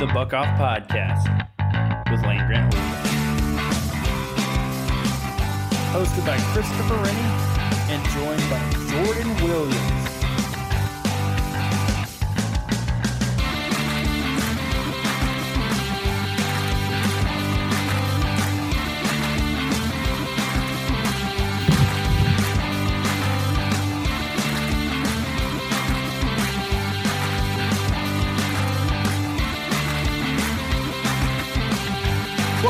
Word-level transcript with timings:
The 0.00 0.06
Buck 0.06 0.32
Off 0.32 0.46
Podcast 0.58 1.28
with 2.10 2.22
Land 2.22 2.48
Grant 2.48 2.72
Hosted 5.92 6.24
by 6.24 6.38
Christopher 6.54 6.94
Rennie 6.94 7.20
and 7.92 8.02
joined 8.08 8.48
by 8.48 9.04
Jordan 9.04 9.34
Williams. 9.44 9.99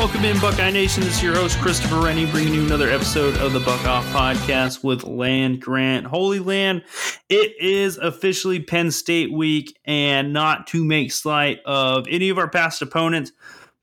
Welcome 0.00 0.24
in, 0.24 0.40
Buckeye 0.40 0.70
Nation. 0.70 1.02
This 1.02 1.16
is 1.16 1.22
your 1.22 1.34
host, 1.34 1.58
Christopher 1.58 2.00
Rennie, 2.00 2.24
bringing 2.24 2.54
you 2.54 2.64
another 2.64 2.88
episode 2.88 3.36
of 3.36 3.52
the 3.52 3.60
Buck 3.60 3.84
Off 3.84 4.06
Podcast 4.06 4.82
with 4.82 5.04
Land 5.04 5.60
Grant. 5.60 6.06
Holy 6.06 6.38
Land, 6.38 6.84
it 7.28 7.54
is 7.60 7.98
officially 7.98 8.60
Penn 8.60 8.90
State 8.92 9.30
week, 9.30 9.78
and 9.84 10.32
not 10.32 10.66
to 10.68 10.82
make 10.82 11.12
slight 11.12 11.58
of 11.66 12.06
any 12.08 12.30
of 12.30 12.38
our 12.38 12.48
past 12.48 12.80
opponents, 12.80 13.32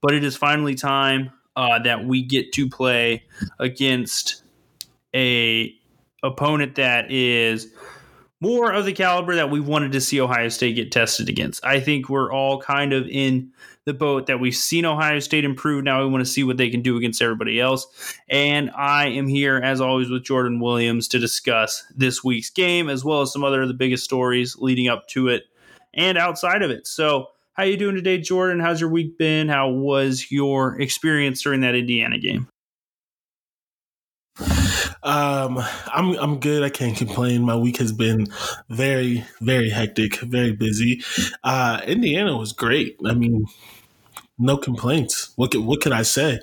but 0.02 0.16
it 0.16 0.24
is 0.24 0.36
finally 0.36 0.74
time 0.74 1.30
uh, 1.56 1.78
that 1.84 2.04
we 2.04 2.24
get 2.24 2.52
to 2.54 2.68
play 2.68 3.26
against 3.60 4.42
a 5.16 5.72
opponent 6.24 6.78
that 6.78 7.12
is 7.12 7.68
more 8.42 8.72
of 8.72 8.86
the 8.86 8.94
caliber 8.94 9.36
that 9.36 9.52
we 9.52 9.60
wanted 9.60 9.92
to 9.92 10.02
see 10.02 10.20
Ohio 10.20 10.50
State 10.50 10.74
get 10.74 10.92
tested 10.92 11.30
against. 11.30 11.64
I 11.64 11.80
think 11.80 12.10
we're 12.10 12.34
all 12.34 12.60
kind 12.60 12.92
of 12.92 13.08
in 13.08 13.52
the 13.88 13.94
boat 13.94 14.28
that 14.28 14.42
we've 14.42 14.54
seen 14.54 14.86
Ohio 14.86 15.20
State 15.20 15.46
improve. 15.46 15.86
Now 15.86 16.04
we 16.04 16.10
want 16.10 16.24
to 16.24 16.30
see 16.30 16.44
what 16.44 16.58
they 16.58 16.70
can 16.70 16.82
do 16.82 16.98
against 16.98 17.22
everybody 17.22 17.60
else. 17.60 17.88
And 18.28 18.70
I 18.72 19.08
am 19.08 19.28
here, 19.30 19.58
as 19.58 19.80
always, 19.80 20.10
with 20.10 20.26
Jordan 20.26 20.60
Williams 20.60 21.08
to 21.08 21.20
discuss 21.20 21.86
this 21.96 22.22
week's 22.22 22.50
game, 22.50 22.90
as 22.90 23.06
well 23.06 23.22
as 23.22 23.32
some 23.32 23.46
other 23.46 23.62
of 23.62 23.70
the 23.70 23.74
biggest 23.74 24.04
stories 24.04 24.58
leading 24.58 24.90
up 24.90 25.08
to 25.10 25.30
it 25.30 25.46
and 25.94 26.18
outside 26.18 26.64
of 26.64 26.70
it. 26.70 26.86
So, 26.86 27.28
how 27.54 27.64
you 27.64 27.78
doing 27.78 27.96
today, 27.96 28.18
Jordan? 28.18 28.60
How's 28.60 28.82
your 28.82 28.90
week 28.90 29.18
been? 29.18 29.48
How 29.48 29.70
was 29.70 30.30
your 30.30 30.80
experience 30.82 31.42
during 31.42 31.62
that 31.62 31.74
Indiana 31.74 32.20
game? 32.20 32.50
Um, 35.02 35.64
I'm 35.94 36.18
I'm 36.20 36.40
good. 36.40 36.64
I 36.64 36.70
can't 36.70 36.98
complain. 36.98 37.44
My 37.44 37.56
week 37.56 37.78
has 37.78 37.94
been 37.94 38.28
very 38.70 39.24
very 39.40 39.70
hectic, 39.70 40.18
very 40.18 40.52
busy. 40.52 41.02
Uh, 41.44 41.80
Indiana 41.88 42.38
was 42.38 42.52
great. 42.52 43.00
I 43.06 43.14
mean, 43.14 43.46
no 44.38 44.58
complaints. 44.58 45.32
What 45.36 45.52
could, 45.52 45.62
what 45.62 45.82
can 45.82 45.94
I 45.94 46.04
say? 46.04 46.40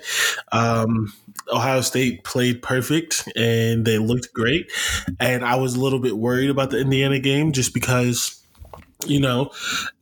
Um, 0.51 1.13
Ohio 1.51 1.81
State 1.81 2.23
played 2.23 2.61
perfect 2.61 3.27
and 3.35 3.85
they 3.85 3.97
looked 3.97 4.33
great. 4.33 4.71
And 5.19 5.45
I 5.45 5.55
was 5.55 5.75
a 5.75 5.79
little 5.79 5.99
bit 5.99 6.17
worried 6.17 6.49
about 6.49 6.71
the 6.71 6.79
Indiana 6.79 7.19
game 7.19 7.51
just 7.51 7.73
because 7.73 8.41
you 9.05 9.19
know, 9.19 9.51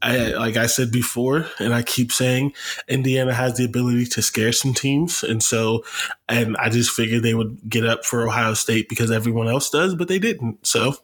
I, 0.02 0.30
like 0.34 0.56
I 0.56 0.68
said 0.68 0.92
before, 0.92 1.48
and 1.60 1.74
I 1.74 1.82
keep 1.82 2.12
saying, 2.12 2.54
Indiana 2.88 3.34
has 3.34 3.58
the 3.58 3.66
ability 3.66 4.06
to 4.06 4.22
scare 4.22 4.52
some 4.52 4.74
teams, 4.74 5.24
and 5.24 5.42
so, 5.42 5.84
and 6.30 6.56
I 6.58 6.70
just 6.70 6.92
figured 6.92 7.24
they 7.24 7.34
would 7.34 7.58
get 7.68 7.86
up 7.86 8.06
for 8.06 8.26
Ohio 8.28 8.54
State 8.54 8.88
because 8.90 9.12
everyone 9.12 9.48
else 9.48 9.70
does, 9.70 9.96
but 9.96 10.08
they 10.08 10.20
didn't. 10.20 10.66
So, 10.66 10.96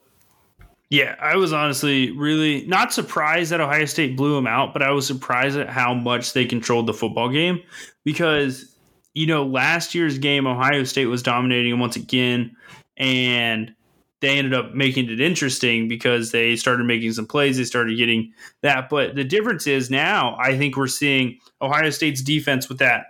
yeah, 0.90 1.16
I 1.20 1.36
was 1.36 1.54
honestly 1.54 2.12
really 2.12 2.66
not 2.66 2.92
surprised 2.92 3.52
that 3.52 3.62
Ohio 3.62 3.86
State 3.86 4.18
blew 4.18 4.34
them 4.36 4.48
out, 4.48 4.74
but 4.74 4.82
I 4.82 4.90
was 4.92 5.06
surprised 5.06 5.58
at 5.58 5.70
how 5.70 5.94
much 5.94 6.34
they 6.34 6.46
controlled 6.46 6.88
the 6.88 6.94
football 6.94 7.30
game 7.30 7.62
because, 8.04 8.76
you 9.14 9.28
know, 9.28 9.46
last 9.46 9.94
year's 9.94 10.18
game, 10.18 10.48
Ohio 10.48 10.84
State 10.84 11.06
was 11.06 11.22
dominating 11.22 11.78
once 11.78 11.96
again, 11.96 12.56
and 12.98 13.74
they 14.22 14.38
ended 14.38 14.54
up 14.54 14.74
making 14.74 15.10
it 15.10 15.22
interesting 15.22 15.88
because 15.88 16.32
they 16.32 16.56
started 16.56 16.86
making 16.86 17.14
some 17.14 17.28
plays. 17.28 17.58
They 17.58 17.64
started 17.64 17.96
getting 17.96 18.34
that. 18.64 18.90
But 18.90 19.16
the 19.16 19.24
difference 19.24 19.68
is 19.68 19.90
now 19.90 20.36
I 20.40 20.58
think 20.58 20.76
we're 20.76 20.88
seeing 20.88 21.40
Ohio 21.62 21.92
State's 21.92 22.22
defense 22.22 22.68
with 22.68 22.80
that. 22.80 23.06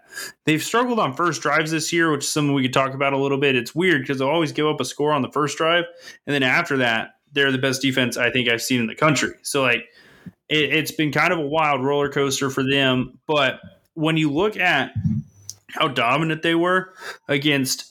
They've 0.45 0.61
struggled 0.61 0.99
on 0.99 1.13
first 1.13 1.41
drives 1.41 1.71
this 1.71 1.91
year, 1.93 2.11
which 2.11 2.25
is 2.25 2.31
something 2.31 2.53
we 2.53 2.61
could 2.61 2.73
talk 2.73 2.93
about 2.93 3.13
a 3.13 3.17
little 3.17 3.39
bit. 3.39 3.55
It's 3.55 3.73
weird 3.73 4.01
because 4.01 4.19
they'll 4.19 4.27
always 4.27 4.51
give 4.51 4.67
up 4.67 4.81
a 4.81 4.85
score 4.85 5.13
on 5.13 5.21
the 5.21 5.31
first 5.31 5.57
drive. 5.57 5.85
And 6.27 6.33
then 6.33 6.43
after 6.43 6.77
that, 6.77 7.11
they're 7.33 7.51
the 7.51 7.57
best 7.57 7.81
defense 7.81 8.17
I 8.17 8.29
think 8.31 8.49
I've 8.49 8.61
seen 8.61 8.79
in 8.79 8.87
the 8.87 8.95
country. 8.95 9.33
So 9.43 9.61
like 9.61 9.85
it, 10.49 10.73
it's 10.73 10.91
been 10.91 11.11
kind 11.11 11.33
of 11.33 11.39
a 11.39 11.45
wild 11.45 11.83
roller 11.83 12.09
coaster 12.09 12.49
for 12.49 12.63
them. 12.63 13.19
But 13.27 13.59
when 13.93 14.17
you 14.17 14.31
look 14.31 14.57
at 14.57 14.91
how 15.69 15.87
dominant 15.87 16.41
they 16.41 16.55
were 16.55 16.93
against 17.27 17.85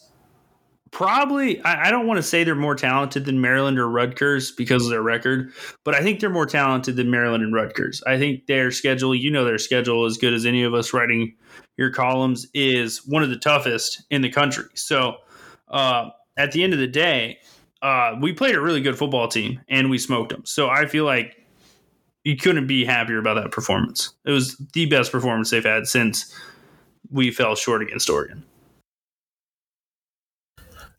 probably 0.90 1.60
I, 1.62 1.88
I 1.88 1.90
don't 1.90 2.06
want 2.06 2.18
to 2.18 2.22
say 2.22 2.44
they're 2.44 2.54
more 2.54 2.74
talented 2.74 3.24
than 3.24 3.40
Maryland 3.40 3.78
or 3.78 3.88
Rutgers 3.88 4.52
because 4.52 4.84
of 4.84 4.90
their 4.90 5.02
record, 5.02 5.52
but 5.84 5.94
I 5.94 6.02
think 6.02 6.20
they're 6.20 6.30
more 6.30 6.46
talented 6.46 6.96
than 6.96 7.10
Maryland 7.10 7.44
and 7.44 7.54
Rutgers. 7.54 8.02
I 8.06 8.18
think 8.18 8.46
their 8.46 8.70
schedule, 8.70 9.14
you 9.14 9.30
know 9.30 9.44
their 9.44 9.58
schedule 9.58 10.06
as 10.06 10.16
good 10.16 10.32
as 10.32 10.46
any 10.46 10.62
of 10.62 10.74
us 10.74 10.92
writing 10.92 11.34
your 11.76 11.90
columns 11.90 12.46
is 12.54 13.06
one 13.06 13.22
of 13.22 13.30
the 13.30 13.36
toughest 13.36 14.02
in 14.10 14.22
the 14.22 14.30
country. 14.30 14.64
So 14.74 15.16
uh, 15.68 16.08
at 16.36 16.52
the 16.52 16.64
end 16.64 16.72
of 16.72 16.78
the 16.78 16.88
day, 16.88 17.38
uh, 17.82 18.16
we 18.20 18.32
played 18.32 18.54
a 18.54 18.60
really 18.60 18.80
good 18.80 18.98
football 18.98 19.28
team 19.28 19.60
and 19.68 19.90
we 19.90 19.98
smoked 19.98 20.30
them. 20.30 20.44
So 20.44 20.68
I 20.68 20.86
feel 20.86 21.04
like 21.04 21.36
you 22.24 22.36
couldn't 22.36 22.66
be 22.66 22.84
happier 22.84 23.18
about 23.18 23.34
that 23.34 23.52
performance. 23.52 24.14
It 24.24 24.32
was 24.32 24.56
the 24.72 24.86
best 24.86 25.12
performance 25.12 25.50
they've 25.50 25.64
had 25.64 25.86
since 25.86 26.34
we 27.10 27.30
fell 27.30 27.54
short 27.54 27.82
against 27.82 28.10
Oregon. 28.10 28.44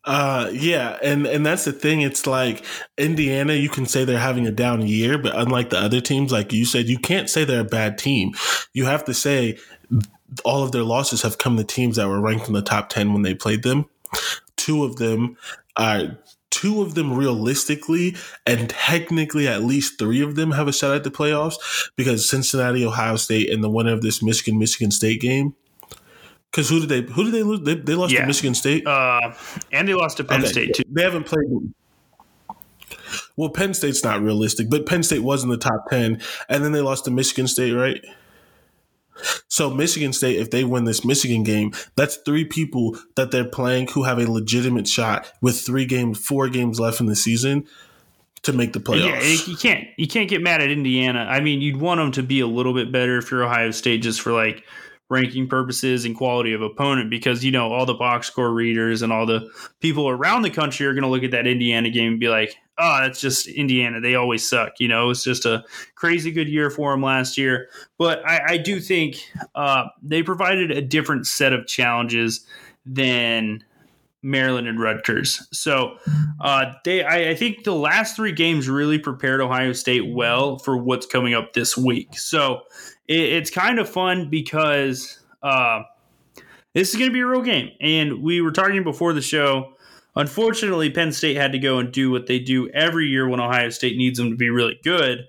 Uh, 0.04 0.50
yeah, 0.54 0.96
and 1.02 1.26
and 1.26 1.44
that's 1.44 1.66
the 1.66 1.72
thing. 1.72 2.00
It's 2.00 2.26
like 2.26 2.64
Indiana, 2.96 3.52
you 3.52 3.68
can 3.68 3.84
say 3.84 4.04
they're 4.04 4.18
having 4.18 4.46
a 4.46 4.50
down 4.50 4.86
year, 4.86 5.18
but 5.18 5.36
unlike 5.36 5.68
the 5.68 5.78
other 5.78 6.00
teams, 6.00 6.32
like 6.32 6.54
you 6.54 6.64
said, 6.64 6.88
you 6.88 6.98
can't 6.98 7.28
say 7.28 7.44
they're 7.44 7.60
a 7.60 7.64
bad 7.64 7.98
team. 7.98 8.32
You 8.72 8.86
have 8.86 9.04
to 9.04 9.14
say 9.14 9.58
all 10.42 10.62
of 10.62 10.72
their 10.72 10.84
losses 10.84 11.20
have 11.20 11.36
come 11.36 11.58
to 11.58 11.64
teams 11.64 11.96
that 11.96 12.08
were 12.08 12.20
ranked 12.20 12.48
in 12.48 12.54
the 12.54 12.62
top 12.62 12.88
ten 12.88 13.12
when 13.12 13.22
they 13.22 13.34
played 13.34 13.62
them. 13.62 13.84
Two 14.56 14.84
of 14.84 14.96
them 14.96 15.36
are 15.76 16.16
two 16.60 16.82
of 16.82 16.94
them 16.94 17.14
realistically, 17.14 18.16
and 18.46 18.68
technically 18.68 19.48
at 19.48 19.62
least 19.62 19.98
three 19.98 20.20
of 20.20 20.36
them 20.36 20.52
have 20.52 20.68
a 20.68 20.72
shot 20.72 20.94
at 20.94 21.04
the 21.04 21.10
playoffs 21.10 21.56
because 21.96 22.28
Cincinnati, 22.28 22.84
Ohio 22.84 23.16
State, 23.16 23.50
and 23.50 23.64
the 23.64 23.70
winner 23.70 23.92
of 23.92 24.02
this 24.02 24.22
Michigan 24.22 24.58
Michigan 24.58 24.90
State 24.90 25.20
game. 25.20 25.54
Because 26.50 26.68
who 26.68 26.80
did 26.80 26.88
they 26.88 27.12
who 27.12 27.24
did 27.24 27.32
they 27.32 27.42
lose? 27.42 27.60
They, 27.60 27.74
they 27.76 27.94
lost 27.94 28.12
yeah. 28.12 28.22
to 28.22 28.26
Michigan 28.26 28.54
State, 28.54 28.86
uh, 28.86 29.32
and 29.72 29.88
they 29.88 29.94
lost 29.94 30.18
to 30.18 30.24
Penn 30.24 30.40
okay. 30.40 30.50
State 30.50 30.74
too. 30.74 30.82
They 30.90 31.02
haven't 31.02 31.24
played. 31.24 31.46
Well, 33.36 33.48
Penn 33.48 33.72
State's 33.72 34.04
not 34.04 34.20
realistic, 34.20 34.68
but 34.68 34.84
Penn 34.84 35.02
State 35.02 35.20
was 35.22 35.42
in 35.42 35.48
the 35.48 35.56
top 35.56 35.88
ten, 35.88 36.20
and 36.48 36.64
then 36.64 36.72
they 36.72 36.80
lost 36.80 37.06
to 37.06 37.10
Michigan 37.10 37.46
State, 37.46 37.72
right? 37.72 38.04
So 39.48 39.70
Michigan 39.70 40.12
State, 40.12 40.38
if 40.38 40.50
they 40.50 40.64
win 40.64 40.84
this 40.84 41.04
Michigan 41.04 41.42
game, 41.42 41.72
that's 41.96 42.16
three 42.16 42.44
people 42.44 42.96
that 43.16 43.30
they're 43.30 43.44
playing 43.44 43.88
who 43.88 44.04
have 44.04 44.18
a 44.18 44.30
legitimate 44.30 44.88
shot 44.88 45.30
with 45.40 45.60
three 45.60 45.84
games, 45.84 46.18
four 46.18 46.48
games 46.48 46.80
left 46.80 47.00
in 47.00 47.06
the 47.06 47.16
season 47.16 47.66
to 48.42 48.52
make 48.52 48.72
the 48.72 48.80
playoffs. 48.80 49.06
Yeah, 49.06 49.46
you 49.46 49.56
can't 49.56 49.88
you 49.96 50.06
can't 50.06 50.28
get 50.28 50.42
mad 50.42 50.62
at 50.62 50.70
Indiana. 50.70 51.26
I 51.28 51.40
mean, 51.40 51.60
you'd 51.60 51.76
want 51.76 51.98
them 51.98 52.12
to 52.12 52.22
be 52.22 52.40
a 52.40 52.46
little 52.46 52.74
bit 52.74 52.90
better 52.90 53.18
if 53.18 53.30
you're 53.30 53.44
Ohio 53.44 53.70
State, 53.70 54.02
just 54.02 54.20
for 54.20 54.32
like 54.32 54.64
ranking 55.10 55.48
purposes 55.48 56.04
and 56.06 56.16
quality 56.16 56.54
of 56.54 56.62
opponent, 56.62 57.10
because 57.10 57.44
you 57.44 57.50
know 57.50 57.70
all 57.70 57.84
the 57.84 57.94
box 57.94 58.28
score 58.28 58.52
readers 58.52 59.02
and 59.02 59.12
all 59.12 59.26
the 59.26 59.50
people 59.80 60.08
around 60.08 60.42
the 60.42 60.50
country 60.50 60.86
are 60.86 60.94
going 60.94 61.02
to 61.02 61.10
look 61.10 61.24
at 61.24 61.32
that 61.32 61.46
Indiana 61.46 61.90
game 61.90 62.12
and 62.12 62.20
be 62.20 62.28
like, 62.28 62.56
"Oh, 62.78 62.98
that's 63.02 63.20
just 63.20 63.46
Indiana. 63.48 64.00
They 64.00 64.14
always 64.14 64.48
suck." 64.48 64.74
You 64.78 64.88
know, 64.88 65.10
it's 65.10 65.24
just 65.24 65.44
a 65.44 65.64
crazy 65.96 66.30
good 66.30 66.48
year 66.48 66.70
for 66.70 66.92
them 66.92 67.02
last 67.02 67.36
year. 67.36 67.68
But 67.98 68.26
I, 68.26 68.52
I 68.52 68.56
do 68.56 68.80
think 68.80 69.16
uh, 69.54 69.88
they 70.02 70.22
provided 70.22 70.70
a 70.70 70.80
different 70.80 71.26
set 71.26 71.52
of 71.52 71.66
challenges 71.66 72.46
than 72.86 73.62
Maryland 74.22 74.68
and 74.68 74.80
Rutgers. 74.80 75.46
So 75.52 75.96
uh, 76.40 76.72
they, 76.84 77.02
I, 77.02 77.30
I, 77.30 77.34
think 77.34 77.64
the 77.64 77.74
last 77.74 78.16
three 78.16 78.32
games 78.32 78.68
really 78.68 78.98
prepared 78.98 79.40
Ohio 79.40 79.72
State 79.72 80.12
well 80.12 80.58
for 80.58 80.76
what's 80.76 81.06
coming 81.06 81.34
up 81.34 81.54
this 81.54 81.76
week. 81.76 82.18
So 82.18 82.62
it, 83.10 83.32
it's 83.34 83.50
kind 83.50 83.78
of 83.78 83.88
fun 83.88 84.30
because 84.30 85.18
uh, 85.42 85.82
this 86.74 86.90
is 86.90 86.96
going 86.96 87.10
to 87.10 87.12
be 87.12 87.20
a 87.20 87.26
real 87.26 87.42
game. 87.42 87.70
And 87.80 88.22
we 88.22 88.40
were 88.40 88.52
talking 88.52 88.84
before 88.84 89.12
the 89.12 89.20
show. 89.20 89.74
Unfortunately, 90.16 90.90
Penn 90.90 91.12
State 91.12 91.36
had 91.36 91.52
to 91.52 91.58
go 91.58 91.78
and 91.78 91.92
do 91.92 92.10
what 92.10 92.26
they 92.26 92.38
do 92.38 92.68
every 92.70 93.08
year 93.08 93.28
when 93.28 93.40
Ohio 93.40 93.70
State 93.70 93.96
needs 93.96 94.18
them 94.18 94.30
to 94.30 94.36
be 94.36 94.50
really 94.50 94.78
good, 94.82 95.28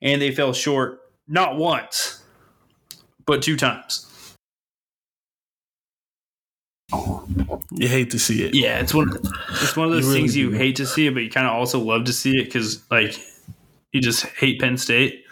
and 0.00 0.22
they 0.22 0.30
fell 0.30 0.52
short 0.52 1.00
not 1.28 1.56
once, 1.56 2.22
but 3.26 3.42
two 3.42 3.56
times. 3.56 4.06
You 7.72 7.88
hate 7.88 8.10
to 8.12 8.18
see 8.18 8.42
it. 8.42 8.54
Yeah, 8.54 8.78
it's 8.78 8.94
one. 8.94 9.10
It's 9.50 9.76
one 9.76 9.88
of 9.88 9.92
those 9.92 10.06
you 10.06 10.12
things 10.12 10.36
really 10.36 10.52
you 10.52 10.58
hate 10.58 10.76
to 10.76 10.86
see 10.86 11.06
it, 11.06 11.12
but 11.12 11.22
you 11.22 11.30
kind 11.30 11.46
of 11.46 11.52
also 11.52 11.78
love 11.78 12.04
to 12.04 12.12
see 12.12 12.30
it 12.30 12.44
because, 12.44 12.82
like, 12.90 13.18
you 13.92 14.00
just 14.00 14.24
hate 14.24 14.60
Penn 14.60 14.78
State. 14.78 15.25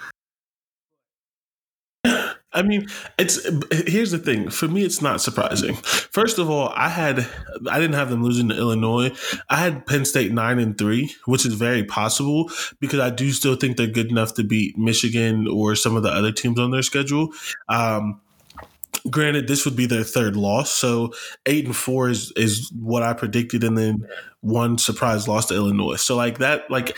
I 2.55 2.63
mean, 2.63 2.87
it's 3.19 3.45
here's 3.89 4.13
the 4.13 4.19
thing. 4.19 4.49
For 4.49 4.69
me, 4.69 4.85
it's 4.85 5.03
not 5.03 5.21
surprising. 5.21 5.75
First 5.75 6.39
of 6.39 6.49
all, 6.49 6.69
I 6.75 6.89
had 6.89 7.27
I 7.69 7.81
didn't 7.81 7.97
have 7.97 8.11
them 8.11 8.23
losing 8.23 8.49
to 8.49 8.57
Illinois. 8.57 9.11
I 9.51 9.57
had 9.57 9.87
Penn 9.87 10.05
State 10.05 10.33
nine 10.33 10.61
and 10.61 10.79
three, 10.79 11.15
which 11.27 11.45
is 11.45 11.55
very 11.55 11.85
possible 11.85 12.51
because 12.81 13.01
I 13.01 13.11
do 13.11 13.33
still 13.33 13.57
think 13.57 13.77
they're 13.77 13.87
good 13.89 14.11
enough 14.11 14.35
to 14.35 14.45
beat 14.45 14.79
Michigan 14.79 15.49
or 15.49 15.75
some 15.75 15.97
of 15.97 16.05
the 16.05 16.11
other 16.11 16.31
teams 16.31 16.59
on 16.61 16.71
their 16.71 16.83
schedule. 16.83 17.31
Um, 17.69 18.21
granted, 19.11 19.49
this 19.49 19.65
would 19.65 19.77
be 19.77 19.87
their 19.87 20.05
third 20.05 20.37
loss, 20.37 20.71
so 20.71 21.13
eight 21.47 21.67
and 21.67 21.77
four 21.77 22.09
is 22.09 22.33
is 22.37 22.71
what 22.79 23.03
I 23.03 23.15
predicted, 23.15 23.65
and 23.65 23.77
then 23.77 24.07
one 24.41 24.79
surprise 24.79 25.27
loss 25.27 25.47
to 25.47 25.55
Illinois. 25.55 25.97
So 25.97 26.15
like 26.17 26.39
that, 26.39 26.71
like 26.71 26.97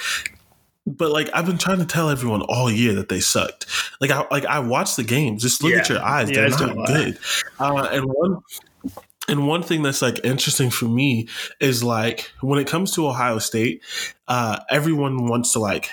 but 0.87 1.11
like 1.11 1.29
I've 1.35 1.47
been 1.47 1.59
trying 1.59 1.79
to 1.79 1.87
tell 1.87 2.09
everyone 2.11 2.43
all 2.43 2.71
year 2.71 2.95
that 2.95 3.09
they 3.09 3.21
sucked. 3.21 3.67
Like 4.01 4.11
I 4.11 4.25
like 4.31 4.47
I 4.47 4.61
watched 4.61 4.97
the 4.97 5.05
games. 5.05 5.43
Just 5.43 5.63
look 5.63 5.73
yeah. 5.73 5.79
at 5.79 5.89
your 5.89 6.03
eyes; 6.03 6.31
yeah, 6.31 6.49
they're 6.49 6.75
not 6.75 6.87
good. 6.87 7.19
Uh, 7.59 7.89
and 7.93 8.05
one 8.07 8.41
and 9.29 9.47
one 9.49 9.63
thing 9.63 9.83
that's 9.83 10.03
like 10.03 10.25
interesting 10.25 10.71
for 10.71 10.87
me 10.87 11.29
is 11.61 11.83
like 11.83 12.31
when 12.41 12.59
it 12.59 12.69
comes 12.69 12.93
to 12.93 13.09
Ohio 13.09 13.39
State, 13.39 13.83
uh, 14.29 14.61
everyone 14.71 15.27
wants 15.27 15.53
to 15.53 15.59
like 15.59 15.91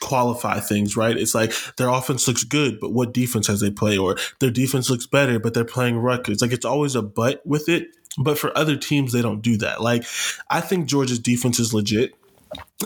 qualify 0.00 0.60
things, 0.60 0.96
right? 0.96 1.16
It's 1.16 1.34
like 1.34 1.52
their 1.76 1.88
offense 1.88 2.28
looks 2.28 2.44
good, 2.44 2.78
but 2.80 2.92
what 2.92 3.12
defense 3.12 3.46
has 3.48 3.60
they 3.60 3.70
play? 3.70 3.98
Or 3.98 4.16
their 4.38 4.50
defense 4.50 4.88
looks 4.88 5.06
better, 5.06 5.40
but 5.40 5.54
they're 5.54 5.64
playing 5.64 5.98
Rutgers. 5.98 6.40
Like 6.40 6.52
it's 6.52 6.64
always 6.64 6.94
a 6.94 7.02
but 7.02 7.44
with 7.46 7.68
it. 7.68 7.88
But 8.18 8.38
for 8.38 8.56
other 8.56 8.76
teams, 8.76 9.12
they 9.12 9.20
don't 9.20 9.42
do 9.42 9.56
that. 9.58 9.82
Like 9.82 10.04
I 10.48 10.60
think 10.60 10.86
Georgia's 10.86 11.18
defense 11.18 11.58
is 11.58 11.74
legit. 11.74 12.14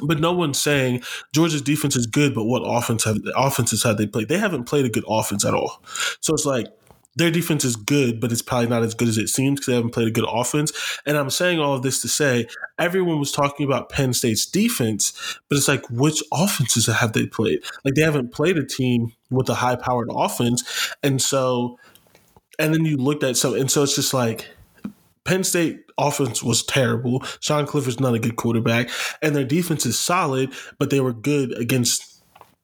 But 0.03 0.21
no 0.21 0.33
one's 0.33 0.61
saying 0.61 1.03
Georgia's 1.33 1.63
defense 1.63 1.97
is 1.97 2.07
good, 2.07 2.35
but 2.35 2.45
what 2.45 2.63
offense 2.65 3.05
have 3.05 3.19
offenses 3.37 3.83
have 3.83 3.97
they 3.97 4.07
played? 4.07 4.29
They 4.29 4.39
haven't 4.39 4.65
played 4.65 4.85
a 4.85 4.91
good 4.91 5.05
offense 5.09 5.45
at 5.45 5.55
all. 5.55 5.83
So 6.21 6.35
it's 6.35 6.47
like 6.47 6.67
their 7.17 7.31
defense 7.31 7.65
is 7.65 7.77
good, 7.77 8.21
but 8.21 8.31
it's 8.31 8.43
probably 8.43 8.69
not 8.69 8.83
as 8.83 8.95
good 8.95 9.09
as 9.09 9.19
it 9.19 9.29
seems 9.29 9.61
because 9.61 9.67
they 9.67 9.75
haven't 9.75 9.91
played 9.91 10.09
a 10.09 10.13
good 10.13 10.27
offense. 10.29 10.73
And 11.05 11.17
I'm 11.17 11.31
saying 11.31 11.59
all 11.59 11.75
of 11.75 11.83
this 11.83 12.01
to 12.03 12.09
say 12.09 12.47
everyone 12.79 13.19
was 13.19 13.33
talking 13.33 13.67
about 13.67 13.89
Penn 13.91 14.13
State's 14.13 14.47
defense, 14.47 15.39
but 15.49 15.59
it's 15.59 15.69
like 15.69 15.89
which 15.91 16.23
offenses 16.33 16.87
have 16.87 17.13
they 17.13 17.27
played? 17.27 17.63
Like 17.85 17.95
they 17.95 18.03
haven't 18.03 18.33
played 18.33 18.57
a 18.57 18.65
team 18.65 19.13
with 19.29 19.49
a 19.49 19.55
high 19.55 19.77
powered 19.77 20.09
offense, 20.11 20.95
and 21.03 21.21
so 21.21 21.79
and 22.59 22.73
then 22.73 22.85
you 22.85 22.97
looked 22.97 23.25
at 23.25 23.37
some, 23.37 23.55
and 23.55 23.71
so 23.71 23.83
it's 23.83 23.97
just 23.97 24.15
like 24.15 24.49
Penn 25.25 25.45
State 25.45 25.90
offense 26.01 26.43
was 26.43 26.63
terrible. 26.63 27.23
Sean 27.41 27.67
Clifford's 27.67 28.01
not 28.01 28.15
a 28.15 28.19
good 28.19 28.37
quarterback, 28.37 28.91
and 29.23 29.35
their 29.37 29.45
defense 29.45 29.87
is 29.87 29.99
solid, 29.99 30.53
but 30.79 30.91
they 30.91 31.01
were 31.01 31.13
good 31.13 31.57
against 31.59 32.07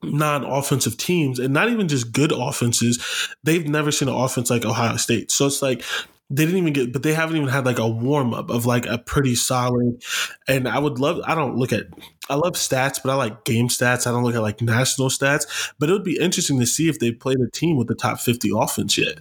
non-offensive 0.03 0.97
teams 0.97 1.39
and 1.39 1.53
not 1.53 1.69
even 1.69 1.89
just 1.89 2.13
good 2.13 2.33
offenses. 2.33 3.29
They've 3.43 3.67
never 3.67 3.91
seen 3.91 4.09
an 4.09 4.15
offense 4.15 4.51
like 4.51 4.65
Ohio 4.65 4.97
State. 4.97 5.31
So 5.31 5.47
it's 5.47 5.63
like 5.63 5.83
they 6.29 6.45
didn't 6.45 6.59
even 6.59 6.73
get, 6.73 6.93
but 6.93 7.03
they 7.03 7.15
haven't 7.15 7.37
even 7.37 7.49
had 7.49 7.67
like 7.67 7.79
a 7.79 7.89
warm 7.89 8.35
up 8.35 8.51
of 8.51 8.67
like 8.67 8.87
a 8.87 8.99
pretty 8.99 9.35
solid. 9.35 10.03
And 10.49 10.69
I 10.69 10.79
would 10.79 10.99
love, 10.99 11.21
I 11.25 11.35
don't 11.35 11.57
look 11.57 11.73
at, 11.73 11.87
I 12.29 12.35
love 12.35 12.55
stats, 12.55 13.01
but 13.03 13.11
I 13.11 13.15
like 13.15 13.45
game 13.45 13.69
stats. 13.69 14.07
I 14.07 14.11
don't 14.11 14.25
look 14.25 14.35
at 14.35 14.43
like 14.43 14.61
national 14.61 15.09
stats. 15.09 15.73
But 15.79 15.89
it 15.89 15.93
would 15.93 16.05
be 16.05 16.19
interesting 16.19 16.59
to 16.61 16.67
see 16.67 16.89
if 16.89 16.99
they 16.99 17.13
played 17.13 17.39
a 17.41 17.51
team 17.51 17.77
with 17.77 17.89
the 17.89 17.95
top 17.95 18.19
50 18.19 18.51
offense 18.55 18.99
yet. 18.99 19.19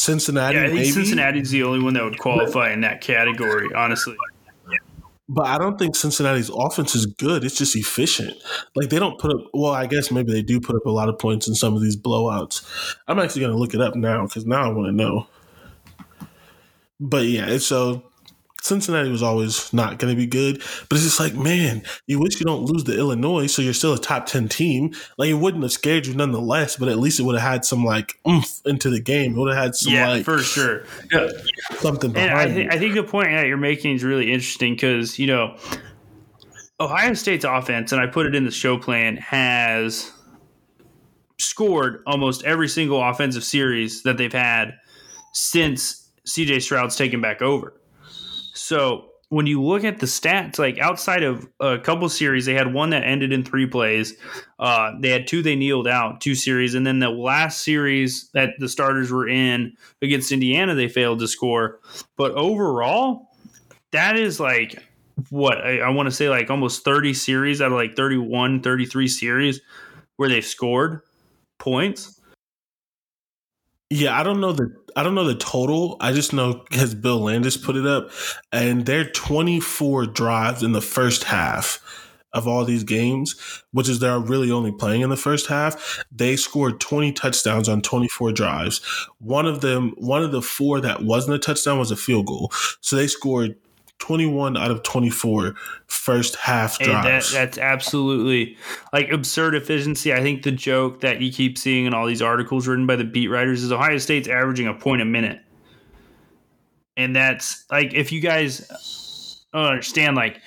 Cincinnati, 0.00 0.56
yeah, 0.56 0.62
I 0.62 0.66
think 0.68 0.78
maybe. 0.78 0.90
Cincinnati's 0.92 1.50
the 1.50 1.62
only 1.62 1.84
one 1.84 1.92
that 1.92 2.02
would 2.02 2.18
qualify 2.18 2.72
in 2.72 2.80
that 2.80 3.02
category, 3.02 3.68
honestly. 3.74 4.16
But 5.28 5.46
I 5.46 5.58
don't 5.58 5.78
think 5.78 5.94
Cincinnati's 5.94 6.48
offense 6.48 6.94
is 6.94 7.04
good. 7.04 7.44
It's 7.44 7.58
just 7.58 7.76
efficient. 7.76 8.34
Like 8.74 8.88
they 8.88 8.98
don't 8.98 9.18
put 9.20 9.30
up. 9.30 9.50
Well, 9.52 9.72
I 9.72 9.84
guess 9.84 10.10
maybe 10.10 10.32
they 10.32 10.40
do 10.40 10.58
put 10.58 10.74
up 10.74 10.86
a 10.86 10.90
lot 10.90 11.10
of 11.10 11.18
points 11.18 11.46
in 11.48 11.54
some 11.54 11.76
of 11.76 11.82
these 11.82 11.98
blowouts. 11.98 12.66
I'm 13.08 13.18
actually 13.18 13.42
going 13.42 13.52
to 13.52 13.58
look 13.58 13.74
it 13.74 13.82
up 13.82 13.94
now 13.94 14.22
because 14.22 14.46
now 14.46 14.62
I 14.62 14.72
want 14.72 14.86
to 14.86 14.92
know. 14.92 15.26
But 16.98 17.26
yeah, 17.26 17.58
so 17.58 18.02
Cincinnati 18.62 19.10
was 19.10 19.22
always 19.22 19.72
not 19.72 19.98
going 19.98 20.14
to 20.14 20.16
be 20.16 20.26
good, 20.26 20.58
but 20.88 20.96
it's 20.96 21.04
just 21.04 21.20
like, 21.20 21.34
man, 21.34 21.82
you 22.06 22.18
wish 22.18 22.38
you 22.40 22.46
don't 22.46 22.64
lose 22.64 22.84
to 22.84 22.96
Illinois, 22.96 23.46
so 23.46 23.62
you're 23.62 23.72
still 23.74 23.94
a 23.94 23.98
top 23.98 24.26
ten 24.26 24.48
team. 24.48 24.92
Like 25.18 25.30
it 25.30 25.34
wouldn't 25.34 25.62
have 25.62 25.72
scared 25.72 26.06
you 26.06 26.14
nonetheless, 26.14 26.76
but 26.76 26.88
at 26.88 26.98
least 26.98 27.20
it 27.20 27.24
would 27.24 27.38
have 27.38 27.50
had 27.50 27.64
some 27.64 27.84
like 27.84 28.18
oomph 28.28 28.60
into 28.64 28.90
the 28.90 29.00
game. 29.00 29.34
It 29.34 29.38
would 29.38 29.54
have 29.54 29.62
had 29.62 29.74
some 29.74 29.92
yeah, 29.92 30.08
like 30.08 30.24
for 30.24 30.38
sure, 30.38 30.84
yeah. 31.12 31.28
something. 31.78 32.16
And 32.16 32.30
I, 32.30 32.46
th- 32.46 32.68
I 32.70 32.78
think 32.78 32.94
the 32.94 33.02
point 33.02 33.28
that 33.28 33.46
you're 33.46 33.56
making 33.56 33.94
is 33.94 34.04
really 34.04 34.32
interesting 34.32 34.74
because 34.74 35.18
you 35.18 35.26
know 35.26 35.56
Ohio 36.80 37.14
State's 37.14 37.44
offense, 37.44 37.92
and 37.92 38.00
I 38.00 38.06
put 38.06 38.26
it 38.26 38.34
in 38.34 38.44
the 38.44 38.50
show 38.50 38.78
plan, 38.78 39.16
has 39.18 40.10
scored 41.38 42.02
almost 42.06 42.44
every 42.44 42.68
single 42.68 43.02
offensive 43.02 43.44
series 43.44 44.02
that 44.02 44.16
they've 44.16 44.32
had 44.32 44.74
since 45.32 46.10
CJ 46.26 46.62
Stroud's 46.62 46.96
taken 46.96 47.20
back 47.20 47.42
over. 47.42 47.79
So 48.70 49.06
when 49.30 49.48
you 49.48 49.60
look 49.60 49.82
at 49.82 49.98
the 49.98 50.06
stats, 50.06 50.56
like 50.56 50.78
outside 50.78 51.24
of 51.24 51.44
a 51.58 51.76
couple 51.76 52.08
series, 52.08 52.46
they 52.46 52.54
had 52.54 52.72
one 52.72 52.90
that 52.90 53.02
ended 53.02 53.32
in 53.32 53.42
three 53.42 53.66
plays. 53.66 54.14
Uh, 54.60 54.92
they 55.00 55.10
had 55.10 55.26
two 55.26 55.42
they 55.42 55.56
kneeled 55.56 55.88
out, 55.88 56.20
two 56.20 56.36
series, 56.36 56.76
and 56.76 56.86
then 56.86 57.00
the 57.00 57.10
last 57.10 57.64
series 57.64 58.30
that 58.32 58.50
the 58.60 58.68
starters 58.68 59.10
were 59.10 59.28
in 59.28 59.72
against 60.02 60.30
Indiana, 60.30 60.76
they 60.76 60.86
failed 60.86 61.18
to 61.18 61.26
score. 61.26 61.80
But 62.16 62.30
overall, 62.36 63.30
that 63.90 64.16
is 64.16 64.38
like 64.38 64.80
what 65.30 65.58
I, 65.58 65.80
I 65.80 65.88
want 65.88 66.06
to 66.06 66.14
say, 66.14 66.28
like 66.28 66.48
almost 66.48 66.84
30 66.84 67.12
series 67.12 67.60
out 67.60 67.72
of 67.72 67.76
like 67.76 67.96
31, 67.96 68.62
33 68.62 69.08
series 69.08 69.60
where 70.14 70.28
they've 70.28 70.46
scored 70.46 71.00
points. 71.58 72.20
Yeah, 73.92 74.16
I 74.16 74.22
don't 74.22 74.40
know 74.40 74.52
the 74.52 74.72
I 74.96 75.02
don't 75.02 75.14
know 75.14 75.24
the 75.24 75.34
total. 75.34 75.96
I 76.00 76.12
just 76.12 76.32
know 76.32 76.64
because 76.68 76.94
Bill 76.94 77.20
Landis 77.20 77.56
put 77.56 77.76
it 77.76 77.86
up, 77.86 78.10
and 78.52 78.86
they're 78.86 79.10
24 79.10 80.06
drives 80.06 80.62
in 80.62 80.72
the 80.72 80.80
first 80.80 81.24
half 81.24 81.82
of 82.32 82.46
all 82.46 82.64
these 82.64 82.84
games, 82.84 83.34
which 83.72 83.88
is 83.88 83.98
they're 83.98 84.18
really 84.18 84.50
only 84.50 84.72
playing 84.72 85.00
in 85.00 85.10
the 85.10 85.16
first 85.16 85.46
half. 85.48 86.04
They 86.12 86.36
scored 86.36 86.80
20 86.80 87.12
touchdowns 87.12 87.68
on 87.68 87.82
24 87.82 88.32
drives. 88.32 88.80
One 89.18 89.46
of 89.46 89.60
them, 89.60 89.94
one 89.98 90.22
of 90.22 90.32
the 90.32 90.42
four 90.42 90.80
that 90.80 91.02
wasn't 91.02 91.36
a 91.36 91.38
touchdown 91.38 91.78
was 91.78 91.90
a 91.90 91.96
field 91.96 92.26
goal. 92.26 92.52
So 92.80 92.96
they 92.96 93.08
scored 93.08 93.56
21 94.00 94.56
out 94.56 94.70
of 94.70 94.82
24 94.82 95.54
first 95.86 96.34
half 96.36 96.78
drives. 96.78 97.32
That, 97.32 97.38
that's 97.38 97.58
absolutely 97.58 98.56
like 98.92 99.10
absurd 99.10 99.54
efficiency. 99.54 100.12
I 100.12 100.20
think 100.20 100.42
the 100.42 100.50
joke 100.50 101.02
that 101.02 101.20
you 101.20 101.30
keep 101.30 101.56
seeing 101.56 101.86
in 101.86 101.94
all 101.94 102.06
these 102.06 102.22
articles 102.22 102.66
written 102.66 102.86
by 102.86 102.96
the 102.96 103.04
beat 103.04 103.28
writers 103.28 103.62
is 103.62 103.70
Ohio 103.70 103.98
State's 103.98 104.26
averaging 104.26 104.66
a 104.66 104.74
point 104.74 105.02
a 105.02 105.04
minute. 105.04 105.40
And 106.96 107.14
that's 107.14 107.64
like, 107.70 107.94
if 107.94 108.10
you 108.10 108.20
guys 108.20 109.44
don't 109.52 109.64
understand, 109.66 110.16
like, 110.16 110.40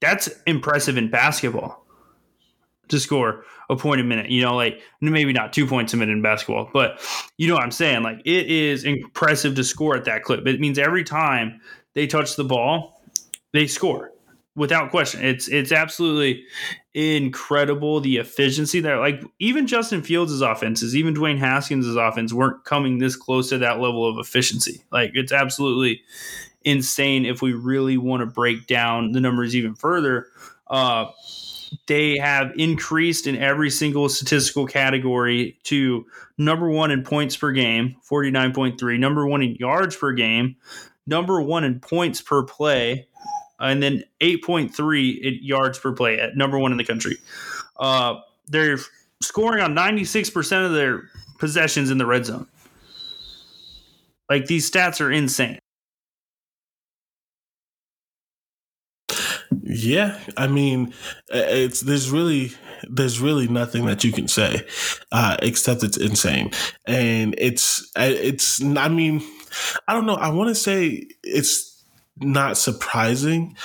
that's 0.00 0.28
impressive 0.46 0.96
in 0.96 1.10
basketball 1.10 1.84
to 2.88 3.00
score 3.00 3.44
a 3.70 3.76
point 3.76 4.00
a 4.00 4.04
minute. 4.04 4.30
You 4.30 4.42
know, 4.42 4.54
like 4.54 4.80
maybe 5.00 5.32
not 5.32 5.52
two 5.52 5.66
points 5.66 5.92
a 5.92 5.96
minute 5.96 6.12
in 6.12 6.22
basketball, 6.22 6.70
but 6.72 7.00
you 7.36 7.48
know 7.48 7.54
what 7.54 7.64
I'm 7.64 7.70
saying? 7.70 8.02
Like, 8.02 8.20
it 8.24 8.46
is 8.46 8.84
impressive 8.84 9.54
to 9.56 9.64
score 9.64 9.96
at 9.96 10.04
that 10.04 10.22
clip. 10.22 10.46
It 10.46 10.60
means 10.60 10.78
every 10.78 11.04
time 11.04 11.60
they 11.94 12.06
touch 12.06 12.36
the 12.36 12.44
ball, 12.44 13.00
they 13.52 13.66
score. 13.66 14.12
without 14.56 14.90
question. 14.90 15.24
It's 15.24 15.48
it's 15.48 15.72
absolutely 15.72 16.44
incredible 16.94 18.00
the 18.00 18.18
efficiency 18.18 18.80
there. 18.80 18.98
Like 18.98 19.22
even 19.38 19.66
Justin 19.66 20.02
Fields' 20.02 20.40
offenses, 20.40 20.94
even 20.94 21.14
Dwayne 21.14 21.38
Haskins' 21.38 21.94
offense 21.96 22.32
weren't 22.32 22.64
coming 22.64 22.98
this 22.98 23.16
close 23.16 23.48
to 23.48 23.58
that 23.58 23.80
level 23.80 24.08
of 24.08 24.18
efficiency. 24.18 24.84
Like 24.92 25.12
it's 25.14 25.32
absolutely 25.32 26.02
insane 26.64 27.26
if 27.26 27.42
we 27.42 27.52
really 27.52 27.96
want 27.96 28.20
to 28.20 28.26
break 28.26 28.66
down 28.66 29.12
the 29.12 29.20
numbers 29.20 29.54
even 29.56 29.74
further. 29.74 30.28
Uh, 30.68 31.06
they 31.88 32.16
have 32.18 32.52
increased 32.56 33.26
in 33.26 33.36
every 33.36 33.68
single 33.68 34.08
statistical 34.08 34.66
category 34.66 35.58
to 35.64 36.06
number 36.38 36.70
one 36.70 36.90
in 36.90 37.02
points 37.02 37.36
per 37.36 37.50
game, 37.52 37.96
49.3, 38.08 38.98
number 38.98 39.26
one 39.26 39.42
in 39.42 39.56
yards 39.56 39.96
per 39.96 40.12
game, 40.12 40.56
number 41.06 41.40
one 41.40 41.64
in 41.64 41.80
points 41.80 42.20
per 42.20 42.42
play, 42.42 43.06
and 43.58 43.82
then 43.82 44.04
8.3 44.20 45.38
yards 45.42 45.78
per 45.78 45.92
play 45.92 46.18
at 46.18 46.36
number 46.36 46.58
one 46.58 46.72
in 46.72 46.78
the 46.78 46.84
country. 46.84 47.18
Uh, 47.78 48.16
they're 48.48 48.78
scoring 49.22 49.62
on 49.62 49.74
96% 49.74 50.66
of 50.66 50.72
their 50.72 51.04
possessions 51.38 51.90
in 51.90 51.98
the 51.98 52.06
red 52.06 52.26
zone. 52.26 52.46
Like 54.28 54.46
these 54.46 54.70
stats 54.70 55.00
are 55.00 55.12
insane. 55.12 55.58
Yeah, 59.62 60.18
I 60.36 60.46
mean, 60.46 60.92
it's 61.28 61.80
there's 61.80 62.10
really 62.10 62.52
there's 62.88 63.20
really 63.20 63.48
nothing 63.48 63.86
that 63.86 64.04
you 64.04 64.12
can 64.12 64.28
say 64.28 64.66
uh, 65.12 65.36
except 65.42 65.82
it's 65.82 65.96
insane, 65.96 66.50
and 66.86 67.34
it's 67.38 67.90
it's 67.96 68.62
I 68.62 68.88
mean, 68.88 69.22
I 69.86 69.92
don't 69.92 70.06
know. 70.06 70.14
I 70.14 70.30
want 70.30 70.48
to 70.48 70.54
say 70.54 71.06
it's 71.22 71.74
not 72.20 72.56
surprising, 72.56 73.56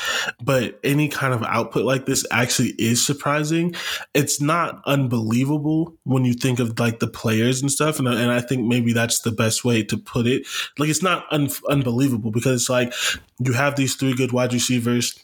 but 0.41 0.79
any 0.84 1.08
kind 1.08 1.34
of 1.34 1.43
output 1.43 1.86
like 1.86 2.05
this 2.05 2.25
actually 2.31 2.69
is 2.79 3.05
surprising. 3.05 3.75
It's 4.13 4.41
not 4.41 4.81
unbelievable 4.86 5.96
when 6.03 6.25
you 6.25 6.34
think 6.34 6.60
of 6.60 6.79
like 6.79 7.00
the 7.00 7.08
players 7.08 7.62
and 7.62 7.72
stuff. 7.72 8.00
And, 8.00 8.08
and 8.08 8.31
I 8.31 8.41
think 8.41 8.65
maybe 8.65 8.91
that's 8.91 9.22
the 9.22 9.31
best 9.31 9.63
way 9.63 9.84
to 9.84 9.98
put 9.98 10.25
it. 10.25 10.48
Like, 10.77 10.89
it's 10.89 11.03
not 11.03 11.25
un- 11.31 11.50
unbelievable 11.69 12.31
because 12.31 12.62
it's 12.62 12.69
like 12.69 12.93
you 13.39 13.53
have 13.53 13.75
these 13.75 13.96
three 13.96 14.15
good 14.15 14.31
wide 14.31 14.53
receivers. 14.53 15.24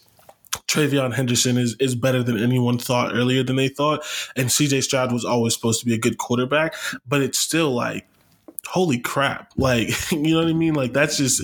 TreVeyon 0.68 1.14
Henderson 1.14 1.58
is, 1.58 1.76
is 1.80 1.94
better 1.94 2.22
than 2.22 2.38
anyone 2.38 2.78
thought 2.78 3.12
earlier 3.14 3.42
than 3.42 3.56
they 3.56 3.68
thought. 3.68 4.04
And 4.36 4.48
CJ 4.48 4.84
Stroud 4.84 5.12
was 5.12 5.24
always 5.24 5.54
supposed 5.54 5.80
to 5.80 5.86
be 5.86 5.94
a 5.94 5.98
good 5.98 6.18
quarterback, 6.18 6.74
but 7.06 7.20
it's 7.22 7.38
still 7.38 7.72
like 7.72 8.06
holy 8.66 8.98
crap. 8.98 9.52
Like 9.56 9.88
you 10.12 10.34
know 10.34 10.38
what 10.38 10.48
i 10.48 10.52
mean? 10.52 10.74
Like 10.74 10.92
that's 10.92 11.16
just 11.16 11.42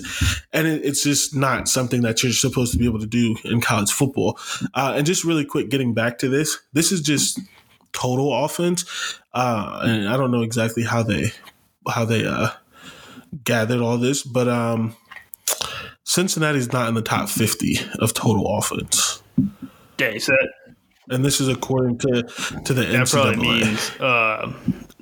and 0.51 0.67
it, 0.67 0.85
it's 0.85 1.03
just 1.03 1.35
not 1.35 1.67
something 1.67 2.01
that 2.01 2.23
you're 2.23 2.31
supposed 2.33 2.71
to 2.73 2.77
be 2.79 2.85
able 2.85 2.99
to 2.99 3.05
do 3.05 3.35
in 3.45 3.61
college 3.61 3.91
football. 3.91 4.39
Uh, 4.73 4.93
and 4.95 5.05
just 5.05 5.23
really 5.23 5.45
quick 5.45 5.69
getting 5.69 5.93
back 5.93 6.17
to 6.19 6.29
this 6.29 6.57
this 6.73 6.91
is 6.91 7.01
just 7.01 7.39
total 7.91 8.33
offense. 8.45 8.85
Uh, 9.33 9.81
and 9.83 10.07
i 10.09 10.17
don't 10.17 10.31
know 10.31 10.41
exactly 10.43 10.83
how 10.83 11.03
they 11.03 11.31
how 11.87 12.05
they 12.05 12.25
uh, 12.25 12.49
gathered 13.43 13.81
all 13.81 13.97
this 13.97 14.23
but 14.23 14.47
um 14.47 14.95
cincinnati's 16.03 16.71
not 16.71 16.87
in 16.87 16.93
the 16.93 17.01
top 17.01 17.27
50 17.29 17.77
of 17.99 18.13
total 18.13 18.57
offense. 18.57 19.21
Okay 19.95 20.19
so 20.19 20.35
and 21.09 21.23
this 21.25 21.41
is 21.41 21.47
according 21.49 21.97
to 21.99 22.23
to 22.65 22.73
the 22.73 22.81
that 22.83 23.01
NCAA. 23.01 23.11
probably 23.11 23.47
means 23.47 23.91
uh, 23.99 24.53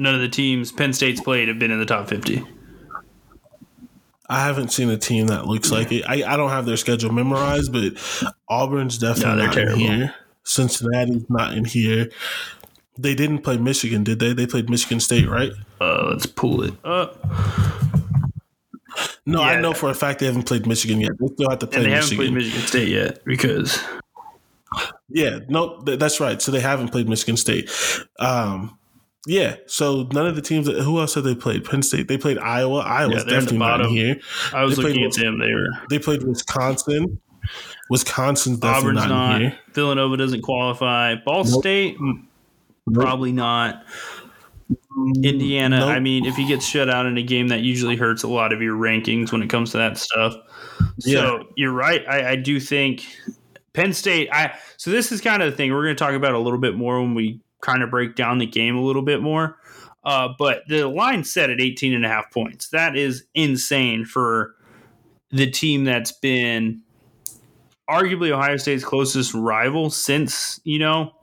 none 0.01 0.15
of 0.15 0.21
the 0.21 0.29
teams 0.29 0.71
Penn 0.71 0.91
State's 0.91 1.21
played 1.21 1.47
have 1.47 1.59
been 1.59 1.71
in 1.71 1.79
the 1.79 1.85
top 1.85 2.09
fifty. 2.09 2.43
I 4.27 4.45
haven't 4.45 4.69
seen 4.71 4.89
a 4.89 4.97
team 4.97 5.27
that 5.27 5.45
looks 5.45 5.71
like 5.71 5.91
it. 5.91 6.05
I, 6.07 6.23
I 6.23 6.37
don't 6.37 6.51
have 6.51 6.65
their 6.65 6.77
schedule 6.77 7.11
memorized, 7.11 7.73
but 7.73 7.93
Auburn's 8.47 8.97
definitely 8.97 9.35
no, 9.41 9.45
not 9.45 9.53
terrible. 9.53 9.73
in 9.73 9.79
here. 9.79 10.15
Cincinnati's 10.45 11.29
not 11.29 11.53
in 11.53 11.65
here. 11.65 12.09
They 12.97 13.13
didn't 13.13 13.39
play 13.39 13.57
Michigan, 13.57 14.05
did 14.05 14.19
they? 14.19 14.31
They 14.31 14.47
played 14.47 14.69
Michigan 14.69 15.01
State, 15.01 15.27
right? 15.27 15.51
Uh, 15.81 16.07
let's 16.11 16.25
pull 16.25 16.63
it 16.63 16.73
up. 16.85 17.17
No, 19.25 19.41
yeah. 19.41 19.47
I 19.47 19.61
know 19.61 19.73
for 19.73 19.89
a 19.89 19.93
fact 19.93 20.19
they 20.19 20.25
haven't 20.27 20.43
played 20.43 20.65
Michigan 20.65 21.01
yet. 21.01 21.11
They 21.19 21.27
still 21.27 21.49
have 21.49 21.59
to 21.59 21.67
play. 21.67 21.83
And 21.83 21.91
they 21.91 21.95
Michigan. 21.95 22.25
haven't 22.25 22.33
played 22.33 22.33
Michigan 22.33 22.67
State 22.67 22.87
yet 22.87 23.25
because 23.25 23.83
yeah, 25.09 25.39
no, 25.49 25.81
th- 25.81 25.99
that's 25.99 26.19
right. 26.19 26.41
So 26.41 26.51
they 26.51 26.61
haven't 26.61 26.89
played 26.89 27.09
Michigan 27.09 27.37
State. 27.37 27.69
Um, 28.19 28.77
yeah, 29.27 29.55
so 29.67 30.07
none 30.13 30.25
of 30.25 30.35
the 30.35 30.41
teams. 30.41 30.65
That, 30.65 30.81
who 30.81 30.99
else 30.99 31.13
have 31.13 31.23
they 31.23 31.35
played? 31.35 31.63
Penn 31.63 31.83
State. 31.83 32.07
They 32.07 32.17
played 32.17 32.39
Iowa. 32.39 32.79
Iowa's 32.79 33.23
yeah, 33.23 33.29
definitely 33.29 33.57
not 33.59 33.85
here. 33.85 34.19
I 34.53 34.63
was 34.63 34.77
they 34.77 34.83
looking 34.83 35.09
played, 35.09 35.13
at 35.13 35.23
them. 35.23 35.39
They 35.39 35.53
were. 35.53 35.67
They 35.89 35.99
played 35.99 36.23
Wisconsin. 36.23 37.21
Wisconsin's 37.89 38.59
definitely 38.59 38.89
Auburn's 38.89 39.09
not, 39.09 39.31
not 39.31 39.41
here. 39.41 39.59
Villanova 39.73 40.17
doesn't 40.17 40.41
qualify. 40.41 41.15
Ball 41.15 41.43
nope. 41.43 41.61
State 41.61 41.97
mm, 41.99 42.23
nope. 42.87 43.03
probably 43.03 43.31
not. 43.31 43.83
Indiana. 45.23 45.79
Nope. 45.79 45.89
I 45.89 45.99
mean, 45.99 46.25
if 46.25 46.35
he 46.35 46.47
gets 46.47 46.65
shut 46.65 46.89
out 46.89 47.05
in 47.05 47.17
a 47.17 47.23
game, 47.23 47.49
that 47.49 47.61
usually 47.61 47.95
hurts 47.95 48.23
a 48.23 48.27
lot 48.27 48.53
of 48.53 48.61
your 48.61 48.75
rankings 48.75 49.31
when 49.31 49.43
it 49.43 49.49
comes 49.49 49.71
to 49.71 49.77
that 49.77 49.97
stuff. 49.97 50.33
So 50.99 51.09
yeah. 51.09 51.43
you're 51.55 51.71
right. 51.71 52.03
I, 52.07 52.31
I 52.31 52.35
do 52.37 52.59
think 52.59 53.05
Penn 53.73 53.93
State, 53.93 54.29
I 54.31 54.57
so 54.77 54.89
this 54.89 55.11
is 55.11 55.21
kind 55.21 55.43
of 55.43 55.51
the 55.51 55.57
thing 55.57 55.71
we're 55.71 55.83
going 55.83 55.95
to 55.95 56.03
talk 56.03 56.13
about 56.13 56.33
a 56.33 56.39
little 56.39 56.59
bit 56.59 56.75
more 56.75 56.99
when 57.01 57.13
we 57.13 57.39
kind 57.61 57.83
of 57.83 57.89
break 57.89 58.15
down 58.15 58.37
the 58.37 58.45
game 58.45 58.75
a 58.75 58.81
little 58.81 59.01
bit 59.01 59.21
more. 59.21 59.57
Uh, 60.03 60.29
but 60.37 60.63
the 60.67 60.87
line 60.87 61.23
set 61.23 61.49
at 61.49 61.61
18 61.61 61.93
and 61.93 62.05
a 62.05 62.07
half 62.07 62.31
points. 62.31 62.69
That 62.69 62.97
is 62.97 63.25
insane 63.33 64.05
for 64.05 64.55
the 65.29 65.49
team 65.49 65.85
that's 65.85 66.11
been 66.11 66.81
arguably 67.89 68.31
Ohio 68.31 68.57
State's 68.57 68.83
closest 68.83 69.33
rival 69.33 69.89
since, 69.89 70.59
you 70.63 70.79
know. 70.79 71.13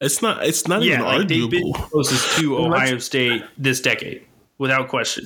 It's 0.00 0.22
not 0.22 0.44
it's 0.46 0.68
not 0.68 0.82
yeah, 0.82 0.94
even 0.94 1.04
like 1.04 1.18
arguable. 1.20 1.50
They've 1.50 1.62
been 1.62 1.72
closest 1.72 2.38
to 2.38 2.56
Ohio 2.64 2.98
State 2.98 3.42
this 3.58 3.80
decade, 3.80 4.24
without 4.58 4.88
question. 4.88 5.24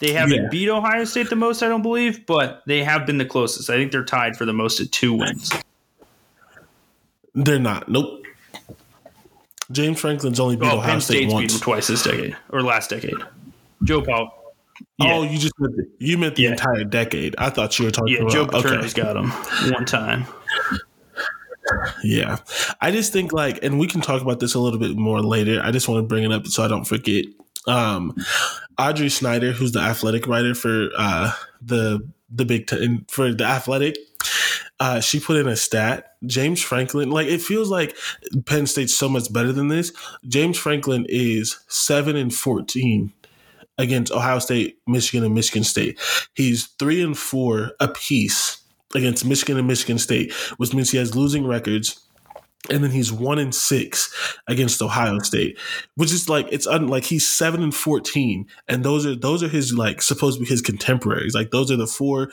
They 0.00 0.12
haven't 0.12 0.42
yeah. 0.42 0.48
beat 0.50 0.68
Ohio 0.68 1.04
State 1.04 1.30
the 1.30 1.36
most, 1.36 1.62
I 1.62 1.68
don't 1.68 1.82
believe, 1.82 2.24
but 2.24 2.62
they 2.66 2.84
have 2.84 3.04
been 3.06 3.18
the 3.18 3.24
closest. 3.24 3.68
I 3.68 3.74
think 3.74 3.90
they're 3.90 4.04
tied 4.04 4.36
for 4.36 4.44
the 4.44 4.52
most 4.52 4.80
at 4.80 4.92
two 4.92 5.12
wins. 5.12 5.50
They're 7.34 7.58
not. 7.58 7.88
Nope. 7.88 8.17
James 9.70 10.00
Franklin's 10.00 10.40
only 10.40 10.56
beat 10.56 10.66
oh, 10.66 10.78
Ohio 10.78 10.92
Penn 10.92 11.00
State 11.00 11.16
State's 11.16 11.32
once. 11.32 11.52
beat 11.52 11.58
them 11.58 11.60
twice 11.60 11.86
this 11.88 12.02
decade 12.02 12.36
or 12.50 12.62
last 12.62 12.90
decade. 12.90 13.14
Joe 13.82 14.02
Paul. 14.02 14.34
Yeah. 14.98 15.14
Oh, 15.14 15.22
you 15.22 15.38
just 15.38 15.54
meant 15.58 15.76
the, 15.76 15.88
you 15.98 16.18
meant 16.18 16.36
the 16.36 16.44
yeah. 16.44 16.50
entire 16.52 16.84
decade. 16.84 17.34
I 17.38 17.50
thought 17.50 17.78
you 17.78 17.84
were 17.84 17.90
talking 17.90 18.14
yeah, 18.14 18.20
about. 18.20 18.32
Joe 18.32 18.46
Paterno's 18.46 18.92
okay. 18.92 19.02
got 19.02 19.16
him 19.16 19.30
one 19.72 19.84
time. 19.84 20.26
Yeah, 22.02 22.38
I 22.80 22.90
just 22.90 23.12
think 23.12 23.32
like, 23.32 23.62
and 23.62 23.78
we 23.78 23.86
can 23.86 24.00
talk 24.00 24.22
about 24.22 24.40
this 24.40 24.54
a 24.54 24.58
little 24.58 24.78
bit 24.78 24.96
more 24.96 25.20
later. 25.20 25.60
I 25.62 25.70
just 25.70 25.86
want 25.86 26.02
to 26.02 26.06
bring 26.06 26.24
it 26.24 26.32
up 26.32 26.46
so 26.46 26.64
I 26.64 26.68
don't 26.68 26.86
forget. 26.86 27.26
Um, 27.66 28.16
Audrey 28.78 29.10
Snyder, 29.10 29.52
who's 29.52 29.72
the 29.72 29.80
athletic 29.80 30.26
writer 30.26 30.54
for 30.54 30.88
uh, 30.96 31.32
the 31.60 32.08
the 32.30 32.44
Big 32.44 32.66
Ten 32.66 33.04
for 33.08 33.32
the 33.32 33.44
Athletic, 33.44 33.96
uh, 34.80 35.00
she 35.00 35.20
put 35.20 35.36
in 35.36 35.48
a 35.48 35.56
stat. 35.56 36.14
James 36.26 36.62
Franklin, 36.62 37.10
like 37.10 37.28
it 37.28 37.42
feels 37.42 37.70
like 37.70 37.96
Penn 38.46 38.66
State's 38.66 38.96
so 38.96 39.08
much 39.08 39.32
better 39.32 39.52
than 39.52 39.68
this. 39.68 39.92
James 40.26 40.58
Franklin 40.58 41.06
is 41.08 41.58
seven 41.68 42.16
and 42.16 42.34
fourteen 42.34 43.12
against 43.78 44.12
Ohio 44.12 44.38
State, 44.40 44.78
Michigan, 44.86 45.24
and 45.24 45.34
Michigan 45.34 45.64
State. 45.64 46.00
He's 46.34 46.66
three 46.78 47.02
and 47.02 47.16
four 47.16 47.72
apiece 47.80 48.62
against 48.94 49.24
Michigan 49.24 49.58
and 49.58 49.68
Michigan 49.68 49.98
State, 49.98 50.32
which 50.56 50.74
means 50.74 50.90
he 50.90 50.98
has 50.98 51.14
losing 51.14 51.46
records 51.46 52.07
and 52.70 52.82
then 52.82 52.90
he's 52.90 53.12
one 53.12 53.38
in 53.38 53.52
six 53.52 54.12
against 54.48 54.82
Ohio 54.82 55.18
State, 55.20 55.58
which 55.94 56.12
is 56.12 56.28
like 56.28 56.48
it's 56.50 56.66
un, 56.66 56.88
like 56.88 57.04
he's 57.04 57.26
seven 57.26 57.62
and 57.62 57.74
fourteen, 57.74 58.46
and 58.66 58.84
those 58.84 59.06
are 59.06 59.14
those 59.14 59.42
are 59.42 59.48
his 59.48 59.72
like 59.72 60.02
supposed 60.02 60.38
to 60.38 60.44
be 60.44 60.48
his 60.48 60.60
contemporaries. 60.60 61.34
Like 61.34 61.50
those 61.50 61.70
are 61.70 61.76
the 61.76 61.86
four, 61.86 62.30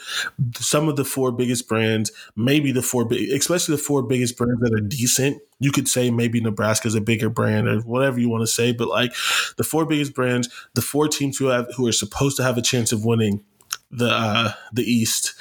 some 0.56 0.90
of 0.90 0.96
the 0.96 1.06
four 1.06 1.32
biggest 1.32 1.68
brands, 1.68 2.12
maybe 2.36 2.72
the 2.72 2.82
four 2.82 3.06
big, 3.06 3.30
especially 3.30 3.76
the 3.76 3.82
four 3.82 4.02
biggest 4.02 4.38
brands 4.38 4.62
that 4.62 4.74
are 4.74 4.82
decent. 4.82 5.42
You 5.60 5.72
could 5.72 5.88
say 5.88 6.12
maybe 6.12 6.42
Nebraska's 6.42 6.96
a 6.96 7.02
bigger 7.02 7.30
brand 7.30 7.68
or 7.68 7.80
whatever 7.82 8.20
you 8.20 8.28
want 8.28 8.42
to 8.42 8.48
say, 8.48 8.72
but 8.72 8.88
like 8.88 9.14
the 9.58 9.64
four 9.64 9.86
biggest 9.86 10.14
brands, 10.14 10.50
the 10.74 10.82
four 10.82 11.08
teams 11.08 11.38
who 11.38 11.46
have 11.48 11.68
who 11.78 11.88
are 11.88 11.94
supposed 11.94 12.36
to 12.38 12.44
have 12.44 12.58
a 12.58 12.62
chance 12.62 12.92
of 12.92 13.06
winning 13.06 13.44
the 13.92 14.10
uh, 14.10 14.52
the 14.74 14.84
East, 14.84 15.34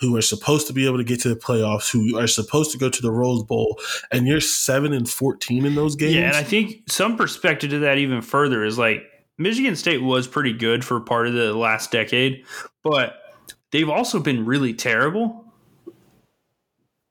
who 0.00 0.16
are 0.16 0.22
supposed 0.22 0.66
to 0.66 0.72
be 0.72 0.86
able 0.86 0.98
to 0.98 1.04
get 1.04 1.20
to 1.20 1.28
the 1.28 1.36
playoffs, 1.36 1.90
who 1.90 2.18
are 2.18 2.26
supposed 2.26 2.72
to 2.72 2.78
go 2.78 2.88
to 2.88 3.02
the 3.02 3.10
Rose 3.10 3.42
Bowl, 3.42 3.78
and 4.10 4.26
you're 4.26 4.40
seven 4.40 4.92
and 4.92 5.08
fourteen 5.08 5.66
in 5.66 5.74
those 5.74 5.96
games. 5.96 6.14
Yeah, 6.14 6.28
and 6.28 6.36
I 6.36 6.42
think 6.42 6.82
some 6.88 7.16
perspective 7.16 7.70
to 7.70 7.78
that 7.80 7.98
even 7.98 8.22
further 8.22 8.64
is 8.64 8.78
like 8.78 9.02
Michigan 9.36 9.76
State 9.76 10.02
was 10.02 10.26
pretty 10.26 10.52
good 10.52 10.84
for 10.84 11.00
part 11.00 11.26
of 11.26 11.34
the 11.34 11.54
last 11.54 11.90
decade, 11.90 12.44
but 12.82 13.16
they've 13.70 13.88
also 13.88 14.20
been 14.20 14.44
really 14.46 14.74
terrible 14.74 15.44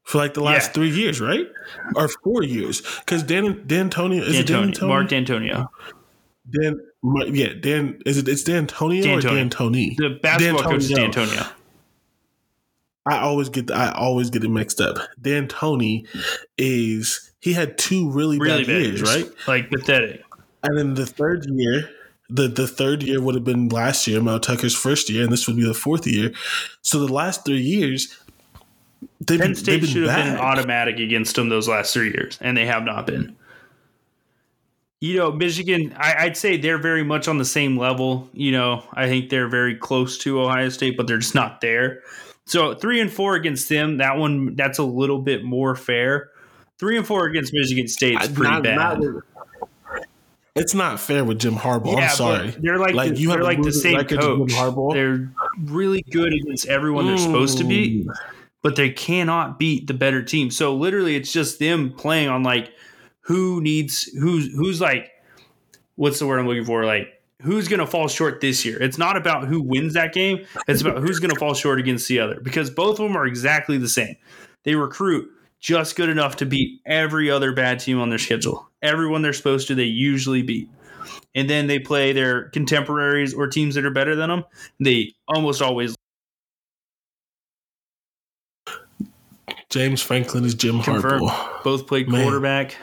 for 0.03 0.20
like 0.20 0.34
the 0.34 0.41
last 0.41 0.70
yeah. 0.70 0.74
three 0.74 0.89
years, 0.89 1.20
right? 1.20 1.48
Or 1.96 2.08
four 2.24 2.41
years? 2.41 2.82
Because 3.00 3.24
Dan 3.24 3.63
Dan 3.67 3.89
Dantonio 3.89 4.22
is 4.22 4.46
D'Antonio, 4.46 4.70
it 4.70 4.79
Dan 4.79 4.88
Mark 4.88 5.10
Dantonio. 5.10 5.67
Dan 6.51 6.79
yeah, 7.27 7.53
Dan 7.59 8.01
is 8.05 8.17
it? 8.17 8.27
It's 8.27 8.43
D'Antonio, 8.43 9.03
D'Antonio. 9.03 9.41
or 9.41 9.43
D'Antoni? 9.49 9.95
The 9.97 10.19
basketball 10.21 10.63
D'Antonio. 10.63 10.69
coach 10.71 10.83
is 10.83 10.89
D'Antonio. 10.91 11.43
I 13.05 13.19
always 13.19 13.49
get 13.49 13.71
I 13.71 13.91
always 13.91 14.29
get 14.29 14.43
it 14.43 14.49
mixed 14.49 14.81
up. 14.81 14.97
D'Antoni 15.21 16.07
is 16.57 17.31
he 17.39 17.53
had 17.53 17.77
two 17.77 18.09
really, 18.11 18.37
Really 18.39 18.63
bad, 18.63 18.67
bad 18.67 18.81
years, 18.81 18.99
years. 19.01 19.15
right? 19.15 19.31
Like 19.47 19.69
pathetic. 19.69 20.23
And 20.63 20.77
then 20.77 20.93
the 20.95 21.05
third 21.05 21.45
year, 21.49 21.89
the 22.29 22.47
the 22.49 22.67
third 22.67 23.03
year 23.03 23.21
would 23.21 23.35
have 23.35 23.45
been 23.45 23.69
last 23.69 24.07
year, 24.07 24.21
Mel 24.21 24.39
Tucker's 24.39 24.75
first 24.75 25.09
year, 25.09 25.23
and 25.23 25.31
this 25.31 25.47
would 25.47 25.55
be 25.55 25.63
the 25.65 25.73
fourth 25.73 26.05
year. 26.05 26.31
So 26.81 26.99
the 27.05 27.13
last 27.13 27.45
three 27.45 27.61
years, 27.61 28.17
they've 29.21 29.39
Penn 29.39 29.49
been, 29.51 29.55
State 29.55 29.71
they've 29.73 29.81
been 29.81 29.89
should 29.89 30.07
have 30.09 30.25
been 30.25 30.37
automatic 30.37 30.99
against 30.99 31.35
them 31.35 31.47
those 31.49 31.69
last 31.69 31.93
three 31.93 32.09
years, 32.09 32.37
and 32.41 32.57
they 32.57 32.65
have 32.65 32.83
not 32.83 33.07
been. 33.07 33.35
You 34.99 35.17
know, 35.17 35.31
Michigan, 35.31 35.93
I, 35.97 36.15
I'd 36.25 36.37
say 36.37 36.57
they're 36.57 36.79
very 36.79 37.03
much 37.03 37.27
on 37.27 37.37
the 37.37 37.45
same 37.45 37.77
level. 37.77 38.27
You 38.33 38.51
know, 38.51 38.83
I 38.93 39.07
think 39.07 39.29
they're 39.29 39.47
very 39.47 39.75
close 39.75 40.17
to 40.19 40.41
Ohio 40.41 40.69
State, 40.69 40.97
but 40.97 41.05
they're 41.07 41.19
just 41.19 41.35
not 41.35 41.61
there. 41.61 42.01
So 42.47 42.73
three 42.73 42.99
and 42.99 43.11
four 43.11 43.35
against 43.35 43.69
them, 43.69 43.97
that 43.97 44.17
one 44.17 44.55
that's 44.55 44.79
a 44.79 44.83
little 44.83 45.19
bit 45.19 45.43
more 45.43 45.75
fair. 45.75 46.31
Three 46.79 46.97
and 46.97 47.05
four 47.05 47.25
against 47.27 47.53
Michigan 47.53 47.87
State 47.87 48.19
is 48.21 48.29
pretty 48.29 48.51
not- 48.51 48.63
bad. 48.63 48.75
not 48.75 48.99
it's 50.55 50.73
not 50.73 50.99
fair 50.99 51.23
with 51.23 51.37
Jim 51.39 51.53
Harbaugh. 51.53 51.97
Yeah, 51.97 52.09
I'm 52.09 52.15
sorry. 52.15 52.55
They're 52.57 52.79
like, 52.79 52.95
Like, 52.95 53.13
the, 53.13 53.19
you 53.19 53.29
they're 53.29 53.43
like 53.43 53.61
the 53.61 53.71
same 53.71 53.97
record 53.97 54.19
to 54.21 54.27
Jim 54.27 54.37
coach. 54.39 54.51
Harbaugh? 54.53 54.93
They're 54.93 55.31
really 55.65 56.01
good 56.09 56.33
against 56.33 56.65
everyone 56.65 57.05
they're 57.05 57.19
supposed 57.19 57.59
to 57.59 57.63
beat, 57.63 58.07
Mm. 58.07 58.15
but 58.63 58.75
they 58.75 58.89
cannot 58.89 59.59
beat 59.59 59.85
the 59.85 59.93
better 59.93 60.23
team. 60.23 60.49
So 60.49 60.73
literally, 60.75 61.15
it's 61.15 61.31
just 61.31 61.59
them 61.59 61.91
playing 61.91 62.29
on 62.29 62.41
like 62.41 62.71
who 63.27 63.62
needs 63.62 64.03
who's 64.19 64.48
who's 64.53 64.81
like 64.81 65.12
what's 65.96 66.19
the 66.19 66.25
word 66.25 66.39
I'm 66.39 66.48
looking 66.48 66.65
for 66.65 66.86
like. 66.86 67.13
Who's 67.43 67.67
going 67.67 67.81
to 67.81 67.86
fall 67.86 68.07
short 68.07 68.41
this 68.41 68.65
year? 68.65 68.81
It's 68.81 68.98
not 68.98 69.15
about 69.15 69.48
who 69.48 69.62
wins 69.62 69.93
that 69.93 70.12
game. 70.12 70.43
It's 70.67 70.81
about 70.81 70.98
who's 70.98 71.19
going 71.19 71.29
to 71.29 71.39
fall 71.39 71.53
short 71.53 71.79
against 71.79 72.07
the 72.07 72.19
other 72.19 72.39
because 72.41 72.72
both 72.72 73.00
of 73.00 73.05
them 73.05 73.15
are 73.15 73.27
exactly 73.27 73.77
the 73.77 73.88
same. 73.88 74.15
They 74.63 74.74
recruit 74.74 75.29
just 75.60 75.96
good 75.96 76.10
enough 76.10 76.38
to 76.38 76.48
beat 76.48 76.81
every 76.88 77.29
other 77.29 77.53
bad 77.53 77.79
team 77.79 78.01
on 78.01 78.10
their 78.10 78.17
schedule. 78.17 78.67
Everyone 78.81 79.22
they're 79.22 79.34
supposed 79.34 79.67
to, 79.67 79.75
they 79.75 79.84
usually 79.84 80.41
beat 80.41 80.67
and 81.36 81.48
then 81.48 81.67
they 81.67 81.77
play 81.77 82.13
their 82.13 82.50
contemporaries 82.50 83.36
or 83.36 83.48
teams 83.48 83.75
that 83.75 83.86
are 83.86 83.91
better 83.91 84.15
than 84.15 84.29
them. 84.29 84.43
They 84.79 85.13
almost 85.27 85.62
always 85.62 85.96
James 89.69 90.01
Franklin 90.01 90.45
is 90.45 90.55
Jim. 90.55 90.79
Harbaugh. 90.79 91.63
Both 91.63 91.88
played 91.88 92.07
Man. 92.09 92.24
quarterback. 92.24 92.77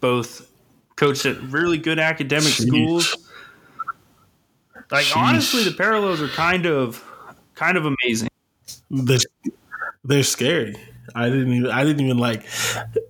Both 0.00 0.50
coached 0.96 1.24
at 1.26 1.40
really 1.42 1.78
good 1.78 1.98
academic 1.98 2.52
Sheesh. 2.52 2.66
schools. 2.66 3.16
Like 4.90 5.06
Sheesh. 5.06 5.16
honestly, 5.16 5.64
the 5.64 5.72
parallels 5.72 6.20
are 6.20 6.28
kind 6.28 6.66
of 6.66 7.02
kind 7.54 7.76
of 7.76 7.86
amazing. 7.86 8.28
They're, 8.90 9.18
they're 10.04 10.22
scary. 10.22 10.74
I 11.14 11.30
didn't 11.30 11.52
even. 11.52 11.70
I 11.70 11.84
didn't 11.84 12.04
even 12.04 12.18
like. 12.18 12.44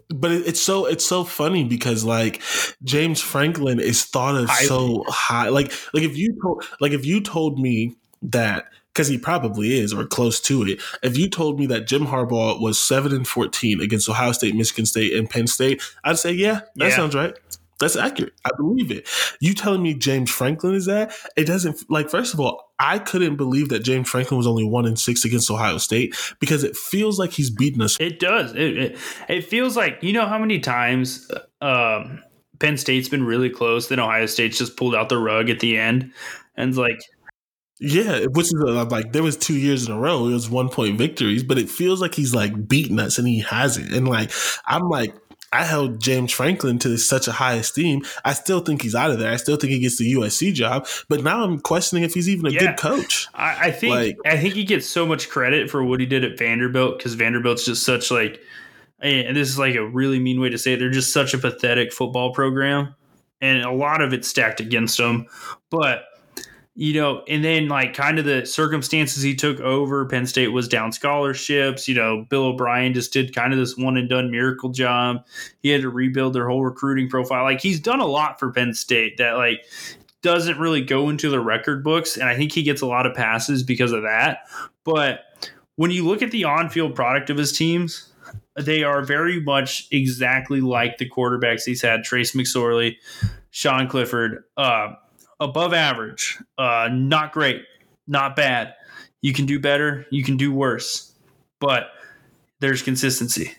But 0.08 0.30
it, 0.30 0.46
it's 0.46 0.60
so 0.60 0.87
it's 0.87 1.04
so 1.04 1.25
funny 1.25 1.64
because 1.64 2.04
like 2.04 2.40
James 2.84 3.20
Franklin 3.20 3.80
is 3.80 4.04
thought 4.04 4.37
of 4.37 4.48
Highly. 4.48 4.66
so 4.66 5.04
high. 5.08 5.48
Like 5.48 5.72
like 5.92 6.04
if 6.04 6.16
you 6.16 6.38
told 6.40 6.64
like 6.80 6.92
if 6.92 7.04
you 7.04 7.20
told 7.20 7.58
me 7.58 7.96
that 8.22 8.66
because 8.92 9.09
he 9.09 9.18
probably 9.18 9.78
is 9.78 9.92
or 9.92 10.07
close 10.07 10.40
to 10.40 10.62
it. 10.62 10.80
If 11.02 11.16
you 11.16 11.28
told 11.28 11.59
me 11.59 11.66
that 11.66 11.87
Jim 11.87 12.07
Harbaugh 12.07 12.61
was 12.61 12.78
seven 12.80 13.12
and 13.14 13.26
fourteen 13.26 13.80
against 13.80 14.09
Ohio 14.09 14.33
State, 14.33 14.54
Michigan 14.54 14.87
State, 14.87 15.14
and 15.14 15.28
Penn 15.28 15.47
State, 15.47 15.83
I'd 16.04 16.18
say 16.18 16.33
yeah, 16.33 16.61
that 16.76 16.88
Yeah. 16.90 16.97
sounds 16.97 17.14
right. 17.14 17.35
That's 17.80 17.95
accurate. 17.95 18.33
I 18.45 18.50
believe 18.57 18.90
it. 18.90 19.09
You 19.38 19.54
telling 19.54 19.85
me 19.85 19.95
James 19.95 20.33
Franklin 20.33 20.75
is 20.75 20.87
that? 20.87 21.12
It 21.37 21.45
doesn't 21.45 21.88
like. 21.88 22.11
First 22.11 22.35
of 22.35 22.40
all, 22.40 22.73
I 22.80 22.99
couldn't 22.99 23.37
believe 23.37 23.68
that 23.68 23.85
James 23.85 24.09
Franklin 24.11 24.37
was 24.37 24.49
only 24.49 24.64
one 24.64 24.85
in 24.85 24.97
six 24.97 25.25
against 25.25 25.49
Ohio 25.49 25.78
State 25.78 26.16
because 26.40 26.64
it 26.64 26.76
feels 26.76 27.21
like 27.21 27.30
he's 27.30 27.50
beaten 27.50 27.80
us. 27.80 27.97
It 28.00 28.18
does. 28.18 28.52
It, 28.57 28.76
it 28.78 28.99
it 29.28 29.45
feels 29.45 29.76
like 29.76 29.99
you 30.02 30.12
know 30.12 30.26
how 30.26 30.40
many 30.40 30.59
times 30.59 31.30
um, 31.61 32.21
Penn 32.59 32.76
State's 32.78 33.09
been 33.09 33.23
really 33.25 33.49
close, 33.50 33.87
then 33.87 34.00
Ohio 34.00 34.26
State's 34.26 34.59
just 34.59 34.76
pulled 34.76 34.97
out 34.97 35.09
the 35.09 35.18
rug 35.18 35.49
at 35.49 35.61
the 35.61 35.78
end, 35.78 36.12
and 36.57 36.71
it's 36.71 36.78
like 36.78 36.99
Yeah, 37.80 38.26
which 38.26 38.46
is 38.46 38.54
uh, 38.60 38.84
like 38.86 39.12
there 39.12 39.22
was 39.22 39.36
two 39.36 39.56
years 39.56 39.86
in 39.86 39.92
a 39.92 39.98
row. 39.98 40.26
It 40.26 40.32
was 40.32 40.50
one 40.50 40.68
point 40.68 40.98
victories, 40.98 41.44
but 41.44 41.58
it 41.58 41.68
feels 41.70 42.00
like 42.00 42.14
he's 42.14 42.34
like 42.34 42.68
beating 42.68 42.98
us 42.98 43.18
and 43.18 43.28
he 43.28 43.40
hasn't. 43.40 43.92
And 43.92 44.08
like 44.08 44.30
I'm 44.66 44.88
like. 44.88 45.14
I 45.50 45.64
held 45.64 45.98
James 46.02 46.30
Franklin 46.30 46.78
to 46.80 46.98
such 46.98 47.26
a 47.26 47.32
high 47.32 47.54
esteem. 47.54 48.02
I 48.22 48.34
still 48.34 48.60
think 48.60 48.82
he's 48.82 48.94
out 48.94 49.10
of 49.10 49.18
there. 49.18 49.32
I 49.32 49.36
still 49.36 49.56
think 49.56 49.72
he 49.72 49.78
gets 49.78 49.96
the 49.96 50.12
USC 50.12 50.52
job. 50.52 50.86
But 51.08 51.24
now 51.24 51.42
I'm 51.42 51.58
questioning 51.58 52.04
if 52.04 52.12
he's 52.12 52.28
even 52.28 52.44
a 52.44 52.50
Yeah. 52.50 52.58
good 52.66 52.76
coach. 52.76 53.28
I, 53.32 53.68
I 53.68 53.70
think 53.70 53.94
Like- 53.94 54.16
I 54.26 54.36
think 54.36 54.52
he 54.52 54.64
gets 54.64 54.86
so 54.86 55.06
much 55.06 55.30
credit 55.30 55.70
for 55.70 55.82
what 55.82 56.00
he 56.00 56.06
did 56.06 56.22
at 56.22 56.36
Vanderbilt 56.36 56.98
because 56.98 57.14
Vanderbilt's 57.14 57.64
just 57.64 57.82
such 57.82 58.10
like, 58.10 58.42
and 59.00 59.34
this 59.34 59.48
is 59.48 59.58
like 59.58 59.74
a 59.74 59.86
really 59.86 60.18
mean 60.20 60.38
way 60.38 60.50
to 60.50 60.58
say 60.58 60.74
it. 60.74 60.80
They're 60.80 60.90
just 60.90 61.14
such 61.14 61.32
a 61.32 61.38
pathetic 61.38 61.94
football 61.94 62.34
program, 62.34 62.94
and 63.40 63.62
a 63.62 63.72
lot 63.72 64.02
of 64.02 64.12
it's 64.12 64.28
stacked 64.28 64.60
against 64.60 64.98
them. 64.98 65.28
But 65.70 66.02
you 66.80 66.94
know, 66.94 67.24
and 67.26 67.44
then 67.44 67.66
like 67.66 67.92
kind 67.92 68.20
of 68.20 68.24
the 68.24 68.46
circumstances 68.46 69.20
he 69.20 69.34
took 69.34 69.58
over, 69.58 70.06
Penn 70.06 70.28
State 70.28 70.52
was 70.52 70.68
down 70.68 70.92
scholarships. 70.92 71.88
You 71.88 71.96
know, 71.96 72.24
Bill 72.30 72.44
O'Brien 72.44 72.94
just 72.94 73.12
did 73.12 73.34
kind 73.34 73.52
of 73.52 73.58
this 73.58 73.76
one 73.76 73.96
and 73.96 74.08
done 74.08 74.30
miracle 74.30 74.68
job. 74.68 75.26
He 75.60 75.70
had 75.70 75.80
to 75.80 75.90
rebuild 75.90 76.34
their 76.34 76.48
whole 76.48 76.62
recruiting 76.62 77.08
profile. 77.08 77.42
Like 77.42 77.60
he's 77.60 77.80
done 77.80 77.98
a 77.98 78.06
lot 78.06 78.38
for 78.38 78.52
Penn 78.52 78.74
State 78.74 79.16
that 79.16 79.32
like 79.32 79.64
doesn't 80.22 80.60
really 80.60 80.80
go 80.80 81.08
into 81.08 81.28
the 81.28 81.40
record 81.40 81.82
books, 81.82 82.16
and 82.16 82.28
I 82.28 82.36
think 82.36 82.52
he 82.52 82.62
gets 82.62 82.80
a 82.80 82.86
lot 82.86 83.06
of 83.06 83.16
passes 83.16 83.64
because 83.64 83.90
of 83.90 84.02
that. 84.02 84.42
But 84.84 85.22
when 85.74 85.90
you 85.90 86.06
look 86.06 86.22
at 86.22 86.30
the 86.30 86.44
on-field 86.44 86.94
product 86.94 87.28
of 87.28 87.38
his 87.38 87.50
teams, 87.50 88.12
they 88.54 88.84
are 88.84 89.02
very 89.02 89.40
much 89.40 89.88
exactly 89.90 90.60
like 90.60 90.98
the 90.98 91.10
quarterbacks 91.10 91.64
he's 91.64 91.82
had: 91.82 92.04
Trace 92.04 92.36
McSorley, 92.36 92.94
Sean 93.50 93.88
Clifford, 93.88 94.44
uh, 94.56 94.92
above 95.40 95.72
average, 95.72 96.38
uh, 96.59 96.88
not 96.92 97.33
great, 97.33 97.62
not 98.07 98.37
bad. 98.37 98.74
You 99.22 99.33
can 99.33 99.46
do 99.46 99.59
better, 99.59 100.07
you 100.11 100.22
can 100.22 100.37
do 100.37 100.53
worse, 100.53 101.12
but 101.61 101.90
there's 102.61 102.83
consistency. 102.83 103.53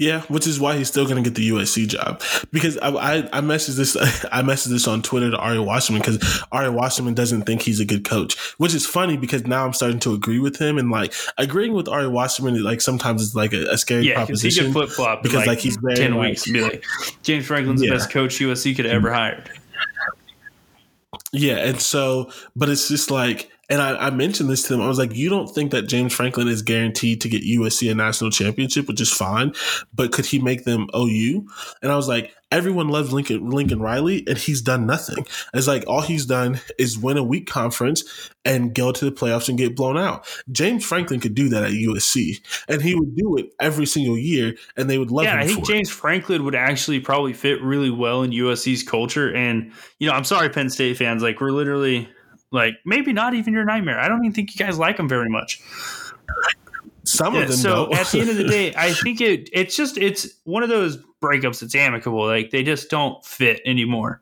Yeah, 0.00 0.22
which 0.28 0.46
is 0.46 0.58
why 0.58 0.78
he's 0.78 0.88
still 0.88 1.04
going 1.04 1.22
to 1.22 1.30
get 1.30 1.36
the 1.36 1.50
USC 1.50 1.86
job 1.86 2.22
because 2.50 2.78
I, 2.78 2.88
I 2.88 3.16
I 3.34 3.40
messaged 3.42 3.76
this 3.76 3.96
I 4.32 4.40
messaged 4.40 4.68
this 4.70 4.88
on 4.88 5.02
Twitter 5.02 5.30
to 5.30 5.36
Ari 5.36 5.58
Wasserman 5.58 6.00
because 6.00 6.42
Ari 6.52 6.70
Wasserman 6.70 7.12
doesn't 7.12 7.42
think 7.42 7.60
he's 7.60 7.80
a 7.80 7.84
good 7.84 8.02
coach, 8.08 8.38
which 8.56 8.72
is 8.72 8.86
funny 8.86 9.18
because 9.18 9.44
now 9.44 9.66
I'm 9.66 9.74
starting 9.74 10.00
to 10.00 10.14
agree 10.14 10.38
with 10.38 10.56
him 10.58 10.78
and 10.78 10.90
like 10.90 11.12
agreeing 11.36 11.74
with 11.74 11.86
Ari 11.86 12.08
Wasserman 12.08 12.62
like 12.62 12.80
sometimes 12.80 13.22
it's 13.22 13.34
like 13.34 13.52
a, 13.52 13.66
a 13.72 13.76
scary 13.76 14.04
Yeah, 14.08 14.20
he 14.20 14.24
proposition. 14.24 14.64
could 14.64 14.72
flip 14.72 14.88
flop 14.88 15.22
because, 15.22 15.36
like, 15.40 15.46
like, 15.48 15.58
he's 15.58 15.76
very, 15.76 15.96
ten 15.96 16.16
weeks 16.16 16.46
and 16.46 16.54
be 16.54 16.62
like, 16.62 16.82
James 17.22 17.44
Franklin's 17.44 17.82
Yeah. 17.82 17.90
the 17.90 17.96
best 17.96 18.10
coach 18.10 18.38
USC 18.38 18.74
could 18.74 18.86
ever 18.86 19.12
hired. 19.12 19.50
Yeah, 21.32 21.56
and 21.56 21.78
so, 21.80 22.32
but 22.56 22.70
it's 22.70 22.88
just 22.88 23.10
like, 23.10 23.50
and 23.70 23.80
I, 23.80 24.08
I 24.08 24.10
mentioned 24.10 24.50
this 24.50 24.64
to 24.64 24.68
them. 24.74 24.82
I 24.82 24.88
was 24.88 24.98
like, 24.98 25.14
you 25.14 25.30
don't 25.30 25.46
think 25.46 25.70
that 25.70 25.82
James 25.82 26.12
Franklin 26.12 26.48
is 26.48 26.60
guaranteed 26.60 27.20
to 27.20 27.28
get 27.28 27.42
USC 27.44 27.90
a 27.90 27.94
national 27.94 28.30
championship, 28.30 28.88
which 28.88 29.00
is 29.00 29.12
fine, 29.12 29.54
but 29.94 30.12
could 30.12 30.26
he 30.26 30.40
make 30.40 30.64
them 30.64 30.88
OU? 30.94 31.46
And 31.80 31.92
I 31.92 31.96
was 31.96 32.08
like, 32.08 32.34
everyone 32.50 32.88
loves 32.88 33.12
Lincoln 33.12 33.48
Lincoln 33.48 33.80
Riley, 33.80 34.24
and 34.26 34.36
he's 34.36 34.60
done 34.60 34.86
nothing. 34.86 35.24
It's 35.54 35.68
like 35.68 35.84
all 35.86 36.00
he's 36.00 36.26
done 36.26 36.60
is 36.78 36.98
win 36.98 37.16
a 37.16 37.22
weak 37.22 37.46
conference 37.48 38.30
and 38.44 38.74
go 38.74 38.90
to 38.90 39.04
the 39.04 39.12
playoffs 39.12 39.48
and 39.48 39.56
get 39.56 39.76
blown 39.76 39.96
out. 39.96 40.26
James 40.50 40.84
Franklin 40.84 41.20
could 41.20 41.36
do 41.36 41.48
that 41.50 41.62
at 41.62 41.70
USC, 41.70 42.40
and 42.68 42.82
he 42.82 42.94
would 42.96 43.14
do 43.14 43.36
it 43.36 43.52
every 43.60 43.86
single 43.86 44.18
year, 44.18 44.56
and 44.76 44.90
they 44.90 44.98
would 44.98 45.12
love 45.12 45.26
Yeah, 45.26 45.34
him 45.34 45.40
I 45.40 45.46
think 45.46 45.64
for 45.64 45.72
it. 45.72 45.74
James 45.74 45.90
Franklin 45.90 46.44
would 46.44 46.56
actually 46.56 46.98
probably 46.98 47.34
fit 47.34 47.62
really 47.62 47.90
well 47.90 48.22
in 48.22 48.32
USC's 48.32 48.82
culture. 48.82 49.32
And 49.32 49.72
you 49.98 50.08
know, 50.08 50.14
I'm 50.14 50.24
sorry, 50.24 50.48
Penn 50.48 50.70
State 50.70 50.96
fans. 50.96 51.22
Like, 51.22 51.40
we're 51.40 51.52
literally 51.52 52.08
like 52.52 52.74
maybe 52.84 53.12
not 53.12 53.34
even 53.34 53.52
your 53.52 53.64
nightmare. 53.64 53.98
I 53.98 54.08
don't 54.08 54.24
even 54.24 54.32
think 54.34 54.54
you 54.54 54.64
guys 54.64 54.78
like 54.78 54.98
him 54.98 55.08
very 55.08 55.28
much. 55.28 55.60
Some 57.04 57.34
Yeah, 57.34 57.42
of 57.42 57.48
them 57.48 57.56
so 57.56 57.86
don't. 57.86 57.94
at 57.94 58.06
the 58.08 58.20
end 58.20 58.30
of 58.30 58.36
the 58.36 58.44
day, 58.48 58.74
I 58.76 58.92
think 58.92 59.20
it 59.20 59.48
it's 59.52 59.76
just 59.76 59.96
it's 59.98 60.28
one 60.44 60.62
of 60.62 60.68
those 60.68 60.98
breakups 61.22 61.60
that's 61.60 61.74
amicable. 61.74 62.26
Like 62.26 62.50
they 62.50 62.62
just 62.62 62.90
don't 62.90 63.24
fit 63.24 63.60
anymore. 63.64 64.20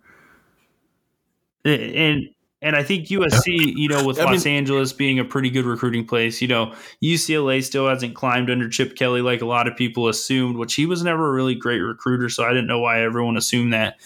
And 1.64 2.28
and 2.60 2.74
I 2.74 2.82
think 2.82 3.06
USC, 3.06 3.44
you 3.76 3.88
know, 3.88 4.04
with 4.04 4.18
I 4.18 4.24
Los 4.24 4.44
mean- 4.44 4.54
Angeles 4.56 4.92
being 4.92 5.18
a 5.20 5.24
pretty 5.24 5.48
good 5.50 5.64
recruiting 5.64 6.04
place, 6.04 6.42
you 6.42 6.48
know, 6.48 6.74
UCLA 7.02 7.62
still 7.62 7.86
hasn't 7.88 8.14
climbed 8.14 8.50
under 8.50 8.68
Chip 8.68 8.96
Kelly 8.96 9.22
like 9.22 9.42
a 9.42 9.46
lot 9.46 9.68
of 9.68 9.76
people 9.76 10.08
assumed, 10.08 10.56
which 10.56 10.74
he 10.74 10.84
was 10.86 11.04
never 11.04 11.28
a 11.28 11.32
really 11.32 11.54
great 11.54 11.78
recruiter, 11.78 12.28
so 12.28 12.42
I 12.44 12.48
didn't 12.48 12.66
know 12.66 12.80
why 12.80 13.00
everyone 13.02 13.36
assumed 13.36 13.72
that. 13.74 13.96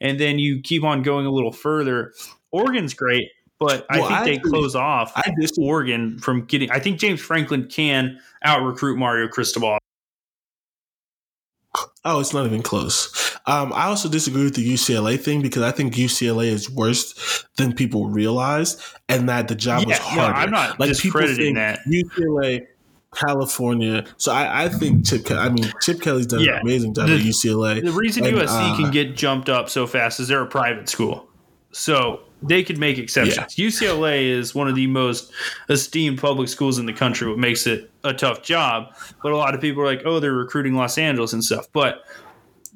And 0.00 0.18
then 0.18 0.38
you 0.38 0.62
keep 0.62 0.84
on 0.84 1.02
going 1.02 1.26
a 1.26 1.30
little 1.30 1.52
further. 1.52 2.14
Oregon's 2.50 2.94
great, 2.94 3.28
but 3.60 3.86
I 3.90 3.98
Well, 4.00 4.08
think 4.08 4.20
I 4.20 4.24
they 4.24 4.38
close 4.38 4.74
off 4.74 5.12
I 5.16 5.32
disagree. 5.40 5.66
Oregon 5.66 6.18
from 6.18 6.44
getting. 6.44 6.70
I 6.70 6.78
think 6.78 6.98
James 6.98 7.20
Franklin 7.20 7.66
can 7.68 8.20
out 8.42 8.62
recruit 8.64 8.96
Mario 8.98 9.28
Cristobal. 9.28 9.78
Oh, 12.04 12.20
it's 12.20 12.32
not 12.32 12.46
even 12.46 12.62
close. 12.62 13.36
Um, 13.46 13.72
I 13.72 13.84
also 13.84 14.08
disagree 14.08 14.44
with 14.44 14.54
the 14.54 14.66
UCLA 14.74 15.18
thing 15.18 15.42
because 15.42 15.62
I 15.62 15.70
think 15.70 15.94
UCLA 15.94 16.46
is 16.46 16.70
worse 16.70 17.44
than 17.56 17.74
people 17.74 18.08
realize, 18.08 18.76
and 19.08 19.28
that 19.28 19.48
the 19.48 19.54
job 19.54 19.82
Yeah, 19.82 19.88
was 19.88 19.98
harder. 19.98 20.34
I'm 20.34 20.50
not 20.50 20.72
people 20.72 20.86
discrediting 20.86 21.54
that. 21.54 21.80
UCLA, 21.86 22.66
California. 23.14 24.04
So 24.16 24.32
I, 24.32 24.64
I 24.64 24.68
think 24.68 25.06
Chip. 25.06 25.26
Ke- 25.26 25.32
I 25.32 25.48
mean, 25.50 25.70
Chip 25.82 26.00
Kelly's 26.00 26.26
done 26.26 26.40
Yeah. 26.40 26.56
an 26.56 26.62
amazing 26.62 26.94
job 26.94 27.08
The- 27.08 27.14
at 27.16 27.20
UCLA. 27.20 27.84
The 27.84 27.92
reason 27.92 28.24
And, 28.24 28.36
USC 28.38 28.48
uh, 28.72 28.76
can 28.76 28.90
get 28.90 29.14
jumped 29.16 29.48
up 29.48 29.68
so 29.68 29.86
fast 29.86 30.20
is 30.20 30.28
they're 30.28 30.42
a 30.42 30.46
private 30.46 30.88
school. 30.88 31.28
So 31.72 32.20
they 32.42 32.62
could 32.62 32.78
make 32.78 32.98
exceptions. 32.98 33.56
UCLA 33.56 34.28
is 34.28 34.54
one 34.54 34.68
of 34.68 34.74
the 34.76 34.86
most 34.86 35.32
esteemed 35.68 36.18
public 36.20 36.48
schools 36.48 36.78
in 36.78 36.86
the 36.86 36.92
country, 36.92 37.28
what 37.28 37.38
makes 37.38 37.66
it 37.66 37.90
a 38.04 38.14
tough 38.14 38.42
job. 38.42 38.94
But 39.22 39.32
a 39.32 39.36
lot 39.36 39.54
of 39.54 39.60
people 39.60 39.82
are 39.82 39.86
like, 39.86 40.02
oh, 40.04 40.20
they're 40.20 40.32
recruiting 40.32 40.74
Los 40.74 40.98
Angeles 40.98 41.32
and 41.32 41.42
stuff. 41.42 41.66
But 41.72 42.02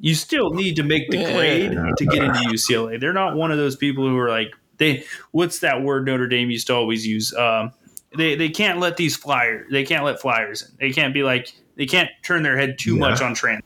you 0.01 0.15
still 0.17 0.51
need 0.51 0.75
to 0.77 0.83
make 0.83 1.09
the 1.11 1.19
Yeah. 1.19 1.33
grade 1.33 1.71
to 1.97 2.07
get 2.07 2.23
into 2.25 2.41
UCLA. 2.41 2.99
They're 2.99 3.13
not 3.13 3.37
one 3.37 3.53
of 3.53 3.59
those 3.59 3.77
people 3.77 4.09
who 4.09 4.19
are 4.19 4.29
like, 4.29 4.51
they 4.79 5.05
what's 5.31 5.61
that 5.61 5.83
word 5.83 6.07
Notre 6.07 6.27
Dame 6.27 6.51
used 6.51 6.67
to 6.67 6.75
always 6.75 7.07
use? 7.07 7.33
Um, 7.35 7.73
they 8.17 8.35
they 8.35 8.49
can't 8.49 8.81
let 8.81 8.97
these 8.97 9.17
flyers 9.17 9.69
they 9.71 9.85
can't 9.85 10.05
let 10.05 10.21
flyers 10.21 10.63
in. 10.63 10.69
They 10.81 10.93
can't 10.93 11.15
be 11.15 11.23
like 11.23 11.55
they 11.77 11.87
can't 11.87 12.11
turn 12.25 12.43
their 12.43 12.57
head 12.59 12.79
too 12.79 12.95
Yeah. 12.95 13.01
much 13.01 13.21
on 13.23 13.35
trans. 13.35 13.63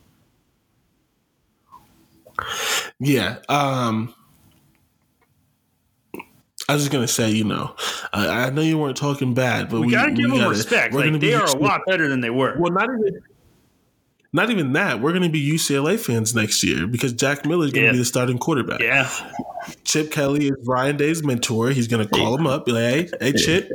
Yeah. 2.99 3.39
Um, 3.49 4.15
I 6.69 6.75
was 6.75 6.83
just 6.83 6.93
gonna 6.93 7.07
say, 7.07 7.31
you 7.31 7.45
know, 7.45 7.75
uh, 8.13 8.27
I 8.29 8.51
know 8.51 8.61
you 8.63 8.77
weren't 8.77 8.97
talking 8.97 9.35
bad, 9.35 9.69
but 9.69 9.81
we, 9.81 9.87
we, 9.87 9.93
gotta 9.93 10.11
give 10.11 10.29
them 10.31 10.39
gotta- 10.39 10.51
respect. 10.51 10.95
Like 10.95 11.13
they 11.13 11.19
be 11.19 11.35
are 11.35 11.45
a 11.45 11.57
lot 11.57 11.83
better 11.87 12.09
than 12.09 12.21
they 12.21 12.31
were. 12.31 12.57
Well, 12.59 12.73
not 12.73 12.85
even. 12.85 13.23
Not 14.33 14.51
even 14.51 14.73
that. 14.75 15.01
We're 15.01 15.13
going 15.13 15.23
to 15.23 15.29
be 15.29 15.41
UCLA 15.53 15.99
fans 15.99 16.35
next 16.35 16.63
year 16.63 16.87
because 16.87 17.13
Jack 17.13 17.47
Miller 17.47 17.65
is 17.67 17.73
going 17.73 17.83
to 17.85 17.87
Yeah. 17.87 17.93
be 17.93 17.99
the 17.99 18.05
starting 18.05 18.39
quarterback. 18.39 18.81
Yeah, 18.81 19.09
Chip 19.85 20.11
Kelly 20.11 20.49
is 20.49 20.57
Ryan 20.65 20.97
Day's 20.97 21.23
mentor. 21.25 21.71
He's 21.71 21.89
going 21.89 22.07
to 22.07 22.13
call 22.13 22.37
him 22.37 22.47
up, 22.47 22.67
be 22.67 22.73
like, 22.73 22.83
"Hey, 22.83 23.09
hey, 23.21 23.33
Chip, 23.33 23.71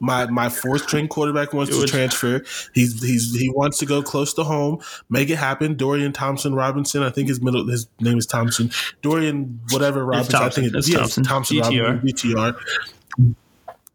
my 0.00 0.26
my 0.26 0.48
fourth 0.48 0.82
string 0.82 1.08
quarterback 1.08 1.52
wants 1.52 1.76
to 1.76 1.86
transfer. 1.86 2.42
He's 2.74 3.02
he's 3.02 3.34
he 3.34 3.50
wants 3.50 3.78
to 3.78 3.86
go 3.86 4.02
close 4.02 4.32
to 4.34 4.44
home. 4.44 4.78
Make 5.10 5.30
it 5.30 5.36
happen." 5.36 5.74
Dorian 5.74 6.12
Thompson 6.12 6.54
Robinson, 6.54 7.02
I 7.02 7.10
think 7.10 7.28
his 7.28 7.40
middle 7.42 7.66
his 7.66 7.88
name 8.00 8.18
is 8.18 8.26
Thompson. 8.26 8.70
Dorian 9.02 9.60
whatever 9.70 10.04
Robinson, 10.04 10.34
I 10.36 10.38
Thompson. 10.40 10.64
think 10.64 10.74
It's 10.76 10.88
yes, 10.88 10.98
Thompson. 10.98 11.24
Thompson 11.24 11.56
DTR. 11.58 11.84
Robinson, 11.96 12.30
DTR. 12.30 13.34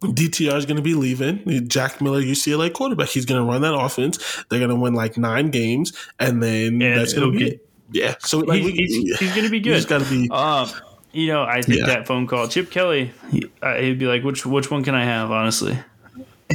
DTR 0.02 0.56
is 0.58 0.66
going 0.66 0.78
to 0.78 0.82
be 0.84 0.94
leaving. 0.94 1.68
Jack 1.68 2.00
Miller, 2.02 2.22
UCLA 2.22 2.72
quarterback. 2.72 3.10
He's 3.10 3.26
going 3.26 3.42
to 3.44 3.50
run 3.52 3.62
that 3.64 3.74
offense. 3.74 4.18
They're 4.50 4.60
going 4.60 4.70
to 4.70 4.76
win 4.76 4.94
like 4.94 5.18
nine 5.18 5.50
games, 5.50 5.92
and 6.20 6.42
then 6.42 6.82
And 6.82 7.00
that's 7.00 7.14
going 7.14 7.34
to 7.34 7.38
be. 7.38 7.60
Yeah. 7.92 8.16
So 8.20 8.40
like, 8.40 8.62
he's, 8.62 8.94
he's, 8.94 9.20
he's 9.20 9.32
going 9.34 9.44
to 9.46 9.50
be 9.50 9.58
you 9.58 9.64
good. 9.64 9.76
just 9.76 9.90
got 9.90 10.02
to 10.02 10.10
be. 10.10 10.30
Um, 10.30 10.70
you 11.12 11.28
know, 11.28 11.44
I 11.44 11.62
think 11.62 11.80
Yeah. 11.80 11.88
that 11.88 12.08
phone 12.08 12.28
call, 12.28 12.48
Chip 12.48 12.70
Kelly, 12.72 13.12
he, 13.32 13.44
uh, 13.62 13.76
he'd 13.76 13.98
be 14.00 14.06
like, 14.06 14.24
"Which 14.24 14.46
which 14.46 14.70
one 14.72 14.84
can 14.84 14.94
I 14.96 15.04
have?" 15.04 15.32
Honestly, 15.32 15.78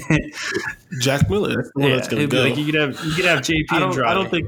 Jack 1.00 1.28
Miller. 1.28 1.57
That's 1.57 1.72
the 1.74 1.80
one 1.80 1.90
yeah, 1.90 1.96
that's 1.96 2.09
going 2.09 2.20
he'd 2.20 2.30
to 2.30 2.37
be 2.37 2.37
go. 2.37 2.48
like, 2.48 2.57
"You 2.57 2.64
could 2.66 2.74
have 2.76 3.04
you 3.04 3.12
could 3.14 3.24
have 3.24 3.40
JP 3.40 3.64
I 3.70 3.78
don't, 3.80 3.88
Andrade." 3.90 4.07
I 4.07 4.14
don't 4.14 4.30
think. 4.30 4.46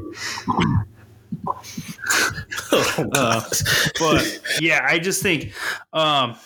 oh, 2.73 3.05
God. 3.13 3.45
but 3.99 4.41
yeah, 4.61 4.87
I 4.89 4.99
just 4.99 5.23
think 5.23 5.53
um, 5.93 6.37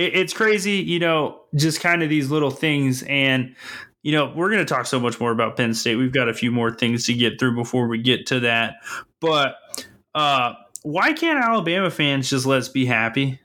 it, 0.00 0.14
it's 0.16 0.32
crazy, 0.32 0.76
you 0.76 0.98
know, 0.98 1.42
just 1.54 1.80
kind 1.80 2.02
of 2.02 2.08
these 2.08 2.30
little 2.30 2.50
things. 2.50 3.02
And, 3.02 3.54
you 4.02 4.12
know, 4.12 4.32
we're 4.34 4.48
going 4.48 4.64
to 4.64 4.74
talk 4.74 4.86
so 4.86 4.98
much 4.98 5.20
more 5.20 5.30
about 5.30 5.56
Penn 5.56 5.74
State. 5.74 5.96
We've 5.96 6.12
got 6.12 6.28
a 6.28 6.34
few 6.34 6.50
more 6.50 6.72
things 6.72 7.04
to 7.06 7.14
get 7.14 7.38
through 7.38 7.54
before 7.54 7.86
we 7.86 7.98
get 7.98 8.26
to 8.28 8.40
that. 8.40 8.76
But 9.20 9.56
uh, 10.14 10.54
why 10.82 11.12
can't 11.12 11.44
Alabama 11.44 11.90
fans 11.90 12.30
just 12.30 12.46
let's 12.46 12.68
be 12.68 12.86
happy? 12.86 13.40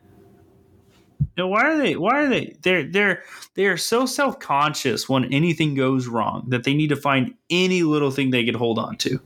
You 1.20 1.44
know, 1.44 1.48
why 1.50 1.66
are 1.66 1.78
they? 1.78 1.98
Why 1.98 2.22
are 2.24 2.30
they? 2.30 2.56
They're 2.62 2.84
they're 2.84 3.24
they 3.56 3.66
are 3.66 3.76
so 3.76 4.06
self 4.06 4.40
conscious 4.40 5.10
when 5.10 5.34
anything 5.34 5.76
goes 5.76 6.08
wrong 6.08 6.46
that 6.50 6.64
they 6.64 6.74
need 6.74 6.90
to 6.90 6.96
find 6.96 7.34
any 7.50 7.84
little 7.84 8.12
thing 8.12 8.32
they 8.32 8.46
could 8.46 8.56
hold 8.56 8.80
on 8.80 8.96
to. 8.98 9.20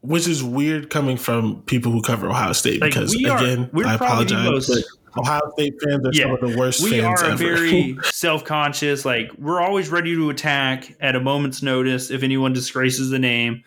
Which 0.00 0.26
is 0.26 0.42
weird 0.42 0.90
coming 0.90 1.16
from 1.16 1.62
people 1.62 1.92
who 1.92 2.02
cover 2.02 2.28
Ohio 2.28 2.52
State 2.52 2.80
Like, 2.80 2.90
because 2.90 3.14
are- 3.14 3.36
again, 3.36 3.70
I 3.84 3.94
apologize, 3.94 4.68
most- 4.68 4.98
Ohio 5.16 5.42
State 5.52 5.74
fans 5.82 6.04
are 6.06 6.10
Yeah. 6.12 6.24
some 6.24 6.32
of 6.32 6.40
the 6.40 6.58
worst 6.58 6.82
we 6.82 7.00
are 7.00 7.24
ever. 7.24 7.36
very 7.36 7.96
self-conscious. 8.02 9.04
Like 9.04 9.30
we're 9.38 9.60
always 9.60 9.88
ready 9.88 10.14
to 10.14 10.30
attack 10.30 10.94
at 11.00 11.14
a 11.16 11.20
moment's 11.20 11.62
notice 11.62 12.10
if 12.10 12.22
anyone 12.22 12.52
disgraces 12.52 13.10
the 13.10 13.18
name. 13.18 13.62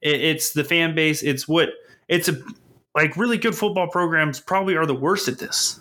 It, 0.00 0.20
it's 0.20 0.52
the 0.52 0.64
fan 0.64 0.94
base. 0.94 1.22
It's 1.22 1.48
what 1.48 1.70
it's 2.08 2.28
a 2.28 2.40
like 2.94 3.16
really 3.16 3.38
good 3.38 3.54
football 3.54 3.88
programs 3.88 4.38
probably 4.40 4.76
are 4.76 4.86
the 4.86 4.94
worst 4.94 5.28
at 5.28 5.38
this. 5.38 5.80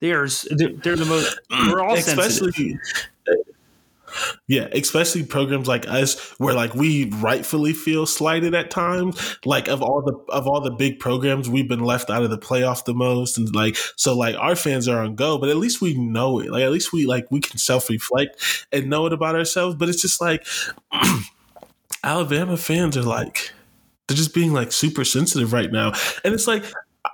They 0.00 0.12
are 0.12 0.28
they're, 0.50 0.72
they're 0.82 0.96
the 0.96 1.04
most 1.04 1.40
we're 1.50 1.80
all 1.82 1.96
sensitive. 1.96 2.48
especially 2.48 2.78
yeah 4.46 4.68
especially 4.72 5.24
programs 5.24 5.68
like 5.68 5.88
us 5.88 6.18
where 6.38 6.54
like 6.54 6.74
we 6.74 7.10
rightfully 7.16 7.72
feel 7.72 8.06
slighted 8.06 8.54
at 8.54 8.70
times. 8.70 9.38
Like 9.44 9.68
of 9.68 9.82
all 9.82 10.02
the 10.02 10.32
of 10.32 10.46
all 10.46 10.60
the 10.60 10.70
big 10.70 10.98
programs 10.98 11.48
we've 11.48 11.68
been 11.68 11.84
left 11.84 12.10
out 12.10 12.22
of 12.22 12.30
the 12.30 12.38
playoff 12.38 12.84
the 12.84 12.94
most 12.94 13.38
and 13.38 13.54
like 13.54 13.76
so 13.96 14.16
like 14.16 14.36
our 14.36 14.56
fans 14.56 14.88
are 14.88 15.02
on 15.02 15.14
go 15.14 15.38
but 15.38 15.48
at 15.48 15.56
least 15.56 15.80
we 15.80 15.94
know 15.94 16.40
it. 16.40 16.50
Like 16.50 16.62
at 16.62 16.72
least 16.72 16.92
we 16.92 17.06
like 17.06 17.30
we 17.30 17.40
can 17.40 17.58
self-reflect 17.58 18.66
and 18.72 18.88
know 18.88 19.06
it 19.06 19.12
about 19.12 19.34
ourselves 19.34 19.76
but 19.76 19.88
it's 19.88 20.02
just 20.02 20.20
like 20.20 20.46
alabama 22.04 22.56
fans 22.56 22.96
are 22.96 23.02
like 23.02 23.52
they're 24.06 24.16
just 24.16 24.34
being 24.34 24.52
like 24.52 24.72
super 24.72 25.04
sensitive 25.04 25.52
right 25.52 25.70
now. 25.70 25.92
And 26.24 26.34
it's 26.34 26.46
like 26.46 26.64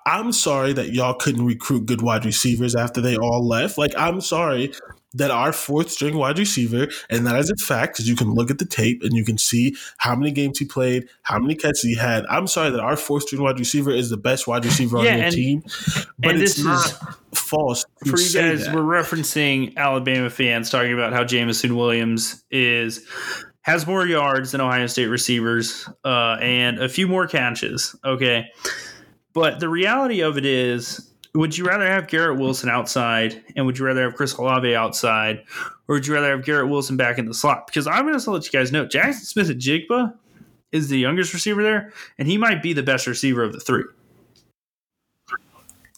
i'm 0.07 0.33
sorry 0.33 0.73
that 0.73 0.93
y'all 0.93 1.15
couldn't 1.15 1.45
recruit 1.45 1.87
good 1.87 2.03
wide 2.03 2.25
receivers 2.25 2.75
after 2.75 3.01
they 3.01 3.17
all 3.17 3.47
left. 3.47 3.79
Like 3.79 3.93
i'm 3.97 4.21
sorry 4.21 4.73
that 5.15 5.31
our 5.31 5.53
fourth 5.53 5.91
string 5.91 6.17
wide 6.17 6.39
receiver, 6.39 6.89
and 7.09 7.27
that 7.27 7.37
is 7.37 7.51
a 7.51 7.57
fact 7.65 7.95
because 7.95 8.09
you 8.09 8.17
can 8.17 8.35
look 8.35 8.51
at 8.51 8.59
the 8.59 8.65
tape 8.67 9.03
and 9.03 9.13
you 9.15 9.25
can 9.25 9.39
see 9.39 9.75
how 9.99 10.15
many 10.15 10.31
games 10.33 10.59
he 10.59 10.65
played, 10.65 11.09
how 11.23 11.39
many 11.39 11.55
catches 11.55 11.83
he 11.83 11.95
had. 11.97 12.27
I'm 12.27 12.47
sorry 12.47 12.71
that 12.71 12.81
our 12.81 12.97
fourth 12.97 13.25
string 13.25 13.43
wide 13.43 13.59
receiver 13.59 13.91
is 13.91 14.11
the 14.11 14.17
best 14.17 14.47
wide 14.47 14.65
receiver 14.65 14.99
on 14.99 15.05
your 15.05 15.13
and- 15.15 15.35
team, 15.35 15.63
but 16.19 16.37
it's 16.37 16.57
this 16.57 16.65
not 16.65 16.87
is- 16.87 16.99
false 17.33 17.85
for 18.07 18.19
you 18.19 18.33
guys 18.33 18.65
that. 18.65 18.75
we're 18.75 18.81
referencing 18.83 19.77
alabama 19.77 20.31
fans 20.31 20.71
talking 20.71 20.93
about 20.95 21.13
how 21.13 21.25
jameson 21.25 21.77
williams 21.77 22.45
is 22.51 23.05
has 23.63 23.87
more 23.89 24.07
yards 24.07 24.53
than 24.53 24.61
ohio 24.61 24.87
state 24.87 25.07
receivers 25.09 25.89
uh, 26.05 26.37
and 26.41 26.79
a 26.79 26.89
few 26.89 27.09
more 27.09 27.27
catches 27.27 27.97
okay 28.05 28.47
but 29.33 29.59
the 29.59 29.69
reality 29.69 30.21
of 30.21 30.39
it 30.39 30.47
is 30.47 31.11
would 31.35 31.57
you 31.57 31.65
rather 31.65 31.87
have 31.87 32.09
garrett 32.09 32.39
wilson 32.39 32.69
outside 32.69 33.43
and 33.57 33.67
would 33.67 33.79
you 33.79 33.85
rather 33.85 34.03
have 34.03 34.15
chris 34.15 34.35
olave 34.35 34.75
outside 34.75 35.43
or 35.89 35.95
would 35.97 36.07
you 36.07 36.15
rather 36.15 36.31
have 36.31 36.45
garrett 36.45 36.69
wilson 36.69 36.97
back 36.97 37.19
in 37.19 37.27
the 37.27 37.35
slot 37.35 37.67
because 37.67 37.87
i'm 37.87 38.07
going 38.07 38.19
to 38.19 38.31
let 38.31 38.45
you 38.45 38.53
guys 38.53 38.73
know 38.73 38.87
jaxon 38.87 39.15
smith-njigba 39.15 40.15
is 40.73 40.89
the 40.89 40.99
youngest 40.99 41.33
receiver 41.35 41.63
there 41.63 41.93
and 42.19 42.29
he 42.29 42.39
might 42.39 42.63
be 42.63 42.73
the 42.73 42.83
best 42.83 43.07
receiver 43.07 43.43
of 43.43 43.53
the 43.53 43.61
three 43.61 43.85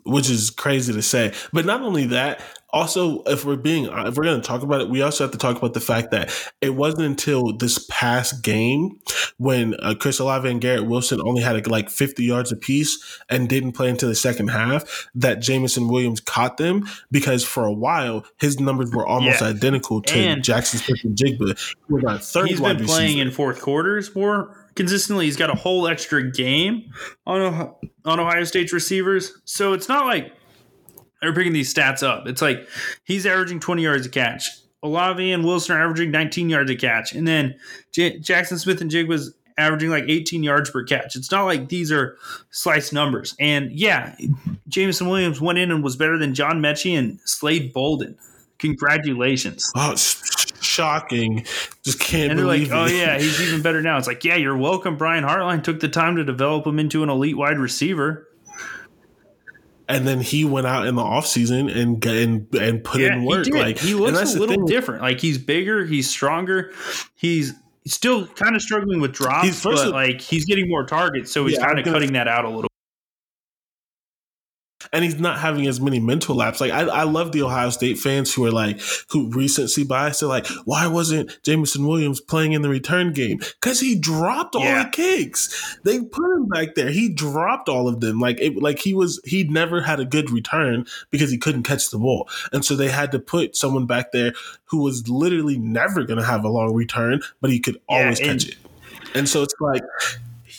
which 0.07 0.31
is 0.31 0.51
crazy 0.51 0.92
to 0.92 1.03
say. 1.03 1.33
But 1.53 1.66
not 1.66 1.83
only 1.83 2.07
that, 2.07 2.40
also 2.77 3.23
if 3.23 3.45
we're 3.45 3.57
being 3.57 3.87
if 3.87 4.17
we're 4.17 4.25
going 4.25 4.41
to 4.41 4.47
talk 4.47 4.62
about 4.62 4.81
it, 4.83 4.89
we 4.91 5.03
also 5.03 5.25
have 5.25 5.31
to 5.33 5.39
talk 5.39 5.57
about 5.57 5.75
the 5.75 5.81
fact 5.81 6.11
that 6.11 6.31
it 6.61 6.75
wasn't 6.75 7.03
until 7.05 7.57
this 7.57 7.85
past 7.91 8.43
game 8.43 8.99
when 9.39 9.75
uh, 9.81 9.95
Chris 9.99 10.19
Olave 10.19 10.49
and 10.49 10.61
Garrett 10.61 10.87
Wilson 10.87 11.21
only 11.25 11.43
had 11.43 11.67
like 11.67 11.89
50 11.91 12.23
yards 12.25 12.53
apiece 12.53 13.21
and 13.29 13.49
didn't 13.49 13.73
play 13.73 13.89
into 13.89 14.07
the 14.07 14.15
second 14.15 14.49
half 14.49 15.09
that 15.15 15.41
Jameson 15.41 15.89
Williams 15.89 16.21
caught 16.21 16.59
them 16.59 16.87
because 17.11 17.45
for 17.45 17.65
a 17.65 17.73
while 17.73 18.25
his 18.39 18.61
numbers 18.61 18.91
were 18.93 19.07
almost 19.07 19.41
Yeah. 19.41 19.49
identical 19.49 20.03
to 20.03 20.15
And- 20.15 20.43
Jaxon 20.43 20.77
Smith-Njigba. 20.85 21.75
He 21.89 21.95
was 21.95 22.05
our 22.05 22.19
third 22.19 22.49
He's 22.49 22.61
been 22.61 22.85
playing 22.85 23.19
in 23.19 23.31
fourth 23.31 23.61
quarters 23.61 24.15
more 24.15 24.67
consistently. 24.75 25.25
He's 25.25 25.37
got 25.37 25.51
a 25.51 25.55
whole 25.55 25.89
extra 25.89 26.31
game 26.31 26.91
on 27.27 27.41
Ohio, 27.41 27.79
on 28.05 28.21
Ohio 28.21 28.45
State's 28.45 28.73
receivers, 28.73 29.33
so 29.45 29.73
it's 29.73 29.89
not 29.89 30.05
like 30.07 30.33
they're 31.21 31.35
picking 31.35 31.53
these 31.53 31.73
stats 31.73 32.03
up. 32.03 32.27
It's 32.27 32.43
like 32.43 32.69
he's 33.05 33.27
averaging 33.27 33.61
20 33.61 33.83
yards 33.83 34.07
a 34.07 34.11
catch. 34.11 34.49
Olave 34.83 35.33
and 35.33 35.45
Wilson 35.45 35.77
are 35.77 35.83
averaging 35.83 36.11
19 36.11 36.51
yards 36.51 36.71
a 36.71 36.77
catch, 36.77 37.13
and 37.13 37.27
then 37.27 37.57
J- 37.93 38.19
Jaxon 38.21 38.59
Smith-Njigba's 38.59 39.35
averaging 39.59 39.91
like 39.91 40.05
18 40.07 40.43
yards 40.43 40.71
per 40.71 40.85
catch. 40.85 41.17
It's 41.17 41.31
not 41.31 41.45
like 41.45 41.69
these 41.69 41.91
are 41.91 42.17
slice 42.51 42.93
numbers. 42.93 43.35
And 43.41 43.73
yeah, 43.73 44.15
Jameson 44.69 45.09
Williams 45.09 45.41
went 45.41 45.59
in 45.59 45.71
and 45.71 45.83
was 45.83 45.97
better 45.97 46.19
than 46.19 46.35
John 46.35 46.61
Metchie 46.61 46.97
and 46.97 47.19
Slade 47.25 47.73
Bolden. 47.73 48.17
Congratulations. 48.59 49.71
Oh, 49.75 49.93
it's 49.93 50.53
shocking! 50.63 51.45
Just 51.85 52.01
can't 52.01 52.31
And 52.31 52.39
they're 52.39 52.47
like, 52.47 52.69
believe 52.69 52.73
oh 52.73 52.87
yeah, 52.87 53.19
he's 53.19 53.41
even 53.49 53.63
better 53.63 53.83
now. 53.83 53.99
It's 53.99 54.07
like, 54.07 54.25
yeah, 54.25 54.37
you're 54.37 54.57
welcome. 54.57 54.97
Brian 54.97 55.25
Hartline 55.25 55.63
took 55.63 55.81
the 55.81 55.89
time 55.89 56.17
to 56.17 56.25
develop 56.25 56.67
him 56.67 56.79
into 56.79 57.03
an 57.03 57.09
elite 57.09 57.37
wide 57.37 57.59
receiver. 57.59 58.29
And 59.88 60.07
then 60.07 60.20
he 60.20 60.44
went 60.44 60.66
out 60.66 60.87
in 60.87 60.94
the 60.94 61.03
offseason 61.03 61.75
and 61.75 62.05
and 62.05 62.55
and 62.55 62.83
put 62.85 63.01
Yeah, 63.01 63.14
in 63.14 63.25
work. 63.25 63.44
did. 63.44 63.55
Like 63.55 63.79
he 63.79 63.94
looks 63.94 64.35
a 64.35 64.38
little 64.38 64.66
different. 64.66 65.03
Like 65.03 65.20
he's 65.20 65.38
bigger, 65.38 65.85
he's 65.85 66.09
stronger, 66.09 66.72
he's 67.14 67.55
still 67.87 68.27
kind 68.27 68.57
of 68.57 68.62
struggling 68.62 69.01
with 69.01 69.12
drops, 69.12 69.46
He's 69.46 69.62
but 69.62 69.88
like 69.90 70.20
he's 70.20 70.44
getting 70.44 70.68
more 70.68 70.85
targets, 70.85 71.31
so 71.33 71.46
he's 71.46 71.57
Yeah, 71.59 71.66
kind 71.66 71.79
of 71.79 71.85
cutting 71.85 72.12
that 72.14 72.29
out 72.29 72.44
a 72.44 72.49
little. 72.51 72.70
And 74.92 75.05
he's 75.05 75.18
not 75.18 75.38
having 75.38 75.66
as 75.66 75.81
many 75.81 76.01
mental 76.01 76.35
laps. 76.37 76.61
Like 76.61 76.72
I, 76.72 76.83
I 76.83 77.03
love 77.05 77.33
the 77.33 77.42
Ohio 77.42 77.70
State 77.70 77.99
fans 77.99 78.33
who 78.33 78.44
are 78.46 78.51
like 78.53 78.81
who 79.11 79.31
recency 79.31 79.85
bias. 79.85 80.20
They're 80.20 80.29
like, 80.29 80.46
why 80.64 80.87
wasn't 80.87 81.38
Jameson 81.42 81.87
Williams 81.87 82.20
playing 82.20 82.53
in 82.53 82.62
the 82.62 82.68
return 82.68 83.12
game? 83.12 83.38
Because 83.38 83.81
he 83.81 83.99
dropped 83.99 84.55
all 84.55 84.62
Yeah. 84.64 84.85
the 84.85 84.90
kicks. 84.90 85.79
They 85.85 86.01
put 86.01 86.37
him 86.37 86.49
back 86.49 86.75
there. 86.75 86.90
He 86.90 87.09
dropped 87.09 87.68
all 87.68 87.88
of 87.88 88.01
them. 88.01 88.20
Like 88.20 88.38
it, 88.40 88.57
like 88.57 88.79
he 88.79 88.94
was 88.94 89.20
he 89.25 89.44
never 89.44 89.81
had 89.83 90.01
a 90.01 90.05
good 90.05 90.31
return 90.31 90.87
because 91.11 91.31
he 91.31 91.38
couldn't 91.38 91.62
catch 91.64 91.90
the 91.90 91.99
ball, 91.99 92.29
and 92.53 92.64
so 92.64 92.75
they 92.77 92.88
had 92.88 93.12
to 93.12 93.18
put 93.18 93.57
someone 93.57 93.87
back 93.87 94.12
there 94.12 94.33
who 94.64 94.83
was 94.83 95.09
literally 95.09 95.59
never 95.59 96.05
going 96.05 96.18
to 96.18 96.25
have 96.27 96.44
a 96.44 96.49
long 96.49 96.75
return, 96.75 97.20
but 97.40 97.51
he 97.51 97.59
could 97.61 97.81
Yeah, 97.88 97.96
always 98.03 98.20
and- 98.20 98.40
catch 98.40 98.49
it. 98.49 98.57
And 99.14 99.29
so 99.29 99.42
it's 99.42 99.55
like 99.61 99.83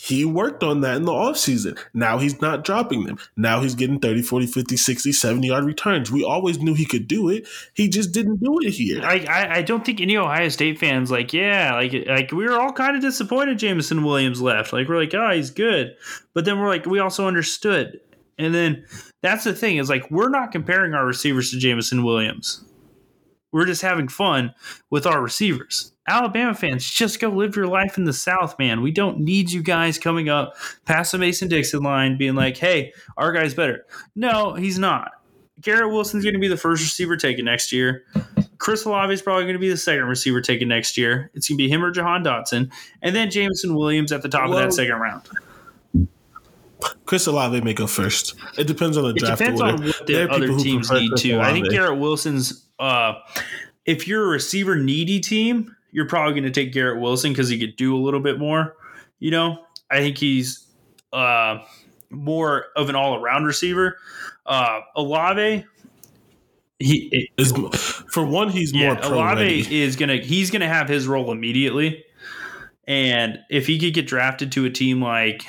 he 0.08 0.24
worked 0.24 0.62
on 0.62 0.80
that 0.80 0.96
in 0.96 1.02
the 1.02 1.12
offseason. 1.12 1.78
Now 1.92 2.18
he's 2.18 2.40
not 2.40 2.64
dropping 2.64 3.04
them. 3.04 3.18
Now 3.36 3.60
he's 3.60 3.74
getting 3.74 4.00
30, 4.00 4.22
40, 4.22 4.46
50, 4.46 4.76
60, 4.76 5.12
70 5.12 5.46
yard 5.46 5.64
returns. 5.64 6.10
We 6.10 6.24
always 6.24 6.58
knew 6.58 6.72
he 6.72 6.86
could 6.86 7.06
do 7.06 7.28
it. 7.28 7.46
He 7.74 7.88
just 7.88 8.12
didn't 8.12 8.42
do 8.42 8.58
it 8.62 8.70
here. 8.70 9.02
I, 9.04 9.26
I 9.28 9.56
I 9.56 9.62
don't 9.62 9.84
think 9.84 10.00
any 10.00 10.16
Ohio 10.16 10.48
State 10.48 10.78
fans 10.78 11.10
like 11.10 11.32
yeah 11.32 11.74
like 11.74 11.92
like 12.06 12.32
we 12.32 12.44
were 12.44 12.58
all 12.58 12.72
kind 12.72 12.96
of 12.96 13.02
disappointed 13.02 13.58
Jameson 13.58 14.02
Williams 14.02 14.40
left 14.40 14.72
like 14.72 14.88
we're 14.88 14.98
like 14.98 15.14
oh 15.14 15.30
he's 15.30 15.50
good 15.50 15.94
but 16.34 16.44
then 16.44 16.58
we're 16.58 16.68
like 16.68 16.86
we 16.86 16.98
also 16.98 17.26
understood 17.26 18.00
and 18.38 18.54
then 18.54 18.84
that's 19.20 19.44
the 19.44 19.52
thing 19.52 19.76
is 19.76 19.90
like 19.90 20.10
we're 20.10 20.30
not 20.30 20.52
comparing 20.52 20.94
our 20.94 21.04
receivers 21.04 21.50
to 21.50 21.58
Jameson 21.58 22.02
Williams 22.02 22.64
we're 23.52 23.66
just 23.66 23.82
having 23.82 24.08
fun 24.08 24.54
with 24.90 25.06
our 25.06 25.20
receivers 25.20 25.92
Alabama 26.08 26.54
fans 26.54 26.88
just 26.88 27.20
go 27.20 27.28
live 27.28 27.54
your 27.56 27.66
life 27.66 27.98
in 27.98 28.04
the 28.04 28.12
South 28.12 28.58
man 28.58 28.80
we 28.82 28.90
don't 28.90 29.18
need 29.20 29.50
you 29.50 29.62
guys 29.62 29.98
coming 29.98 30.28
up 30.28 30.54
past 30.84 31.12
the 31.12 31.18
Mason 31.18 31.48
Dixon 31.48 31.82
line 31.82 32.16
being 32.18 32.34
like 32.34 32.56
hey 32.56 32.92
our 33.16 33.32
guy's 33.32 33.54
better 33.54 33.86
no 34.14 34.54
he's 34.54 34.78
not 34.78 35.12
Garrett 35.60 35.90
Wilson's 35.90 36.22
going 36.22 36.34
to 36.34 36.40
be 36.40 36.46
the 36.48 36.56
first 36.56 36.82
receiver 36.82 37.16
taken 37.16 37.44
next 37.44 37.72
year. 37.72 38.04
Chris 38.58 38.84
Olave 38.84 39.12
is 39.12 39.20
probably 39.20 39.42
going 39.42 39.54
to 39.54 39.58
be 39.58 39.68
the 39.68 39.76
second 39.76 40.04
receiver 40.04 40.40
taken 40.40 40.68
next 40.68 40.96
year. 40.96 41.32
It's 41.34 41.48
going 41.48 41.58
to 41.58 41.64
be 41.64 41.68
him 41.68 41.82
or 41.84 41.90
Jahan 41.90 42.22
Dotson, 42.22 42.70
and 43.02 43.16
then 43.16 43.28
Jameson 43.28 43.74
Williams 43.74 44.12
at 44.12 44.22
the 44.22 44.28
top 44.28 44.48
of 44.50 44.54
that 44.54 44.72
second 44.72 44.94
round. 44.94 45.22
Chris 47.06 47.26
Olave 47.26 47.60
may 47.62 47.74
go 47.74 47.86
first. 47.86 48.34
It 48.56 48.66
depends 48.66 48.96
on 48.96 49.02
the 49.04 49.10
It 49.10 49.16
draft 49.16 49.38
depends 49.38 49.60
order. 49.60 49.74
on 49.74 49.84
what 49.84 50.06
the 50.06 50.30
other 50.30 50.56
teams 50.58 50.90
need 50.92 51.10
to. 51.16 51.40
I 51.40 51.52
think 51.52 51.70
Garrett 51.70 51.98
Wilson's. 51.98 52.68
Uh, 52.78 53.14
if 53.84 54.06
you're 54.06 54.24
a 54.26 54.28
receiver 54.28 54.76
needy 54.76 55.18
team, 55.18 55.74
you're 55.90 56.06
probably 56.06 56.32
going 56.32 56.44
to 56.44 56.50
take 56.50 56.72
Garrett 56.72 57.00
Wilson 57.00 57.32
because 57.32 57.48
he 57.48 57.58
could 57.58 57.76
do 57.76 57.96
a 57.96 58.00
little 58.00 58.20
bit 58.20 58.38
more. 58.38 58.76
You 59.18 59.30
know, 59.30 59.64
I 59.90 59.98
think 59.98 60.18
he's 60.18 60.66
uh, 61.12 61.58
more 62.10 62.66
of 62.76 62.88
an 62.88 62.94
all 62.94 63.16
around 63.16 63.44
receiver. 63.44 63.98
Uh, 64.46 64.80
Olave, 64.96 65.64
he 66.78 67.30
is 67.36 67.52
for 68.10 68.24
one, 68.24 68.50
he's 68.50 68.72
more 68.72 68.94
yeah, 68.94 69.00
pro 69.00 69.16
Olave 69.16 69.42
ready. 69.42 69.82
is 69.82 69.96
gonna 69.96 70.16
he's 70.16 70.50
gonna 70.50 70.68
have 70.68 70.88
his 70.88 71.06
role 71.08 71.32
immediately, 71.32 72.04
and 72.86 73.38
if 73.50 73.66
he 73.66 73.78
could 73.78 73.94
get 73.94 74.06
drafted 74.06 74.52
to 74.52 74.64
a 74.64 74.70
team 74.70 75.02
like 75.02 75.42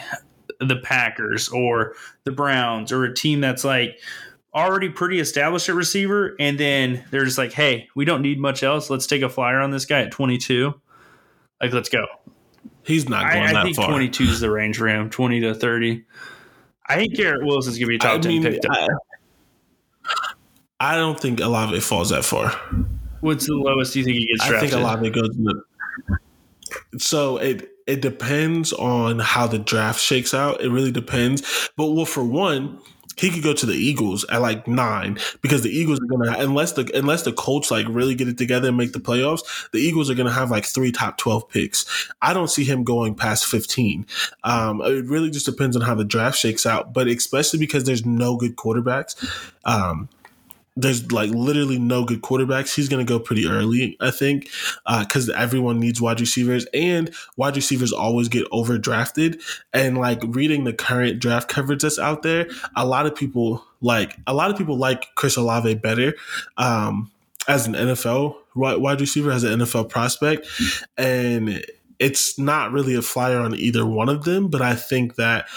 the 0.59 0.77
Packers 0.77 1.47
or 1.49 1.93
the 2.23 2.31
Browns 2.31 2.91
or 2.91 3.03
a 3.05 3.13
team 3.13 3.41
that's 3.41 3.63
like 3.63 3.99
already 4.53 4.89
pretty 4.89 5.19
established 5.19 5.69
at 5.69 5.75
receiver, 5.75 6.35
and 6.39 6.59
then 6.59 7.03
they're 7.11 7.25
just 7.25 7.37
like, 7.37 7.53
hey, 7.53 7.87
we 7.95 8.05
don't 8.05 8.21
need 8.21 8.39
much 8.39 8.63
else. 8.63 8.89
Let's 8.89 9.07
take 9.07 9.21
a 9.21 9.29
flyer 9.29 9.59
on 9.59 9.71
this 9.71 9.85
guy 9.85 10.01
at 10.01 10.11
22. 10.11 10.73
Like, 11.61 11.73
let's 11.73 11.89
go. 11.89 12.05
He's 12.83 13.07
not 13.09 13.31
going 13.31 13.45
I, 13.45 13.49
I 13.49 13.53
that 13.53 13.63
think 13.63 13.75
far. 13.75 13.89
22 13.89 14.23
is 14.23 14.39
the 14.39 14.49
range 14.49 14.77
for 14.77 14.87
him, 14.87 15.09
20 15.09 15.41
to 15.41 15.53
30. 15.53 16.03
I 16.87 16.95
think 16.95 17.13
Garrett 17.13 17.45
Wilson's 17.45 17.77
gonna 17.77 17.87
be 17.87 17.95
a 17.97 17.99
top 17.99 18.15
I 18.15 18.17
10 18.19 18.27
mean, 18.31 18.43
pick. 18.43 18.61
I, 18.67 18.87
I 20.79 20.95
don't 20.95 21.19
think 21.19 21.39
Olave 21.39 21.79
falls 21.81 22.09
that 22.09 22.25
far. 22.25 22.49
What's 23.21 23.45
the 23.45 23.53
lowest 23.53 23.93
do 23.93 23.99
you 23.99 24.05
think 24.05 24.17
he 24.17 24.27
gets 24.27 24.43
I 24.43 24.49
drafted? 24.49 24.69
think 24.71 24.81
Olave 24.81 25.09
goes 25.11 25.35
in 25.35 25.43
the. 25.43 25.61
So 26.97 27.37
it 27.37 27.69
it 27.85 28.01
depends 28.01 28.73
on 28.73 29.19
how 29.19 29.45
the 29.45 29.59
draft 29.59 29.99
shakes 29.99 30.33
out. 30.33 30.61
It 30.61 30.69
really 30.69 30.91
depends. 30.91 31.69
But 31.75 31.91
well, 31.91 32.05
for 32.05 32.23
one, 32.23 32.79
he 33.19 33.29
could 33.29 33.43
go 33.43 33.53
to 33.53 33.65
the 33.65 33.73
Eagles 33.73 34.25
at 34.29 34.41
like 34.41 34.67
nine 34.67 35.17
because 35.41 35.61
the 35.61 35.69
Eagles 35.69 35.99
are 35.99 36.05
gonna 36.05 36.37
unless 36.39 36.71
the 36.73 36.89
unless 36.93 37.23
the 37.23 37.33
Colts 37.33 37.69
like 37.69 37.85
really 37.89 38.15
get 38.15 38.27
it 38.27 38.37
together 38.37 38.69
and 38.69 38.77
make 38.77 38.93
the 38.93 38.99
playoffs, 38.99 39.69
the 39.71 39.79
Eagles 39.79 40.09
are 40.09 40.15
gonna 40.15 40.31
have 40.31 40.49
like 40.49 40.65
three 40.65 40.91
top 40.91 41.17
twelve 41.17 41.49
picks. 41.49 42.09
I 42.21 42.33
don't 42.33 42.49
see 42.49 42.63
him 42.63 42.83
going 42.83 43.15
past 43.15 43.45
fifteen. 43.45 44.05
Um, 44.43 44.81
it 44.81 45.05
really 45.05 45.29
just 45.29 45.45
depends 45.45 45.75
on 45.75 45.81
how 45.81 45.95
the 45.95 46.05
draft 46.05 46.37
shakes 46.37 46.65
out. 46.65 46.93
But 46.93 47.07
especially 47.07 47.59
because 47.59 47.83
there's 47.83 48.05
no 48.05 48.37
good 48.37 48.55
quarterbacks. 48.55 49.15
Um, 49.65 50.09
there's 50.75 51.11
like 51.11 51.29
literally 51.31 51.77
no 51.77 52.05
good 52.05 52.21
quarterbacks. 52.21 52.73
He's 52.73 52.89
going 52.89 53.05
to 53.05 53.09
go 53.09 53.19
pretty 53.19 53.47
early, 53.47 53.97
I 53.99 54.11
think, 54.11 54.49
because 54.99 55.29
everyone 55.29 55.79
needs 55.79 56.01
wide 56.01 56.19
receivers, 56.19 56.65
and 56.73 57.13
wide 57.37 57.55
receivers 57.55 57.91
always 57.91 58.29
get 58.29 58.49
overdrafted. 58.51 59.41
And 59.73 59.97
like 59.97 60.21
reading 60.23 60.63
the 60.63 60.73
current 60.73 61.19
draft 61.19 61.49
coverage 61.49 61.81
that's 61.81 61.99
out 61.99 62.23
there, 62.23 62.47
a 62.75 62.85
lot 62.85 63.05
of 63.05 63.15
people 63.15 63.65
like 63.81 64.17
a 64.27 64.33
lot 64.33 64.51
of 64.51 64.57
people 64.57 64.77
like 64.77 65.07
Chris 65.15 65.35
Olave 65.35 65.75
better 65.75 66.15
um, 66.57 67.11
as 67.47 67.67
an 67.67 67.73
NFL 67.73 68.35
wide 68.55 69.01
receiver, 69.01 69.31
as 69.31 69.43
an 69.43 69.59
NFL 69.59 69.89
prospect, 69.89 70.47
and 70.97 71.63
it's 71.99 72.39
not 72.39 72.71
really 72.71 72.95
a 72.95 73.01
flyer 73.01 73.39
on 73.39 73.53
either 73.55 73.85
one 73.85 74.07
of 74.09 74.23
them, 74.23 74.47
but 74.47 74.61
I 74.61 74.75
think 74.75 75.15
that 75.15 75.47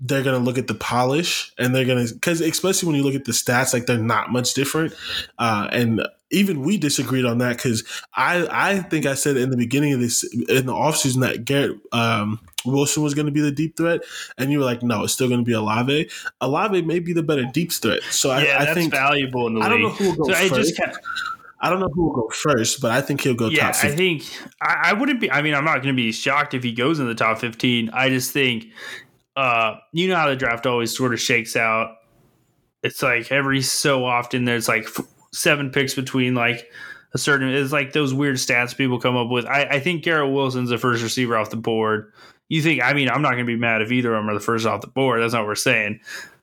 they're 0.00 0.22
going 0.22 0.38
to 0.38 0.44
look 0.44 0.58
at 0.58 0.68
the 0.68 0.74
polish 0.74 1.52
and 1.58 1.74
they're 1.74 1.84
going 1.84 2.06
to, 2.06 2.14
because 2.14 2.40
especially 2.40 2.86
when 2.86 2.96
you 2.96 3.02
look 3.02 3.14
at 3.14 3.24
the 3.24 3.32
stats, 3.32 3.72
like 3.72 3.86
they're 3.86 3.98
not 3.98 4.30
much 4.30 4.54
different. 4.54 4.94
Uh, 5.38 5.68
and 5.72 6.06
even 6.30 6.62
we 6.62 6.76
disagreed 6.76 7.24
on 7.24 7.38
that 7.38 7.56
because 7.56 7.84
I, 8.14 8.46
I 8.50 8.78
think 8.80 9.06
I 9.06 9.14
said 9.14 9.36
in 9.36 9.50
the 9.50 9.56
beginning 9.56 9.94
of 9.94 10.00
this, 10.00 10.22
in 10.24 10.66
the 10.66 10.72
offseason, 10.72 11.20
that 11.22 11.44
Garrett 11.44 11.78
um, 11.92 12.38
Wilson 12.64 13.02
was 13.02 13.14
going 13.14 13.26
to 13.26 13.32
be 13.32 13.40
the 13.40 13.50
deep 13.50 13.76
threat. 13.76 14.02
And 14.36 14.52
you 14.52 14.58
were 14.58 14.64
like, 14.64 14.82
no, 14.82 15.04
it's 15.04 15.12
still 15.12 15.28
going 15.28 15.40
to 15.40 15.46
be 15.46 15.52
Olave. 15.52 16.10
Olave 16.40 16.82
may 16.82 17.00
be 17.00 17.12
the 17.12 17.22
better 17.22 17.44
deep 17.44 17.72
threat. 17.72 18.02
So 18.10 18.28
yeah, 18.36 18.52
I, 18.52 18.56
I 18.56 18.64
that's 18.66 18.74
think, 18.74 18.92
valuable 18.92 19.48
in 19.48 19.54
the 19.54 19.60
I 19.60 19.68
don't 19.68 19.82
know 19.82 19.90
who 19.90 20.10
will 20.10 20.16
go 20.16 20.32
so 20.32 20.34
I 20.34 20.48
first. 20.48 20.68
just 20.68 20.80
kind 20.80 20.96
I 21.60 21.70
don't 21.70 21.80
know 21.80 21.88
who 21.88 22.04
will 22.04 22.14
go 22.14 22.28
first, 22.28 22.80
but 22.80 22.92
I 22.92 23.00
think 23.00 23.22
he'll 23.22 23.34
go 23.34 23.48
yeah, 23.48 23.72
top 23.72 23.84
I 23.84 23.94
think 23.94 24.22
I, 24.62 24.90
I 24.90 24.92
wouldn't 24.92 25.20
be. 25.20 25.30
I 25.30 25.42
mean, 25.42 25.54
I'm 25.54 25.64
not 25.64 25.76
going 25.76 25.88
to 25.88 25.92
be 25.94 26.12
shocked 26.12 26.54
if 26.54 26.62
he 26.62 26.72
goes 26.72 27.00
in 27.00 27.06
the 27.06 27.14
top 27.14 27.38
15. 27.38 27.90
I 27.90 28.08
just 28.10 28.30
think, 28.30 28.68
uh, 29.38 29.78
you 29.92 30.08
know 30.08 30.16
how 30.16 30.28
the 30.28 30.34
draft 30.34 30.66
always 30.66 30.96
sort 30.96 31.14
of 31.14 31.20
shakes 31.20 31.54
out. 31.54 31.94
It's 32.82 33.04
like 33.04 33.30
every 33.30 33.62
so 33.62 34.04
often 34.04 34.44
there's 34.44 34.66
like 34.66 34.88
seven 35.32 35.70
picks 35.70 35.94
between 35.94 36.34
like 36.34 36.68
a 37.14 37.18
certain. 37.18 37.48
It's 37.48 37.72
like 37.72 37.92
those 37.92 38.12
weird 38.12 38.36
stats 38.36 38.76
people 38.76 38.98
come 38.98 39.16
up 39.16 39.28
with. 39.30 39.46
I, 39.46 39.62
I 39.62 39.80
think 39.80 40.02
Garrett 40.02 40.32
Wilson's 40.32 40.70
the 40.70 40.78
first 40.78 41.04
receiver 41.04 41.36
off 41.36 41.50
the 41.50 41.56
board. 41.56 42.12
You 42.48 42.62
think? 42.62 42.82
I 42.82 42.94
mean, 42.94 43.08
I'm 43.08 43.22
not 43.22 43.32
going 43.32 43.44
to 43.44 43.52
be 43.52 43.56
mad 43.56 43.80
if 43.80 43.92
either 43.92 44.12
of 44.12 44.18
them 44.18 44.28
are 44.28 44.34
the 44.34 44.40
first 44.40 44.66
off 44.66 44.80
the 44.80 44.88
board. 44.88 45.22
That's 45.22 45.34
not 45.34 45.42
what 45.42 45.48
we're 45.48 45.54
saying. 45.54 46.00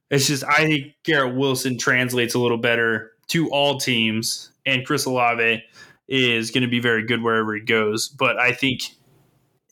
It's 0.09 0.27
just 0.27 0.45
I 0.45 0.65
think 0.65 0.93
Garrett 1.03 1.35
Wilson 1.35 1.77
translates 1.77 2.33
a 2.33 2.39
little 2.39 2.57
better 2.57 3.11
to 3.27 3.49
all 3.49 3.77
teams, 3.77 4.51
and 4.65 4.85
Chris 4.85 5.03
Olave 5.03 5.61
is 6.07 6.49
going 6.49 6.63
to 6.63 6.69
be 6.69 6.79
very 6.79 7.05
good 7.05 7.21
wherever 7.21 7.53
he 7.53 7.61
goes. 7.61 8.07
But 8.07 8.39
I 8.39 8.53
think 8.53 8.83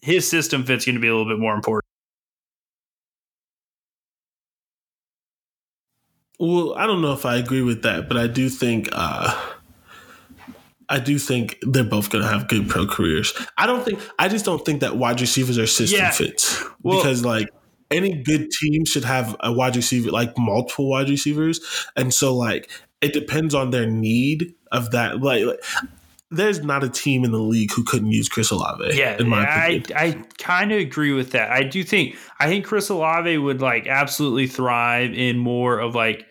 his 0.01 0.29
system 0.29 0.65
fit's 0.65 0.83
going 0.83 0.95
to 0.95 1.01
be 1.01 1.07
a 1.07 1.15
little 1.15 1.31
bit 1.31 1.39
more 1.39 1.55
important. 1.55 1.82
Well, 6.45 6.73
I 6.75 6.85
don't 6.87 7.01
know 7.01 7.13
if 7.13 7.25
I 7.25 7.37
agree 7.37 7.61
with 7.61 7.83
that, 7.83 8.09
but 8.09 8.17
I 8.17 8.27
do 8.27 8.49
think 8.49 8.89
uh 8.91 9.33
I 10.89 10.99
do 10.99 11.17
think 11.17 11.57
they're 11.61 11.83
both 11.85 12.09
going 12.09 12.23
to 12.23 12.29
have 12.29 12.47
good 12.49 12.67
pro 12.69 12.85
careers. 12.85 13.33
I 13.57 13.65
don't 13.65 13.83
think 13.85 13.99
I 14.19 14.27
just 14.27 14.43
don't 14.43 14.63
think 14.65 14.81
that 14.81 14.97
wide 14.97 15.21
receivers 15.21 15.57
are 15.57 15.65
system 15.67 15.99
Yeah. 16.01 16.11
fits 16.11 16.61
Well- 16.81 16.97
because 17.01 17.23
like 17.23 17.47
any 17.89 18.21
good 18.23 18.49
team 18.51 18.83
should 18.85 19.05
have 19.05 19.35
a 19.39 19.53
wide 19.53 19.75
receiver 19.75 20.11
like 20.11 20.37
multiple 20.37 20.89
wide 20.89 21.09
receivers, 21.09 21.61
and 21.95 22.13
so 22.13 22.35
like 22.35 22.69
it 23.01 23.13
depends 23.13 23.53
on 23.55 23.71
their 23.71 23.85
need 23.85 24.53
of 24.71 24.91
that. 24.91 25.21
Like, 25.21 25.45
like, 25.45 25.63
there's 26.33 26.63
not 26.63 26.83
a 26.83 26.89
team 26.89 27.23
in 27.23 27.31
the 27.31 27.39
league 27.39 27.71
who 27.71 27.83
couldn't 27.83 28.11
use 28.11 28.27
Chris 28.27 28.51
Olave. 28.51 28.91
Yeah, 28.93 29.17
in 29.19 29.29
my 29.29 29.45
I 29.45 29.65
opinion. 29.67 29.93
I 29.95 30.11
kind 30.37 30.71
of 30.71 30.79
agree 30.79 31.13
with 31.13 31.31
that. 31.31 31.51
I 31.51 31.63
do 31.63 31.83
think 31.83 32.15
I 32.39 32.47
think 32.47 32.65
Chris 32.65 32.89
Olave 32.89 33.37
would 33.37 33.61
like 33.61 33.87
absolutely 33.87 34.47
thrive 34.47 35.13
in 35.13 35.37
more 35.37 35.79
of 35.79 35.95
like 35.95 36.25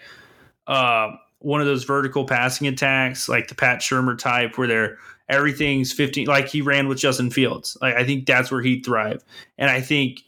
uh 0.67 1.13
one 1.39 1.61
of 1.61 1.67
those 1.67 1.85
vertical 1.85 2.25
passing 2.25 2.69
attacks, 2.69 3.29
like 3.29 3.49
the 3.49 3.55
Pat 3.55 3.81
Shurmur 3.81 4.17
type, 4.19 4.59
where 4.59 4.69
they're 4.69 4.99
everything's 5.29 5.93
15 5.93 6.27
like 6.27 6.49
he 6.49 6.61
ran 6.61 6.89
with 6.89 6.99
Justin 6.99 7.31
Fields. 7.31 7.77
Like 7.81 7.95
I 7.95 8.05
think 8.05 8.27
that's 8.27 8.51
where 8.51 8.63
he'd 8.63 8.85
thrive. 8.85 9.25
And 9.59 9.71
I 9.71 9.81
think 9.81 10.23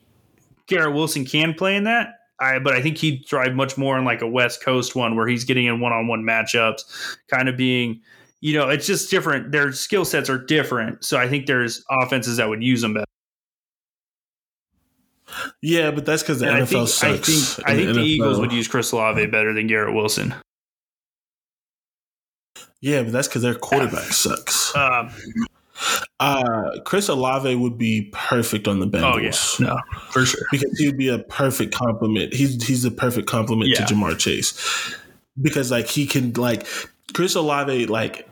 Garrett 0.66 0.94
Wilson 0.94 1.24
can 1.24 1.54
play 1.54 1.76
in 1.76 1.84
that. 1.84 2.20
I, 2.40 2.58
but 2.58 2.74
I 2.74 2.82
think 2.82 2.98
he'd 2.98 3.24
thrive 3.26 3.54
much 3.54 3.78
more 3.78 3.96
in 3.96 4.04
like 4.04 4.20
a 4.20 4.26
West 4.26 4.62
Coast 4.62 4.96
one 4.96 5.14
where 5.14 5.26
he's 5.26 5.44
getting 5.44 5.66
in 5.66 5.80
one 5.80 5.92
on 5.92 6.08
one 6.08 6.22
matchups, 6.22 6.82
kind 7.28 7.48
of 7.48 7.56
being, 7.56 8.00
you 8.44 8.52
know, 8.52 8.68
it's 8.68 8.86
just 8.86 9.10
different. 9.10 9.52
Their 9.52 9.72
skill 9.72 10.04
sets 10.04 10.28
are 10.28 10.36
different. 10.36 11.02
So 11.02 11.16
I 11.16 11.26
think 11.30 11.46
there's 11.46 11.82
offenses 11.90 12.36
that 12.36 12.46
would 12.46 12.62
use 12.62 12.82
them 12.82 12.92
better. 12.92 13.06
Yeah, 15.62 15.90
but 15.90 16.04
that's 16.04 16.22
because 16.22 16.40
the 16.40 16.48
And 16.48 16.58
NFL 16.58 16.62
I 16.62 16.66
think, 16.66 16.88
sucks. 16.88 17.02
I 17.02 17.16
think, 17.16 17.68
I 17.68 17.74
think 17.74 17.94
the 17.94 18.00
NFL 18.00 18.04
Eagles 18.06 18.40
would 18.40 18.52
use 18.52 18.68
Chris 18.68 18.92
Olave 18.92 19.24
better 19.28 19.54
than 19.54 19.66
Garrett 19.66 19.94
Wilson. 19.94 20.34
Yeah, 22.82 23.02
but 23.02 23.12
that's 23.12 23.28
because 23.28 23.40
their 23.40 23.54
quarterback 23.54 24.02
sucks. 24.12 24.76
Um, 24.76 25.10
Uh, 26.20 26.78
Chris 26.84 27.08
Olave 27.08 27.54
would 27.54 27.78
be 27.78 28.10
perfect 28.12 28.68
on 28.68 28.78
the 28.78 28.86
oh 29.02 29.16
yeah, 29.16 29.30
Bengals 29.30 29.58
no, 29.60 29.76
for 30.10 30.24
sure. 30.26 30.40
because 30.52 30.78
he 30.78 30.86
would 30.86 30.96
be 30.98 31.08
a 31.08 31.18
perfect 31.18 31.74
complement. 31.74 32.32
He's 32.32 32.62
he's 32.64 32.82
the 32.82 32.90
perfect 32.92 33.26
complement 33.26 33.70
Yeah. 33.70 33.84
to 33.86 33.94
Ja'Marr 33.94 34.16
Chase 34.18 34.94
because 35.42 35.70
like 35.72 35.88
he 35.88 36.06
can 36.06 36.32
like 36.34 36.66
Chris 37.14 37.34
Olave 37.34 37.86
like. 37.86 38.28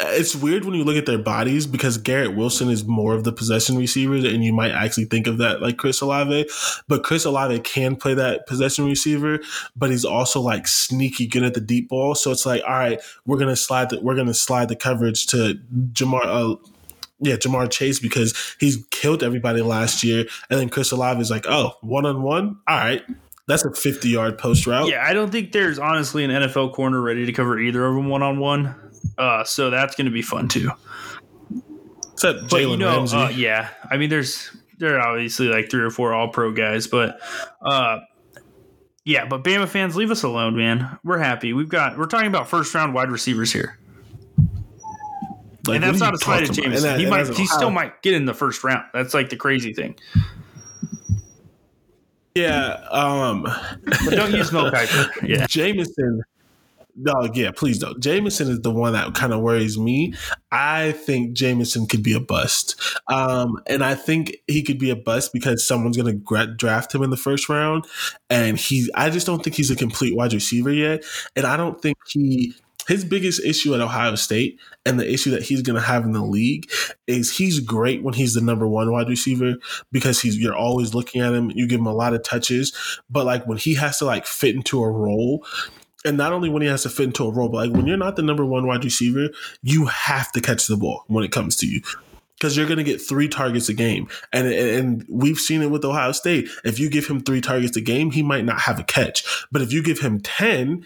It's 0.00 0.34
weird 0.34 0.64
when 0.64 0.74
you 0.74 0.82
look 0.82 0.96
at 0.96 1.06
their 1.06 1.18
bodies 1.18 1.68
because 1.68 1.98
Garrett 1.98 2.34
Wilson 2.34 2.68
is 2.68 2.84
more 2.84 3.14
of 3.14 3.22
the 3.22 3.32
possession 3.32 3.76
receiver, 3.76 4.16
and 4.16 4.44
you 4.44 4.52
might 4.52 4.72
actually 4.72 5.04
think 5.04 5.28
of 5.28 5.38
that 5.38 5.62
like 5.62 5.76
Chris 5.76 6.00
Olave. 6.00 6.48
But 6.88 7.04
Chris 7.04 7.24
Olave 7.24 7.60
can 7.60 7.94
play 7.94 8.12
that 8.14 8.48
possession 8.48 8.86
receiver, 8.86 9.38
but 9.76 9.90
he's 9.90 10.04
also 10.04 10.40
like 10.40 10.66
sneaky 10.66 11.28
good 11.28 11.44
at 11.44 11.54
the 11.54 11.60
deep 11.60 11.90
ball. 11.90 12.16
So 12.16 12.32
it's 12.32 12.44
like, 12.44 12.62
all 12.64 12.72
right, 12.72 13.00
we're 13.24 13.38
gonna 13.38 13.54
slide 13.54 13.90
the 13.90 14.00
we're 14.00 14.16
gonna 14.16 14.34
slide 14.34 14.68
the 14.68 14.74
coverage 14.74 15.28
to 15.28 15.60
Ja'Marr. 15.92 16.24
Uh, 16.24 16.56
yeah, 17.20 17.36
Ja'Marr 17.36 17.70
Chase 17.70 18.00
because 18.00 18.56
he's 18.58 18.84
killed 18.90 19.22
everybody 19.22 19.62
last 19.62 20.02
year, 20.02 20.26
and 20.50 20.58
then 20.58 20.70
Chris 20.70 20.90
Olave 20.90 21.20
is 21.20 21.30
like, 21.30 21.46
oh, 21.48 21.74
one 21.82 22.04
on 22.04 22.22
one, 22.22 22.58
all 22.66 22.76
right, 22.76 23.02
that's 23.46 23.64
a 23.64 23.72
fifty 23.72 24.08
yard 24.08 24.38
post 24.38 24.66
route. 24.66 24.88
Yeah, 24.88 25.04
I 25.06 25.12
don't 25.12 25.30
think 25.30 25.52
there's 25.52 25.78
honestly 25.78 26.24
an 26.24 26.32
NFL 26.32 26.72
corner 26.72 27.00
ready 27.00 27.26
to 27.26 27.32
cover 27.32 27.60
either 27.60 27.86
of 27.86 27.94
them 27.94 28.08
one 28.08 28.24
on 28.24 28.40
one. 28.40 28.74
Uh, 29.18 29.44
so 29.44 29.70
that's 29.70 29.94
going 29.94 30.06
to 30.06 30.10
be 30.12 30.22
fun 30.22 30.48
too. 30.48 30.70
except 32.12 32.48
But 32.50 32.60
Jalen 32.60 32.70
you 32.72 32.76
know, 32.78 32.96
Ramsey. 32.98 33.16
uh, 33.16 33.28
yeah, 33.30 33.68
I 33.90 33.96
mean, 33.96 34.10
there's 34.10 34.50
there 34.78 34.98
are 34.98 35.08
obviously 35.08 35.48
like 35.48 35.70
three 35.70 35.82
or 35.82 35.90
four 35.90 36.12
All 36.14 36.28
Pro 36.28 36.52
guys, 36.52 36.86
but 36.86 37.20
uh, 37.62 38.00
yeah, 39.04 39.26
but 39.26 39.44
Bama 39.44 39.68
fans, 39.68 39.94
leave 39.96 40.10
us 40.10 40.22
alone, 40.22 40.56
man. 40.56 40.98
We're 41.04 41.18
happy. 41.18 41.52
We've 41.52 41.68
got 41.68 41.96
we're 41.98 42.06
talking 42.06 42.26
about 42.28 42.48
first 42.48 42.74
round 42.74 42.94
wide 42.94 43.10
receivers 43.10 43.52
here, 43.52 43.78
Like, 45.66 45.76
and 45.76 45.84
that's 45.84 46.00
not 46.00 46.14
a 46.14 46.18
slight 46.18 46.48
at? 46.48 46.52
Jameson. 46.54 46.82
That- 46.82 46.98
he 46.98 47.06
might 47.06 47.28
he 47.28 47.46
still 47.46 47.70
might 47.70 48.02
get 48.02 48.14
in 48.14 48.24
the 48.24 48.34
first 48.34 48.64
round. 48.64 48.84
That's 48.92 49.14
like 49.14 49.28
the 49.28 49.36
crazy 49.36 49.72
thing. 49.72 49.96
Yeah, 52.34 52.80
um, 52.90 53.42
But 53.84 54.10
don't 54.10 54.32
use 54.32 54.50
Mel 54.50 54.70
Kiper. 54.70 55.08
Yeah, 55.28 55.46
Jameson. 55.46 56.22
No, 56.96 57.28
yeah, 57.34 57.50
please 57.50 57.80
don't. 57.80 58.00
Jameson 58.00 58.48
is 58.48 58.60
the 58.60 58.70
one 58.70 58.92
that 58.92 59.14
kind 59.14 59.32
of 59.32 59.40
worries 59.40 59.76
me. 59.76 60.14
I 60.52 60.92
think 60.92 61.32
Jameson 61.32 61.86
could 61.86 62.02
be 62.04 62.12
a 62.12 62.20
bust. 62.20 62.80
Um, 63.08 63.58
and 63.66 63.84
I 63.84 63.94
think 63.94 64.36
he 64.46 64.62
could 64.62 64.78
be 64.78 64.90
a 64.90 64.96
bust 64.96 65.32
because 65.32 65.66
someone's 65.66 65.96
going 65.96 66.24
to 66.24 66.46
draft 66.54 66.94
him 66.94 67.02
in 67.02 67.10
the 67.10 67.16
first 67.16 67.48
round. 67.48 67.86
And 68.30 68.56
he, 68.56 68.88
I 68.94 69.10
just 69.10 69.26
don't 69.26 69.42
think 69.42 69.56
he's 69.56 69.70
a 69.72 69.76
complete 69.76 70.14
wide 70.14 70.32
receiver 70.32 70.72
yet. 70.72 71.04
And 71.34 71.46
I 71.46 71.56
don't 71.56 71.80
think 71.82 71.98
he, 72.06 72.54
his 72.86 73.04
biggest 73.04 73.42
issue 73.44 73.74
at 73.74 73.80
Ohio 73.80 74.14
State 74.14 74.60
and 74.86 75.00
the 75.00 75.10
issue 75.10 75.30
that 75.30 75.42
he's 75.42 75.62
going 75.62 75.80
to 75.80 75.86
have 75.86 76.04
in 76.04 76.12
the 76.12 76.22
league 76.22 76.70
is 77.06 77.36
he's 77.36 77.58
great 77.58 78.02
when 78.02 78.14
he's 78.14 78.34
the 78.34 78.40
number 78.40 78.68
one 78.68 78.92
wide 78.92 79.08
receiver 79.08 79.54
because 79.90 80.20
he's 80.20 80.38
you're 80.38 80.54
always 80.54 80.94
looking 80.94 81.22
at 81.22 81.34
him. 81.34 81.50
You 81.54 81.66
give 81.66 81.80
him 81.80 81.86
a 81.86 81.94
lot 81.94 82.14
of 82.14 82.22
touches, 82.22 83.00
but 83.10 83.24
like 83.26 83.46
when 83.46 83.58
he 83.58 83.74
has 83.74 83.98
to 83.98 84.04
like 84.04 84.26
fit 84.26 84.54
into 84.54 84.82
a 84.82 84.90
role, 84.90 85.44
and 86.04 86.16
not 86.16 86.32
only 86.32 86.48
when 86.48 86.62
he 86.62 86.68
has 86.68 86.82
to 86.82 86.90
fit 86.90 87.06
into 87.06 87.24
a 87.24 87.30
role, 87.30 87.48
but 87.48 87.68
like 87.68 87.76
when 87.76 87.86
you're 87.86 87.96
not 87.96 88.16
the 88.16 88.22
number 88.22 88.44
one 88.44 88.66
wide 88.66 88.84
receiver, 88.84 89.30
you 89.62 89.86
have 89.86 90.30
to 90.32 90.40
catch 90.40 90.66
the 90.66 90.76
ball 90.76 91.04
when 91.06 91.24
it 91.24 91.32
comes 91.32 91.56
to 91.56 91.66
you. 91.66 91.80
Because 92.36 92.56
you're 92.56 92.66
going 92.66 92.78
to 92.78 92.84
get 92.84 93.00
three 93.00 93.28
targets 93.28 93.68
a 93.68 93.74
game, 93.74 94.08
and 94.32 94.48
and 94.48 95.06
we've 95.08 95.38
seen 95.38 95.62
it 95.62 95.70
with 95.70 95.84
Ohio 95.84 96.12
State. 96.12 96.48
If 96.64 96.78
you 96.78 96.90
give 96.90 97.06
him 97.06 97.20
three 97.20 97.40
targets 97.40 97.76
a 97.76 97.80
game, 97.80 98.10
he 98.10 98.22
might 98.22 98.44
not 98.44 98.60
have 98.62 98.78
a 98.78 98.84
catch. 98.84 99.24
But 99.52 99.62
if 99.62 99.72
you 99.72 99.82
give 99.82 100.00
him 100.00 100.20
ten, 100.20 100.84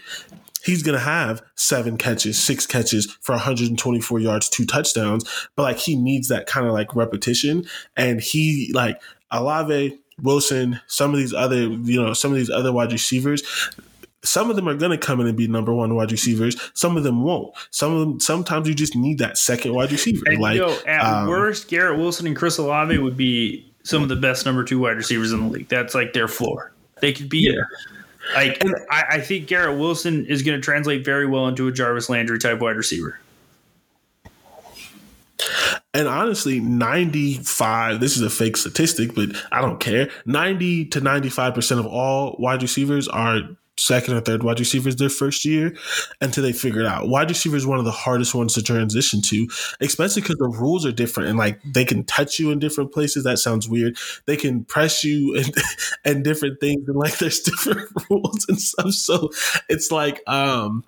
he's 0.63 0.83
going 0.83 0.97
to 0.97 1.03
have 1.03 1.41
seven 1.55 1.97
catches, 1.97 2.41
six 2.41 2.65
catches 2.65 3.11
for 3.21 3.33
124 3.33 4.19
yards, 4.19 4.47
two 4.47 4.65
touchdowns. 4.65 5.25
But 5.55 5.63
like 5.63 5.77
he 5.77 5.95
needs 5.95 6.27
that 6.27 6.45
kind 6.45 6.67
of 6.67 6.73
like 6.73 6.95
repetition. 6.95 7.65
And 7.97 8.21
he 8.21 8.71
like 8.73 9.01
Olave, 9.31 9.99
Wilson, 10.21 10.79
some 10.87 11.11
of 11.11 11.17
these 11.17 11.33
other, 11.33 11.61
you 11.61 12.01
know, 12.01 12.13
some 12.13 12.31
of 12.31 12.37
these 12.37 12.49
other 12.49 12.71
wide 12.71 12.91
receivers, 12.91 13.43
some 14.23 14.49
of 14.49 14.55
them 14.55 14.67
are 14.67 14.75
going 14.75 14.91
to 14.91 14.97
come 14.97 15.19
in 15.21 15.27
and 15.27 15.37
be 15.37 15.47
number 15.47 15.73
one 15.73 15.95
wide 15.95 16.11
receivers. 16.11 16.59
Some 16.73 16.97
of 16.97 17.03
them 17.03 17.23
won't. 17.23 17.53
Some 17.71 17.93
of 17.93 17.99
them, 17.99 18.19
sometimes 18.19 18.67
you 18.67 18.73
just 18.73 18.95
need 18.95 19.19
that 19.19 19.37
second 19.37 19.73
wide 19.73 19.91
receiver. 19.91 20.23
and 20.25 20.39
like, 20.39 20.57
yo, 20.57 20.77
at 20.85 21.01
um, 21.01 21.27
worst, 21.27 21.67
Garrett 21.67 21.97
Wilson 21.97 22.27
and 22.27 22.35
Chris 22.35 22.57
Olave 22.57 22.97
would 22.97 23.17
be 23.17 23.65
some 23.83 24.03
of 24.03 24.09
the 24.09 24.15
best 24.15 24.45
number 24.45 24.63
two 24.63 24.79
wide 24.79 24.97
receivers 24.97 25.31
in 25.31 25.39
the 25.39 25.47
league. 25.47 25.69
That's 25.69 25.95
like 25.95 26.13
their 26.13 26.27
floor. 26.27 26.71
They 27.01 27.13
could 27.13 27.29
be 27.29 27.57
like 28.35 28.61
I, 28.91 29.03
I 29.11 29.21
think 29.21 29.47
Garrett 29.47 29.79
Wilson 29.79 30.25
is 30.25 30.43
going 30.43 30.59
to 30.59 30.61
translate 30.61 31.05
very 31.05 31.25
well 31.25 31.47
into 31.47 31.67
a 31.67 31.71
Jarvis 31.71 32.09
Landry 32.09 32.39
type 32.39 32.59
wide 32.59 32.75
receiver. 32.75 33.19
And 35.93 36.07
honestly, 36.07 36.59
95, 36.59 37.99
this 37.99 38.15
is 38.15 38.21
a 38.21 38.29
fake 38.29 38.57
statistic, 38.57 39.15
but 39.15 39.29
I 39.51 39.61
don't 39.61 39.79
care. 39.79 40.09
90 40.25 40.85
to 40.87 41.01
95% 41.01 41.79
of 41.79 41.87
all 41.87 42.35
wide 42.37 42.61
receivers 42.61 43.07
are 43.07 43.41
second 43.79 44.15
or 44.15 44.21
third 44.21 44.43
wide 44.43 44.59
receivers 44.59 44.95
their 44.95 45.09
first 45.09 45.45
year 45.45 45.75
until 46.21 46.43
they 46.43 46.53
figure 46.53 46.81
it 46.81 46.87
out. 46.87 47.07
Wide 47.07 47.29
receiver 47.29 47.55
is 47.55 47.65
one 47.65 47.79
of 47.79 47.85
the 47.85 47.91
hardest 47.91 48.35
ones 48.35 48.53
to 48.55 48.63
transition 48.63 49.21
to, 49.23 49.47
especially 49.81 50.21
because 50.21 50.37
the 50.37 50.49
rules 50.49 50.85
are 50.85 50.91
different 50.91 51.29
and 51.29 51.37
like 51.37 51.61
they 51.63 51.85
can 51.85 52.03
touch 52.03 52.39
you 52.39 52.51
in 52.51 52.59
different 52.59 52.91
places. 52.91 53.23
That 53.23 53.39
sounds 53.39 53.67
weird. 53.67 53.97
They 54.25 54.37
can 54.37 54.65
press 54.65 55.03
you 55.03 55.35
and, 55.37 55.53
and 56.05 56.23
different 56.23 56.59
things 56.59 56.87
and 56.87 56.97
like 56.97 57.17
there's 57.19 57.39
different 57.39 57.89
rules 58.09 58.45
and 58.47 58.59
stuff. 58.59 58.91
So 58.91 59.29
it's 59.69 59.91
like, 59.91 60.21
um, 60.27 60.83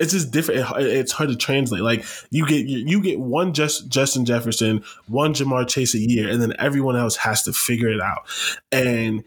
it's 0.00 0.12
just 0.12 0.32
different. 0.32 0.68
It's 0.76 1.12
hard 1.12 1.30
to 1.30 1.36
translate. 1.36 1.82
Like 1.82 2.04
you 2.30 2.46
get 2.46 2.66
you 2.66 3.00
get 3.00 3.20
one 3.20 3.52
just 3.52 3.88
Justin 3.88 4.24
Jefferson, 4.24 4.82
one 5.06 5.34
Ja'Marr 5.34 5.68
Chase 5.68 5.94
a 5.94 6.00
year, 6.00 6.28
and 6.28 6.42
then 6.42 6.52
everyone 6.58 6.96
else 6.96 7.14
has 7.16 7.44
to 7.44 7.52
figure 7.52 7.88
it 7.88 8.00
out. 8.00 8.26
And 8.72 9.22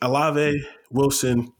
Olave, 0.00 0.64
Wilson, 0.92 1.52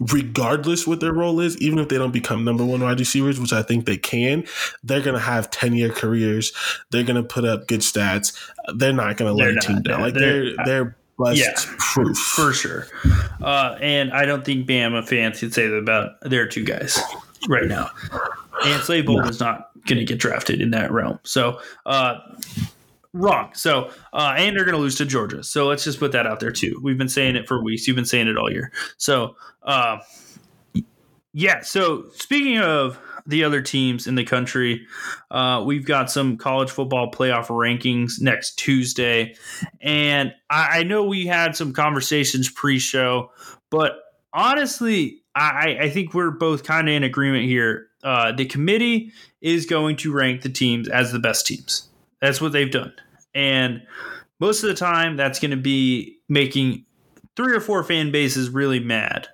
regardless 0.00 0.86
what 0.86 1.00
their 1.00 1.12
role 1.12 1.40
is, 1.40 1.56
even 1.58 1.78
if 1.78 1.88
they 1.88 1.98
don't 1.98 2.12
become 2.12 2.44
number 2.44 2.64
one 2.64 2.80
wide 2.80 2.98
receivers, 2.98 3.38
which 3.38 3.52
I 3.52 3.62
think 3.62 3.86
they 3.86 3.96
can, 3.96 4.44
they're 4.82 5.00
gonna 5.02 5.18
have 5.18 5.50
ten 5.50 5.74
year 5.74 5.90
careers. 5.90 6.52
They're 6.90 7.04
gonna 7.04 7.22
put 7.22 7.44
up 7.44 7.68
good 7.68 7.80
stats. 7.80 8.36
They're 8.74 8.92
not 8.92 9.16
gonna 9.16 9.32
let 9.32 9.50
a 9.56 9.60
team 9.60 9.82
down. 9.82 10.00
Like 10.00 10.14
They're- 10.14 10.54
they're 10.56 10.64
they're 10.64 10.96
bust 11.18 11.38
Yeah. 11.38 11.52
proof. 11.78 12.16
for 12.16 12.52
sure. 12.52 12.86
Uh, 13.40 13.76
and 13.80 14.12
I 14.12 14.24
don't 14.24 14.44
think 14.44 14.66
Bama 14.66 15.06
fans 15.06 15.38
could 15.40 15.52
say 15.54 15.68
that 15.68 15.76
about 15.76 16.20
their 16.22 16.46
two 16.48 16.64
guys 16.64 16.98
right 17.48 17.66
now. 17.68 17.90
And 18.64 18.82
Slade 18.82 19.06
Bolden 19.06 19.28
is 19.28 19.38
not 19.38 19.70
going 19.86 19.98
to 19.98 20.04
get 20.04 20.18
drafted 20.18 20.60
in 20.60 20.70
that 20.70 20.90
realm. 20.90 21.18
So, 21.24 21.60
uh, 21.84 22.18
wrong. 23.12 23.50
So, 23.54 23.90
uh, 24.12 24.34
and 24.36 24.56
they're 24.56 24.64
going 24.64 24.76
to 24.76 24.80
lose 24.80 24.96
to 24.96 25.06
Georgia. 25.06 25.42
So 25.42 25.66
let's 25.66 25.84
just 25.84 25.98
put 25.98 26.12
that 26.12 26.26
out 26.26 26.40
there 26.40 26.50
too. 26.50 26.80
We've 26.82 26.98
been 26.98 27.08
saying 27.08 27.36
it 27.36 27.46
for 27.46 27.62
weeks. 27.62 27.86
You've 27.86 27.96
been 27.96 28.04
saying 28.04 28.28
it 28.28 28.36
all 28.36 28.50
year. 28.50 28.72
So, 28.96 29.36
uh, 29.62 29.98
yeah. 31.32 31.60
So 31.62 32.06
speaking 32.14 32.58
of 32.58 32.98
the 33.26 33.44
other 33.44 33.62
teams 33.62 34.06
in 34.06 34.14
the 34.14 34.24
country, 34.24 34.86
uh, 35.30 35.62
we've 35.64 35.86
got 35.86 36.10
some 36.10 36.36
college 36.36 36.70
football 36.70 37.10
playoff 37.10 37.46
rankings 37.46 38.20
next 38.20 38.56
Tuesday. 38.56 39.34
And 39.80 40.32
I, 40.50 40.80
I 40.80 40.82
know 40.82 41.04
we 41.04 41.26
had 41.26 41.56
some 41.56 41.72
conversations 41.72 42.50
pre 42.50 42.78
show, 42.78 43.30
but 43.70 43.92
honestly, 44.32 45.22
I, 45.34 45.78
I 45.82 45.90
think 45.90 46.12
we're 46.12 46.30
both 46.30 46.64
kind 46.64 46.88
of 46.88 46.94
in 46.94 47.04
agreement 47.04 47.44
here. 47.44 47.86
Uh, 48.02 48.32
the 48.32 48.44
committee 48.44 49.12
is 49.40 49.64
going 49.64 49.96
to 49.96 50.12
rank 50.12 50.42
the 50.42 50.48
teams 50.48 50.88
as 50.88 51.12
the 51.12 51.18
best 51.18 51.46
teams. 51.46 51.88
That's 52.22 52.40
what 52.40 52.52
they've 52.52 52.70
done. 52.70 52.94
And 53.34 53.82
most 54.38 54.62
of 54.62 54.68
the 54.68 54.74
time, 54.74 55.16
that's 55.16 55.40
going 55.40 55.50
to 55.50 55.56
be 55.56 56.18
making 56.28 56.86
three 57.36 57.54
or 57.54 57.60
four 57.60 57.82
fan 57.82 58.12
bases 58.12 58.48
really 58.48 58.78
mad, 58.78 59.26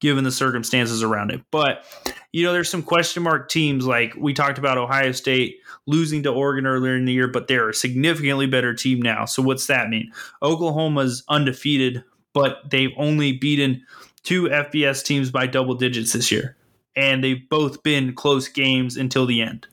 given 0.00 0.22
the 0.22 0.30
circumstances 0.30 1.02
around 1.02 1.32
it. 1.32 1.42
But, 1.50 1.84
you 2.32 2.44
know, 2.44 2.52
there's 2.52 2.70
some 2.70 2.84
question 2.84 3.24
mark 3.24 3.48
teams 3.48 3.84
like 3.84 4.14
we 4.16 4.32
talked 4.32 4.58
about 4.58 4.78
Ohio 4.78 5.10
State 5.10 5.56
losing 5.86 6.22
to 6.22 6.30
Oregon 6.30 6.66
earlier 6.66 6.94
in 6.96 7.04
the 7.04 7.12
year, 7.12 7.26
but 7.26 7.48
they're 7.48 7.70
a 7.70 7.74
significantly 7.74 8.46
better 8.46 8.72
team 8.72 9.02
now. 9.02 9.24
So 9.24 9.42
what's 9.42 9.66
that 9.66 9.88
mean? 9.88 10.12
Oklahoma's 10.40 11.24
undefeated, 11.28 12.04
but 12.32 12.58
they've 12.70 12.92
only 12.96 13.32
beaten 13.32 13.84
two 14.22 14.44
FBS 14.44 15.04
teams 15.04 15.32
by 15.32 15.48
double 15.48 15.74
digits 15.74 16.12
this 16.12 16.30
year. 16.30 16.56
And 16.94 17.24
they've 17.24 17.48
both 17.48 17.82
been 17.82 18.14
close 18.14 18.46
games 18.46 18.96
until 18.96 19.26
the 19.26 19.42
end. 19.42 19.66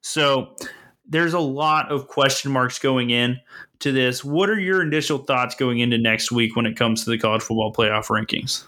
So 0.00 0.54
there's 1.10 1.34
a 1.34 1.40
lot 1.40 1.90
of 1.90 2.08
question 2.08 2.50
marks 2.52 2.78
going 2.78 3.10
in 3.10 3.38
to 3.80 3.92
this. 3.92 4.24
What 4.24 4.48
are 4.48 4.58
your 4.58 4.82
initial 4.82 5.18
thoughts 5.18 5.54
going 5.54 5.80
into 5.80 5.98
next 5.98 6.32
week 6.32 6.56
when 6.56 6.66
it 6.66 6.76
comes 6.76 7.04
to 7.04 7.10
the 7.10 7.18
college 7.18 7.42
football 7.42 7.72
playoff 7.72 8.06
rankings? 8.06 8.64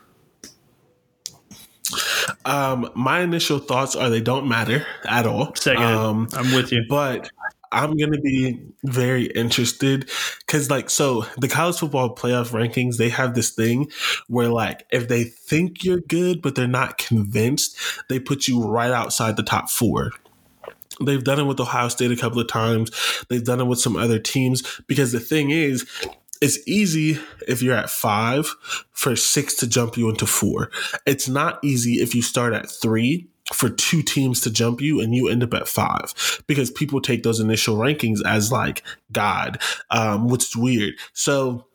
Um, 2.44 2.90
my 2.94 3.20
initial 3.20 3.58
thoughts 3.58 3.94
are 3.94 4.08
they 4.10 4.20
don't 4.20 4.48
matter 4.48 4.86
at 5.04 5.26
all. 5.26 5.54
Second, 5.54 5.82
Um, 5.82 6.28
I'm 6.32 6.52
with 6.54 6.72
you. 6.72 6.84
but 6.88 7.30
I'm 7.70 7.96
gonna 7.96 8.20
be 8.20 8.60
very 8.84 9.24
interested 9.26 10.10
because, 10.46 10.70
like, 10.70 10.90
so 10.90 11.26
the 11.38 11.48
college 11.48 11.78
football 11.78 12.14
playoff 12.14 12.50
rankings 12.50 12.96
they 12.96 13.08
have 13.10 13.34
this 13.34 13.50
thing 13.50 13.90
where, 14.28 14.48
like, 14.48 14.86
if 14.90 15.08
they 15.08 15.24
think 15.24 15.84
you're 15.84 16.00
good 16.00 16.42
but 16.42 16.54
they're 16.54 16.66
not 16.66 16.98
convinced, 16.98 17.76
they 18.08 18.18
put 18.18 18.48
you 18.48 18.62
right 18.62 18.90
outside 18.90 19.36
the 19.36 19.42
top 19.42 19.70
four. 19.70 20.10
They've 21.00 21.22
done 21.22 21.40
it 21.40 21.44
with 21.44 21.60
Ohio 21.60 21.88
State 21.88 22.12
a 22.12 22.16
couple 22.16 22.40
of 22.40 22.48
times. 22.48 22.90
They've 23.28 23.44
done 23.44 23.60
it 23.60 23.66
with 23.66 23.80
some 23.80 23.96
other 23.96 24.18
teams 24.18 24.62
because 24.86 25.12
the 25.12 25.20
thing 25.20 25.50
is, 25.50 25.86
it's 26.40 26.58
easy 26.66 27.20
if 27.46 27.62
you're 27.62 27.76
at 27.76 27.88
five 27.88 28.48
for 28.90 29.14
six 29.14 29.54
to 29.56 29.66
jump 29.66 29.96
you 29.96 30.08
into 30.08 30.26
four. 30.26 30.70
It's 31.06 31.28
not 31.28 31.60
easy 31.62 32.02
if 32.02 32.16
you 32.16 32.22
start 32.22 32.52
at 32.52 32.68
three 32.68 33.28
for 33.52 33.68
two 33.68 34.02
teams 34.02 34.40
to 34.40 34.50
jump 34.50 34.80
you 34.80 35.00
and 35.00 35.14
you 35.14 35.28
end 35.28 35.42
up 35.42 35.54
at 35.54 35.68
five 35.68 36.42
because 36.46 36.70
people 36.70 37.00
take 37.00 37.22
those 37.22 37.38
initial 37.40 37.76
rankings 37.76 38.20
as 38.26 38.50
like 38.50 38.82
God, 39.12 39.60
um, 39.90 40.28
which 40.28 40.44
is 40.44 40.56
weird. 40.56 40.94
So 41.12 41.66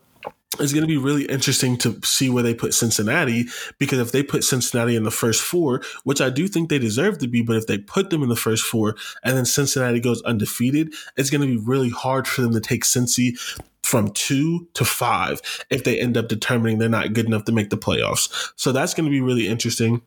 it's 0.60 0.74
going 0.74 0.84
to 0.84 0.88
be 0.88 0.98
really 0.98 1.26
interesting 1.26 1.78
to 1.78 2.00
see 2.04 2.30
where 2.30 2.44
they 2.44 2.54
put 2.54 2.74
Cincinnati 2.74 3.46
because 3.78 4.00
if 4.00 4.12
they 4.12 4.24
put 4.24 4.44
Cincinnati 4.44 4.96
in 4.96 5.04
the 5.04 5.12
first 5.12 5.42
four, 5.42 5.82
which 6.04 6.22
I 6.22 6.30
do 6.30 6.48
think 6.48 6.70
they 6.70 6.80
deserve 6.80 7.20
to 7.20 7.28
be, 7.28 7.42
but 7.42 7.58
if 7.58 7.68
they 7.68 7.78
put 7.78 8.10
them 8.10 8.24
in 8.24 8.30
the 8.30 8.36
first 8.36 8.64
four 8.64 8.96
and 9.24 9.38
then 9.38 9.46
Cincinnati 9.46 10.00
goes 10.00 10.22
undefeated, 10.24 10.94
it's 11.16 11.30
going 11.30 11.42
to 11.42 11.48
be 11.48 11.58
really 11.58 11.90
hard 11.90 12.28
for 12.28 12.42
them 12.42 12.54
to 12.54 12.62
take 12.62 12.84
Cincy 12.84 13.38
from 13.84 14.10
two 14.12 14.68
to 14.74 14.84
five 14.84 15.42
if 15.70 15.84
they 15.84 16.00
end 16.00 16.18
up 16.18 16.28
determining 16.28 16.78
they're 16.78 16.90
not 16.90 17.14
good 17.14 17.26
enough 17.26 17.46
to 17.46 17.52
make 17.52 17.70
the 17.70 17.78
playoffs. 17.78 18.52
So 18.56 18.72
that's 18.72 18.94
going 18.94 19.06
to 19.06 19.12
be 19.12 19.22
really 19.22 19.48
interesting. 19.48 20.02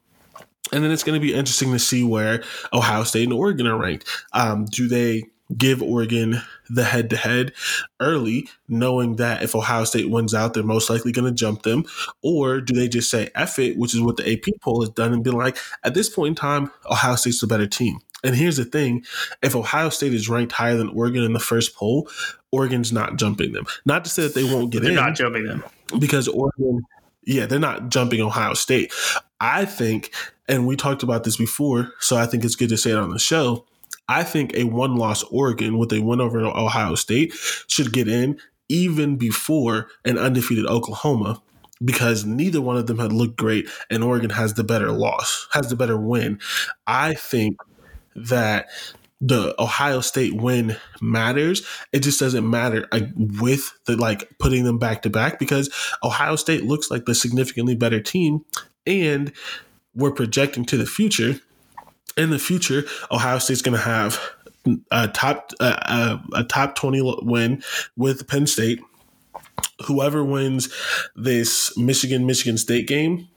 And 0.73 0.85
then 0.85 0.91
it's 0.91 1.03
going 1.03 1.21
to 1.21 1.27
be 1.27 1.35
interesting 1.35 1.73
to 1.73 1.79
see 1.79 2.05
where 2.05 2.43
Ohio 2.73 3.05
State 3.05 3.25
and 3.25 3.33
Oregon 3.33 3.67
are 3.67 3.79
ranked. 3.79 4.07
Um, 4.33 4.67
do 4.67 4.89
they 4.89 5.25
give 5.57 5.83
Oregon 5.83 6.43
the 6.69 6.85
head 6.85 7.11
to 7.11 7.17
head 7.17 7.53
early, 7.99 8.49
knowing 8.69 9.17
that 9.17 9.43
if 9.43 9.55
Ohio 9.55 9.85
State 9.85 10.11
wins 10.11 10.35
out, 10.35 10.55
they're 10.55 10.63
most 10.63 10.91
likely 10.91 11.13
going 11.13 11.25
to 11.27 11.35
jump 11.35 11.63
them? 11.63 11.85
Or 12.23 12.61
do 12.61 12.75
they 12.75 12.89
just 12.89 13.11
say 13.11 13.31
F 13.35 13.59
it, 13.59 13.77
which 13.77 13.95
is 13.95 14.01
what 14.01 14.17
the 14.17 14.33
AP 14.33 14.61
poll 14.61 14.81
has 14.83 14.91
done, 14.91 15.13
and 15.13 15.25
be 15.25 15.31
like, 15.31 15.57
at 15.85 15.95
this 15.95 16.09
point 16.09 16.29
in 16.31 16.35
time, 16.35 16.71
Ohio 16.91 17.17
State's 17.17 17.41
the 17.41 17.47
better 17.47 17.67
team? 17.67 17.99
And 18.23 18.37
here's 18.37 18.59
the 18.59 18.65
thing 18.65 19.05
if 19.43 19.57
Ohio 19.57 19.89
State 19.89 20.15
is 20.15 20.29
ranked 20.29 20.53
higher 20.53 20.77
than 20.77 20.91
Oregon 20.91 21.23
in 21.23 21.33
the 21.33 21.41
first 21.41 21.75
poll, 21.75 22.09
Oregon's 22.53 22.93
not 22.93 23.17
jumping 23.17 23.53
them. 23.53 23.65
Not 23.87 24.05
to 24.05 24.11
say 24.11 24.23
that 24.23 24.35
they 24.35 24.45
won't 24.45 24.71
get 24.71 24.83
They're 24.83 24.91
in 24.91 24.97
not 24.97 25.15
jumping 25.15 25.47
them. 25.47 25.65
because 25.99 26.29
Oregon, 26.29 26.83
yeah, 27.25 27.47
they're 27.47 27.59
not 27.59 27.89
jumping 27.89 28.21
Ohio 28.21 28.55
State. 28.55 28.93
I 29.41 29.65
think, 29.65 30.13
and 30.49 30.67
we 30.67 30.77
talked 30.77 31.03
about 31.03 31.25
this 31.25 31.37
before, 31.37 31.93
so 31.99 32.17
I 32.17 32.27
think 32.27 32.45
it's 32.45 32.57
good 32.57 32.69
to 32.69 32.77
say 32.77 32.91
it 32.91 32.99
on 32.99 33.11
the 33.11 33.19
show. 33.19 33.65
I 34.11 34.25
think 34.25 34.55
a 34.55 34.65
one 34.65 34.97
loss 34.97 35.23
Oregon 35.31 35.79
with 35.79 35.93
a 35.93 36.01
win 36.01 36.21
over 36.21 36.41
Ohio 36.41 36.97
State 36.97 37.33
should 37.69 37.93
get 37.93 38.09
in 38.09 38.41
even 38.69 39.17
before 39.17 39.87
an 40.05 40.19
undefeated 40.19 40.67
Oklahoma 40.67 41.41
because 41.85 42.25
neither 42.25 42.61
one 42.61 42.77
of 42.77 42.89
them 42.89 42.99
had 42.99 43.13
looked 43.13 43.37
great 43.37 43.69
and 43.89 44.03
Oregon 44.03 44.31
has 44.31 44.55
the 44.55 44.65
better 44.65 44.91
loss, 44.91 45.47
has 45.53 45.69
the 45.69 45.77
better 45.77 45.97
win. 45.97 46.41
I 46.89 47.15
think 47.15 47.57
that 48.17 48.67
the 49.21 49.55
Ohio 49.63 50.01
State 50.01 50.35
win 50.35 50.77
matters. 51.01 51.65
It 51.93 52.01
just 52.01 52.19
doesn't 52.19 52.49
matter 52.49 52.89
like, 52.91 53.09
with 53.17 53.73
the 53.87 53.97
like 53.97 54.29
putting 54.41 54.65
them 54.65 54.79
back 54.79 55.03
to 55.03 55.11
back 55.11 55.39
because 55.39 55.71
Ohio 56.03 56.35
State 56.35 56.65
looks 56.65 56.91
like 56.91 57.05
the 57.05 57.15
significantly 57.15 57.77
better 57.77 58.01
team, 58.01 58.45
and 58.87 59.33
we're 59.95 60.11
projecting 60.11 60.65
to 60.67 60.77
the 60.77 60.87
future. 60.87 61.39
In 62.21 62.29
the 62.29 62.39
future, 62.39 62.85
Ohio 63.11 63.39
State's 63.39 63.63
going 63.63 63.79
to 63.79 63.83
have 63.83 64.21
a 64.91 65.09
top 65.09 65.53
uh, 65.59 66.19
a 66.35 66.45
top 66.45 66.75
twenty 66.75 67.01
win 67.03 67.63
with 67.97 68.29
Penn 68.29 68.47
State. 68.47 68.79
Whoever 69.87 70.23
wins 70.23 70.71
this 71.17 71.75
Michigan 71.79 72.27
Michigan 72.27 72.59
State 72.59 72.87
game 72.87 73.29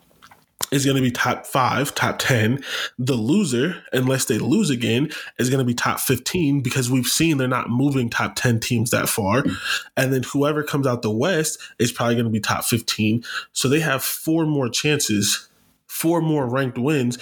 is 0.74 0.84
going 0.84 0.98
to 0.98 1.02
be 1.02 1.12
top 1.12 1.46
five, 1.46 1.96
top 1.96 2.20
10. 2.20 2.62
The 2.98 3.14
loser, 3.14 3.84
unless 3.94 4.26
they 4.26 4.38
lose 4.38 4.70
again, 4.70 5.12
is 5.38 5.50
going 5.50 5.60
to 5.60 5.66
be 5.66 5.74
top 5.74 6.00
15 6.00 6.62
because 6.62 6.90
we've 6.90 7.08
seen 7.08 7.38
they're 7.38 7.48
not 7.48 7.70
moving 7.70 8.10
top 8.10 8.36
10 8.36 8.60
teams 8.60 8.90
that 8.90 9.08
far. 9.08 9.46
And 9.96 10.12
then 10.12 10.24
whoever 10.24 10.64
comes 10.64 10.88
out 10.88 11.04
the 11.04 11.12
West 11.12 11.60
is 11.80 11.92
probably 11.92 12.16
going 12.16 12.26
to 12.26 12.32
be 12.32 12.40
top 12.40 12.66
15. 12.66 13.24
So 13.54 13.70
they 13.70 13.80
have 13.80 14.04
four 14.04 14.46
more 14.46 14.68
chances, 14.68 15.48
four 15.88 16.22
more 16.22 16.50
ranked 16.50 16.78
wins. 16.78 17.18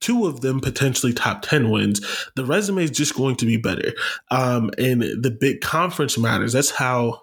Two 0.00 0.26
of 0.26 0.40
them 0.40 0.60
potentially 0.60 1.12
top 1.12 1.42
10 1.42 1.70
wins. 1.70 2.00
The 2.36 2.44
resume 2.44 2.84
is 2.84 2.90
just 2.90 3.14
going 3.14 3.36
to 3.36 3.46
be 3.46 3.56
better. 3.56 3.92
Um, 4.30 4.70
and 4.78 5.02
the 5.02 5.30
big 5.30 5.60
conference 5.60 6.16
matters. 6.18 6.52
That's 6.52 6.70
how 6.70 7.22